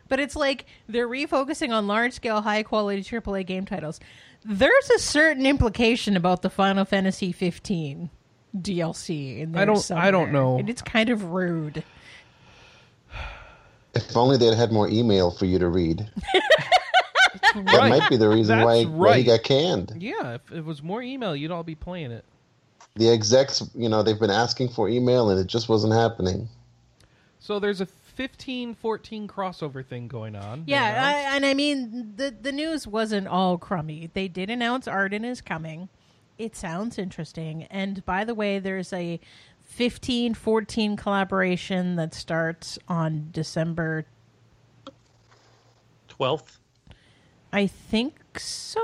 But 0.09 0.19
it's 0.19 0.35
like 0.35 0.65
they're 0.87 1.07
refocusing 1.07 1.71
on 1.71 1.87
large 1.87 2.13
scale, 2.13 2.41
high 2.41 2.63
quality 2.63 3.01
AAA 3.03 3.45
game 3.45 3.65
titles. 3.65 3.99
There's 4.45 4.89
a 4.91 4.99
certain 4.99 5.45
implication 5.45 6.15
about 6.15 6.41
the 6.41 6.49
Final 6.49 6.85
Fantasy 6.85 7.31
15 7.31 8.09
DLC 8.55 9.39
in 9.39 9.51
there. 9.51 9.61
I 9.61 9.65
don't- 9.65 9.91
I 9.91 10.11
don't 10.11 10.31
know. 10.31 10.57
and 10.57 10.69
it's 10.69 10.81
kind 10.81 11.09
of 11.09 11.25
rude. 11.25 11.83
If 13.93 14.15
only 14.15 14.37
they'd 14.37 14.53
had 14.53 14.71
more 14.71 14.87
email 14.89 15.31
for 15.31 15.45
you 15.45 15.59
to 15.59 15.67
read. 15.67 16.09
That 17.53 17.89
might 17.89 18.09
be 18.09 18.17
the 18.17 18.29
reason 18.29 18.61
why, 18.61 18.83
That's 18.83 18.89
why 18.89 19.17
he 19.17 19.23
got 19.23 19.41
canned. 19.43 19.95
Yeah, 19.99 20.35
if 20.35 20.51
it 20.51 20.63
was 20.65 20.83
more 20.83 21.01
email, 21.01 21.35
you'd 21.35 21.49
all 21.51 21.63
be 21.63 21.75
playing 21.75 22.11
it. 22.11 22.23
The 22.95 23.09
execs, 23.09 23.63
you 23.73 23.89
know, 23.89 24.03
they've 24.03 24.19
been 24.19 24.29
asking 24.31 24.69
for 24.69 24.89
email 24.89 25.29
and 25.29 25.39
it 25.39 25.47
just 25.47 25.69
wasn't 25.69 25.93
happening. 25.93 26.49
So 27.39 27.59
there's 27.59 27.81
a 27.81 27.85
15 28.17 28.73
14 28.73 29.27
crossover 29.27 29.85
thing 29.85 30.07
going 30.07 30.35
on. 30.35 30.63
Yeah. 30.65 30.83
I, 31.31 31.35
and 31.35 31.45
I 31.45 31.53
mean 31.53 32.13
the 32.15 32.31
the 32.41 32.51
news 32.51 32.87
wasn't 32.87 33.27
all 33.27 33.59
crummy. 33.59 34.09
They 34.11 34.27
did 34.27 34.49
announce 34.49 34.87
Ardyn 34.87 35.23
is 35.23 35.39
coming. 35.39 35.87
It 36.39 36.55
sounds 36.55 36.97
interesting. 36.97 37.63
And 37.65 38.03
by 38.05 38.23
the 38.23 38.33
way, 38.33 38.57
there's 38.57 38.91
a 38.91 39.19
15-14 39.77 40.97
collaboration 40.97 41.95
that 41.97 42.15
starts 42.15 42.79
on 42.87 43.29
December. 43.31 44.05
12th. 46.09 46.57
I 47.53 47.67
think 47.67 48.39
so. 48.39 48.81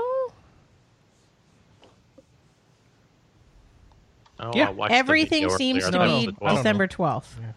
Oh, 4.38 4.50
Yeah. 4.54 4.68
I 4.68 4.70
watched 4.70 4.90
the 4.92 4.96
Everything 4.96 5.50
seems 5.50 5.82
to 5.84 5.88
I 5.88 5.92
thought 5.92 6.08
it 6.08 6.20
be 6.20 6.26
was 6.26 6.34
the 6.34 6.40
12th. 6.44 6.56
December 6.56 6.88
12th. 6.88 7.26
Yeah. 7.40 7.52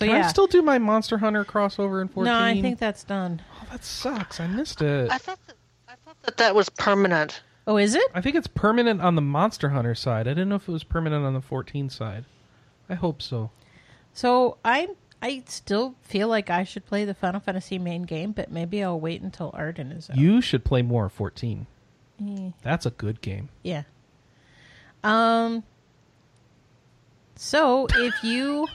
So 0.00 0.06
Can 0.06 0.16
yeah. 0.16 0.24
I 0.24 0.28
still 0.28 0.46
do 0.46 0.62
my 0.62 0.78
Monster 0.78 1.18
Hunter 1.18 1.44
crossover 1.44 2.00
in 2.00 2.08
14? 2.08 2.32
no, 2.32 2.40
I 2.40 2.58
think 2.58 2.78
that's 2.78 3.04
done. 3.04 3.42
Oh, 3.60 3.66
that 3.70 3.84
sucks. 3.84 4.40
I 4.40 4.46
missed 4.46 4.80
it. 4.80 5.10
I 5.10 5.18
thought 5.18 5.38
that, 5.46 5.56
I 5.86 5.94
thought 6.06 6.16
that 6.22 6.38
that 6.38 6.54
was 6.54 6.70
permanent. 6.70 7.42
Oh, 7.66 7.76
is 7.76 7.94
it? 7.94 8.10
I 8.14 8.22
think 8.22 8.34
it's 8.34 8.46
permanent 8.46 9.02
on 9.02 9.14
the 9.14 9.20
Monster 9.20 9.68
Hunter 9.68 9.94
side. 9.94 10.26
I 10.26 10.30
didn't 10.30 10.48
know 10.48 10.54
if 10.54 10.66
it 10.66 10.72
was 10.72 10.84
permanent 10.84 11.26
on 11.26 11.34
the 11.34 11.42
14 11.42 11.90
side. 11.90 12.24
I 12.88 12.94
hope 12.94 13.20
so. 13.20 13.50
So 14.14 14.56
I 14.64 14.88
I 15.20 15.42
still 15.46 15.94
feel 16.00 16.28
like 16.28 16.48
I 16.48 16.64
should 16.64 16.86
play 16.86 17.04
the 17.04 17.12
Final 17.12 17.40
Fantasy 17.40 17.78
main 17.78 18.04
game, 18.04 18.32
but 18.32 18.50
maybe 18.50 18.82
I'll 18.82 18.98
wait 18.98 19.20
until 19.20 19.52
Ardyn 19.52 19.94
is 19.96 20.08
out. 20.08 20.16
You 20.16 20.40
should 20.40 20.64
play 20.64 20.80
more 20.80 21.06
of 21.06 21.12
14. 21.12 21.66
Eh. 22.26 22.50
That's 22.62 22.86
a 22.86 22.90
good 22.90 23.20
game. 23.20 23.50
Yeah. 23.62 23.82
Um. 25.04 25.62
So 27.36 27.86
if 27.90 28.24
you 28.24 28.66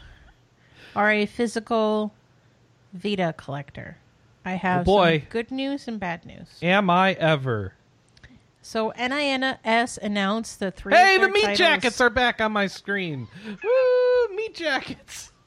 are 0.96 1.12
a 1.12 1.26
physical 1.26 2.14
Vita 2.94 3.34
collector, 3.38 3.98
I 4.46 4.54
oh, 4.54 4.58
have 4.58 4.82
Oh, 4.82 4.84
boy. 4.86 5.20
some 5.20 5.28
good 5.30 5.52
news 5.52 5.88
and 5.88 6.00
bad 6.00 6.26
news. 6.26 6.48
Am 6.62 6.90
I 6.90 7.14
ever? 7.14 7.74
So 8.62 8.92
NINS 8.98 10.00
announced 10.02 10.60
the 10.60 10.72
three. 10.72 10.94
Hey, 10.96 11.18
the 11.20 11.28
meat 11.30 11.42
titles- 11.42 11.58
jackets 11.58 12.02
are 12.02 12.10
back 12.10 12.42
on 12.42 12.52
my 12.52 12.68
screen. 12.68 13.28
Woo, 13.46 14.36
meat 14.36 14.56
jackets. 14.56 15.32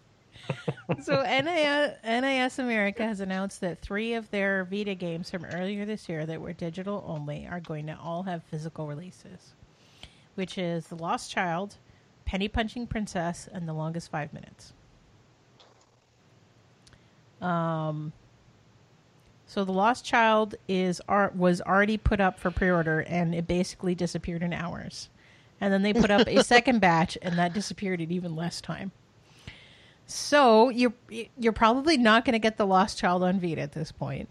So 1.02 1.22
NIS, 1.22 1.96
NIS 2.02 2.58
America 2.58 3.02
has 3.04 3.20
announced 3.20 3.60
that 3.60 3.82
three 3.82 4.14
of 4.14 4.30
their 4.30 4.64
Vita 4.64 4.94
games 4.94 5.30
from 5.30 5.44
earlier 5.44 5.84
this 5.84 6.08
year 6.08 6.24
that 6.24 6.40
were 6.40 6.54
digital 6.54 7.04
only 7.06 7.46
are 7.46 7.60
going 7.60 7.86
to 7.88 7.98
all 7.98 8.22
have 8.22 8.42
physical 8.44 8.86
releases. 8.86 9.52
which 10.36 10.56
is 10.56 10.86
The 10.86 10.94
Lost 10.96 11.30
Child, 11.30 11.76
Penny 12.24 12.48
Punching 12.48 12.86
Princess, 12.86 13.46
and 13.52 13.68
The 13.68 13.74
Longest 13.74 14.10
Five 14.10 14.32
Minutes. 14.32 14.72
Um, 17.40 18.12
so 19.46 19.64
The 19.64 19.72
Lost 19.72 20.04
Child 20.04 20.56
is 20.68 21.00
art 21.08 21.34
was 21.34 21.60
already 21.62 21.96
put 21.96 22.20
up 22.20 22.38
for 22.38 22.50
pre-order, 22.50 23.00
and 23.00 23.34
it 23.34 23.46
basically 23.46 23.94
disappeared 23.94 24.42
in 24.42 24.52
hours. 24.52 25.08
And 25.60 25.72
then 25.72 25.82
they 25.82 25.92
put 25.92 26.10
up 26.10 26.28
a 26.28 26.44
second 26.44 26.80
batch, 26.80 27.16
and 27.22 27.38
that 27.38 27.54
disappeared 27.54 28.00
in 28.00 28.12
even 28.12 28.36
less 28.36 28.60
time. 28.60 28.92
So 30.06 30.70
you're 30.70 30.94
you're 31.38 31.52
probably 31.52 31.98
not 31.98 32.24
going 32.24 32.32
to 32.32 32.38
get 32.38 32.56
the 32.56 32.66
Lost 32.66 32.98
Child 32.98 33.22
on 33.22 33.40
Vita 33.40 33.60
at 33.60 33.72
this 33.72 33.92
point. 33.92 34.28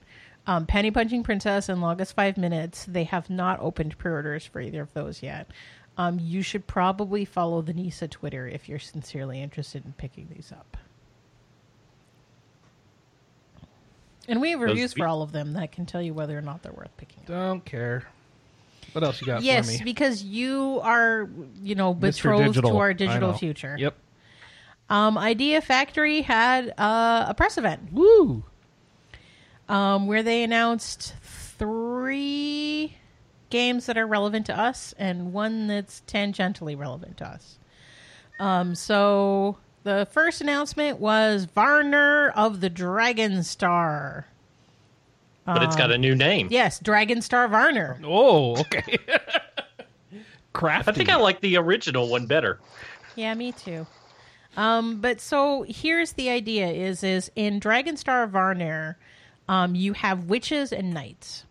Um, 0.48 0.66
Penny 0.66 0.92
Punching 0.92 1.24
Princess 1.24 1.70
and 1.70 1.82
Longest 1.82 2.16
Five 2.16 2.38
Minutes. 2.38 2.86
They 2.86 3.04
have 3.04 3.30
not 3.30 3.60
opened 3.60 3.98
pre-orders 3.98 4.46
for 4.46 4.62
either 4.62 4.82
of 4.82 4.94
those 4.94 5.22
yet. 5.22 5.52
Um, 5.98 6.20
you 6.20 6.42
should 6.42 6.68
probably 6.68 7.26
follow 7.26 7.62
the 7.62 7.74
NISA 7.74 8.08
Twitter 8.08 8.48
if 8.48 8.70
you're 8.70 8.80
sincerely 8.80 9.42
interested 9.42 9.84
in 9.84 9.94
picking 9.94 10.30
these 10.34 10.52
up. 10.52 10.78
And 14.28 14.42
we 14.42 14.52
have 14.52 14.60
reviews 14.60 14.94
be- 14.94 15.02
for 15.02 15.08
all 15.08 15.22
of 15.22 15.32
them 15.32 15.54
that 15.54 15.72
can 15.72 15.86
tell 15.86 16.02
you 16.02 16.14
whether 16.14 16.38
or 16.38 16.42
not 16.42 16.62
they're 16.64 16.74
worth 16.74 16.96
picking 16.98 17.20
up. 17.22 17.28
Don't 17.28 17.64
care. 17.66 18.04
What 18.94 19.04
else 19.04 19.22
you 19.22 19.28
got 19.28 19.42
Yes, 19.44 19.66
for 19.66 19.72
me? 19.80 19.84
because 19.84 20.24
you 20.24 20.80
are, 20.84 21.30
you 21.62 21.76
know, 21.76 21.94
betrothed 21.94 22.56
to 22.56 22.78
our 22.78 22.94
digital 22.94 23.34
future. 23.34 23.76
Yep. 23.78 23.96
Um, 24.90 25.18
Idea 25.18 25.62
Factory 25.62 26.22
had 26.22 26.70
uh, 26.78 27.26
a 27.28 27.34
press 27.36 27.58
event 27.58 27.92
Woo! 27.92 28.44
um, 29.68 30.08
where 30.08 30.24
they 30.24 30.44
announced 30.44 31.14
three 31.22 32.96
games 33.50 33.86
that 33.88 33.98
are 33.98 34.08
relevant 34.08 34.46
to 34.46 34.58
us 34.58 34.94
and 34.98 35.34
one 35.34 35.68
that's 35.68 36.02
tangentially 36.08 36.78
relevant 36.78 37.18
to 37.18 37.26
us. 37.28 37.58
Um, 38.40 38.76
so 38.76 39.58
the 39.88 40.06
first 40.12 40.42
announcement 40.42 41.00
was 41.00 41.46
Varnir 41.46 42.34
of 42.36 42.60
the 42.60 42.70
Dragon 42.70 43.42
Star. 43.42 44.28
But 45.46 45.64
it's 45.64 45.78
got 45.78 45.92
a 45.92 45.98
new 45.98 46.14
name. 46.14 46.50
Yes, 46.52 46.78
Dragon 46.80 47.22
Star 47.22 47.48
Varnir. 47.48 47.98
Oh, 48.04 48.60
okay. 48.60 48.98
Crafty. 50.54 50.92
I 50.92 50.94
think 50.94 51.10
I 51.10 51.16
like 51.16 51.40
the 51.40 51.56
original 51.56 52.10
one 52.10 52.26
better. 52.26 52.60
Yeah, 53.16 53.34
me 53.34 53.54
too. 53.54 53.88
Um, 54.58 55.00
but 55.00 55.22
so 55.22 55.64
here's 55.70 56.12
the 56.14 56.30
idea: 56.32 56.68
is 56.68 57.02
is 57.02 57.32
in 57.38 57.60
Dragon 57.60 57.96
Star 57.96 58.28
Varnir, 58.28 58.96
um, 59.48 59.74
you 59.74 59.94
have 59.94 60.26
witches 60.26 60.74
and 60.74 60.94
knights, 60.94 61.46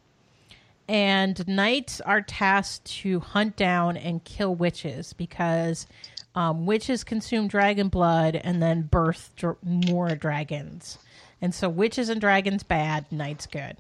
and 0.87 1.49
knights 1.49 2.03
are 2.03 2.21
tasked 2.21 2.85
to 3.01 3.21
hunt 3.21 3.57
down 3.57 3.97
and 3.97 4.23
kill 4.25 4.55
witches 4.55 5.15
because 5.15 5.87
um, 6.37 6.67
witches 6.67 7.03
consume 7.03 7.49
dragon 7.49 7.89
blood 7.89 8.37
and 8.37 8.63
then 8.63 8.83
birth 8.83 9.33
dr- 9.35 9.57
more 9.65 10.15
dragons, 10.15 10.99
and 11.41 11.55
so 11.55 11.69
witches 11.69 12.09
and 12.09 12.21
dragons 12.21 12.63
bad, 12.63 13.11
knights 13.11 13.47
good. 13.47 13.79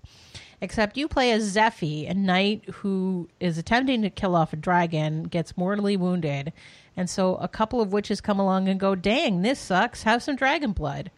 Except 0.60 0.96
you 0.96 1.06
play 1.06 1.32
as 1.32 1.54
Zephy, 1.54 2.10
a 2.10 2.14
knight 2.14 2.64
who 2.76 3.28
is 3.38 3.58
attempting 3.58 4.00
to 4.02 4.10
kill 4.10 4.34
off 4.34 4.54
a 4.54 4.56
dragon, 4.56 5.24
gets 5.24 5.56
mortally 5.56 5.98
wounded, 5.98 6.52
and 6.96 7.10
so 7.10 7.36
a 7.36 7.46
couple 7.46 7.82
of 7.82 7.92
witches 7.92 8.22
come 8.22 8.40
along 8.40 8.66
and 8.68 8.80
go, 8.80 8.94
"Dang, 8.94 9.42
this 9.42 9.58
sucks. 9.58 10.04
Have 10.04 10.22
some 10.22 10.34
dragon 10.34 10.72
blood." 10.72 11.10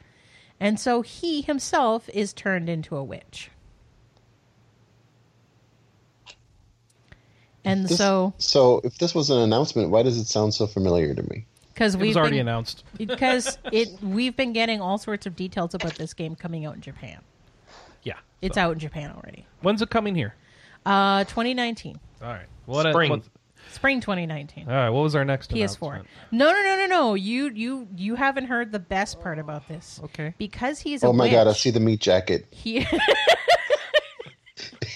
And 0.58 0.80
so 0.80 1.02
he 1.02 1.42
himself 1.42 2.08
is 2.12 2.32
turned 2.32 2.68
into 2.68 2.96
a 2.96 3.04
witch. 3.04 3.50
And 7.68 7.84
This- 7.86 7.96
so, 7.98 8.32
so 8.38 8.80
if 8.84 8.98
this 8.98 9.14
was 9.14 9.30
an 9.30 9.38
announcement, 9.38 9.90
why 9.90 10.02
does 10.02 10.16
it 10.18 10.26
sound 10.26 10.54
so 10.54 10.66
familiar 10.66 11.14
to 11.14 11.22
me? 11.30 11.46
because 11.74 11.96
we've 11.96 12.08
was 12.08 12.16
already 12.16 12.38
been, 12.38 12.48
announced. 12.48 12.82
because 12.96 13.56
it 13.70 13.88
we've 14.02 14.36
been 14.36 14.52
getting 14.52 14.80
all 14.80 14.98
sorts 14.98 15.26
of 15.26 15.36
details 15.36 15.74
about 15.74 15.94
this 15.94 16.12
game 16.12 16.34
coming 16.34 16.66
out 16.66 16.74
in 16.74 16.80
Japan. 16.80 17.20
Yeah. 18.02 18.14
It's 18.42 18.56
so. 18.56 18.62
out 18.62 18.72
in 18.72 18.78
Japan 18.80 19.12
already. 19.14 19.46
When's 19.62 19.80
it 19.80 19.88
coming 19.88 20.14
here? 20.16 20.34
Uh, 20.84 21.22
2019, 21.24 22.00
All 22.22 22.28
right. 22.28 22.46
What 22.66 22.90
Spring. 22.90 23.10
what's- 23.10 23.28
spring 23.70 24.00
2019. 24.00 24.66
all 24.66 24.72
right. 24.74 24.88
What 24.88 25.02
was 25.02 25.14
our 25.14 25.24
next 25.24 25.50
PS4. 25.50 26.02
No, 26.32 26.50
no, 26.52 26.62
no, 26.62 26.76
no, 26.78 26.86
no. 26.86 27.14
You, 27.14 27.50
you, 27.50 27.86
you 27.96 28.14
haven't 28.14 28.46
heard 28.46 28.72
the 28.72 28.78
best 28.78 29.20
part 29.20 29.38
about 29.38 29.68
this. 29.68 30.00
Okay. 30.04 30.34
Because 30.38 30.80
he's 30.80 31.02
a 31.02 31.06
Oh 31.06 31.12
my 31.12 31.30
god, 31.30 31.46
I 31.46 31.52
see 31.52 31.70
the 31.70 31.80
meat 31.80 32.00
jacket. 32.00 32.46
He, 32.50 32.86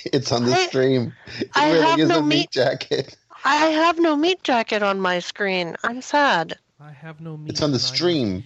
It's 0.12 0.32
on 0.32 0.44
the 0.44 0.52
I- 0.52 0.66
stream. 0.66 1.12
It 1.38 1.50
I 1.54 1.70
really 1.72 1.84
have 1.86 1.98
is 2.00 2.08
no 2.08 2.18
a 2.18 2.22
meat 2.22 2.36
meat- 2.36 2.50
jacket. 2.50 3.16
I 3.44 3.56
have 3.56 3.98
no 3.98 4.16
meat 4.16 4.42
jacket 4.44 4.82
on 4.82 5.00
my 5.00 5.18
screen. 5.18 5.76
I'm 5.82 6.00
sad. 6.02 6.58
I 6.80 6.92
have 6.92 7.20
no 7.20 7.36
meat. 7.36 7.50
It's 7.50 7.62
on 7.62 7.72
the 7.72 7.76
and 7.78 7.84
I 7.84 7.88
don't 7.88 7.96
stream. 7.96 8.44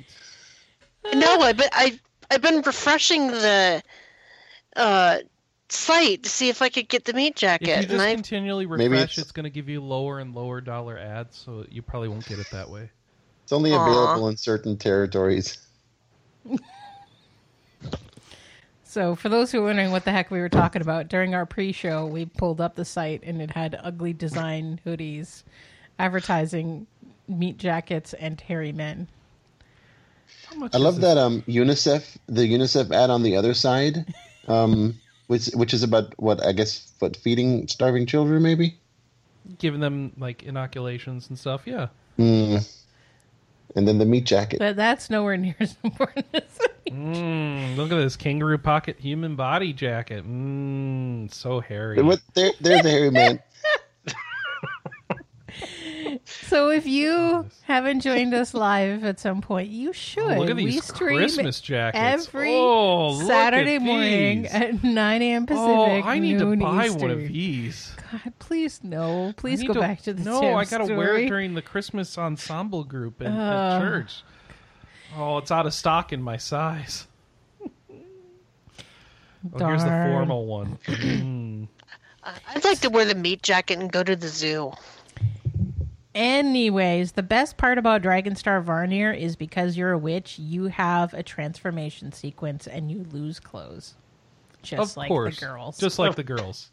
No, 1.15 1.41
I 1.41 1.53
but 1.53 1.69
I 1.73 1.99
I've 2.31 2.43
been 2.43 2.63
refreshing 2.63 3.29
the 3.29 3.83
uh 4.75 5.19
site 5.69 6.23
to 6.23 6.29
see 6.29 6.49
if 6.49 6.63
I 6.63 6.69
could 6.69 6.89
get 6.89 7.05
the 7.05 7.13
meat 7.13 7.37
jacket. 7.37 7.69
If 7.69 7.77
you 7.77 7.83
just 7.83 7.93
and 7.93 8.03
I 8.03 8.15
continually 8.15 8.67
Maybe 8.67 8.89
refresh, 8.89 9.03
it's- 9.13 9.19
it's, 9.19 9.33
going 9.33 9.45
to 9.45 9.51
give 9.51 9.69
you 9.69 9.81
lower 9.81 10.21
and 10.21 10.35
lower 10.35 10.61
dollar 10.61 10.97
ads, 10.99 11.37
so 11.37 11.65
you 11.71 11.83
probably 11.83 12.09
won't 12.09 12.27
get 12.27 12.39
it 12.39 12.47
that 12.53 12.69
way. 12.71 12.89
It's 13.43 13.53
only 13.53 13.73
Aw. 13.73 13.83
available 13.87 14.29
in 14.29 14.37
certain 14.37 14.77
territories. 14.77 15.59
So, 18.97 19.15
for 19.15 19.29
those 19.29 19.53
who 19.53 19.61
are 19.61 19.65
wondering 19.65 19.91
what 19.91 20.07
the 20.07 20.11
heck 20.11 20.31
we 20.31 20.41
were 20.41 20.49
talking 20.49 20.81
about, 20.81 21.09
during 21.09 21.35
our 21.35 21.45
pre-show, 21.45 22.07
we 22.07 22.25
pulled 22.25 22.63
up 22.63 22.77
the 22.77 22.85
site 22.87 23.23
and 23.25 23.43
it 23.43 23.51
had 23.51 23.79
ugly 23.83 24.15
design 24.15 24.81
hoodies 24.87 25.43
advertising 25.99 26.87
meat 27.29 27.59
jackets 27.59 28.15
and 28.15 28.41
hairy 28.41 28.73
men. 28.73 29.07
I 30.73 30.79
love 30.79 30.95
this? 30.95 31.05
that 31.05 31.19
um 31.19 31.43
UNICEF 31.43 32.17
the 32.27 32.51
UNICEF 32.51 32.91
ad 32.91 33.11
on 33.11 33.23
the 33.23 33.37
other 33.37 33.53
side, 33.53 34.15
um, 34.49 34.99
which 35.27 35.49
which 35.49 35.75
is 35.75 35.83
about 35.83 36.19
what 36.19 36.43
I 36.43 36.53
guess 36.53 36.91
what 36.99 37.19
feeding 37.19 37.69
starving 37.69 38.07
children 38.07 38.43
maybe. 38.43 38.79
Giving 39.59 39.81
them 39.81 40.13
like 40.17 40.43
inoculations 40.43 41.29
and 41.29 41.39
stuff. 41.39 41.67
Yeah. 41.67 41.89
Mm. 42.19 42.67
And 43.77 43.87
then 43.87 43.99
the 43.99 44.07
meat 44.07 44.25
jacket. 44.25 44.59
But 44.59 44.77
that's 44.77 45.11
nowhere 45.11 45.37
near 45.37 45.57
as 45.61 45.77
important 45.85 46.29
as 46.33 46.45
the 46.57 46.63
meat. 46.69 46.76
Mm, 46.89 47.77
look 47.77 47.91
at 47.91 47.97
this 47.97 48.17
kangaroo 48.17 48.59
pocket 48.59 48.97
human 48.99 49.35
body 49.37 49.73
jacket. 49.73 50.25
Mmm, 50.25 51.33
so 51.33 51.61
hairy. 51.61 52.01
What 52.03 52.21
there, 52.35 52.53
there's 52.61 52.85
a 52.85 52.91
hairy 52.91 53.11
man. 53.11 53.41
So, 56.25 56.71
if 56.71 56.87
you 56.87 57.47
haven't 57.65 58.01
joined 58.01 58.33
us 58.35 58.55
live 58.55 59.05
at 59.05 59.19
some 59.21 59.41
point, 59.41 59.69
you 59.69 59.93
should. 59.93 60.23
Oh, 60.23 60.39
look 60.39 60.51
at 60.51 60.57
we 60.57 60.67
these 60.67 60.85
stream 60.85 61.19
Christmas 61.19 61.61
jackets. 61.61 62.27
every 62.29 62.53
oh, 62.55 63.21
Saturday 63.27 63.77
at 63.77 63.83
morning 63.83 64.43
these. 64.43 64.53
at 64.53 64.83
9 64.85 65.23
a.m. 65.23 65.47
Pacific. 65.47 65.67
Oh, 66.05 66.09
I 66.09 66.19
need 66.19 66.39
to 66.39 66.45
noon 66.45 66.59
buy 66.61 66.87
Eastern. 66.87 67.01
one 67.03 67.11
of 67.11 67.19
these. 67.21 67.93
God, 68.13 68.33
please 68.39 68.81
no. 68.85 69.33
Please 69.37 69.63
go 69.65 69.75
to- 69.75 69.81
back 69.81 70.03
to 70.03 70.15
the 70.15 70.23
No, 70.25 70.41
Tim 70.41 70.57
I 70.57 70.65
gotta 70.65 70.95
wear 70.95 71.17
it 71.17 71.29
during 71.29 71.55
the 71.55 71.63
Christmas 71.63 72.17
ensemble 72.17 72.85
group 72.85 73.21
in, 73.21 73.33
Oh. 73.33 73.41
at 73.41 73.81
church. 73.81 74.23
Oh, 75.17 75.39
it's 75.39 75.51
out 75.51 75.67
of 75.67 75.73
stock 75.75 76.13
in 76.13 76.23
my 76.23 76.37
size. 76.37 77.07
Oh, 77.61 77.69
here's 79.67 79.83
the 79.83 79.89
Darn. 79.89 80.11
formal 80.13 80.47
one. 80.47 80.79
Mm. 80.89 81.69
I'd 82.49 82.65
like 82.65 82.81
to 82.81 82.91
wear 82.91 83.05
the 83.05 83.15
meat 83.15 83.41
jacket 83.43 83.79
and 83.79 83.91
go 83.93 84.03
to 84.03 84.17
the 84.17 84.27
zoo. 84.27 84.73
Anyways, 86.13 87.13
the 87.13 87.23
best 87.23 87.57
part 87.57 87.79
about 87.79 88.03
Dragonstar 88.03 88.65
Varnir 88.65 89.17
is 89.17 89.37
because 89.37 89.77
you're 89.77 89.93
a 89.93 89.99
witch, 89.99 90.37
you 90.39 90.65
have 90.65 91.15
a 91.15 91.23
transformation 91.23 92.11
sequence 92.11 92.67
and 92.67 92.91
you 92.91 93.07
lose 93.13 93.39
clothes. 93.39 93.95
Just 94.63 94.93
of 94.93 94.97
like 94.97 95.09
course, 95.09 95.39
the 95.39 95.47
girls. 95.47 95.79
just 95.79 96.01
like 96.01 96.17
the 96.17 96.25
girls. 96.25 96.71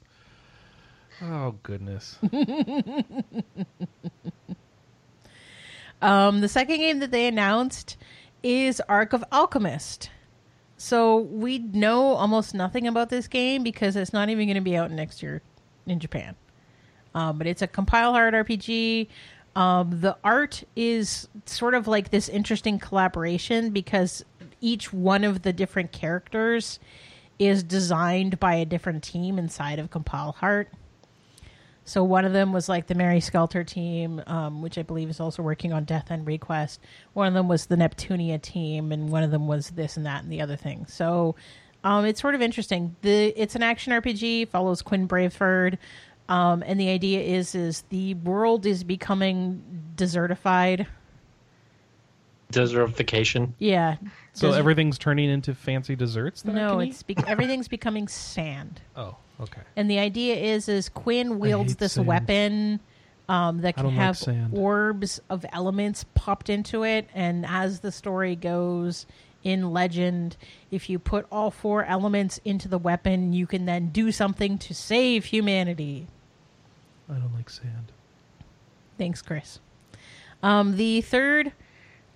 Oh 1.21 1.53
goodness! 1.61 2.17
Um, 6.01 6.41
the 6.41 6.49
second 6.49 6.77
game 6.79 6.99
that 6.99 7.11
they 7.11 7.27
announced 7.27 7.95
is 8.43 8.81
Arc 8.87 9.13
of 9.13 9.23
Alchemist. 9.31 10.09
So 10.77 11.17
we 11.17 11.59
know 11.59 12.13
almost 12.13 12.53
nothing 12.53 12.87
about 12.87 13.09
this 13.09 13.27
game 13.27 13.63
because 13.63 13.95
it's 13.95 14.11
not 14.11 14.29
even 14.29 14.47
going 14.47 14.55
to 14.55 14.61
be 14.61 14.75
out 14.75 14.91
next 14.91 15.23
year 15.23 15.41
in 15.87 15.99
Japan. 15.99 16.35
Um, 17.15 17.37
but 17.37 17.47
it's 17.47 17.61
a 17.61 17.67
Compile 17.67 18.11
Heart 18.11 18.33
RPG. 18.33 19.07
Um, 19.55 20.01
the 20.01 20.17
art 20.23 20.63
is 20.75 21.27
sort 21.45 21.73
of 21.73 21.87
like 21.87 22.09
this 22.09 22.27
interesting 22.27 22.79
collaboration 22.79 23.69
because 23.69 24.25
each 24.61 24.91
one 24.91 25.23
of 25.23 25.43
the 25.43 25.53
different 25.53 25.91
characters 25.91 26.79
is 27.37 27.63
designed 27.63 28.39
by 28.39 28.55
a 28.55 28.65
different 28.65 29.03
team 29.03 29.37
inside 29.37 29.79
of 29.79 29.91
Compile 29.91 30.33
Heart. 30.33 30.69
So 31.85 32.03
one 32.03 32.23
of 32.23 32.31
them 32.33 32.53
was 32.53 32.69
like 32.69 32.87
the 32.87 32.95
Mary 32.95 33.19
Skelter 33.19 33.63
team, 33.63 34.21
um, 34.27 34.61
which 34.61 34.77
I 34.77 34.83
believe 34.83 35.09
is 35.09 35.19
also 35.19 35.43
working 35.43 35.73
on 35.73 35.83
Death 35.83 36.11
End 36.11 36.25
Request. 36.25 36.79
One 37.13 37.27
of 37.27 37.33
them 37.33 37.47
was 37.47 37.65
the 37.65 37.75
Neptunia 37.75 38.41
team, 38.41 38.91
and 38.91 39.09
one 39.09 39.23
of 39.23 39.31
them 39.31 39.47
was 39.47 39.71
this 39.71 39.97
and 39.97 40.05
that 40.05 40.23
and 40.23 40.31
the 40.31 40.41
other 40.41 40.55
thing. 40.55 40.85
So 40.87 41.35
um, 41.83 42.05
it's 42.05 42.21
sort 42.21 42.35
of 42.35 42.41
interesting. 42.41 42.95
The 43.01 43.27
it's 43.39 43.55
an 43.55 43.63
action 43.63 43.91
RPG, 43.91 44.47
follows 44.49 44.81
Quinn 44.81 45.07
Braveford. 45.07 45.77
Um, 46.29 46.63
and 46.65 46.79
the 46.79 46.89
idea 46.89 47.19
is 47.19 47.53
is 47.53 47.83
the 47.89 48.13
world 48.13 48.65
is 48.65 48.85
becoming 48.85 49.61
desertified. 49.97 50.87
Desertification. 52.53 53.53
Yeah. 53.59 53.97
So 54.31 54.47
Desert- 54.47 54.59
everything's 54.59 54.97
turning 54.97 55.29
into 55.29 55.53
fancy 55.53 55.97
desserts. 55.97 56.43
That 56.43 56.53
no, 56.55 56.79
it's 56.79 57.03
be- 57.03 57.17
everything's 57.27 57.67
becoming 57.67 58.07
sand. 58.07 58.79
oh 58.95 59.17
okay. 59.41 59.61
And 59.75 59.89
the 59.89 59.99
idea 59.99 60.35
is 60.35 60.67
is 60.69 60.89
Quinn 60.89 61.39
wields 61.39 61.75
this 61.75 61.93
sand. 61.93 62.07
weapon 62.07 62.79
um, 63.29 63.61
that 63.61 63.75
can 63.75 63.85
don't 63.85 63.95
like 63.95 64.17
have 64.25 64.53
orbs 64.53 65.21
of 65.29 65.45
elements 65.51 66.05
popped 66.13 66.49
into 66.49 66.83
it, 66.83 67.07
and 67.13 67.45
as 67.45 67.79
the 67.79 67.91
story 67.91 68.35
goes 68.35 69.05
in 69.43 69.71
Legend, 69.71 70.37
if 70.71 70.89
you 70.89 70.99
put 70.99 71.25
all 71.31 71.51
four 71.51 71.83
elements 71.83 72.39
into 72.45 72.67
the 72.67 72.77
weapon, 72.77 73.33
you 73.33 73.45
can 73.45 73.65
then 73.65 73.89
do 73.89 74.11
something 74.11 74.57
to 74.57 74.73
save 74.73 75.25
humanity. 75.25 76.07
I 77.09 77.15
don't 77.15 77.33
like 77.35 77.49
sand. 77.49 77.91
Thanks, 78.97 79.21
Chris. 79.21 79.59
Um, 80.41 80.77
the 80.77 81.01
third 81.01 81.51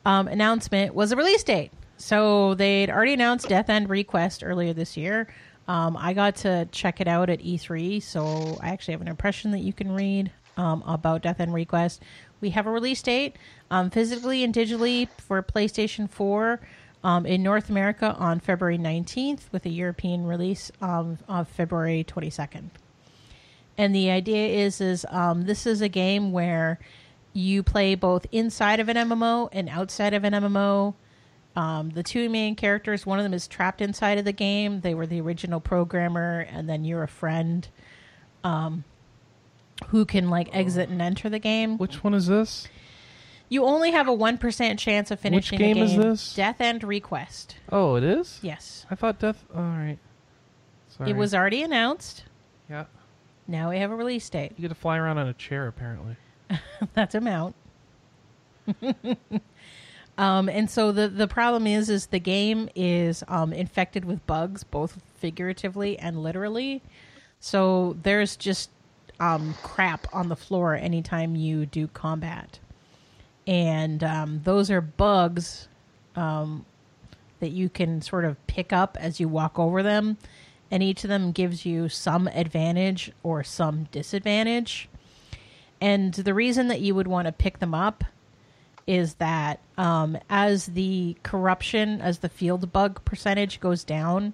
um, 0.05 0.27
announcement 0.27 0.93
was 0.95 1.11
a 1.11 1.15
release 1.15 1.43
date. 1.43 1.71
So 1.97 2.53
they'd 2.53 2.89
already 2.89 3.13
announced 3.13 3.49
Death 3.49 3.69
End 3.69 3.89
Request 3.89 4.43
earlier 4.45 4.73
this 4.73 4.95
year. 4.95 5.27
Um, 5.67 5.97
I 5.97 6.13
got 6.13 6.37
to 6.37 6.67
check 6.71 7.01
it 7.01 7.07
out 7.07 7.29
at 7.29 7.39
E3, 7.39 8.01
so 8.01 8.57
I 8.61 8.69
actually 8.69 8.93
have 8.93 9.01
an 9.01 9.07
impression 9.07 9.51
that 9.51 9.59
you 9.59 9.73
can 9.73 9.91
read 9.91 10.31
um, 10.55 10.83
about 10.87 11.21
Death 11.21 11.39
End 11.39 11.53
Request. 11.53 12.01
We 12.39 12.51
have 12.51 12.67
a 12.67 12.71
release 12.71 13.01
date 13.01 13.35
um, 13.69 13.89
physically 13.89 14.43
and 14.43 14.53
digitally 14.53 15.09
for 15.17 15.41
PlayStation 15.43 16.09
4 16.09 16.59
um, 17.03 17.25
in 17.25 17.43
North 17.43 17.69
America 17.69 18.15
on 18.17 18.39
February 18.39 18.77
19th, 18.77 19.51
with 19.51 19.65
a 19.65 19.69
European 19.69 20.25
release 20.25 20.71
of 20.81 21.19
February 21.49 22.03
22nd 22.03 22.69
and 23.77 23.93
the 23.93 24.09
idea 24.09 24.47
is 24.65 24.81
is 24.81 25.05
um, 25.09 25.45
this 25.45 25.65
is 25.65 25.81
a 25.81 25.87
game 25.87 26.31
where 26.31 26.79
you 27.33 27.61
play 27.61 27.93
both 27.93 28.25
inside 28.31 28.79
of 28.79 28.89
an 28.89 28.97
MMO 28.97 29.49
and 29.51 29.69
outside 29.69 30.13
of 30.13 30.23
an 30.23 30.33
MMO. 30.33 30.95
Um, 31.57 31.89
the 31.89 32.03
two 32.03 32.29
main 32.29 32.55
characters, 32.55 33.03
one 33.03 33.17
of 33.17 33.23
them 33.23 33.33
is 33.33 33.47
trapped 33.47 33.81
inside 33.81 34.19
of 34.19 34.25
the 34.25 34.31
game. 34.31 34.81
They 34.81 34.93
were 34.93 35.07
the 35.07 35.19
original 35.19 35.59
programmer, 35.59 36.45
and 36.51 36.69
then 36.69 36.85
you're 36.85 37.01
a 37.01 37.07
friend 37.07 37.67
um, 38.43 38.83
who 39.87 40.05
can 40.05 40.29
like 40.29 40.49
exit 40.55 40.89
and 40.89 41.01
enter 41.01 41.29
the 41.29 41.39
game. 41.39 41.79
Which 41.79 42.03
one 42.03 42.13
is 42.13 42.27
this? 42.27 42.67
You 43.49 43.63
only 43.63 43.89
have 43.89 44.07
a 44.07 44.13
one 44.13 44.37
percent 44.37 44.79
chance 44.79 45.09
of 45.09 45.19
finishing 45.19 45.57
Which 45.57 45.65
game 45.65 45.77
a 45.77 45.85
is 45.85 45.97
this? 45.97 46.35
Death 46.35 46.61
End 46.61 46.83
Request. 46.83 47.55
Oh, 47.71 47.95
it 47.95 48.03
is. 48.03 48.37
Yes, 48.43 48.85
I 48.91 48.95
thought 48.95 49.17
death. 49.17 49.43
All 49.55 49.61
right. 49.63 49.97
Sorry. 50.89 51.09
it 51.09 51.15
was 51.15 51.33
already 51.33 51.63
announced. 51.63 52.23
Yeah. 52.69 52.85
Now 53.47 53.71
we 53.71 53.79
have 53.79 53.89
a 53.89 53.95
release 53.95 54.29
date. 54.29 54.51
You 54.57 54.61
get 54.61 54.67
to 54.69 54.75
fly 54.75 54.97
around 54.97 55.17
on 55.17 55.27
a 55.27 55.33
chair, 55.33 55.65
apparently. 55.67 56.17
That's 56.93 57.15
a 57.15 57.21
mount. 57.21 57.55
um, 60.17 60.49
and 60.49 60.69
so 60.69 60.91
the 60.91 61.07
the 61.07 61.27
problem 61.27 61.67
is 61.67 61.89
is 61.89 62.07
the 62.07 62.19
game 62.19 62.69
is 62.75 63.23
um, 63.27 63.53
infected 63.53 64.03
with 64.05 64.25
bugs, 64.25 64.63
both 64.63 64.99
figuratively 65.15 65.97
and 65.99 66.23
literally. 66.23 66.81
So 67.39 67.95
there's 68.01 68.35
just 68.35 68.71
um, 69.19 69.53
crap 69.61 70.07
on 70.13 70.29
the 70.29 70.35
floor 70.35 70.75
anytime 70.75 71.35
you 71.35 71.67
do 71.67 71.87
combat, 71.87 72.59
and 73.45 74.03
um, 74.03 74.41
those 74.43 74.71
are 74.71 74.81
bugs 74.81 75.67
um, 76.15 76.65
that 77.39 77.49
you 77.49 77.69
can 77.69 78.01
sort 78.01 78.25
of 78.25 78.45
pick 78.47 78.73
up 78.73 78.97
as 78.99 79.19
you 79.19 79.27
walk 79.27 79.59
over 79.59 79.83
them, 79.83 80.17
and 80.71 80.81
each 80.81 81.03
of 81.03 81.09
them 81.09 81.31
gives 81.31 81.63
you 81.63 81.89
some 81.89 82.27
advantage 82.29 83.11
or 83.21 83.43
some 83.43 83.83
disadvantage. 83.91 84.89
And 85.79 86.11
the 86.15 86.33
reason 86.33 86.69
that 86.69 86.81
you 86.81 86.95
would 86.95 87.07
want 87.07 87.27
to 87.27 87.31
pick 87.31 87.59
them 87.59 87.75
up 87.75 88.03
is 88.87 89.15
that 89.15 89.59
um, 89.77 90.17
as 90.29 90.67
the 90.67 91.15
corruption, 91.23 92.01
as 92.01 92.19
the 92.19 92.29
field 92.29 92.71
bug 92.71 93.03
percentage 93.05 93.59
goes 93.59 93.83
down, 93.83 94.33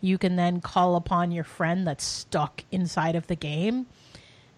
you 0.00 0.18
can 0.18 0.34
then 0.36 0.60
call 0.60 0.96
upon 0.96 1.30
your 1.30 1.44
friend 1.44 1.86
that's 1.86 2.04
stuck 2.04 2.64
inside 2.72 3.14
of 3.14 3.28
the 3.28 3.36
game 3.36 3.86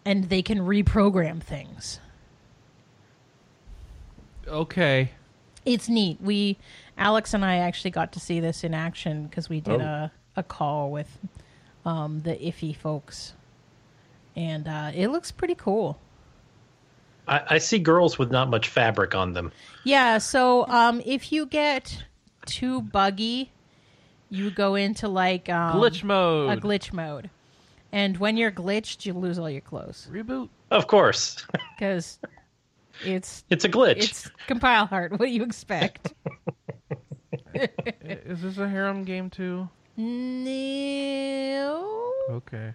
and 0.05 0.25
they 0.31 0.41
can 0.43 0.61
reprogram 0.61 1.43
things. 1.43 2.01
Okay. 4.49 5.11
It's 5.65 5.89
neat. 5.89 6.19
We, 6.21 6.59
Alex 6.99 7.33
and 7.35 7.45
I 7.45 7.57
actually 7.57 7.91
got 7.91 8.13
to 8.13 8.21
see 8.21 8.41
this 8.41 8.65
in 8.65 8.75
action 8.75 9.27
because 9.27 9.49
we 9.49 9.61
did 9.61 9.81
Oh. 9.81 9.85
a, 9.85 10.13
a 10.37 10.43
call 10.43 10.91
with 10.91 11.19
um, 11.85 12.21
the 12.21 12.35
IFI 12.35 12.77
folks. 12.77 13.33
And 14.37 14.67
uh, 14.69 14.91
it 14.95 15.09
looks 15.09 15.31
pretty 15.31 15.55
cool. 15.55 15.99
I, 17.27 17.43
I 17.51 17.59
see 17.59 17.79
girls 17.79 18.19
with 18.19 18.31
not 18.31 18.51
much 18.51 18.69
fabric 18.69 19.15
on 19.15 19.33
them. 19.33 19.53
Yeah, 19.85 20.19
so 20.19 20.67
um, 20.69 21.01
if 21.05 21.33
you 21.33 21.47
get 21.47 22.05
too 22.47 22.83
buggy, 22.83 23.51
you 24.31 24.51
go 24.51 24.75
into 24.75 25.09
like 25.09 25.49
um, 25.49 25.81
Glitch 25.81 26.05
mode. 26.05 26.51
a 26.59 26.61
glitch 26.61 26.93
mode, 26.93 27.31
and 27.93 28.17
when 28.19 28.37
you're 28.37 28.53
glitched, 28.53 29.07
you 29.07 29.13
lose 29.15 29.39
all 29.39 29.49
your 29.49 29.61
clothes 29.61 30.09
Reboot. 30.11 30.49
Of 30.71 30.87
course, 30.87 31.47
because 31.79 32.19
it's 33.05 33.45
it's 33.51 33.65
a 33.65 33.69
glitch. 33.69 33.97
it's 33.97 34.31
compile 34.47 34.87
heart. 34.87 35.13
What 35.13 35.21
do 35.21 35.29
you 35.29 35.45
expect? 35.45 36.13
Is 37.55 38.43
this 38.43 38.59
a 38.59 38.69
harem 38.69 39.05
game 39.05 39.31
too? 39.31 39.69
no. 39.97 40.93
Okay. 42.31 42.75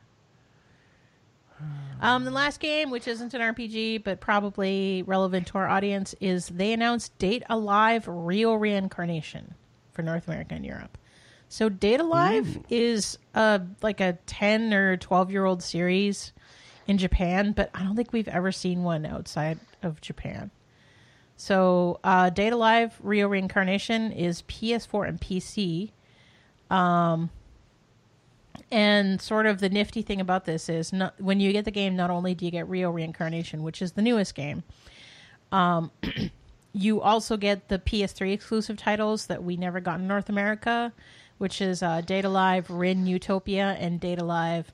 Um, 2.02 2.24
the 2.24 2.32
last 2.32 2.60
game, 2.60 2.92
which 2.92 3.08
isn't 3.08 3.34
an 3.34 3.42
RPG 3.42 4.04
but 4.04 4.22
probably 4.22 5.04
relevant 5.06 5.48
to 5.48 5.58
our 5.58 5.68
audience, 5.68 6.16
is 6.22 6.48
they 6.48 6.72
announced 6.72 7.18
Date 7.18 7.44
A 7.50 7.58
Live 7.58 8.08
Rio 8.08 8.54
Reincarnation 8.54 9.54
for 9.92 10.02
North 10.02 10.28
America 10.28 10.56
and 10.56 10.66
Europe. 10.66 10.98
So 11.50 11.68
Date 11.68 12.00
A 12.00 12.04
Live 12.04 12.60
is 12.70 13.18
a 13.34 13.62
like 13.82 14.00
a 14.00 14.14
ten 14.28 14.74
or 14.74 14.96
twelve 14.98 15.32
year 15.32 15.46
old 15.46 15.62
series 15.62 16.32
in 16.88 16.98
Japan, 16.98 17.52
but 17.52 17.70
I 17.74 17.84
don't 17.84 17.96
think 17.96 18.14
we've 18.14 18.28
ever 18.28 18.52
seen 18.52 18.84
one 18.84 19.06
outside 19.06 19.60
of 19.84 20.00
Japan. 20.00 20.52
So 21.36 22.00
uh, 22.04 22.30
Date 22.30 22.54
A 22.54 22.58
Live 22.58 22.98
Rio 23.02 23.28
Reincarnation 23.28 24.12
is 24.12 24.42
PS4 24.44 25.10
and 25.10 25.20
PC. 25.22 25.92
And 28.72 29.22
sort 29.22 29.46
of 29.46 29.60
the 29.60 29.70
nifty 29.70 30.02
thing 30.02 30.22
about 30.22 30.46
this 30.46 30.70
is 30.70 30.94
not, 30.94 31.20
when 31.20 31.40
you 31.40 31.52
get 31.52 31.66
the 31.66 31.72
game, 31.72 31.96
not 31.96 32.10
only 32.10 32.36
do 32.36 32.46
you 32.46 32.52
get 32.52 32.68
Rio 32.68 32.92
Reincarnation, 32.92 33.64
which 33.64 33.82
is 33.82 33.94
the 33.94 34.02
newest 34.02 34.36
game, 34.36 34.64
um, 35.52 35.92
you 36.74 37.02
also 37.02 37.36
get 37.36 37.68
the 37.70 37.80
PS3 37.80 38.32
exclusive 38.34 38.78
titles 38.78 39.26
that 39.28 39.44
we 39.44 39.58
never 39.58 39.80
got 39.80 40.00
in 40.00 40.08
North 40.08 40.30
America, 40.30 40.94
which 41.40 41.62
is 41.62 41.82
uh, 41.82 42.02
Date 42.02 42.26
A 42.26 42.30
Live, 42.30 42.70
Rin 42.70 43.08
Utopia, 43.08 43.76
and 43.80 44.00
Date 44.00 44.20
A 44.20 44.24
Live 44.24 44.72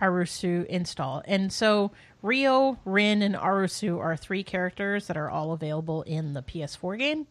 Arusu 0.00 0.64
install. 0.66 1.22
And 1.26 1.52
so 1.52 1.92
Rio, 2.22 2.78
Rin, 2.84 3.22
and 3.22 3.34
Arusu 3.34 3.98
are 3.98 4.16
three 4.16 4.42
characters 4.42 5.06
that 5.06 5.16
are 5.16 5.30
all 5.30 5.52
available 5.52 6.02
in 6.02 6.32
the 6.32 6.42
PS4 6.42 6.98
game. 6.98 7.26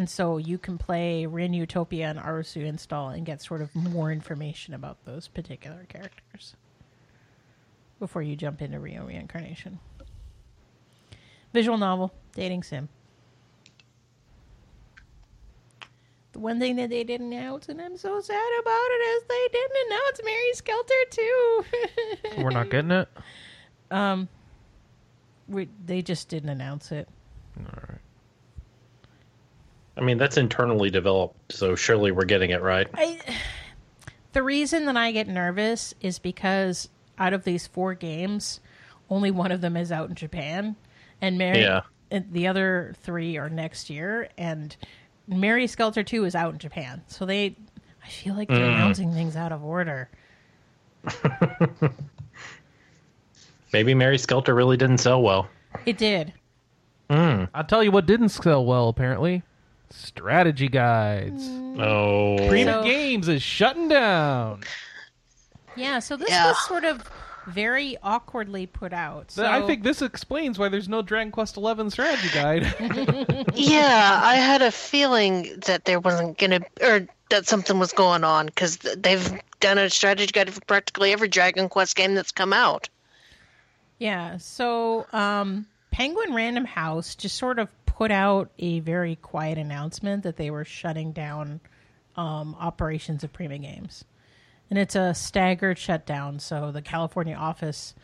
And 0.00 0.08
so 0.08 0.38
you 0.38 0.56
can 0.56 0.78
play 0.78 1.26
Rin 1.26 1.52
Utopia 1.52 2.08
and 2.08 2.18
Arusu 2.18 2.64
install 2.64 3.10
and 3.10 3.26
get 3.26 3.42
sort 3.42 3.60
of 3.60 3.74
more 3.74 4.10
information 4.10 4.72
about 4.72 4.96
those 5.04 5.28
particular 5.28 5.84
characters 5.90 6.56
before 7.98 8.22
you 8.22 8.34
jump 8.34 8.62
into 8.62 8.80
Rio 8.80 9.04
Reincarnation. 9.04 9.78
Visual 11.52 11.76
novel, 11.76 12.14
dating 12.34 12.62
sim. 12.62 12.88
The 16.32 16.38
one 16.38 16.58
thing 16.58 16.76
that 16.76 16.88
they 16.88 17.04
didn't 17.04 17.34
announce, 17.34 17.68
and 17.68 17.78
I'm 17.78 17.98
so 17.98 18.22
sad 18.22 18.52
about 18.58 18.88
it, 18.92 19.02
is 19.02 19.22
they 19.28 19.48
didn't 19.52 19.76
announce 19.86 20.20
Mary 20.24 20.52
Skelter 20.54 20.94
too. 21.10 21.64
We're 22.42 22.48
not 22.48 22.70
getting 22.70 22.92
it. 22.92 23.08
um, 23.90 24.30
we, 25.46 25.68
they 25.84 26.00
just 26.00 26.30
didn't 26.30 26.48
announce 26.48 26.90
it. 26.90 27.06
All 27.58 27.82
right. 27.86 27.89
I 29.96 30.02
mean, 30.02 30.18
that's 30.18 30.36
internally 30.36 30.90
developed, 30.90 31.52
so 31.52 31.74
surely 31.74 32.12
we're 32.12 32.24
getting 32.24 32.50
it 32.50 32.62
right. 32.62 32.88
I, 32.94 33.18
the 34.32 34.42
reason 34.42 34.86
that 34.86 34.96
I 34.96 35.12
get 35.12 35.28
nervous 35.28 35.94
is 36.00 36.18
because 36.18 36.88
out 37.18 37.32
of 37.32 37.44
these 37.44 37.66
four 37.66 37.94
games, 37.94 38.60
only 39.10 39.30
one 39.30 39.52
of 39.52 39.60
them 39.60 39.76
is 39.76 39.92
out 39.92 40.08
in 40.08 40.14
Japan, 40.14 40.76
and 41.20 41.36
Mary, 41.36 41.60
Yeah. 41.60 41.82
the 42.10 42.46
other 42.46 42.94
three 43.02 43.36
are 43.36 43.50
next 43.50 43.90
year, 43.90 44.28
and 44.38 44.74
Mary 45.26 45.66
Skelter 45.66 46.02
Two 46.02 46.24
is 46.24 46.34
out 46.34 46.52
in 46.52 46.58
Japan. 46.58 47.02
So 47.08 47.26
they, 47.26 47.56
I 48.04 48.08
feel 48.08 48.34
like 48.34 48.48
they're 48.48 48.58
mm. 48.58 48.74
announcing 48.74 49.12
things 49.12 49.36
out 49.36 49.52
of 49.52 49.64
order. 49.64 50.08
Maybe 53.72 53.94
Mary 53.94 54.18
Skelter 54.18 54.54
really 54.54 54.76
didn't 54.76 54.98
sell 54.98 55.22
well. 55.22 55.48
It 55.86 55.98
did. 55.98 56.32
Hmm. 57.08 57.44
I'll 57.54 57.64
tell 57.64 57.82
you 57.82 57.90
what 57.90 58.06
didn't 58.06 58.30
sell 58.30 58.64
well. 58.64 58.88
Apparently, 58.88 59.42
strategy 59.90 60.68
guides. 60.68 61.48
Oh, 61.78 62.36
Prima 62.48 62.72
So- 62.74 62.82
Games 62.84 63.28
is 63.28 63.42
shutting 63.42 63.88
down. 63.88 64.62
Yeah, 65.76 65.98
so 66.00 66.16
this 66.16 66.28
Yeah. 66.30 66.46
was 66.48 66.58
sort 66.66 66.84
of 66.84 67.08
very 67.46 67.96
awkwardly 68.02 68.66
put 68.66 68.92
out. 68.92 69.30
So 69.30 69.46
I 69.46 69.66
think 69.66 69.82
this 69.82 70.02
explains 70.02 70.58
why 70.58 70.68
there's 70.68 70.88
no 70.88 71.00
Dragon 71.02 71.32
Quest 71.32 71.56
XI 71.56 71.90
strategy 71.90 72.28
guide. 72.34 72.64
yeah, 73.54 74.20
I 74.22 74.34
had 74.36 74.62
a 74.62 74.70
feeling 74.70 75.58
that 75.66 75.84
there 75.86 75.98
wasn't 76.00 76.38
gonna, 76.38 76.60
or 76.82 77.06
that 77.30 77.46
something 77.46 77.78
was 77.78 77.92
going 77.92 78.24
on 78.24 78.46
because 78.46 78.76
they've 78.78 79.40
done 79.60 79.78
a 79.78 79.88
strategy 79.88 80.30
guide 80.32 80.52
for 80.52 80.60
practically 80.62 81.12
every 81.12 81.28
Dragon 81.28 81.68
Quest 81.68 81.96
game 81.96 82.14
that's 82.14 82.32
come 82.32 82.52
out. 82.52 82.88
Yeah. 83.98 84.36
So, 84.38 85.06
um, 85.12 85.66
Penguin 85.90 86.34
Random 86.34 86.64
House 86.64 87.14
just 87.14 87.36
sort 87.36 87.58
of 87.58 87.68
put 88.00 88.10
out 88.10 88.50
a 88.58 88.80
very 88.80 89.14
quiet 89.16 89.58
announcement 89.58 90.22
that 90.22 90.38
they 90.38 90.50
were 90.50 90.64
shutting 90.64 91.12
down 91.12 91.60
um, 92.16 92.56
operations 92.58 93.22
of 93.22 93.30
Prima 93.30 93.58
Games, 93.58 94.06
and 94.70 94.78
it's 94.78 94.94
a 94.96 95.12
staggered 95.12 95.76
shutdown. 95.76 96.38
So 96.38 96.72
the 96.72 96.80
California 96.80 97.34
office 97.34 97.94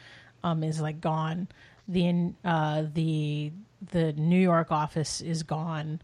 um, 0.45 0.63
is 0.63 0.83
like 0.83 1.01
gone. 1.01 1.49
The 1.89 2.35
uh, 2.45 2.85
the 2.93 3.53
the 3.91 4.13
New 4.13 4.39
York 4.39 4.71
office 4.71 5.23
is 5.23 5.43
gone. 5.43 6.03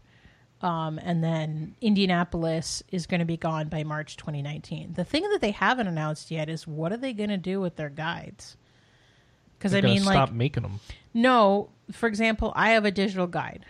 Um, 0.63 0.97
and 0.97 1.23
then 1.23 1.75
Indianapolis 1.79 2.81
is 2.89 3.05
going 3.05 3.19
to 3.19 3.25
be 3.25 3.37
gone 3.37 3.67
by 3.67 3.83
March 3.83 4.17
2019. 4.17 4.93
The 4.93 5.03
thing 5.03 5.29
that 5.29 5.41
they 5.41 5.51
haven't 5.51 5.87
announced 5.87 6.31
yet 6.31 6.49
is 6.49 6.65
what 6.65 6.93
are 6.93 6.97
they 6.97 7.13
going 7.13 7.29
to 7.29 7.37
do 7.37 7.59
with 7.59 7.75
their 7.75 7.89
guides? 7.89 8.55
Because 9.59 9.75
I 9.75 9.81
mean, 9.81 10.01
stop 10.01 10.29
like, 10.29 10.33
making 10.33 10.63
them. 10.63 10.79
no. 11.13 11.69
For 11.91 12.07
example, 12.07 12.53
I 12.55 12.71
have 12.71 12.85
a 12.85 12.91
digital 12.91 13.27
guide. 13.27 13.65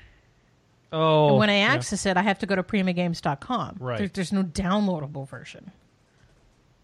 Oh, 0.93 1.29
And 1.29 1.37
when 1.39 1.49
I 1.49 1.57
yeah. 1.57 1.73
access 1.73 2.05
it, 2.05 2.15
I 2.17 2.21
have 2.21 2.37
to 2.39 2.45
go 2.45 2.55
to 2.55 2.63
primagames.com. 2.63 3.77
Right. 3.79 3.97
There, 3.97 4.07
there's 4.07 4.31
no 4.31 4.43
downloadable 4.43 5.27
version. 5.27 5.71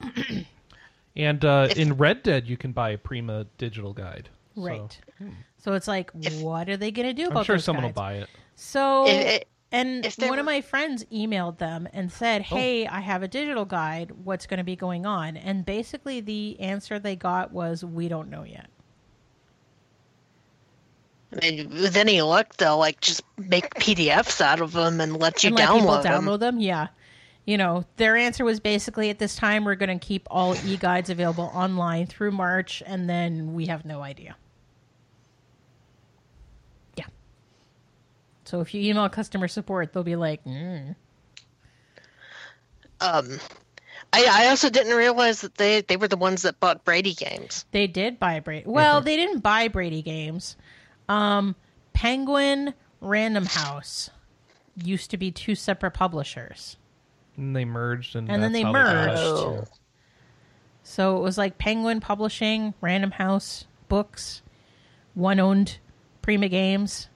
and 1.16 1.46
uh, 1.46 1.68
If- 1.70 1.78
in 1.78 1.94
Red 1.94 2.24
Dead, 2.24 2.48
you 2.48 2.58
can 2.58 2.72
buy 2.72 2.90
a 2.92 2.98
Prima 2.98 3.46
digital 3.58 3.94
guide. 3.94 4.30
So, 4.56 4.62
Right. 4.62 5.00
So 5.58 5.74
it's 5.74 5.88
like, 5.88 6.12
what 6.40 6.70
are 6.70 6.78
they 6.78 6.92
going 6.92 7.08
to 7.08 7.14
do 7.14 7.28
about 7.28 7.40
I'm 7.40 7.44
sure 7.46 7.56
those 7.58 7.64
someone 7.66 7.86
will 7.86 7.92
buy 7.92 8.14
it. 8.16 8.30
So, 8.56 9.08
If 9.08 9.28
it- 9.28 9.48
and 9.72 10.04
if 10.04 10.16
there 10.16 10.30
one 10.30 10.40
of 10.40 10.46
my 10.46 10.62
friends 10.62 11.06
emailed 11.14 11.60
them 11.60 11.88
and 11.94 12.08
Oh. 12.10 12.16
said, 12.18 12.42
"Hey, 12.42 12.88
I 12.88 13.02
have 13.02 13.22
a 13.22 13.28
digital 13.28 13.66
guide. 13.66 14.10
What's 14.24 14.48
going 14.48 14.58
to 14.58 14.64
be 14.64 14.76
going 14.76 15.06
on?" 15.06 15.38
And 15.38 15.64
basically, 15.64 16.22
the 16.22 16.60
answer 16.60 16.98
they 16.98 17.16
got 17.16 17.52
was, 17.52 17.86
"We 17.86 18.08
don't 18.08 18.32
know 18.32 18.42
yet." 18.42 18.66
I 21.32 21.40
mean, 21.40 21.70
with 21.70 21.96
any 21.96 22.22
luck, 22.22 22.56
they'll 22.58 22.78
like 22.78 23.02
just 23.02 23.22
make 23.38 23.74
PDFs 23.76 24.42
out 24.42 24.62
of 24.62 24.72
them 24.72 25.00
and 25.00 25.18
let 25.18 25.44
you 25.44 25.50
and 25.50 25.58
let 25.58 25.70
people 25.70 25.88
download 25.88 26.04
them. 26.04 26.26
download 26.26 26.40
them. 26.40 26.60
Yeah. 26.60 26.88
You 27.46 27.58
know, 27.58 27.86
their 27.98 28.16
answer 28.16 28.46
was 28.46 28.60
basically 28.60 29.10
at 29.10 29.20
this 29.20 29.36
time 29.36 29.64
we're 29.64 29.76
going 29.76 29.98
to 29.98 30.06
keep 30.06 30.28
all 30.30 30.56
e 30.66 30.78
guides 30.78 31.10
available 31.10 31.52
online 31.54 32.06
through 32.06 32.32
March, 32.32 32.84
and 32.86 33.10
then 33.10 33.54
we 33.54 33.68
have 33.68 33.86
no 33.86 34.02
idea. 34.02 34.36
Yeah. 36.96 37.06
So 38.46 38.62
if 38.62 38.74
you 38.74 38.82
email 38.90 39.10
customer 39.10 39.48
support, 39.48 39.94
they'll 39.94 40.04
be 40.04 40.16
like, 40.16 40.44
mm. 40.46 40.96
Um, 43.02 43.40
I, 44.12 44.28
I 44.30 44.48
also 44.50 44.70
didn't 44.70 44.96
realize 44.96 45.42
that 45.42 45.56
they 45.56 45.82
they 45.82 45.98
were 45.98 46.08
the 46.08 46.18
ones 46.18 46.42
that 46.42 46.60
bought 46.60 46.84
Brady 46.84 47.14
Games. 47.14 47.66
they 47.72 47.88
did 47.88 48.20
buy 48.20 48.40
Brady. 48.40 48.66
Well, 48.68 49.02
they 49.02 49.16
didn't 49.16 49.40
buy 49.40 49.68
Brady 49.68 50.02
Games. 50.02 50.58
Um, 51.10 51.56
Penguin 51.94 52.74
Random 53.02 53.46
House 53.46 54.10
used 54.82 55.12
to 55.12 55.18
be 55.18 55.32
two 55.32 55.56
separate 55.56 55.92
publishers. 55.92 56.78
And 57.36 57.56
they 57.56 57.66
merged, 57.66 58.16
and, 58.16 58.30
And 58.32 58.42
then 58.44 58.52
they 58.54 58.62
how 58.62 58.72
merged. 58.72 59.16
got- 59.16 59.18
Oh. 59.18 59.64
So 60.84 61.18
it 61.18 61.22
was 61.22 61.38
like 61.38 61.58
Penguin 61.58 62.00
Publishing, 62.00 62.74
Random 62.82 63.12
House 63.12 63.66
Books, 63.90 64.42
one 65.14 65.40
owned 65.40 65.78
Prima 66.22 66.48
Games, 66.48 67.10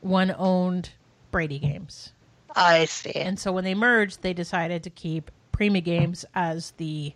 one 0.00 0.34
owned 0.38 0.90
Brady 1.30 1.58
Games. 1.58 2.12
I 2.54 2.84
see. 2.86 3.12
And 3.12 3.38
so 3.38 3.52
when 3.52 3.64
they 3.64 3.74
merged, 3.74 4.22
they 4.22 4.32
decided 4.32 4.82
to 4.84 4.90
keep 4.90 5.30
Prima 5.52 5.80
Games 5.80 6.24
as 6.34 6.72
the 6.72 7.14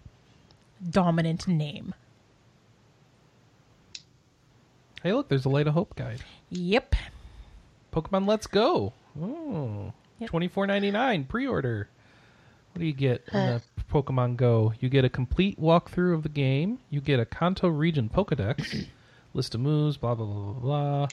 dominant 0.90 1.46
name. 1.48 1.94
Hey, 5.06 5.12
look, 5.12 5.28
there's 5.28 5.44
a 5.44 5.48
Light 5.48 5.68
of 5.68 5.74
Hope 5.74 5.94
guide. 5.94 6.18
Yep. 6.50 6.96
Pokemon 7.92 8.26
Let's 8.26 8.48
Go. 8.48 8.92
Oh, 9.22 9.92
Yep. 10.18 10.30
twenty 10.30 10.48
four 10.48 10.66
ninety 10.66 10.90
nine 10.90 11.22
pre-order. 11.26 11.88
What 12.72 12.80
do 12.80 12.86
you 12.86 12.92
get 12.92 13.22
in 13.32 13.38
the 13.46 13.62
Pokemon 13.88 14.36
Go? 14.36 14.72
You 14.80 14.88
get 14.88 15.04
a 15.04 15.08
complete 15.08 15.60
walkthrough 15.60 16.12
of 16.12 16.24
the 16.24 16.28
game. 16.28 16.80
You 16.90 17.00
get 17.00 17.20
a 17.20 17.24
Kanto 17.24 17.68
region 17.68 18.10
Pokedex, 18.12 18.88
list 19.32 19.54
of 19.54 19.60
moves, 19.60 19.96
blah 19.96 20.16
blah 20.16 20.26
blah 20.26 20.42
blah 20.54 20.60
blah. 20.60 21.08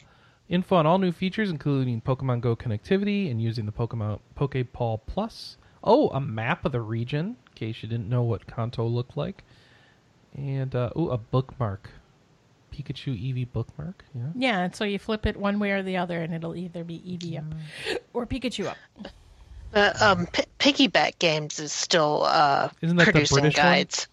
Info 0.50 0.76
on 0.78 0.88
all 0.88 0.98
new 0.98 1.12
features, 1.12 1.52
including 1.52 2.02
Pokemon 2.02 2.42
Go 2.42 2.56
connectivity 2.56 3.30
and 3.30 3.40
using 3.40 3.68
the 3.68 3.72
Pokemon 3.72 4.22
Pokeball 4.36 5.02
Plus. 5.06 5.58
Oh, 5.84 6.10
a 6.10 6.20
map 6.20 6.66
of 6.66 6.72
the 6.72 6.82
region, 6.82 7.38
in 7.46 7.54
case 7.54 7.84
you 7.84 7.90
didn't 7.90 8.10
know 8.10 8.24
what 8.24 8.48
Kanto 8.48 8.88
looked 8.88 9.16
like. 9.16 9.44
And 10.36 10.74
uh, 10.74 10.90
ooh, 10.98 11.12
a 11.12 11.20
bookmark, 11.20 11.92
Pikachu 12.74 13.14
Eevee 13.16 13.48
bookmark. 13.52 14.04
Yeah. 14.16 14.22
Yeah, 14.36 14.60
and 14.64 14.76
so 14.76 14.84
you 14.84 14.98
flip 15.00 15.26
it 15.26 15.38
one 15.38 15.60
way 15.60 15.72
or 15.72 15.84
the 15.84 15.98
other, 15.98 16.20
and 16.22 16.34
it'll 16.34 16.56
either 16.56 16.84
be 16.84 17.00
Eevee 17.00 17.38
up 17.38 17.46
or 18.14 18.26
Pikachu 18.26 18.66
up. 18.68 18.78
But 19.72 20.02
um, 20.02 20.28
P- 20.28 20.44
Piggyback 20.60 21.20
Games 21.20 21.60
is 21.60 21.72
still 21.72 22.24
uh, 22.26 22.70
Isn't 22.82 22.98
that 22.98 23.06
the 23.06 23.12
producing 23.12 23.42
British 23.42 23.58
one? 23.58 23.66
guides. 23.66 24.08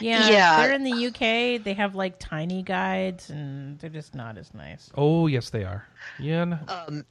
Yeah, 0.00 0.28
Yeah. 0.28 0.56
they're 0.66 0.72
in 0.74 0.82
the 0.84 1.06
UK. 1.06 1.62
They 1.62 1.74
have 1.74 1.94
like 1.94 2.18
tiny 2.18 2.62
guides, 2.62 3.30
and 3.30 3.78
they're 3.78 3.90
just 3.90 4.14
not 4.14 4.38
as 4.38 4.52
nice. 4.54 4.90
Oh 4.96 5.26
yes, 5.28 5.50
they 5.50 5.62
are. 5.64 5.86
Yeah. 6.18 6.42
n- 6.42 6.58
Um, 6.68 7.04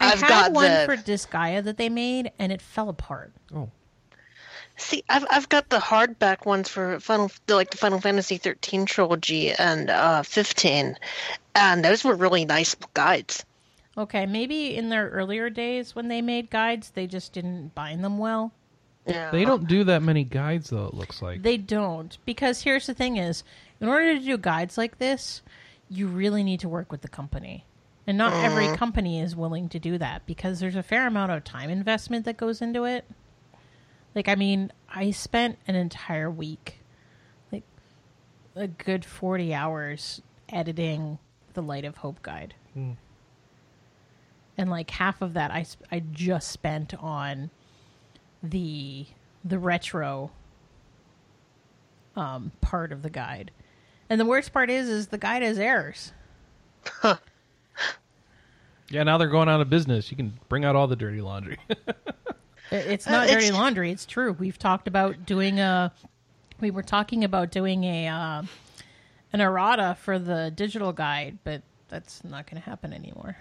I 0.00 0.12
I've 0.12 0.20
had 0.20 0.28
got 0.28 0.52
one 0.52 0.70
the- 0.70 0.84
for 0.86 0.96
Disgaea 0.96 1.62
that 1.64 1.76
they 1.76 1.88
made, 1.88 2.32
and 2.38 2.50
it 2.50 2.60
fell 2.62 2.88
apart. 2.88 3.32
oh. 3.54 3.70
See, 4.76 5.04
I've 5.08 5.24
I've 5.30 5.48
got 5.48 5.68
the 5.68 5.78
hardback 5.78 6.46
ones 6.46 6.68
for 6.68 6.98
Final, 7.00 7.30
like 7.48 7.70
the 7.70 7.76
Final 7.76 8.00
Fantasy 8.00 8.38
thirteen 8.38 8.86
trilogy 8.86 9.52
and 9.52 9.90
uh, 9.90 10.22
fifteen, 10.22 10.96
and 11.54 11.84
those 11.84 12.04
were 12.04 12.14
really 12.14 12.44
nice 12.44 12.74
guides. 12.94 13.44
Okay, 13.96 14.24
maybe 14.24 14.74
in 14.74 14.88
their 14.88 15.08
earlier 15.10 15.50
days 15.50 15.94
when 15.94 16.08
they 16.08 16.22
made 16.22 16.50
guides, 16.50 16.90
they 16.90 17.06
just 17.06 17.32
didn't 17.32 17.74
bind 17.74 18.02
them 18.02 18.18
well. 18.18 18.52
Yeah. 19.06 19.30
They 19.30 19.44
don't 19.44 19.68
do 19.68 19.84
that 19.84 20.02
many 20.02 20.24
guides 20.24 20.70
though. 20.70 20.86
It 20.86 20.94
looks 20.94 21.20
like. 21.20 21.42
They 21.42 21.58
don't 21.58 22.16
because 22.24 22.62
here's 22.62 22.86
the 22.86 22.94
thing: 22.94 23.18
is 23.18 23.44
in 23.80 23.88
order 23.88 24.14
to 24.14 24.24
do 24.24 24.38
guides 24.38 24.78
like 24.78 24.98
this, 24.98 25.42
you 25.90 26.06
really 26.08 26.42
need 26.42 26.60
to 26.60 26.68
work 26.68 26.90
with 26.90 27.02
the 27.02 27.08
company, 27.08 27.66
and 28.06 28.16
not 28.16 28.32
every 28.32 28.74
company 28.76 29.20
is 29.20 29.36
willing 29.36 29.68
to 29.70 29.78
do 29.78 29.98
that 29.98 30.24
because 30.24 30.60
there's 30.60 30.76
a 30.76 30.82
fair 30.82 31.06
amount 31.06 31.32
of 31.32 31.44
time 31.44 31.68
investment 31.68 32.24
that 32.24 32.36
goes 32.36 32.62
into 32.62 32.84
it. 32.84 33.04
Like, 34.14 34.28
I 34.28 34.34
mean, 34.34 34.70
I 34.88 35.10
spent 35.10 35.58
an 35.66 35.74
entire 35.74 36.30
week, 36.30 36.80
like 37.50 37.62
a 38.54 38.68
good 38.68 39.04
forty 39.04 39.54
hours, 39.54 40.20
editing 40.50 41.18
the 41.54 41.62
Light 41.62 41.84
of 41.84 41.96
Hope 41.98 42.20
guide, 42.22 42.54
Hmm. 42.74 42.92
and 44.58 44.70
like 44.70 44.90
half 44.90 45.22
of 45.22 45.34
that 45.34 45.50
I 45.50 45.64
I 45.90 46.00
just 46.00 46.50
spent 46.50 46.94
on 46.94 47.50
the 48.42 49.06
the 49.44 49.58
retro 49.58 50.30
um, 52.14 52.52
part 52.60 52.92
of 52.92 53.02
the 53.02 53.10
guide. 53.10 53.50
And 54.10 54.20
the 54.20 54.26
worst 54.26 54.52
part 54.52 54.68
is, 54.68 54.88
is 54.90 55.06
the 55.06 55.16
guide 55.18 55.42
has 55.42 55.58
errors. 55.58 56.12
Yeah, 58.90 59.04
now 59.04 59.16
they're 59.16 59.28
going 59.28 59.48
out 59.48 59.62
of 59.62 59.70
business. 59.70 60.10
You 60.10 60.18
can 60.18 60.38
bring 60.50 60.66
out 60.66 60.76
all 60.76 60.86
the 60.86 60.96
dirty 60.96 61.22
laundry. 61.22 61.56
It- 62.72 62.86
It's 62.86 63.06
not 63.06 63.24
Uh, 63.28 63.32
dirty 63.32 63.46
it's- 63.46 63.52
laundry. 63.52 63.90
It's 63.92 64.06
true. 64.06 64.32
We've 64.32 64.58
talked 64.58 64.88
about 64.88 65.26
doing 65.26 65.60
a. 65.60 65.92
We 66.60 66.70
were 66.70 66.82
talking 66.82 67.22
about 67.24 67.50
doing 67.50 67.84
a 67.84 68.08
uh, 68.08 68.42
an 69.32 69.40
errata 69.40 69.96
for 70.00 70.18
the 70.18 70.50
digital 70.54 70.92
guide, 70.92 71.38
but 71.44 71.62
that's 71.88 72.22
not 72.24 72.46
going 72.50 72.62
to 72.62 72.68
happen 72.68 72.92
anymore. 72.92 73.36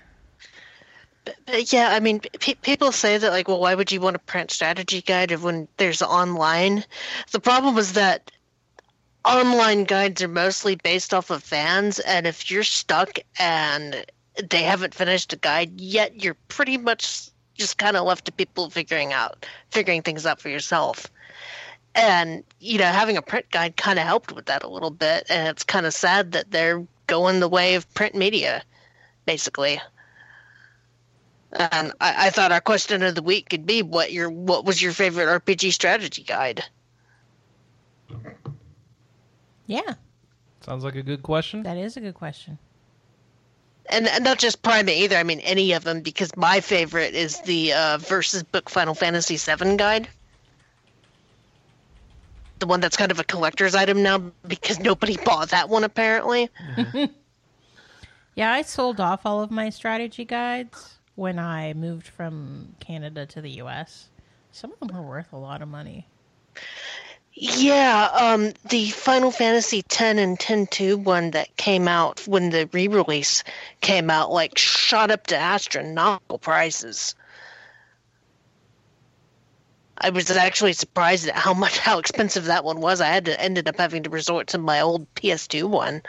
But 1.23 1.71
yeah, 1.71 1.89
I 1.91 1.99
mean, 1.99 2.19
pe 2.19 2.55
people 2.55 2.91
say 2.91 3.17
that 3.17 3.31
like, 3.31 3.47
well, 3.47 3.59
why 3.59 3.75
would 3.75 3.91
you 3.91 4.01
want 4.01 4.15
a 4.15 4.19
print 4.19 4.49
strategy 4.51 5.01
guide 5.01 5.31
if 5.31 5.41
when 5.43 5.67
there's 5.77 6.01
online? 6.01 6.83
The 7.31 7.39
problem 7.39 7.77
is 7.77 7.93
that 7.93 8.31
online 9.23 9.83
guides 9.83 10.21
are 10.23 10.27
mostly 10.27 10.75
based 10.75 11.13
off 11.13 11.29
of 11.29 11.43
fans, 11.43 11.99
and 11.99 12.25
if 12.25 12.49
you're 12.49 12.63
stuck 12.63 13.19
and 13.37 14.03
they 14.49 14.63
haven't 14.63 14.95
finished 14.95 15.31
a 15.33 15.35
guide 15.37 15.79
yet, 15.79 16.23
you're 16.23 16.37
pretty 16.47 16.77
much 16.77 17.29
just 17.56 17.78
kind 17.78 17.98
of 17.98 18.06
left 18.06 18.26
to 18.26 18.32
people 18.32 18.69
figuring 18.69 19.14
out 19.14 19.45
figuring 19.72 20.02
things 20.02 20.26
out 20.26 20.40
for 20.40 20.49
yourself. 20.49 21.07
And 21.94 22.44
you 22.60 22.78
know, 22.78 22.86
having 22.86 23.18
a 23.18 23.22
print 23.22 23.49
guide 23.52 23.76
kind 23.78 23.99
of 23.99 24.06
helped 24.06 24.32
with 24.32 24.45
that 24.45 24.64
a 24.64 24.69
little 24.69 24.91
bit, 24.91 25.26
and 25.30 25.48
it's 25.48 25.64
kind 25.64 25.86
of 25.86 25.94
sad 25.94 26.32
that 26.34 26.52
they're 26.52 26.86
going 27.07 27.40
the 27.40 27.49
way 27.49 27.76
of 27.76 27.91
print 27.94 28.15
media, 28.15 28.64
basically. 29.26 29.82
And 31.52 31.91
I, 31.99 32.28
I 32.28 32.30
thought 32.30 32.53
our 32.53 32.61
question 32.61 33.03
of 33.03 33.15
the 33.15 33.22
week 33.22 33.49
could 33.49 33.65
be 33.65 33.82
what 33.82 34.14
your 34.14 34.30
what 34.30 34.64
was 34.64 34.82
your 34.82 34.94
favorite 34.94 35.26
RPG 35.26 35.73
strategy 35.73 36.23
guide? 36.23 36.64
Yeah, 39.68 39.95
Sounds 40.61 40.84
like 40.84 40.95
a 40.95 41.02
good 41.02 41.23
question. 41.23 41.64
That 41.64 41.78
is 41.78 41.98
a 41.98 42.02
good 42.02 42.14
question. 42.14 42.60
And, 43.89 44.07
not 44.21 44.39
just 44.39 44.61
Primate 44.61 44.97
either. 44.97 45.17
I 45.17 45.23
mean, 45.23 45.39
any 45.41 45.73
of 45.73 45.83
them, 45.83 46.01
because 46.01 46.35
my 46.37 46.61
favorite 46.61 47.13
is 47.13 47.41
the 47.41 47.73
uh, 47.73 47.97
versus 47.97 48.43
book 48.43 48.69
Final 48.69 48.93
Fantasy 48.93 49.37
VII 49.37 49.75
guide. 49.75 50.07
The 52.59 52.67
one 52.67 52.79
that's 52.79 52.95
kind 52.95 53.11
of 53.11 53.19
a 53.19 53.23
collector's 53.23 53.73
item 53.75 54.03
now 54.03 54.21
because 54.47 54.79
nobody 54.79 55.17
bought 55.25 55.49
that 55.49 55.67
one 55.67 55.83
apparently. 55.83 56.49
Yeah, 58.35 58.53
I 58.53 58.61
sold 58.61 58.99
off 58.99 59.25
all 59.25 59.41
of 59.41 59.51
my 59.51 59.69
strategy 59.69 60.23
guides 60.23 60.95
when 61.15 61.37
I 61.37 61.73
moved 61.73 62.07
from 62.07 62.75
Canada 62.79 63.25
to 63.25 63.41
the 63.41 63.51
US. 63.61 64.09
Some 64.51 64.71
of 64.71 64.87
them 64.87 64.95
were 64.95 65.01
worth 65.01 65.33
a 65.33 65.37
lot 65.37 65.61
of 65.61 65.67
money. 65.67 66.07
Yeah, 67.33 68.07
um, 68.13 68.53
the 68.69 68.89
Final 68.91 69.31
Fantasy 69.31 69.79
X 69.79 70.01
and 70.01 70.19
X-2 70.41 70.95
one 71.03 71.31
that 71.31 71.53
came 71.57 71.87
out 71.89 72.25
when 72.25 72.51
the 72.51 72.67
re-release 72.71 73.43
came 73.81 74.09
out, 74.09 74.31
like 74.31 74.57
shot 74.57 75.11
up 75.11 75.27
to 75.27 75.37
astronomical 75.37 76.39
prices. 76.39 77.15
I 79.97 80.09
was 80.09 80.29
actually 80.29 80.73
surprised 80.73 81.29
at 81.29 81.35
how 81.35 81.53
much 81.53 81.77
how 81.79 81.97
expensive 81.99 82.43
that 82.45 82.65
one 82.65 82.81
was. 82.81 82.99
I 82.99 83.07
had 83.07 83.23
to 83.25 83.39
ended 83.39 83.69
up 83.69 83.77
having 83.77 84.03
to 84.03 84.09
resort 84.09 84.47
to 84.49 84.57
my 84.57 84.81
old 84.81 85.07
PS2 85.15 85.63
one 85.63 86.01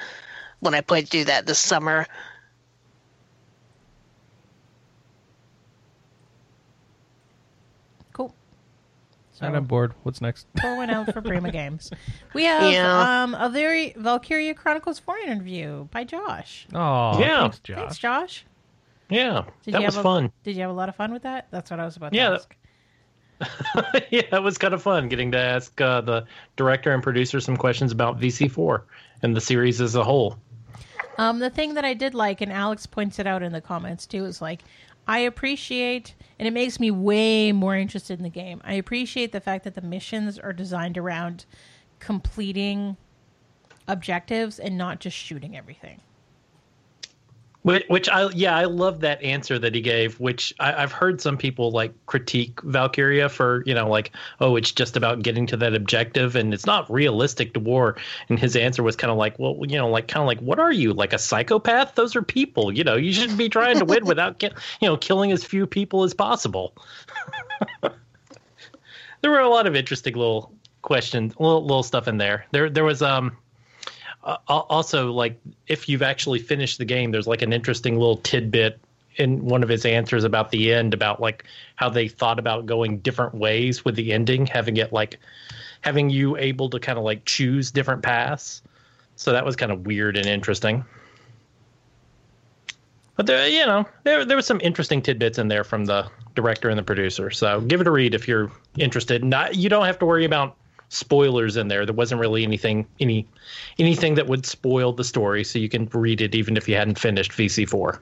when 0.60 0.74
I 0.74 0.80
played 0.80 1.08
through 1.08 1.26
that 1.26 1.46
this 1.46 1.58
summer. 1.60 2.06
Cool. 8.12 8.34
So, 9.42 9.48
And 9.48 9.56
I'm 9.56 9.64
bored. 9.64 9.92
What's 10.04 10.20
next? 10.20 10.46
pour 10.56 10.76
one 10.76 10.88
out 10.88 11.12
for 11.12 11.20
Prima 11.20 11.50
Games. 11.52 11.90
We 12.32 12.44
have 12.44 12.72
Yeah. 12.72 13.22
um, 13.24 13.34
a 13.34 13.48
very 13.48 13.92
Valkyria 13.96 14.54
Chronicles 14.54 14.98
4 15.00 15.18
interview 15.18 15.84
by 15.90 16.04
Josh. 16.04 16.66
Oh, 16.72 17.18
Yeah. 17.18 17.40
thanks, 17.42 17.58
Josh. 17.60 17.76
Thanks, 17.78 17.98
Josh. 17.98 18.44
Yeah, 19.10 19.42
Did 19.64 19.74
that 19.74 19.80
you 19.80 19.86
was 19.86 19.96
have 19.96 20.00
a, 20.00 20.08
fun. 20.08 20.32
Did 20.44 20.54
you 20.54 20.62
have 20.62 20.70
a 20.70 20.74
lot 20.74 20.88
of 20.88 20.96
fun 20.96 21.12
with 21.12 21.22
that? 21.24 21.48
That's 21.50 21.70
what 21.70 21.80
I 21.80 21.84
was 21.84 21.96
about 21.96 22.14
Yeah, 22.14 22.30
to 22.30 22.30
that- 22.30 22.40
ask. 22.40 24.06
yeah, 24.10 24.22
it 24.36 24.42
was 24.42 24.56
kind 24.56 24.72
of 24.72 24.80
fun 24.82 25.08
getting 25.08 25.32
to 25.32 25.38
ask 25.38 25.78
uh, 25.80 26.00
the 26.00 26.24
director 26.56 26.92
and 26.92 27.02
producer 27.02 27.40
some 27.40 27.56
questions 27.56 27.90
about 27.90 28.20
VC4 28.20 28.82
and 29.22 29.34
the 29.36 29.40
series 29.40 29.80
as 29.80 29.96
a 29.96 30.04
whole. 30.04 30.38
Um, 31.18 31.40
the 31.40 31.50
thing 31.50 31.74
that 31.74 31.84
I 31.84 31.92
did 31.94 32.14
like, 32.14 32.40
and 32.40 32.52
Alex 32.52 32.86
points 32.86 33.18
it 33.18 33.26
out 33.26 33.42
in 33.42 33.52
the 33.52 33.60
comments 33.60 34.06
too, 34.06 34.24
is 34.24 34.40
like 34.40 34.62
I 35.06 35.20
appreciate, 35.20 36.14
and 36.38 36.46
it 36.46 36.52
makes 36.52 36.78
me 36.78 36.90
way 36.90 37.52
more 37.52 37.76
interested 37.76 38.18
in 38.18 38.22
the 38.22 38.30
game. 38.30 38.60
I 38.64 38.74
appreciate 38.74 39.32
the 39.32 39.40
fact 39.40 39.64
that 39.64 39.74
the 39.74 39.80
missions 39.80 40.38
are 40.38 40.52
designed 40.52 40.96
around 40.96 41.44
completing 41.98 42.96
objectives 43.88 44.58
and 44.58 44.78
not 44.78 45.00
just 45.00 45.16
shooting 45.16 45.56
everything. 45.56 46.00
Which, 47.64 48.08
I 48.08 48.28
yeah 48.30 48.56
I 48.56 48.64
love 48.64 49.00
that 49.00 49.22
answer 49.22 49.56
that 49.56 49.72
he 49.72 49.80
gave. 49.80 50.18
Which 50.18 50.52
I, 50.58 50.82
I've 50.82 50.90
heard 50.90 51.20
some 51.20 51.36
people 51.36 51.70
like 51.70 51.94
critique 52.06 52.60
Valkyria 52.62 53.28
for 53.28 53.62
you 53.66 53.74
know 53.74 53.88
like 53.88 54.10
oh 54.40 54.56
it's 54.56 54.72
just 54.72 54.96
about 54.96 55.22
getting 55.22 55.46
to 55.46 55.56
that 55.58 55.72
objective 55.72 56.34
and 56.34 56.52
it's 56.52 56.66
not 56.66 56.90
realistic 56.90 57.54
to 57.54 57.60
war. 57.60 57.96
And 58.28 58.38
his 58.38 58.56
answer 58.56 58.82
was 58.82 58.96
kind 58.96 59.12
of 59.12 59.16
like 59.16 59.38
well 59.38 59.56
you 59.68 59.76
know 59.76 59.88
like 59.88 60.08
kind 60.08 60.22
of 60.22 60.26
like 60.26 60.40
what 60.40 60.58
are 60.58 60.72
you 60.72 60.92
like 60.92 61.12
a 61.12 61.18
psychopath? 61.18 61.94
Those 61.94 62.16
are 62.16 62.22
people. 62.22 62.72
You 62.72 62.82
know 62.82 62.96
you 62.96 63.12
should 63.12 63.36
be 63.36 63.48
trying 63.48 63.78
to 63.78 63.84
win 63.84 64.06
without 64.06 64.40
ki- 64.40 64.50
you 64.80 64.88
know 64.88 64.96
killing 64.96 65.30
as 65.30 65.44
few 65.44 65.64
people 65.64 66.02
as 66.02 66.14
possible. 66.14 66.74
there 69.20 69.30
were 69.30 69.38
a 69.38 69.48
lot 69.48 69.68
of 69.68 69.76
interesting 69.76 70.14
little 70.14 70.52
questions, 70.82 71.32
little 71.38 71.62
little 71.62 71.84
stuff 71.84 72.08
in 72.08 72.18
there. 72.18 72.44
There 72.50 72.68
there 72.68 72.84
was 72.84 73.02
um 73.02 73.36
uh, 74.24 74.36
also 74.48 75.12
like 75.12 75.38
if 75.66 75.88
you've 75.88 76.02
actually 76.02 76.38
finished 76.38 76.78
the 76.78 76.84
game 76.84 77.10
there's 77.10 77.26
like 77.26 77.42
an 77.42 77.52
interesting 77.52 77.98
little 77.98 78.18
tidbit 78.18 78.78
in 79.16 79.44
one 79.44 79.62
of 79.62 79.68
his 79.68 79.84
answers 79.84 80.24
about 80.24 80.50
the 80.50 80.72
end 80.72 80.94
about 80.94 81.20
like 81.20 81.44
how 81.76 81.88
they 81.88 82.08
thought 82.08 82.38
about 82.38 82.66
going 82.66 82.98
different 82.98 83.34
ways 83.34 83.84
with 83.84 83.94
the 83.94 84.12
ending 84.12 84.46
having 84.46 84.76
it 84.76 84.92
like 84.92 85.18
having 85.82 86.08
you 86.08 86.36
able 86.36 86.70
to 86.70 86.80
kind 86.80 86.98
of 86.98 87.04
like 87.04 87.24
choose 87.24 87.70
different 87.70 88.02
paths. 88.02 88.62
So 89.16 89.32
that 89.32 89.44
was 89.44 89.56
kind 89.56 89.70
of 89.70 89.84
weird 89.84 90.16
and 90.16 90.26
interesting. 90.26 90.84
But 93.16 93.26
there 93.26 93.46
you 93.46 93.66
know 93.66 93.86
there 94.04 94.24
there 94.24 94.36
was 94.36 94.46
some 94.46 94.60
interesting 94.62 95.02
tidbits 95.02 95.38
in 95.38 95.48
there 95.48 95.64
from 95.64 95.84
the 95.84 96.08
director 96.34 96.70
and 96.70 96.78
the 96.78 96.82
producer. 96.82 97.30
So 97.30 97.60
give 97.60 97.80
it 97.80 97.86
a 97.86 97.90
read 97.90 98.14
if 98.14 98.26
you're 98.26 98.50
interested. 98.78 99.22
Not 99.22 99.54
you 99.54 99.68
don't 99.68 99.84
have 99.84 99.98
to 99.98 100.06
worry 100.06 100.24
about 100.24 100.56
spoilers 100.92 101.56
in 101.56 101.68
there 101.68 101.84
there 101.86 101.94
wasn't 101.94 102.20
really 102.20 102.42
anything 102.42 102.86
any 103.00 103.26
anything 103.78 104.14
that 104.14 104.26
would 104.26 104.44
spoil 104.44 104.92
the 104.92 105.04
story 105.04 105.42
so 105.42 105.58
you 105.58 105.68
can 105.68 105.88
read 105.92 106.20
it 106.20 106.34
even 106.34 106.56
if 106.56 106.68
you 106.68 106.74
hadn't 106.76 106.98
finished 106.98 107.32
vc4 107.32 107.98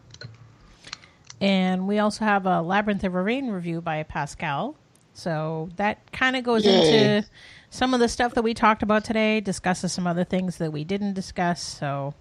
And 1.40 1.88
we 1.88 1.98
also 1.98 2.24
have 2.24 2.44
a 2.46 2.60
Labyrinth 2.60 3.02
of 3.04 3.14
Refrain 3.14 3.48
review 3.50 3.80
by 3.80 4.02
Pascal. 4.02 4.76
So 5.14 5.70
that 5.76 6.12
kind 6.12 6.36
of 6.36 6.44
goes 6.44 6.64
Yay. 6.64 6.74
into 6.74 7.28
some 7.70 7.94
of 7.94 8.00
the 8.00 8.08
stuff 8.08 8.34
that 8.34 8.42
we 8.42 8.52
talked 8.52 8.82
about 8.82 9.04
today, 9.04 9.40
discusses 9.40 9.92
some 9.92 10.06
other 10.06 10.24
things 10.24 10.58
that 10.58 10.72
we 10.72 10.84
didn't 10.84 11.14
discuss. 11.14 11.62
So 11.62 12.14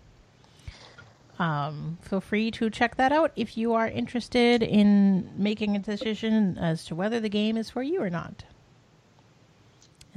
um, 1.38 1.98
feel 2.02 2.22
free 2.22 2.52
to 2.52 2.70
check 2.70 2.96
that 2.96 3.12
out 3.12 3.32
if 3.36 3.58
you 3.58 3.74
are 3.74 3.88
interested 3.88 4.64
in 4.64 5.30
making 5.36 5.76
a 5.76 5.80
decision 5.80 6.58
as 6.58 6.86
to 6.86 6.96
whether 6.96 7.20
the 7.20 7.30
game 7.30 7.58
is 7.58 7.70
for 7.70 7.84
you 7.84 8.02
or 8.02 8.10
not. 8.10 8.44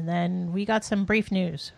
And 0.03 0.09
then 0.09 0.53
we 0.53 0.65
got 0.65 0.85
some 0.85 1.05
brief 1.05 1.31
news. 1.31 1.71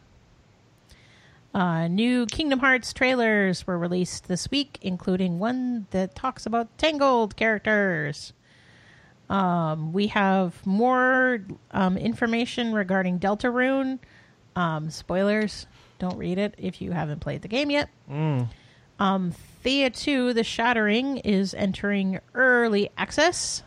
Uh, 1.52 1.88
new 1.88 2.24
Kingdom 2.24 2.58
Hearts 2.58 2.94
trailers 2.94 3.66
were 3.66 3.76
released 3.78 4.28
this 4.28 4.50
week, 4.50 4.78
including 4.80 5.38
one 5.38 5.86
that 5.90 6.14
talks 6.14 6.46
about 6.46 6.78
Tangled 6.78 7.36
characters. 7.36 8.32
Um, 9.28 9.92
we 9.92 10.06
have 10.06 10.66
more 10.66 11.44
um, 11.72 11.98
information 11.98 12.72
regarding 12.72 13.18
Deltarune. 13.20 13.98
Um, 14.56 14.88
spoilers. 14.88 15.66
Don't 15.98 16.16
read 16.16 16.38
it 16.38 16.54
if 16.56 16.80
you 16.80 16.92
haven't 16.92 17.20
played 17.20 17.42
the 17.42 17.48
game 17.48 17.70
yet. 17.70 17.90
Um, 18.98 19.34
Thea 19.62 19.90
2, 19.90 20.32
The 20.32 20.44
Shattering, 20.44 21.18
is 21.18 21.52
entering 21.52 22.20
early 22.32 22.88
access. 22.96 23.62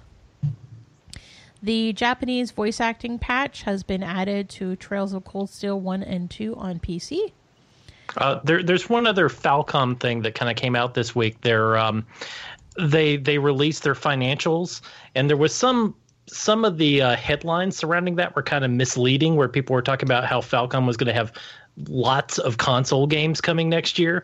The 1.62 1.94
Japanese 1.94 2.52
voice 2.52 2.80
acting 2.80 3.18
patch 3.20 3.64
has 3.64 3.84
been 3.84 4.04
added 4.04 4.50
to 4.50 4.76
Trails 4.76 5.14
of 5.14 5.26
Cold 5.26 5.50
Steel 5.50 5.80
1 5.80 6.04
and 6.04 6.30
2 6.30 6.56
on 6.56 6.80
PC. 6.80 7.32
Uh, 8.16 8.40
there, 8.44 8.64
there's 8.64 8.90
one 8.90 9.06
other 9.06 9.28
Falcom 9.28 10.00
thing 10.00 10.22
that 10.22 10.36
kind 10.36 10.50
of 10.50 10.56
came 10.56 10.76
out 10.76 10.94
this 10.94 11.16
week. 11.16 11.42
They're, 11.42 11.78
um, 11.78 12.06
they 12.80 13.18
they 13.18 13.38
released 13.38 13.84
their 13.84 13.96
financials, 13.96 14.82
and 15.16 15.30
there 15.30 15.38
was 15.38 15.54
some 15.54 15.96
some 16.28 16.66
of 16.66 16.78
the 16.78 17.02
uh, 17.02 17.16
headlines 17.16 17.76
surrounding 17.76 18.16
that 18.16 18.36
were 18.36 18.44
kind 18.44 18.64
of 18.64 18.72
misleading, 18.72 19.36
where 19.36 19.48
people 19.48 19.74
were 19.74 19.82
talking 19.82 20.08
about 20.08 20.26
how 20.26 20.42
Falcom 20.42 20.86
was 20.86 20.98
going 20.98 21.08
to 21.08 21.14
have 21.14 21.34
lots 21.88 22.38
of 22.38 22.58
console 22.58 23.08
games 23.08 23.42
coming 23.42 23.70
next 23.70 23.98
year. 23.98 24.24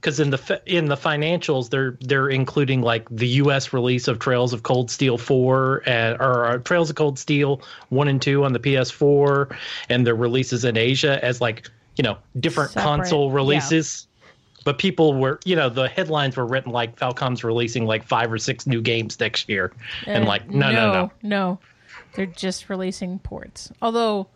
Because 0.00 0.18
in 0.18 0.30
the 0.30 0.62
in 0.64 0.86
the 0.86 0.96
financials, 0.96 1.68
they're 1.68 1.98
they're 2.00 2.30
including 2.30 2.80
like 2.80 3.06
the 3.10 3.28
U.S. 3.44 3.74
release 3.74 4.08
of 4.08 4.18
Trails 4.18 4.54
of 4.54 4.62
Cold 4.62 4.90
Steel 4.90 5.18
four 5.18 5.82
and 5.86 6.18
or 6.20 6.46
uh, 6.46 6.58
Trails 6.58 6.88
of 6.88 6.96
Cold 6.96 7.18
Steel 7.18 7.60
one 7.90 8.08
and 8.08 8.22
two 8.22 8.42
on 8.44 8.54
the 8.54 8.58
PS4, 8.58 9.54
and 9.90 10.06
their 10.06 10.14
releases 10.14 10.64
in 10.64 10.78
Asia 10.78 11.22
as 11.22 11.42
like 11.42 11.68
you 11.96 12.02
know 12.02 12.16
different 12.38 12.70
Separate, 12.70 12.84
console 12.96 13.28
yeah. 13.28 13.34
releases. 13.34 14.06
But 14.64 14.78
people 14.78 15.14
were, 15.14 15.40
you 15.46 15.56
know, 15.56 15.70
the 15.70 15.88
headlines 15.88 16.36
were 16.36 16.46
written 16.46 16.70
like 16.72 16.98
Falcom's 16.98 17.42
releasing 17.42 17.86
like 17.86 18.06
five 18.06 18.30
or 18.32 18.36
six 18.38 18.66
new 18.66 18.80
games 18.82 19.18
next 19.20 19.48
year, 19.48 19.72
and 20.06 20.24
Uh, 20.24 20.28
like 20.28 20.48
no, 20.50 20.70
no, 20.72 20.92
no, 20.92 21.10
no. 21.22 21.58
They're 22.14 22.26
just 22.26 22.68
releasing 22.70 23.18
ports. 23.20 23.70
Although, 23.82 24.28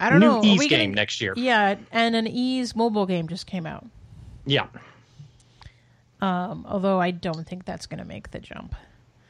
I 0.00 0.10
don't 0.10 0.20
new 0.20 0.26
know. 0.26 0.42
Ys 0.44 0.60
game 0.60 0.68
getting- 0.68 0.92
next 0.92 1.20
year. 1.20 1.34
Yeah, 1.36 1.76
and 1.90 2.14
an 2.16 2.26
Ys 2.26 2.74
mobile 2.76 3.06
game 3.06 3.28
just 3.28 3.46
came 3.46 3.66
out. 3.66 3.86
Yeah, 4.44 4.66
Um, 6.20 6.64
although 6.68 7.00
I 7.00 7.10
don't 7.10 7.46
think 7.46 7.64
that's 7.64 7.86
going 7.86 7.98
to 7.98 8.04
make 8.04 8.30
the 8.30 8.38
jump. 8.38 8.74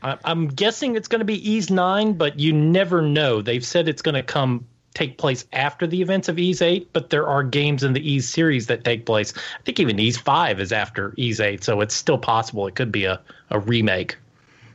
I, 0.03 0.19
I'm 0.25 0.49
guessing 0.49 0.97
it's 0.97 1.09
going 1.09 1.21
to 1.21 1.25
be 1.25 1.37
Ys 1.51 1.71
nine, 1.71 2.15
but 2.15 2.39
you 2.39 2.53
never 2.53 3.03
know. 3.03 3.41
They've 3.43 3.65
said 3.65 3.89
it's 3.89 4.03
going 4.03 4.15
to 4.15 4.23
come 4.23 4.67
take 4.95 5.17
place 5.17 5.47
after 5.53 5.87
the 5.87 6.03
events 6.03 6.29
of 6.29 6.39
Ys 6.39 6.61
eight, 6.61 6.93
but 6.93 7.11
there 7.11 7.27
are 7.27 7.43
games 7.43 7.83
in 7.83 7.95
the 7.95 8.01
Ys 8.01 8.29
series 8.29 8.67
that 8.67 8.85
take 8.85 9.07
place. 9.07 9.33
I 9.37 9.63
think 9.65 9.81
even 9.81 9.99
Ys 9.99 10.19
five 10.19 10.61
is 10.61 10.73
after 10.73 11.15
Ys 11.17 11.41
eight, 11.41 11.65
so 11.65 11.81
it's 11.81 11.95
still 11.95 12.19
possible 12.19 12.67
it 12.67 12.75
could 12.75 12.93
be 12.93 13.05
a, 13.05 13.21
a 13.51 13.59
remake. 13.59 14.17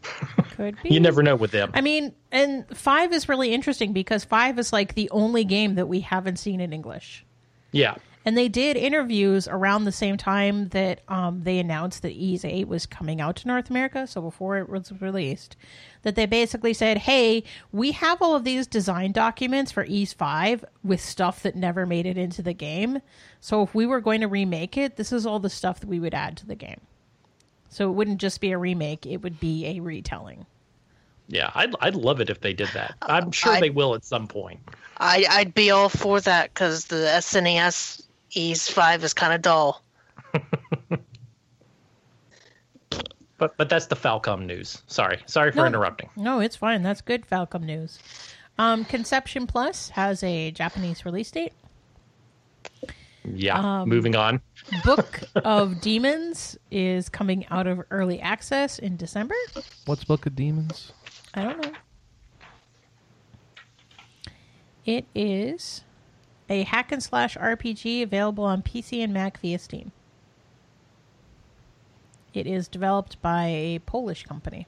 Could 0.55 0.81
be. 0.81 0.89
You 0.89 0.99
never 1.01 1.22
know 1.22 1.35
with 1.35 1.51
them. 1.51 1.69
I 1.73 1.81
mean, 1.81 2.14
and 2.31 2.65
five 2.76 3.11
is 3.11 3.27
really 3.27 3.53
interesting 3.53 3.91
because 3.93 4.23
five 4.23 4.57
is 4.57 4.72
like 4.72 4.95
the 4.95 5.09
only 5.09 5.43
game 5.43 5.76
that 5.76 5.88
we 5.88 5.99
haven't 5.99 6.38
seen 6.38 6.61
in 6.61 6.72
English. 6.72 7.26
yeah. 7.72 7.95
And 8.28 8.38
they 8.38 8.49
did 8.49 8.76
interviews 8.76 9.48
around 9.48 9.86
the 9.86 9.91
same 9.94 10.18
time 10.18 10.68
that 10.70 10.99
um, 11.08 11.44
they 11.44 11.60
announced 11.60 12.02
that 12.02 12.12
Ys 12.12 12.44
8 12.44 12.68
was 12.68 12.86
coming 12.86 13.22
out 13.22 13.38
to 13.38 13.48
North 13.48 13.70
America, 13.70 14.06
so 14.06 14.20
before 14.20 14.58
it 14.58 14.68
was 14.68 14.91
released, 14.99 15.56
that 16.02 16.16
they 16.16 16.26
basically 16.26 16.74
said, 16.74 16.98
hey, 16.98 17.45
we 17.72 17.94
have 17.94 18.22
all 18.22 18.36
of 18.36 18.44
these 18.44 18.68
design 18.68 19.14
documents 19.14 19.72
for 19.72 19.86
Ys 19.86 20.12
5 20.12 20.66
with 20.84 20.99
stuff 20.99 21.41
that 21.44 21.56
never 21.56 21.86
made 21.86 22.06
it 22.06 22.18
into 22.18 22.41
the 22.41 22.52
game. 22.52 22.99
So 23.40 23.64
if 23.64 23.74
we 23.74 23.86
were 23.86 24.02
going 24.02 24.20
to 24.20 24.28
remake 24.28 24.76
it, 24.76 24.98
this 24.98 25.14
is 25.14 25.26
all 25.26 25.40
the 25.40 25.49
stuff 25.49 25.80
that 25.80 25.88
we 25.88 26.02
would 26.02 26.14
add 26.14 26.36
to 26.36 26.45
the 26.45 26.56
game. 26.56 26.82
So 27.70 27.90
it 27.90 27.94
wouldn't 27.94 28.20
just 28.20 28.41
be 28.41 28.52
a 28.52 28.58
remake, 28.58 29.06
it 29.06 29.24
would 29.24 29.40
be 29.40 29.66
a 29.68 29.80
retelling. 29.80 30.45
Yeah, 31.30 31.49
I'd 31.56 31.74
I'd 31.80 31.95
love 31.95 32.20
it 32.20 32.30
if 32.30 32.41
they 32.41 32.54
did 32.54 32.70
that. 32.74 32.95
I'm 33.02 33.32
sure 33.32 33.54
I- 33.54 33.60
they 33.62 33.70
will 33.70 33.95
at 33.95 34.04
some 34.04 34.28
point. 34.28 34.60
I, 34.99 35.26
I'd 35.30 35.54
be 35.54 35.72
all 35.72 35.90
for 35.90 36.20
that 36.22 36.54
because 36.54 36.86
the 36.86 36.95
SNES 36.95 38.06
Ys 38.32 38.68
5 38.70 39.04
is 39.04 39.14
kind 39.14 39.34
of 39.34 39.41
dull. 39.41 39.84
But 43.40 43.56
but 43.56 43.70
that's 43.70 43.86
the 43.86 43.95
Falcom 43.95 44.48
news. 44.48 44.82
Sorry, 44.88 45.20
sorry 45.28 45.52
for 45.52 45.58
No. 45.58 45.66
interrupting. 45.66 46.10
No, 46.16 46.40
it's 46.40 46.56
fine. 46.56 46.82
That's 46.82 47.02
good 47.02 47.24
Falcom 47.28 47.62
news. 47.62 47.99
Um, 48.58 48.84
Conception 48.84 49.45
Plus 49.45 49.90
has 49.90 50.24
a 50.24 50.49
Japanese 50.49 51.06
release 51.06 51.30
date. 51.30 51.54
Yeah, 53.24 53.82
Um, 53.82 53.90
moving 53.90 54.16
on. 54.16 54.41
Book 54.84 55.20
of 55.36 55.82
Demons 55.82 56.58
is 56.72 57.10
coming 57.10 57.45
out 57.52 57.68
of 57.68 57.84
early 57.91 58.20
access 58.20 58.80
in 58.80 58.98
December. 58.98 59.36
What's 59.86 60.04
Book 60.04 60.26
of 60.26 60.36
Demons? 60.36 60.91
I 61.36 61.44
don't 61.44 61.62
know. 61.64 61.72
It 64.84 65.06
is 65.14 65.84
a 66.49 66.64
hack 66.64 66.91
and 66.91 67.02
slash 67.03 67.36
RPG 67.38 68.02
available 68.03 68.44
on 68.44 68.61
PC 68.61 69.03
and 69.03 69.14
Mac 69.14 69.40
via 69.40 69.60
Steam. 69.60 69.91
It 72.34 72.45
is 72.48 72.68
developed 72.68 73.22
by 73.22 73.45
a 73.48 73.80
Polish 73.80 74.24
company. 74.24 74.68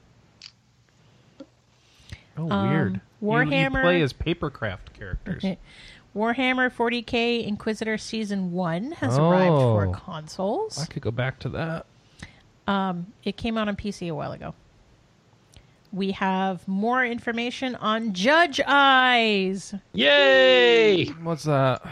Oh, 2.36 2.50
Um, 2.50 2.68
weird. 2.70 2.92
You- 2.94 3.00
You, 3.22 3.26
Warhammer- 3.28 3.82
play 3.82 4.00
as 4.02 4.12
papercraft 4.14 4.92
characters. 4.98 5.44
Warhammer 6.16 6.72
40k 6.72 7.46
Inquisitor 7.46 7.98
Season 7.98 8.50
1 8.52 8.92
has 8.92 9.16
arrived 9.18 9.52
for 9.52 9.86
Oh. 9.88 9.92
consoles. 9.92 10.78
I 10.82 10.86
could 10.86 11.02
go 11.02 11.10
back 11.10 11.38
to 11.40 11.48
that. 11.50 11.86
Um, 12.66 13.12
it 13.24 13.36
came 13.36 13.56
out 13.58 13.68
on 13.68 13.76
PC 13.76 14.08
a 14.08 14.14
while 14.14 14.32
ago. 14.32 14.54
We 15.92 16.12
have 16.12 16.66
more 16.68 17.04
information 17.04 17.74
on 17.76 18.12
Judge 18.12 18.60
Eyes. 18.66 19.74
Yay! 19.92 21.06
What's 21.22 21.44
that? 21.44 21.82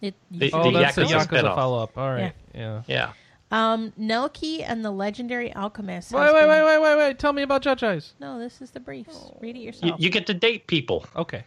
It, 0.00 0.14
The- 0.30 0.50
Oh, 0.52 0.70
that's 0.70 0.96
the 0.96 1.02
Yakuza 1.02 1.08
Yakuza 1.18 1.24
spin-off. 1.24 1.54
follow 1.56 1.82
up. 1.82 1.98
All 1.98 2.10
right. 2.10 2.32
Yeah. 2.54 2.82
Yeah. 2.86 3.12
um, 3.50 3.92
Nelke 4.00 4.62
and 4.66 4.82
the 4.84 4.90
Legendary 4.90 5.52
Alchemist. 5.54 6.12
Wait, 6.12 6.20
wait, 6.20 6.32
been- 6.40 6.48
wait, 6.48 6.64
wait, 6.64 6.78
wait, 6.82 6.96
wait. 6.96 7.18
Tell 7.18 7.32
me 7.34 7.42
about 7.42 7.60
Judge 7.62 7.82
Eyes. 7.82 8.14
No, 8.20 8.38
this 8.38 8.62
is 8.62 8.70
the 8.70 8.80
briefs. 8.80 9.30
Read 9.40 9.56
it 9.56 9.60
yourself. 9.60 10.00
you 10.00 10.08
get 10.08 10.26
to 10.28 10.34
date 10.34 10.66
people. 10.66 11.04
Okay. 11.16 11.44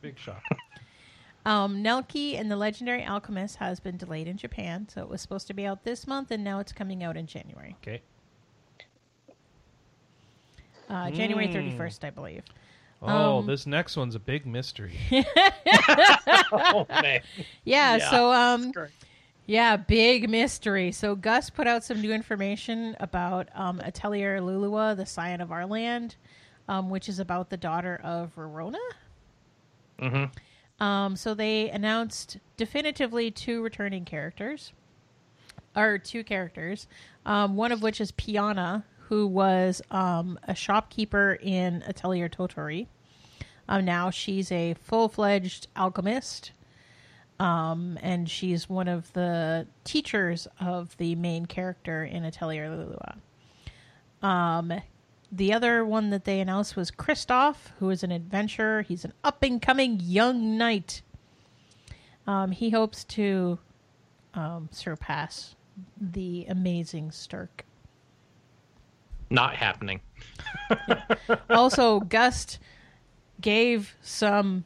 Big 0.00 0.18
shock. 0.18 0.42
Um, 1.44 1.82
Nelke 1.82 2.38
and 2.38 2.48
the 2.48 2.54
Legendary 2.54 3.04
Alchemist 3.04 3.56
has 3.56 3.80
been 3.80 3.96
delayed 3.96 4.28
in 4.28 4.36
Japan, 4.36 4.86
so 4.88 5.00
it 5.02 5.08
was 5.08 5.20
supposed 5.20 5.48
to 5.48 5.54
be 5.54 5.66
out 5.66 5.82
this 5.82 6.06
month, 6.06 6.30
and 6.30 6.44
now 6.44 6.60
it's 6.60 6.72
coming 6.72 7.02
out 7.02 7.16
in 7.16 7.26
January. 7.26 7.74
Okay. 7.82 8.00
Uh, 10.92 11.10
January 11.10 11.48
Mm. 11.48 11.76
31st, 11.76 12.04
I 12.04 12.10
believe. 12.10 12.42
Oh, 13.00 13.38
Um, 13.38 13.46
this 13.46 13.66
next 13.66 13.96
one's 13.96 14.14
a 14.14 14.20
big 14.20 14.46
mystery. 14.46 14.92
Oh 16.52 16.86
man. 16.88 17.20
Yeah, 17.64 17.96
Yeah. 17.96 18.10
so 18.10 18.32
um 18.32 18.70
great. 18.72 18.90
yeah, 19.46 19.76
big 19.76 20.28
mystery. 20.28 20.92
So 20.92 21.14
Gust 21.16 21.54
put 21.54 21.66
out 21.66 21.82
some 21.84 22.00
new 22.00 22.12
information 22.12 22.96
about 23.00 23.48
um 23.54 23.80
Atelier 23.80 24.40
Lulua, 24.40 24.96
the 24.96 25.06
Scion 25.06 25.40
of 25.40 25.48
Arland, 25.48 26.14
um, 26.68 26.90
which 26.90 27.08
is 27.08 27.18
about 27.18 27.50
the 27.50 27.56
daughter 27.56 28.00
of 28.04 28.34
Rorona. 28.36 28.78
hmm 29.98 30.24
Um, 30.84 31.16
so 31.16 31.34
they 31.34 31.70
announced 31.70 32.38
definitively 32.56 33.30
two 33.30 33.62
returning 33.62 34.04
characters, 34.04 34.72
or 35.76 35.98
two 35.98 36.22
characters, 36.24 36.86
um, 37.26 37.56
one 37.56 37.72
of 37.72 37.82
which 37.82 38.00
is 38.00 38.12
Piana, 38.12 38.84
who 39.08 39.26
was 39.26 39.82
um, 39.90 40.38
a 40.44 40.54
shopkeeper 40.54 41.38
in 41.40 41.82
Atelier 41.86 42.28
Totori. 42.28 42.86
Um, 43.68 43.84
now 43.84 44.10
she's 44.10 44.50
a 44.50 44.74
full 44.74 45.08
fledged 45.08 45.68
alchemist, 45.76 46.52
um, 47.38 47.98
and 48.02 48.28
she's 48.28 48.68
one 48.68 48.88
of 48.88 49.12
the 49.12 49.66
teachers 49.84 50.48
of 50.60 50.96
the 50.96 51.14
main 51.14 51.46
character 51.46 52.04
in 52.04 52.24
Atelier 52.24 52.68
Lulua. 52.68 53.16
Um, 54.26 54.72
the 55.30 55.52
other 55.52 55.84
one 55.84 56.10
that 56.10 56.24
they 56.24 56.40
announced 56.40 56.76
was 56.76 56.90
Kristoff, 56.90 57.70
who 57.78 57.88
is 57.90 58.02
an 58.02 58.12
adventurer. 58.12 58.82
He's 58.82 59.04
an 59.04 59.14
up 59.24 59.42
and 59.42 59.62
coming 59.62 59.98
young 60.00 60.58
knight. 60.58 61.02
Um, 62.26 62.52
he 62.52 62.70
hopes 62.70 63.04
to 63.04 63.58
um, 64.34 64.68
surpass 64.70 65.56
the 65.98 66.46
amazing 66.48 67.10
Sterk. 67.10 67.64
Not 69.32 69.56
happening. 69.56 70.00
Also, 71.50 72.00
Gust 72.00 72.58
gave 73.40 73.94
some 74.02 74.64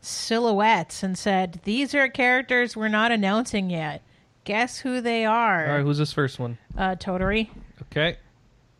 silhouettes 0.00 1.02
and 1.02 1.16
said, 1.18 1.60
These 1.64 1.94
are 1.94 2.08
characters 2.08 2.76
we're 2.76 2.88
not 2.88 3.10
announcing 3.12 3.70
yet. 3.70 4.02
Guess 4.44 4.78
who 4.80 5.00
they 5.00 5.24
are? 5.24 5.66
All 5.68 5.74
right, 5.76 5.82
who's 5.84 5.98
this 5.98 6.12
first 6.12 6.38
one? 6.38 6.58
uh, 6.76 6.96
Totori, 6.96 7.48
Okay. 7.82 8.16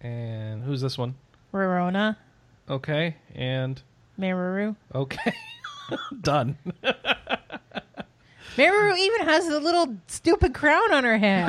And 0.00 0.62
who's 0.62 0.80
this 0.80 0.96
one? 0.96 1.14
Rorona, 1.52 2.16
Okay. 2.68 3.16
And 3.34 3.80
Meruru. 4.18 4.76
okay. 4.94 5.34
Done. 6.20 6.56
Meruru 8.56 8.96
even 8.98 9.26
has 9.26 9.46
the 9.48 9.58
little 9.60 9.96
stupid 10.06 10.54
crown 10.54 10.92
on 10.92 11.04
her 11.04 11.18
head. 11.18 11.48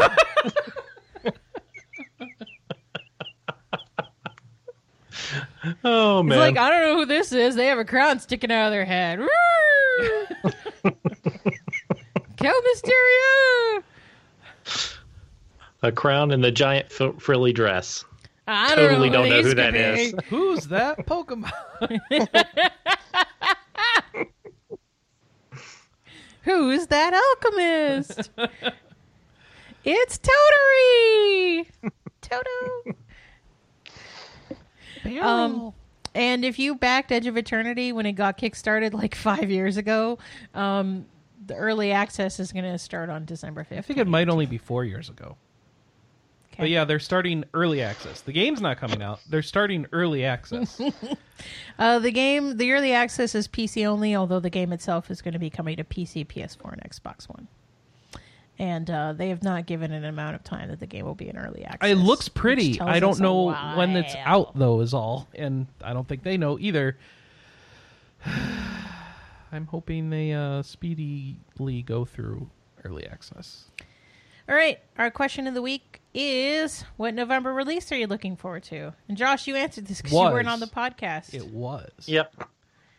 Oh 5.84 6.20
It's 6.22 6.30
man. 6.30 6.40
like, 6.40 6.58
I 6.58 6.70
don't 6.70 6.82
know 6.82 6.96
who 6.98 7.06
this 7.06 7.32
is. 7.32 7.56
They 7.56 7.68
have 7.68 7.78
a 7.78 7.86
crown 7.86 8.20
sticking 8.20 8.52
out 8.52 8.66
of 8.68 8.72
their 8.72 8.86
head. 8.86 9.20
Kill 12.38 12.62
Mysterio! 12.74 13.84
a 15.84 15.92
crown 15.92 16.32
and 16.32 16.44
the 16.44 16.52
giant 16.52 16.92
fr- 16.92 17.12
frilly 17.20 17.54
dress. 17.54 18.04
I 18.48 18.70
Totally 18.76 19.10
don't 19.10 19.28
don't 19.28 19.30
know 19.30 19.36
know 19.36 19.42
who 19.42 19.44
these 19.50 19.56
that 19.56 19.74
could 19.74 20.00
is. 20.00 20.14
who's 20.30 20.68
that 20.68 20.98
Pokemon? 21.06 21.52
Who's 26.44 26.88
that 26.88 27.14
alchemist? 27.14 28.30
it's 29.84 30.18
Totori! 30.20 31.68
Toto! 32.22 32.98
Um, 35.22 35.74
and 36.14 36.44
if 36.44 36.60
you 36.60 36.76
backed 36.76 37.12
Edge 37.12 37.28
of 37.28 37.38
Eternity 37.38 37.92
when 37.92 38.06
it 38.06 38.14
got 38.14 38.38
kickstarted 38.38 38.94
like 38.94 39.16
five 39.16 39.50
years 39.50 39.78
ago, 39.78 40.20
um, 40.54 41.06
the 41.46 41.56
early 41.56 41.92
access 41.92 42.40
is 42.40 42.52
going 42.52 42.66
to 42.66 42.78
start 42.78 43.10
on 43.10 43.26
December 43.26 43.66
5th. 43.70 43.78
I 43.78 43.82
think 43.82 44.00
it 44.00 44.08
might 44.08 44.30
only 44.30 44.46
be 44.46 44.58
four 44.58 44.86
years 44.86 45.10
ago. 45.10 45.38
Okay. 46.54 46.64
But 46.64 46.70
yeah, 46.70 46.84
they're 46.84 47.00
starting 47.00 47.46
early 47.54 47.82
access. 47.82 48.22
The 48.22 48.34
game's 48.34 48.60
not 48.60 48.78
coming 48.78 49.02
out. 49.02 49.22
They're 49.30 49.42
starting 49.42 49.88
early 49.92 50.26
access. 50.26 50.80
Uh, 51.80 51.98
the 51.98 52.12
game, 52.12 52.58
the 52.58 52.72
early 52.72 52.94
access 52.94 53.34
is 53.34 53.48
PC 53.48 53.84
only, 53.88 54.16
although 54.16 54.40
the 54.40 54.52
game 54.52 54.72
itself 54.72 55.10
is 55.10 55.24
going 55.24 55.34
to 55.34 55.40
be 55.40 55.50
coming 55.50 55.76
to 55.78 55.84
PC, 55.84 56.28
PS4, 56.28 56.74
and 56.74 56.84
Xbox 56.84 57.28
One. 57.28 57.48
And 58.62 58.92
uh, 58.92 59.14
they 59.14 59.30
have 59.30 59.42
not 59.42 59.66
given 59.66 59.92
an 59.92 60.06
amount 60.06 60.36
of 60.36 60.44
time 60.44 60.70
that 60.70 60.80
the 60.80 60.86
game 60.86 61.04
will 61.04 61.16
be 61.16 61.28
in 61.28 61.36
early 61.36 61.66
access. 61.66 61.90
it 61.90 61.96
looks 61.96 62.30
pretty. 62.30 62.80
I 62.80 63.00
don't 63.00 63.20
know 63.20 63.52
when 63.76 63.98
it's 63.98 64.14
out 64.24 64.56
though. 64.56 64.82
Is 64.82 64.94
all, 64.94 65.28
and 65.34 65.66
I 65.84 65.94
don't 65.94 66.08
think 66.08 66.22
they 66.22 66.38
know 66.38 66.60
either. 66.60 66.96
I'm 69.52 69.66
hoping 69.66 70.12
they 70.12 70.34
uh, 70.34 70.62
speedily 70.62 71.82
go 71.84 72.06
through 72.06 72.52
early 72.86 73.08
access. 73.08 73.66
All 74.48 74.54
right, 74.54 74.78
our 74.96 75.10
question 75.10 75.48
of 75.48 75.56
the 75.56 75.64
week 75.64 76.00
is: 76.14 76.86
What 76.98 77.16
November 77.16 77.52
release 77.56 77.92
are 77.92 77.98
you 77.98 78.06
looking 78.06 78.36
forward 78.36 78.62
to? 78.66 78.94
And 79.08 79.18
Josh, 79.18 79.48
you 79.48 79.56
answered 79.56 79.88
this 79.88 80.04
because 80.04 80.14
you 80.14 80.20
weren't 80.20 80.48
on 80.48 80.60
the 80.60 80.68
podcast. 80.68 81.34
It 81.34 81.48
was. 81.48 81.90
Yep. 82.06 82.48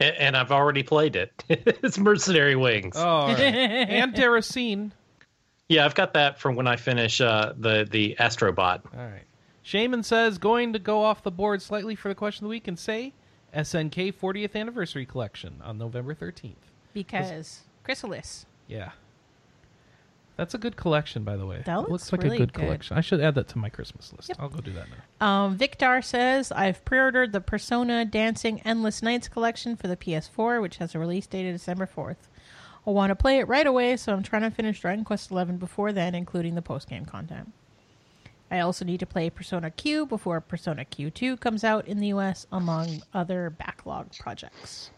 And 0.01 0.37
I've 0.37 0.51
already 0.51 0.83
played 0.83 1.15
it. 1.15 1.45
it's 1.49 1.99
Mercenary 1.99 2.57
Wings. 2.57 2.97
Oh, 2.97 3.07
all 3.07 3.29
right. 3.29 3.39
and 3.39 4.13
Terracine. 4.13 4.91
Yeah, 5.69 5.85
I've 5.85 5.95
got 5.95 6.15
that 6.15 6.39
from 6.39 6.55
when 6.57 6.67
I 6.67 6.77
finish 6.77 7.21
uh, 7.21 7.55
the 7.57 7.87
the 7.91 8.17
Astrobot. 8.19 8.83
All 8.97 9.05
right. 9.07 9.23
Shaman 9.63 10.03
says 10.03 10.39
going 10.39 10.73
to 10.73 10.79
go 10.79 11.03
off 11.05 11.23
the 11.23 11.31
board 11.31 11.63
slightly 11.63 11.95
for 11.95 12.09
the 12.09 12.15
question 12.15 12.45
of 12.45 12.49
the 12.49 12.51
week 12.51 12.67
and 12.67 12.77
say 12.79 13.13
SNK 13.55 14.13
40th 14.15 14.57
anniversary 14.57 15.07
collection 15.07 15.61
on 15.65 15.79
November 15.79 16.15
13th. 16.15 16.55
because 16.93 17.61
Chrysalis. 17.85 18.45
Yeah. 18.67 18.91
That's 20.37 20.55
a 20.55 20.59
good 20.59 20.77
collection, 20.77 21.23
by 21.25 21.37
the 21.37 21.47
way. 21.47 21.63
That 21.65 21.81
It 21.85 21.91
looks 21.91 22.11
like 22.11 22.23
really 22.23 22.37
a 22.37 22.41
good, 22.41 22.53
good. 22.55 22.63
collection. 22.65 22.97
I 22.97 23.03
should 23.03 23.21
add 23.21 23.35
that 23.37 23.49
to 23.49 23.59
my 23.59 23.69
Christmas 23.69 24.13
list. 24.17 24.31
Yep. 24.31 24.39
I'll 24.41 24.49
go 24.49 24.61
do 24.61 24.73
that 24.73 24.87
now. 25.21 25.27
Um, 25.27 25.57
Victor 25.57 26.01
says, 26.03 26.51
I've 26.51 26.85
pre 26.85 26.99
ordered 26.99 27.33
the 27.33 27.41
Persona 27.41 28.05
Dancing 28.05 28.61
Endless 28.63 29.03
Nights 29.03 29.29
collection 29.29 29.77
for 29.77 29.87
the 29.89 29.97
PS4, 29.97 30.61
which 30.61 30.79
has 30.79 30.95
a 30.95 30.99
release 30.99 31.27
date 31.27 31.47
of 31.49 31.55
December 31.55 31.87
4th. 31.87 32.17
I 32.87 32.91
want 32.91 33.11
to 33.11 33.17
play 33.17 33.39
it 33.39 33.49
right 33.49 33.67
away, 33.67 33.97
so 33.97 34.13
I'm 34.13 34.23
trying 34.23 34.43
to 34.43 34.51
finish 34.51 34.81
Dragon 34.81 35.05
Quest 35.05 35.29
XI 35.29 35.45
before 35.45 35.93
then, 35.93 36.15
including 36.15 36.55
the 36.55 36.63
post 36.63 36.89
game 36.89 37.05
content. 37.05 37.53
I 38.51 38.61
also 38.61 38.85
need 38.85 39.01
to 39.01 39.07
play 39.07 39.31
Persona 39.31 39.71
Q 39.71 40.05
before 40.05 40.41
Persona 40.41 40.85
Q2 40.85 41.41
comes 41.41 41.65
out 41.65 41.87
in 41.87 42.01
the 42.01 42.09
US, 42.09 42.47
among 42.53 43.03
other 43.15 43.51
backlog 43.51 44.13
projects. 44.19 44.91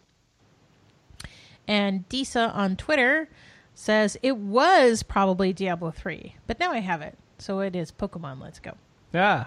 And 1.69 2.09
Disa 2.09 2.51
on 2.51 2.77
Twitter 2.77 3.29
says, 3.75 4.17
It 4.23 4.37
was 4.37 5.03
probably 5.03 5.53
Diablo 5.53 5.91
3, 5.91 6.37
but 6.47 6.59
now 6.59 6.73
I 6.73 6.81
have 6.81 7.03
it, 7.03 7.17
so 7.39 7.61
it 7.61 7.77
is 7.77 7.93
Pokemon 7.93 8.41
Let's 8.41 8.59
Go. 8.59 8.73
Yeah. 9.13 9.47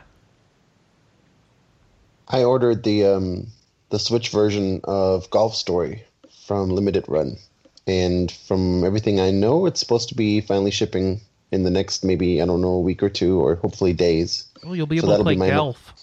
I 2.30 2.44
ordered 2.44 2.84
the 2.84 3.06
um, 3.06 3.48
the 3.90 4.00
Switch 4.00 4.30
version 4.30 4.82
of 4.84 5.30
Golf 5.30 5.56
Story 5.56 6.04
from 6.46 6.70
Limited 6.70 7.06
Run, 7.08 7.38
and 7.88 8.32
from 8.32 8.84
everything 8.84 9.20
I 9.20 9.32
know, 9.32 9.66
it's 9.66 9.80
supposed 9.80 10.10
to 10.10 10.16
be 10.16 10.42
finally 10.42 10.72
shipping 10.72 11.22
in 11.52 11.64
the 11.64 11.70
next 11.70 12.04
maybe 12.04 12.42
I 12.42 12.46
don't 12.46 12.62
know 12.62 12.74
a 12.74 12.80
week 12.82 13.02
or 13.02 13.10
two, 13.10 13.40
or 13.40 13.56
hopefully 13.56 13.94
days. 13.94 14.46
Well, 14.64 14.76
you'll 14.76 14.86
be 14.86 14.98
So 14.98 15.06
able 15.06 15.08
to 15.08 15.12
that'll 15.14 15.24
play 15.26 15.34
be 15.36 15.40
my- 15.40 15.50
golf. 15.50 15.94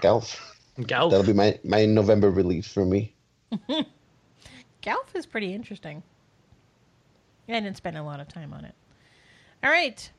Golf. 0.00 0.46
Gal. 0.86 1.10
That'll 1.10 1.26
be 1.26 1.32
my 1.32 1.58
my 1.64 1.84
November 1.86 2.30
release 2.30 2.66
for 2.72 2.84
me. 2.86 3.12
Golf 4.82 5.14
is 5.14 5.26
pretty 5.26 5.52
interesting. 5.52 6.02
I 7.48 7.52
didn't 7.54 7.76
spend 7.76 7.98
a 7.98 8.02
lot 8.02 8.20
of 8.20 8.28
time 8.28 8.52
on 8.54 8.64
it. 8.64 8.74
All 9.64 9.70
right. 9.70 10.10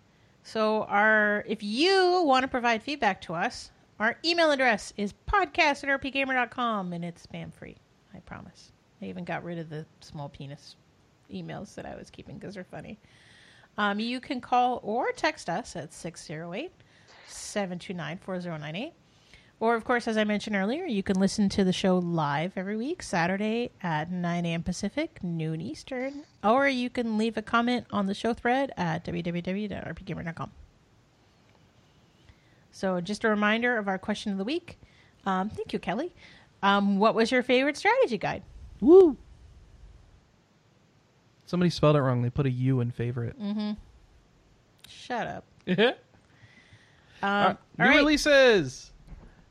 So 0.44 0.84
our 0.84 1.44
if 1.48 1.64
you 1.64 2.22
want 2.26 2.44
to 2.44 2.48
provide 2.48 2.84
feedback 2.84 3.22
to 3.22 3.34
us, 3.34 3.72
our 3.99 4.18
email 4.26 4.52
address 4.52 4.94
is 4.98 5.14
podcast 5.28 5.84
at 5.88 6.02
rpgamer.com 6.02 6.94
and 6.94 7.06
it's 7.06 7.26
spam 7.26 7.53
free. 7.53 7.78
I 8.14 8.20
promise. 8.20 8.72
I 9.02 9.06
even 9.06 9.23
got 9.23 9.44
rid 9.44 9.57
of 9.57 9.69
the 9.69 9.86
small 10.02 10.30
penis 10.30 10.76
emails 11.32 11.76
that 11.76 11.86
I 11.86 11.95
was 11.95 12.10
keeping 12.10 12.38
because 12.38 12.56
they're 12.56 12.64
funny. 12.64 12.99
Um, 13.78 13.99
you 13.99 14.19
can 14.19 14.41
call 14.41 14.80
or 14.84 15.11
text 15.11 15.49
us 15.49 15.76
at 15.76 15.94
608 15.94 16.72
729 17.28 18.18
4098. 18.18 18.94
Or, 19.60 19.76
of 19.76 19.84
course, 19.84 20.07
as 20.07 20.18
I 20.18 20.23
mentioned 20.23 20.56
earlier, 20.56 20.86
you 20.86 21.03
can 21.03 21.19
listen 21.19 21.48
to 21.49 21.64
the 21.64 21.72
show 21.72 21.99
live 21.99 22.53
every 22.56 22.76
week, 22.76 23.03
Saturday 23.03 23.69
at 23.84 24.11
9 24.11 24.45
a.m. 24.45 24.64
Pacific, 24.64 25.19
noon 25.23 25.61
Eastern. 25.61 26.23
Or 26.44 26.68
you 26.68 26.90
can 26.90 27.15
leave 27.19 27.38
a 27.38 27.44
comment 27.44 27.86
on 27.91 28.07
the 28.07 28.15
show 28.15 28.34
thread 28.34 28.72
at 28.76 29.06
www.rpgamer.com. 29.06 30.52
So, 32.72 33.02
just 33.02 33.23
a 33.23 33.30
reminder 33.30 33.78
of 33.78 33.88
our 33.88 33.99
question 33.99 34.32
of 34.32 34.40
the 34.40 34.44
week. 34.44 34.80
Um, 35.28 35.49
thank 35.49 35.73
you, 35.73 35.80
Kelly. 35.80 36.11
Um, 36.64 36.98
what 36.98 37.14
was 37.14 37.32
your 37.32 37.44
favorite 37.44 37.78
strategy 37.78 38.18
guide? 38.18 38.41
Woo! 38.82 39.16
Somebody 41.45 41.70
spelled 41.70 41.95
it 41.95 42.02
wrong. 42.02 42.22
They 42.22 42.30
put 42.30 42.45
a 42.45 42.49
U 42.52 42.80
in 42.82 42.91
favorite. 42.91 43.40
Mm-hmm. 43.41 43.72
Shut 44.88 45.28
up. 45.28 45.45
Um, 47.24 47.30
all 47.30 47.58
new 47.78 47.86
right. 47.86 47.98
releases. 47.98 48.91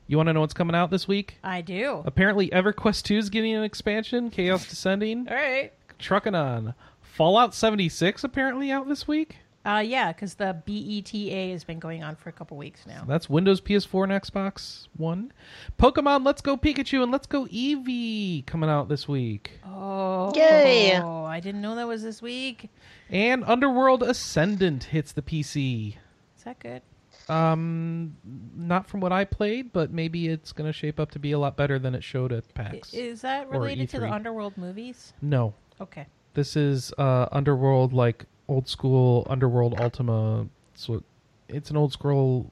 You 0.07 0.17
want 0.17 0.27
to 0.27 0.33
know 0.33 0.41
what's 0.41 0.53
coming 0.53 0.75
out 0.75 0.91
this 0.91 1.07
week? 1.07 1.37
I 1.41 1.61
do. 1.61 2.03
Apparently, 2.05 2.49
EverQuest 2.49 3.03
2 3.03 3.15
is 3.17 3.29
getting 3.29 3.53
an 3.55 3.63
expansion. 3.63 4.29
Chaos 4.29 4.65
Descending. 4.67 5.25
All 5.29 5.33
right. 5.35 5.71
Trucking 5.97 6.35
on. 6.35 6.73
Fallout 6.99 7.55
76 7.55 8.25
apparently 8.25 8.71
out 8.71 8.89
this 8.89 9.07
week. 9.07 9.37
Uh, 9.63 9.83
yeah, 9.85 10.11
because 10.11 10.33
the 10.35 10.59
BETA 10.65 11.51
has 11.51 11.63
been 11.63 11.77
going 11.77 12.03
on 12.03 12.15
for 12.15 12.29
a 12.29 12.31
couple 12.31 12.57
weeks 12.57 12.87
now. 12.87 13.03
That's 13.07 13.29
Windows, 13.29 13.61
PS4, 13.61 14.03
and 14.05 14.11
Xbox 14.11 14.87
One. 14.97 15.31
Pokemon 15.77 16.25
Let's 16.25 16.41
Go 16.41 16.57
Pikachu 16.57 17.03
and 17.03 17.11
Let's 17.11 17.27
Go 17.27 17.45
Eevee 17.45 18.43
coming 18.47 18.69
out 18.71 18.89
this 18.89 19.07
week. 19.07 19.59
Oh, 19.65 20.33
Yay. 20.35 20.95
I 20.97 21.39
didn't 21.39 21.61
know 21.61 21.75
that 21.75 21.87
was 21.87 22.01
this 22.01 22.21
week. 22.23 22.69
And 23.09 23.43
Underworld 23.43 24.01
Ascendant 24.01 24.85
hits 24.85 25.11
the 25.11 25.21
PC. 25.21 25.95
Is 26.37 26.43
that 26.43 26.57
good? 26.59 26.81
Um, 27.29 28.17
not 28.55 28.87
from 28.87 28.99
what 28.99 29.11
I 29.11 29.25
played, 29.25 29.71
but 29.71 29.91
maybe 29.91 30.27
it's 30.27 30.51
going 30.51 30.67
to 30.67 30.73
shape 30.73 30.99
up 30.99 31.11
to 31.11 31.19
be 31.19 31.33
a 31.33 31.39
lot 31.39 31.55
better 31.55 31.77
than 31.77 31.93
it 31.93 32.03
showed 32.03 32.31
at 32.33 32.51
PAX. 32.55 32.93
Is 32.93 33.21
that 33.21 33.47
related 33.49 33.89
to 33.89 33.99
the 33.99 34.11
Underworld 34.11 34.57
movies? 34.57 35.13
no, 35.21 35.53
Okay. 35.79 36.07
this 36.33 36.55
is 36.55 36.91
uh, 36.97 37.27
Underworld, 37.31 37.93
like 37.93 38.25
old 38.51 38.67
school 38.67 39.25
Underworld 39.29 39.79
Ultima. 39.79 40.47
So 40.75 41.03
it's 41.47 41.69
an 41.69 41.77
old 41.77 41.93
school, 41.93 42.51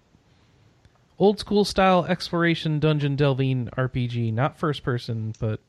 old 1.18 1.40
school 1.40 1.66
style 1.66 2.06
exploration 2.06 2.80
dungeon 2.80 3.16
delving 3.16 3.68
RPG. 3.78 4.34
Not 4.34 4.58
first 4.58 4.84
person, 4.84 5.34
but 5.40 5.60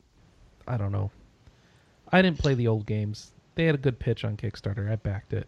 I 0.67 0.77
don't 0.77 0.91
know. 0.91 1.11
I 2.11 2.21
didn't 2.21 2.39
play 2.39 2.53
the 2.53 2.67
old 2.67 2.85
games. 2.85 3.31
They 3.55 3.65
had 3.65 3.75
a 3.75 3.79
good 3.79 3.99
pitch 3.99 4.23
on 4.23 4.37
Kickstarter. 4.37 4.89
I 4.89 4.95
backed 4.95 5.33
it. 5.33 5.47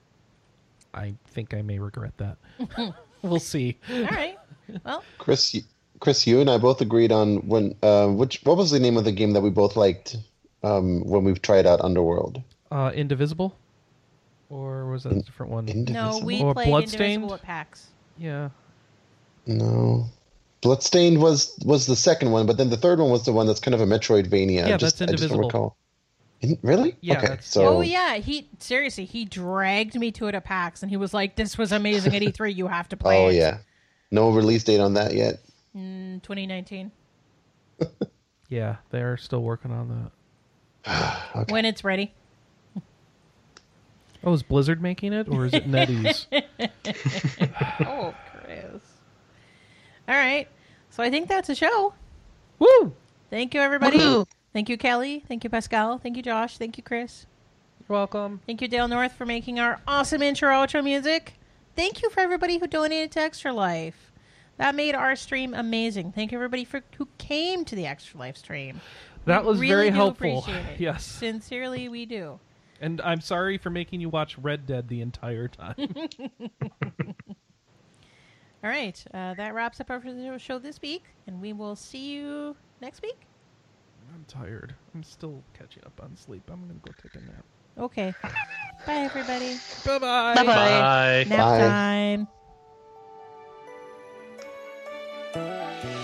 I 0.93 1.15
think 1.27 1.53
I 1.53 1.61
may 1.61 1.79
regret 1.79 2.13
that. 2.17 2.37
we'll 3.21 3.39
see. 3.39 3.77
All 3.89 4.03
right. 4.03 4.37
Well, 4.85 5.03
Chris, 5.17 5.53
you- 5.53 5.63
Chris, 5.99 6.27
you 6.27 6.41
and 6.41 6.49
I 6.49 6.57
both 6.57 6.81
agreed 6.81 7.11
on 7.13 7.37
when 7.47 7.75
uh, 7.81 8.07
which 8.09 8.41
what 8.43 8.57
was 8.57 8.71
the 8.71 8.79
name 8.79 8.97
of 8.97 9.05
the 9.05 9.11
game 9.13 9.31
that 9.31 9.41
we 9.41 9.49
both 9.49 9.77
liked 9.77 10.17
um, 10.61 11.01
when 11.05 11.23
we've 11.23 11.41
tried 11.41 11.65
out 11.65 11.79
Underworld? 11.81 12.41
Uh, 12.69 12.91
Indivisible, 12.93 13.55
or 14.53 14.85
was 14.91 15.03
that 15.03 15.13
a 15.13 15.21
different 15.21 15.51
one? 15.51 15.65
no, 15.65 16.19
we 16.23 16.41
Or 16.41 16.53
played 16.53 16.67
Bloodstained? 16.69 17.01
Indivisible 17.01 17.33
at 17.35 17.41
PAX. 17.41 17.87
yeah, 18.17 18.49
No. 19.45 20.05
Bloodstained 20.61 21.21
was 21.21 21.57
was 21.65 21.85
the 21.87 21.95
second 21.95 22.31
one, 22.31 22.45
but 22.45 22.57
then 22.57 22.69
the 22.69 22.77
third 22.77 22.99
one 22.99 23.09
was 23.09 23.25
the 23.25 23.33
one 23.33 23.47
that's 23.47 23.59
kind 23.59 23.75
of 23.75 23.81
a 23.81 23.85
Metroidvania. 23.85 24.67
Yeah, 24.67 24.75
I 24.75 24.77
just, 24.77 24.99
that's 24.99 25.11
I 25.11 25.15
just 25.15 25.29
don't 25.29 25.39
Indivisible. 25.39 25.47
recall. 25.47 25.77
In, 26.39 26.57
really? 26.61 26.95
Yeah, 27.01 27.17
Okay. 27.17 27.37
So 27.41 27.67
Oh 27.67 27.81
yeah, 27.81 28.15
he 28.15 28.49
seriously 28.59 29.03
he 29.05 29.25
dragged 29.25 29.95
me 29.95 30.11
to 30.11 30.27
it 30.27 30.35
at 30.35 30.45
PAX, 30.45 30.81
and 30.81 30.89
he 30.89 30.95
was 30.97 31.13
like, 31.13 31.35
"This 31.35 31.57
was 31.57 31.71
amazing 31.73 32.15
at 32.15 32.21
E3. 32.21 32.55
You 32.55 32.67
have 32.67 32.87
to 32.89 32.97
play 32.97 33.25
Oh 33.25 33.27
it." 33.29 33.35
yeah. 33.35 33.57
No 34.11 34.29
release 34.29 34.63
date 34.63 34.79
on 34.79 34.93
that 34.93 35.13
yet. 35.15 35.39
Mm, 35.75 36.21
2019 36.21 36.91
yeah, 38.49 38.75
they're 38.91 39.17
still 39.17 39.41
working 39.41 39.71
on 39.71 40.11
that. 40.85 41.19
Okay. 41.35 41.51
when 41.51 41.65
it's 41.65 41.83
ready. 41.83 42.13
Oh, 44.23 44.33
is 44.33 44.43
Blizzard 44.43 44.81
making 44.81 45.13
it, 45.13 45.27
or 45.27 45.45
is 45.45 45.53
it 45.53 45.69
NetEase? 45.69 46.27
oh, 47.85 48.13
Chris. 48.31 48.81
All 50.07 50.15
right. 50.15 50.47
So 50.89 51.03
I 51.03 51.09
think 51.09 51.27
that's 51.27 51.49
a 51.49 51.55
show. 51.55 51.93
Woo! 52.59 52.93
Thank 53.29 53.53
you, 53.53 53.61
everybody. 53.61 53.97
Woohoo. 53.99 54.25
Thank 54.53 54.69
you, 54.69 54.77
Kelly. 54.77 55.23
Thank 55.27 55.43
you, 55.43 55.49
Pascal. 55.49 55.97
Thank 55.97 56.15
you, 56.17 56.23
Josh. 56.23 56.57
Thank 56.57 56.77
you, 56.77 56.83
Chris. 56.83 57.25
You're 57.79 57.97
welcome. 57.97 58.39
Thank 58.45 58.61
you, 58.61 58.67
Dale 58.67 58.87
North, 58.87 59.13
for 59.13 59.25
making 59.25 59.59
our 59.59 59.81
awesome 59.87 60.21
intro 60.21 60.49
outro 60.51 60.83
music. 60.83 61.33
Thank 61.75 62.01
you 62.01 62.09
for 62.09 62.19
everybody 62.19 62.59
who 62.59 62.67
donated 62.67 63.11
to 63.13 63.21
Extra 63.21 63.51
Life. 63.51 64.11
That 64.57 64.75
made 64.75 64.93
our 64.93 65.15
stream 65.15 65.53
amazing. 65.55 66.11
Thank 66.11 66.31
you, 66.31 66.37
everybody, 66.37 66.63
for 66.63 66.81
who 66.97 67.07
came 67.17 67.65
to 67.65 67.75
the 67.75 67.87
Extra 67.87 68.19
Life 68.19 68.37
stream. 68.37 68.79
That 69.25 69.43
We 69.43 69.49
was 69.49 69.59
really 69.59 69.73
very 69.73 69.89
helpful. 69.89 70.39
appreciate. 70.39 70.63
Yes, 70.79 71.03
Sincerely, 71.03 71.89
we 71.89 72.05
do. 72.05 72.39
And 72.83 73.01
I'm 73.01 73.21
sorry 73.21 73.57
for 73.57 73.69
making 73.69 74.01
you 74.01 74.09
watch 74.09 74.37
Red 74.37 74.67
Dead 74.67 74.89
the 74.89 74.99
entire 75.01 75.47
time. 75.47 75.75
All 78.63 78.69
right. 78.69 79.03
Uh, 79.13 79.33
that 79.35 79.53
wraps 79.53 79.79
up 79.79 79.89
our 79.89 80.01
show 80.37 80.59
this 80.59 80.81
week, 80.81 81.05
and 81.25 81.41
we 81.41 81.53
will 81.53 81.77
see 81.77 82.13
you 82.13 82.55
next 82.81 83.01
week. 83.01 83.21
I'm 84.13 84.25
tired. 84.27 84.75
I'm 84.93 85.03
still 85.03 85.41
catching 85.57 85.83
up 85.85 85.99
on 86.03 86.15
sleep. 86.17 86.43
I'm 86.51 86.61
gonna 86.61 86.73
go 86.85 86.91
take 87.01 87.15
a 87.15 87.25
nap. 87.25 87.45
Okay. 87.79 88.13
Bye, 88.85 88.93
everybody. 88.95 89.57
Bye 89.85 89.99
bye. 89.99 90.35
Bye-bye. 90.35 90.45
Bye. 90.45 91.25
Nap 91.29 92.27
Bye. 95.33 95.47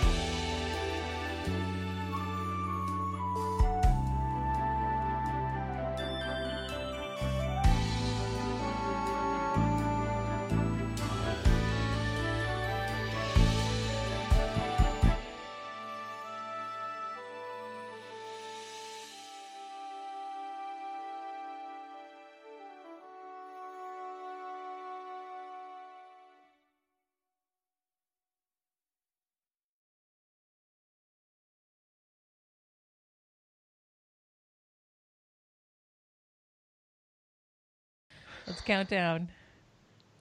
Let's 38.50 38.62
count 38.62 38.88
down. 38.88 39.28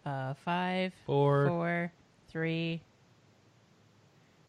Uh, 0.06 0.35
five, 0.45 0.93
Four. 1.07 1.47
four, 1.47 1.91
three. 2.27 2.80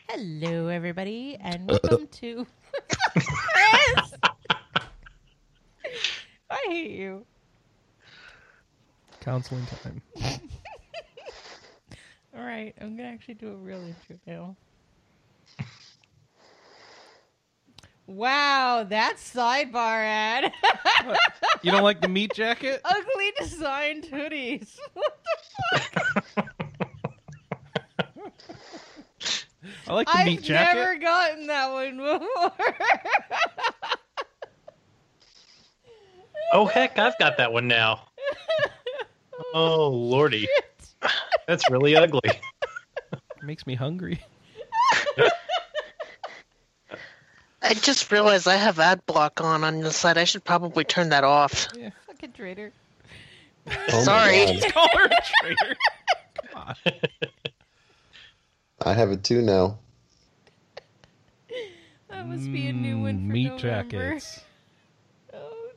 Hello, 0.07 0.67
everybody, 0.67 1.39
and 1.41 1.67
welcome 1.67 2.07
to. 2.07 2.47
Chris! 3.15 4.13
I 6.51 6.59
hate 6.69 6.91
you. 6.91 7.25
Counseling 9.21 9.65
time. 9.83 10.03
All 12.37 12.45
right, 12.45 12.75
I'm 12.83 12.99
gonna 12.99 13.09
actually 13.09 13.33
do 13.33 13.49
a 13.49 13.57
real 13.57 13.81
intro 13.81 14.19
now. 14.27 14.57
Wow, 18.11 18.87
that 18.89 19.19
sidebar 19.19 20.05
ad. 20.05 20.53
You 21.63 21.71
don't 21.71 21.85
like 21.85 22.01
the 22.01 22.09
meat 22.09 22.33
jacket? 22.35 22.81
Ugly 22.85 23.33
designed 23.39 24.05
hoodies. 24.05 24.79
What 24.95 25.19
the 25.25 26.23
fuck? 26.35 26.49
I 29.87 29.93
like 29.93 30.07
the 30.09 30.13
I've 30.17 30.27
meat 30.27 30.43
jacket. 30.43 30.71
I've 30.71 30.77
never 30.77 30.99
gotten 30.99 31.47
that 31.47 31.71
one 31.71 31.97
before. 31.99 32.77
Oh 36.53 36.67
heck, 36.67 36.99
I've 36.99 37.17
got 37.19 37.37
that 37.37 37.53
one 37.53 37.69
now. 37.69 38.09
Oh 39.55 39.89
lordy, 39.89 40.49
that's 41.47 41.71
really 41.71 41.95
ugly. 41.95 42.21
It 42.25 43.43
makes 43.43 43.67
me 43.67 43.75
hungry. 43.75 44.21
I 47.63 47.75
just 47.75 48.11
realized 48.11 48.49
I 48.49 48.57
have 48.57 48.79
ad 48.81 49.05
block 49.07 49.41
on 49.41 49.65
on 49.65 49.81
the 49.81 49.93
side. 49.93 50.17
I 50.19 50.25
should 50.25 50.45
probably 50.45 50.85
turn 50.85 51.11
that 51.11 51.25
off. 51.25 51.69
Fucking 52.07 52.33
traitor. 52.33 52.73
Oh 53.93 54.03
Sorry. 54.03 54.59
Call 54.71 54.89
her 54.97 55.05
a 55.07 55.23
traitor. 55.41 55.77
Come 56.49 56.63
on. 56.63 56.75
I 58.83 58.93
have 58.95 59.11
it 59.11 59.23
too 59.25 59.43
now. 59.43 59.79
That 62.09 62.27
must 62.27 62.51
be 62.51 62.67
a 62.67 62.73
new 62.73 62.99
one 63.03 63.19
for 63.19 63.25
Mm, 63.25 63.27
meat 63.33 63.45
November. 63.49 64.11
jackets. 64.15 64.41
Oh, 65.33 65.71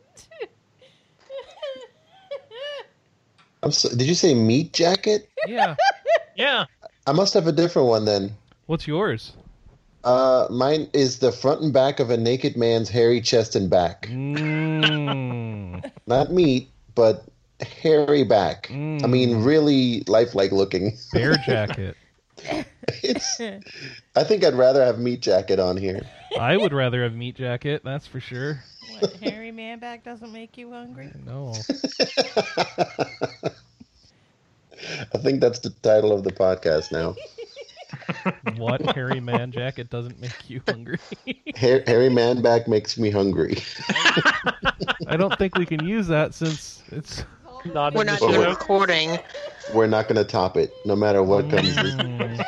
I'm 3.61 3.71
so, 3.71 3.89
did 3.89 4.07
you 4.07 4.15
say 4.15 4.33
meat 4.33 4.73
jacket? 4.73 5.29
Yeah. 5.47 5.75
Yeah, 6.35 6.65
I 7.05 7.11
must 7.11 7.35
have 7.35 7.45
a 7.45 7.51
different 7.51 7.89
one 7.89 8.05
then. 8.05 8.35
What's 8.65 8.87
yours? 8.87 9.33
Uh, 10.03 10.47
mine 10.49 10.89
is 10.93 11.19
the 11.19 11.31
front 11.31 11.61
and 11.61 11.71
back 11.73 11.99
of 11.99 12.09
a 12.09 12.17
naked 12.17 12.57
man's 12.57 12.89
hairy 12.89 13.21
chest 13.21 13.55
and 13.55 13.69
back. 13.69 14.07
Mm. 14.07 15.89
Not 16.07 16.31
meat, 16.31 16.69
but 16.93 17.23
hairy 17.61 18.23
back. 18.23 18.67
I 18.69 18.73
Mm. 18.73 19.09
mean, 19.09 19.43
really 19.43 20.03
lifelike 20.07 20.51
looking. 20.51 20.97
Bear 21.13 21.35
jacket. 21.45 21.95
It's. 23.01 23.39
I 24.15 24.23
think 24.25 24.43
I'd 24.43 24.55
rather 24.55 24.83
have 24.83 24.99
meat 24.99 25.21
jacket 25.21 25.59
on 25.59 25.77
here. 25.77 26.01
I 26.37 26.57
would 26.57 26.73
rather 26.73 27.03
have 27.03 27.13
meat 27.13 27.35
jacket, 27.35 27.81
that's 27.85 28.05
for 28.07 28.19
sure. 28.19 28.61
what, 28.99 29.13
hairy 29.21 29.51
man 29.51 29.79
back 29.79 30.03
doesn't 30.03 30.33
make 30.33 30.57
you 30.57 30.71
hungry? 30.71 31.11
No. 31.25 31.53
I 35.13 35.17
think 35.19 35.39
that's 35.39 35.59
the 35.59 35.69
title 35.81 36.11
of 36.11 36.23
the 36.23 36.31
podcast 36.31 36.91
now. 36.91 37.15
What 38.57 38.81
hairy 38.95 39.19
man 39.19 39.51
jacket 39.51 39.89
doesn't 39.89 40.19
make 40.21 40.49
you 40.49 40.61
hungry? 40.67 40.99
Hair, 41.55 41.83
hairy 41.87 42.09
man 42.09 42.41
back 42.41 42.67
makes 42.67 42.97
me 42.97 43.09
hungry. 43.09 43.57
I 45.07 45.15
don't 45.17 45.37
think 45.37 45.57
we 45.57 45.65
can 45.65 45.85
use 45.85 46.07
that 46.07 46.33
since 46.33 46.83
it's 46.91 47.23
not 47.73 47.93
We're 47.93 48.03
not 48.03 48.19
Well, 48.21 48.29
even 48.31 48.41
we're- 48.41 48.51
recording. 48.51 49.17
We're 49.73 49.87
not 49.87 50.07
going 50.09 50.17
to 50.17 50.25
top 50.29 50.57
it, 50.57 50.73
no 50.85 50.95
matter 50.95 51.23
what 51.23 51.49
comes. 51.49 51.75
Mm. 51.77 52.45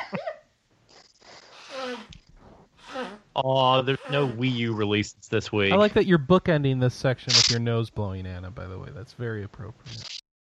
Aw, 3.35 3.81
there's 3.81 3.99
no 4.11 4.27
Wii 4.27 4.51
U 4.53 4.73
releases 4.73 5.27
this 5.29 5.51
week. 5.51 5.71
I 5.73 5.75
like 5.75 5.93
that 5.93 6.05
you're 6.05 6.19
bookending 6.19 6.79
this 6.79 6.93
section 6.93 7.31
with 7.35 7.49
your 7.51 7.59
nose 7.59 7.89
blowing, 7.89 8.25
Anna, 8.25 8.49
by 8.51 8.65
the 8.67 8.77
way. 8.79 8.89
That's 8.93 9.13
very 9.13 9.43
appropriate. 9.43 10.21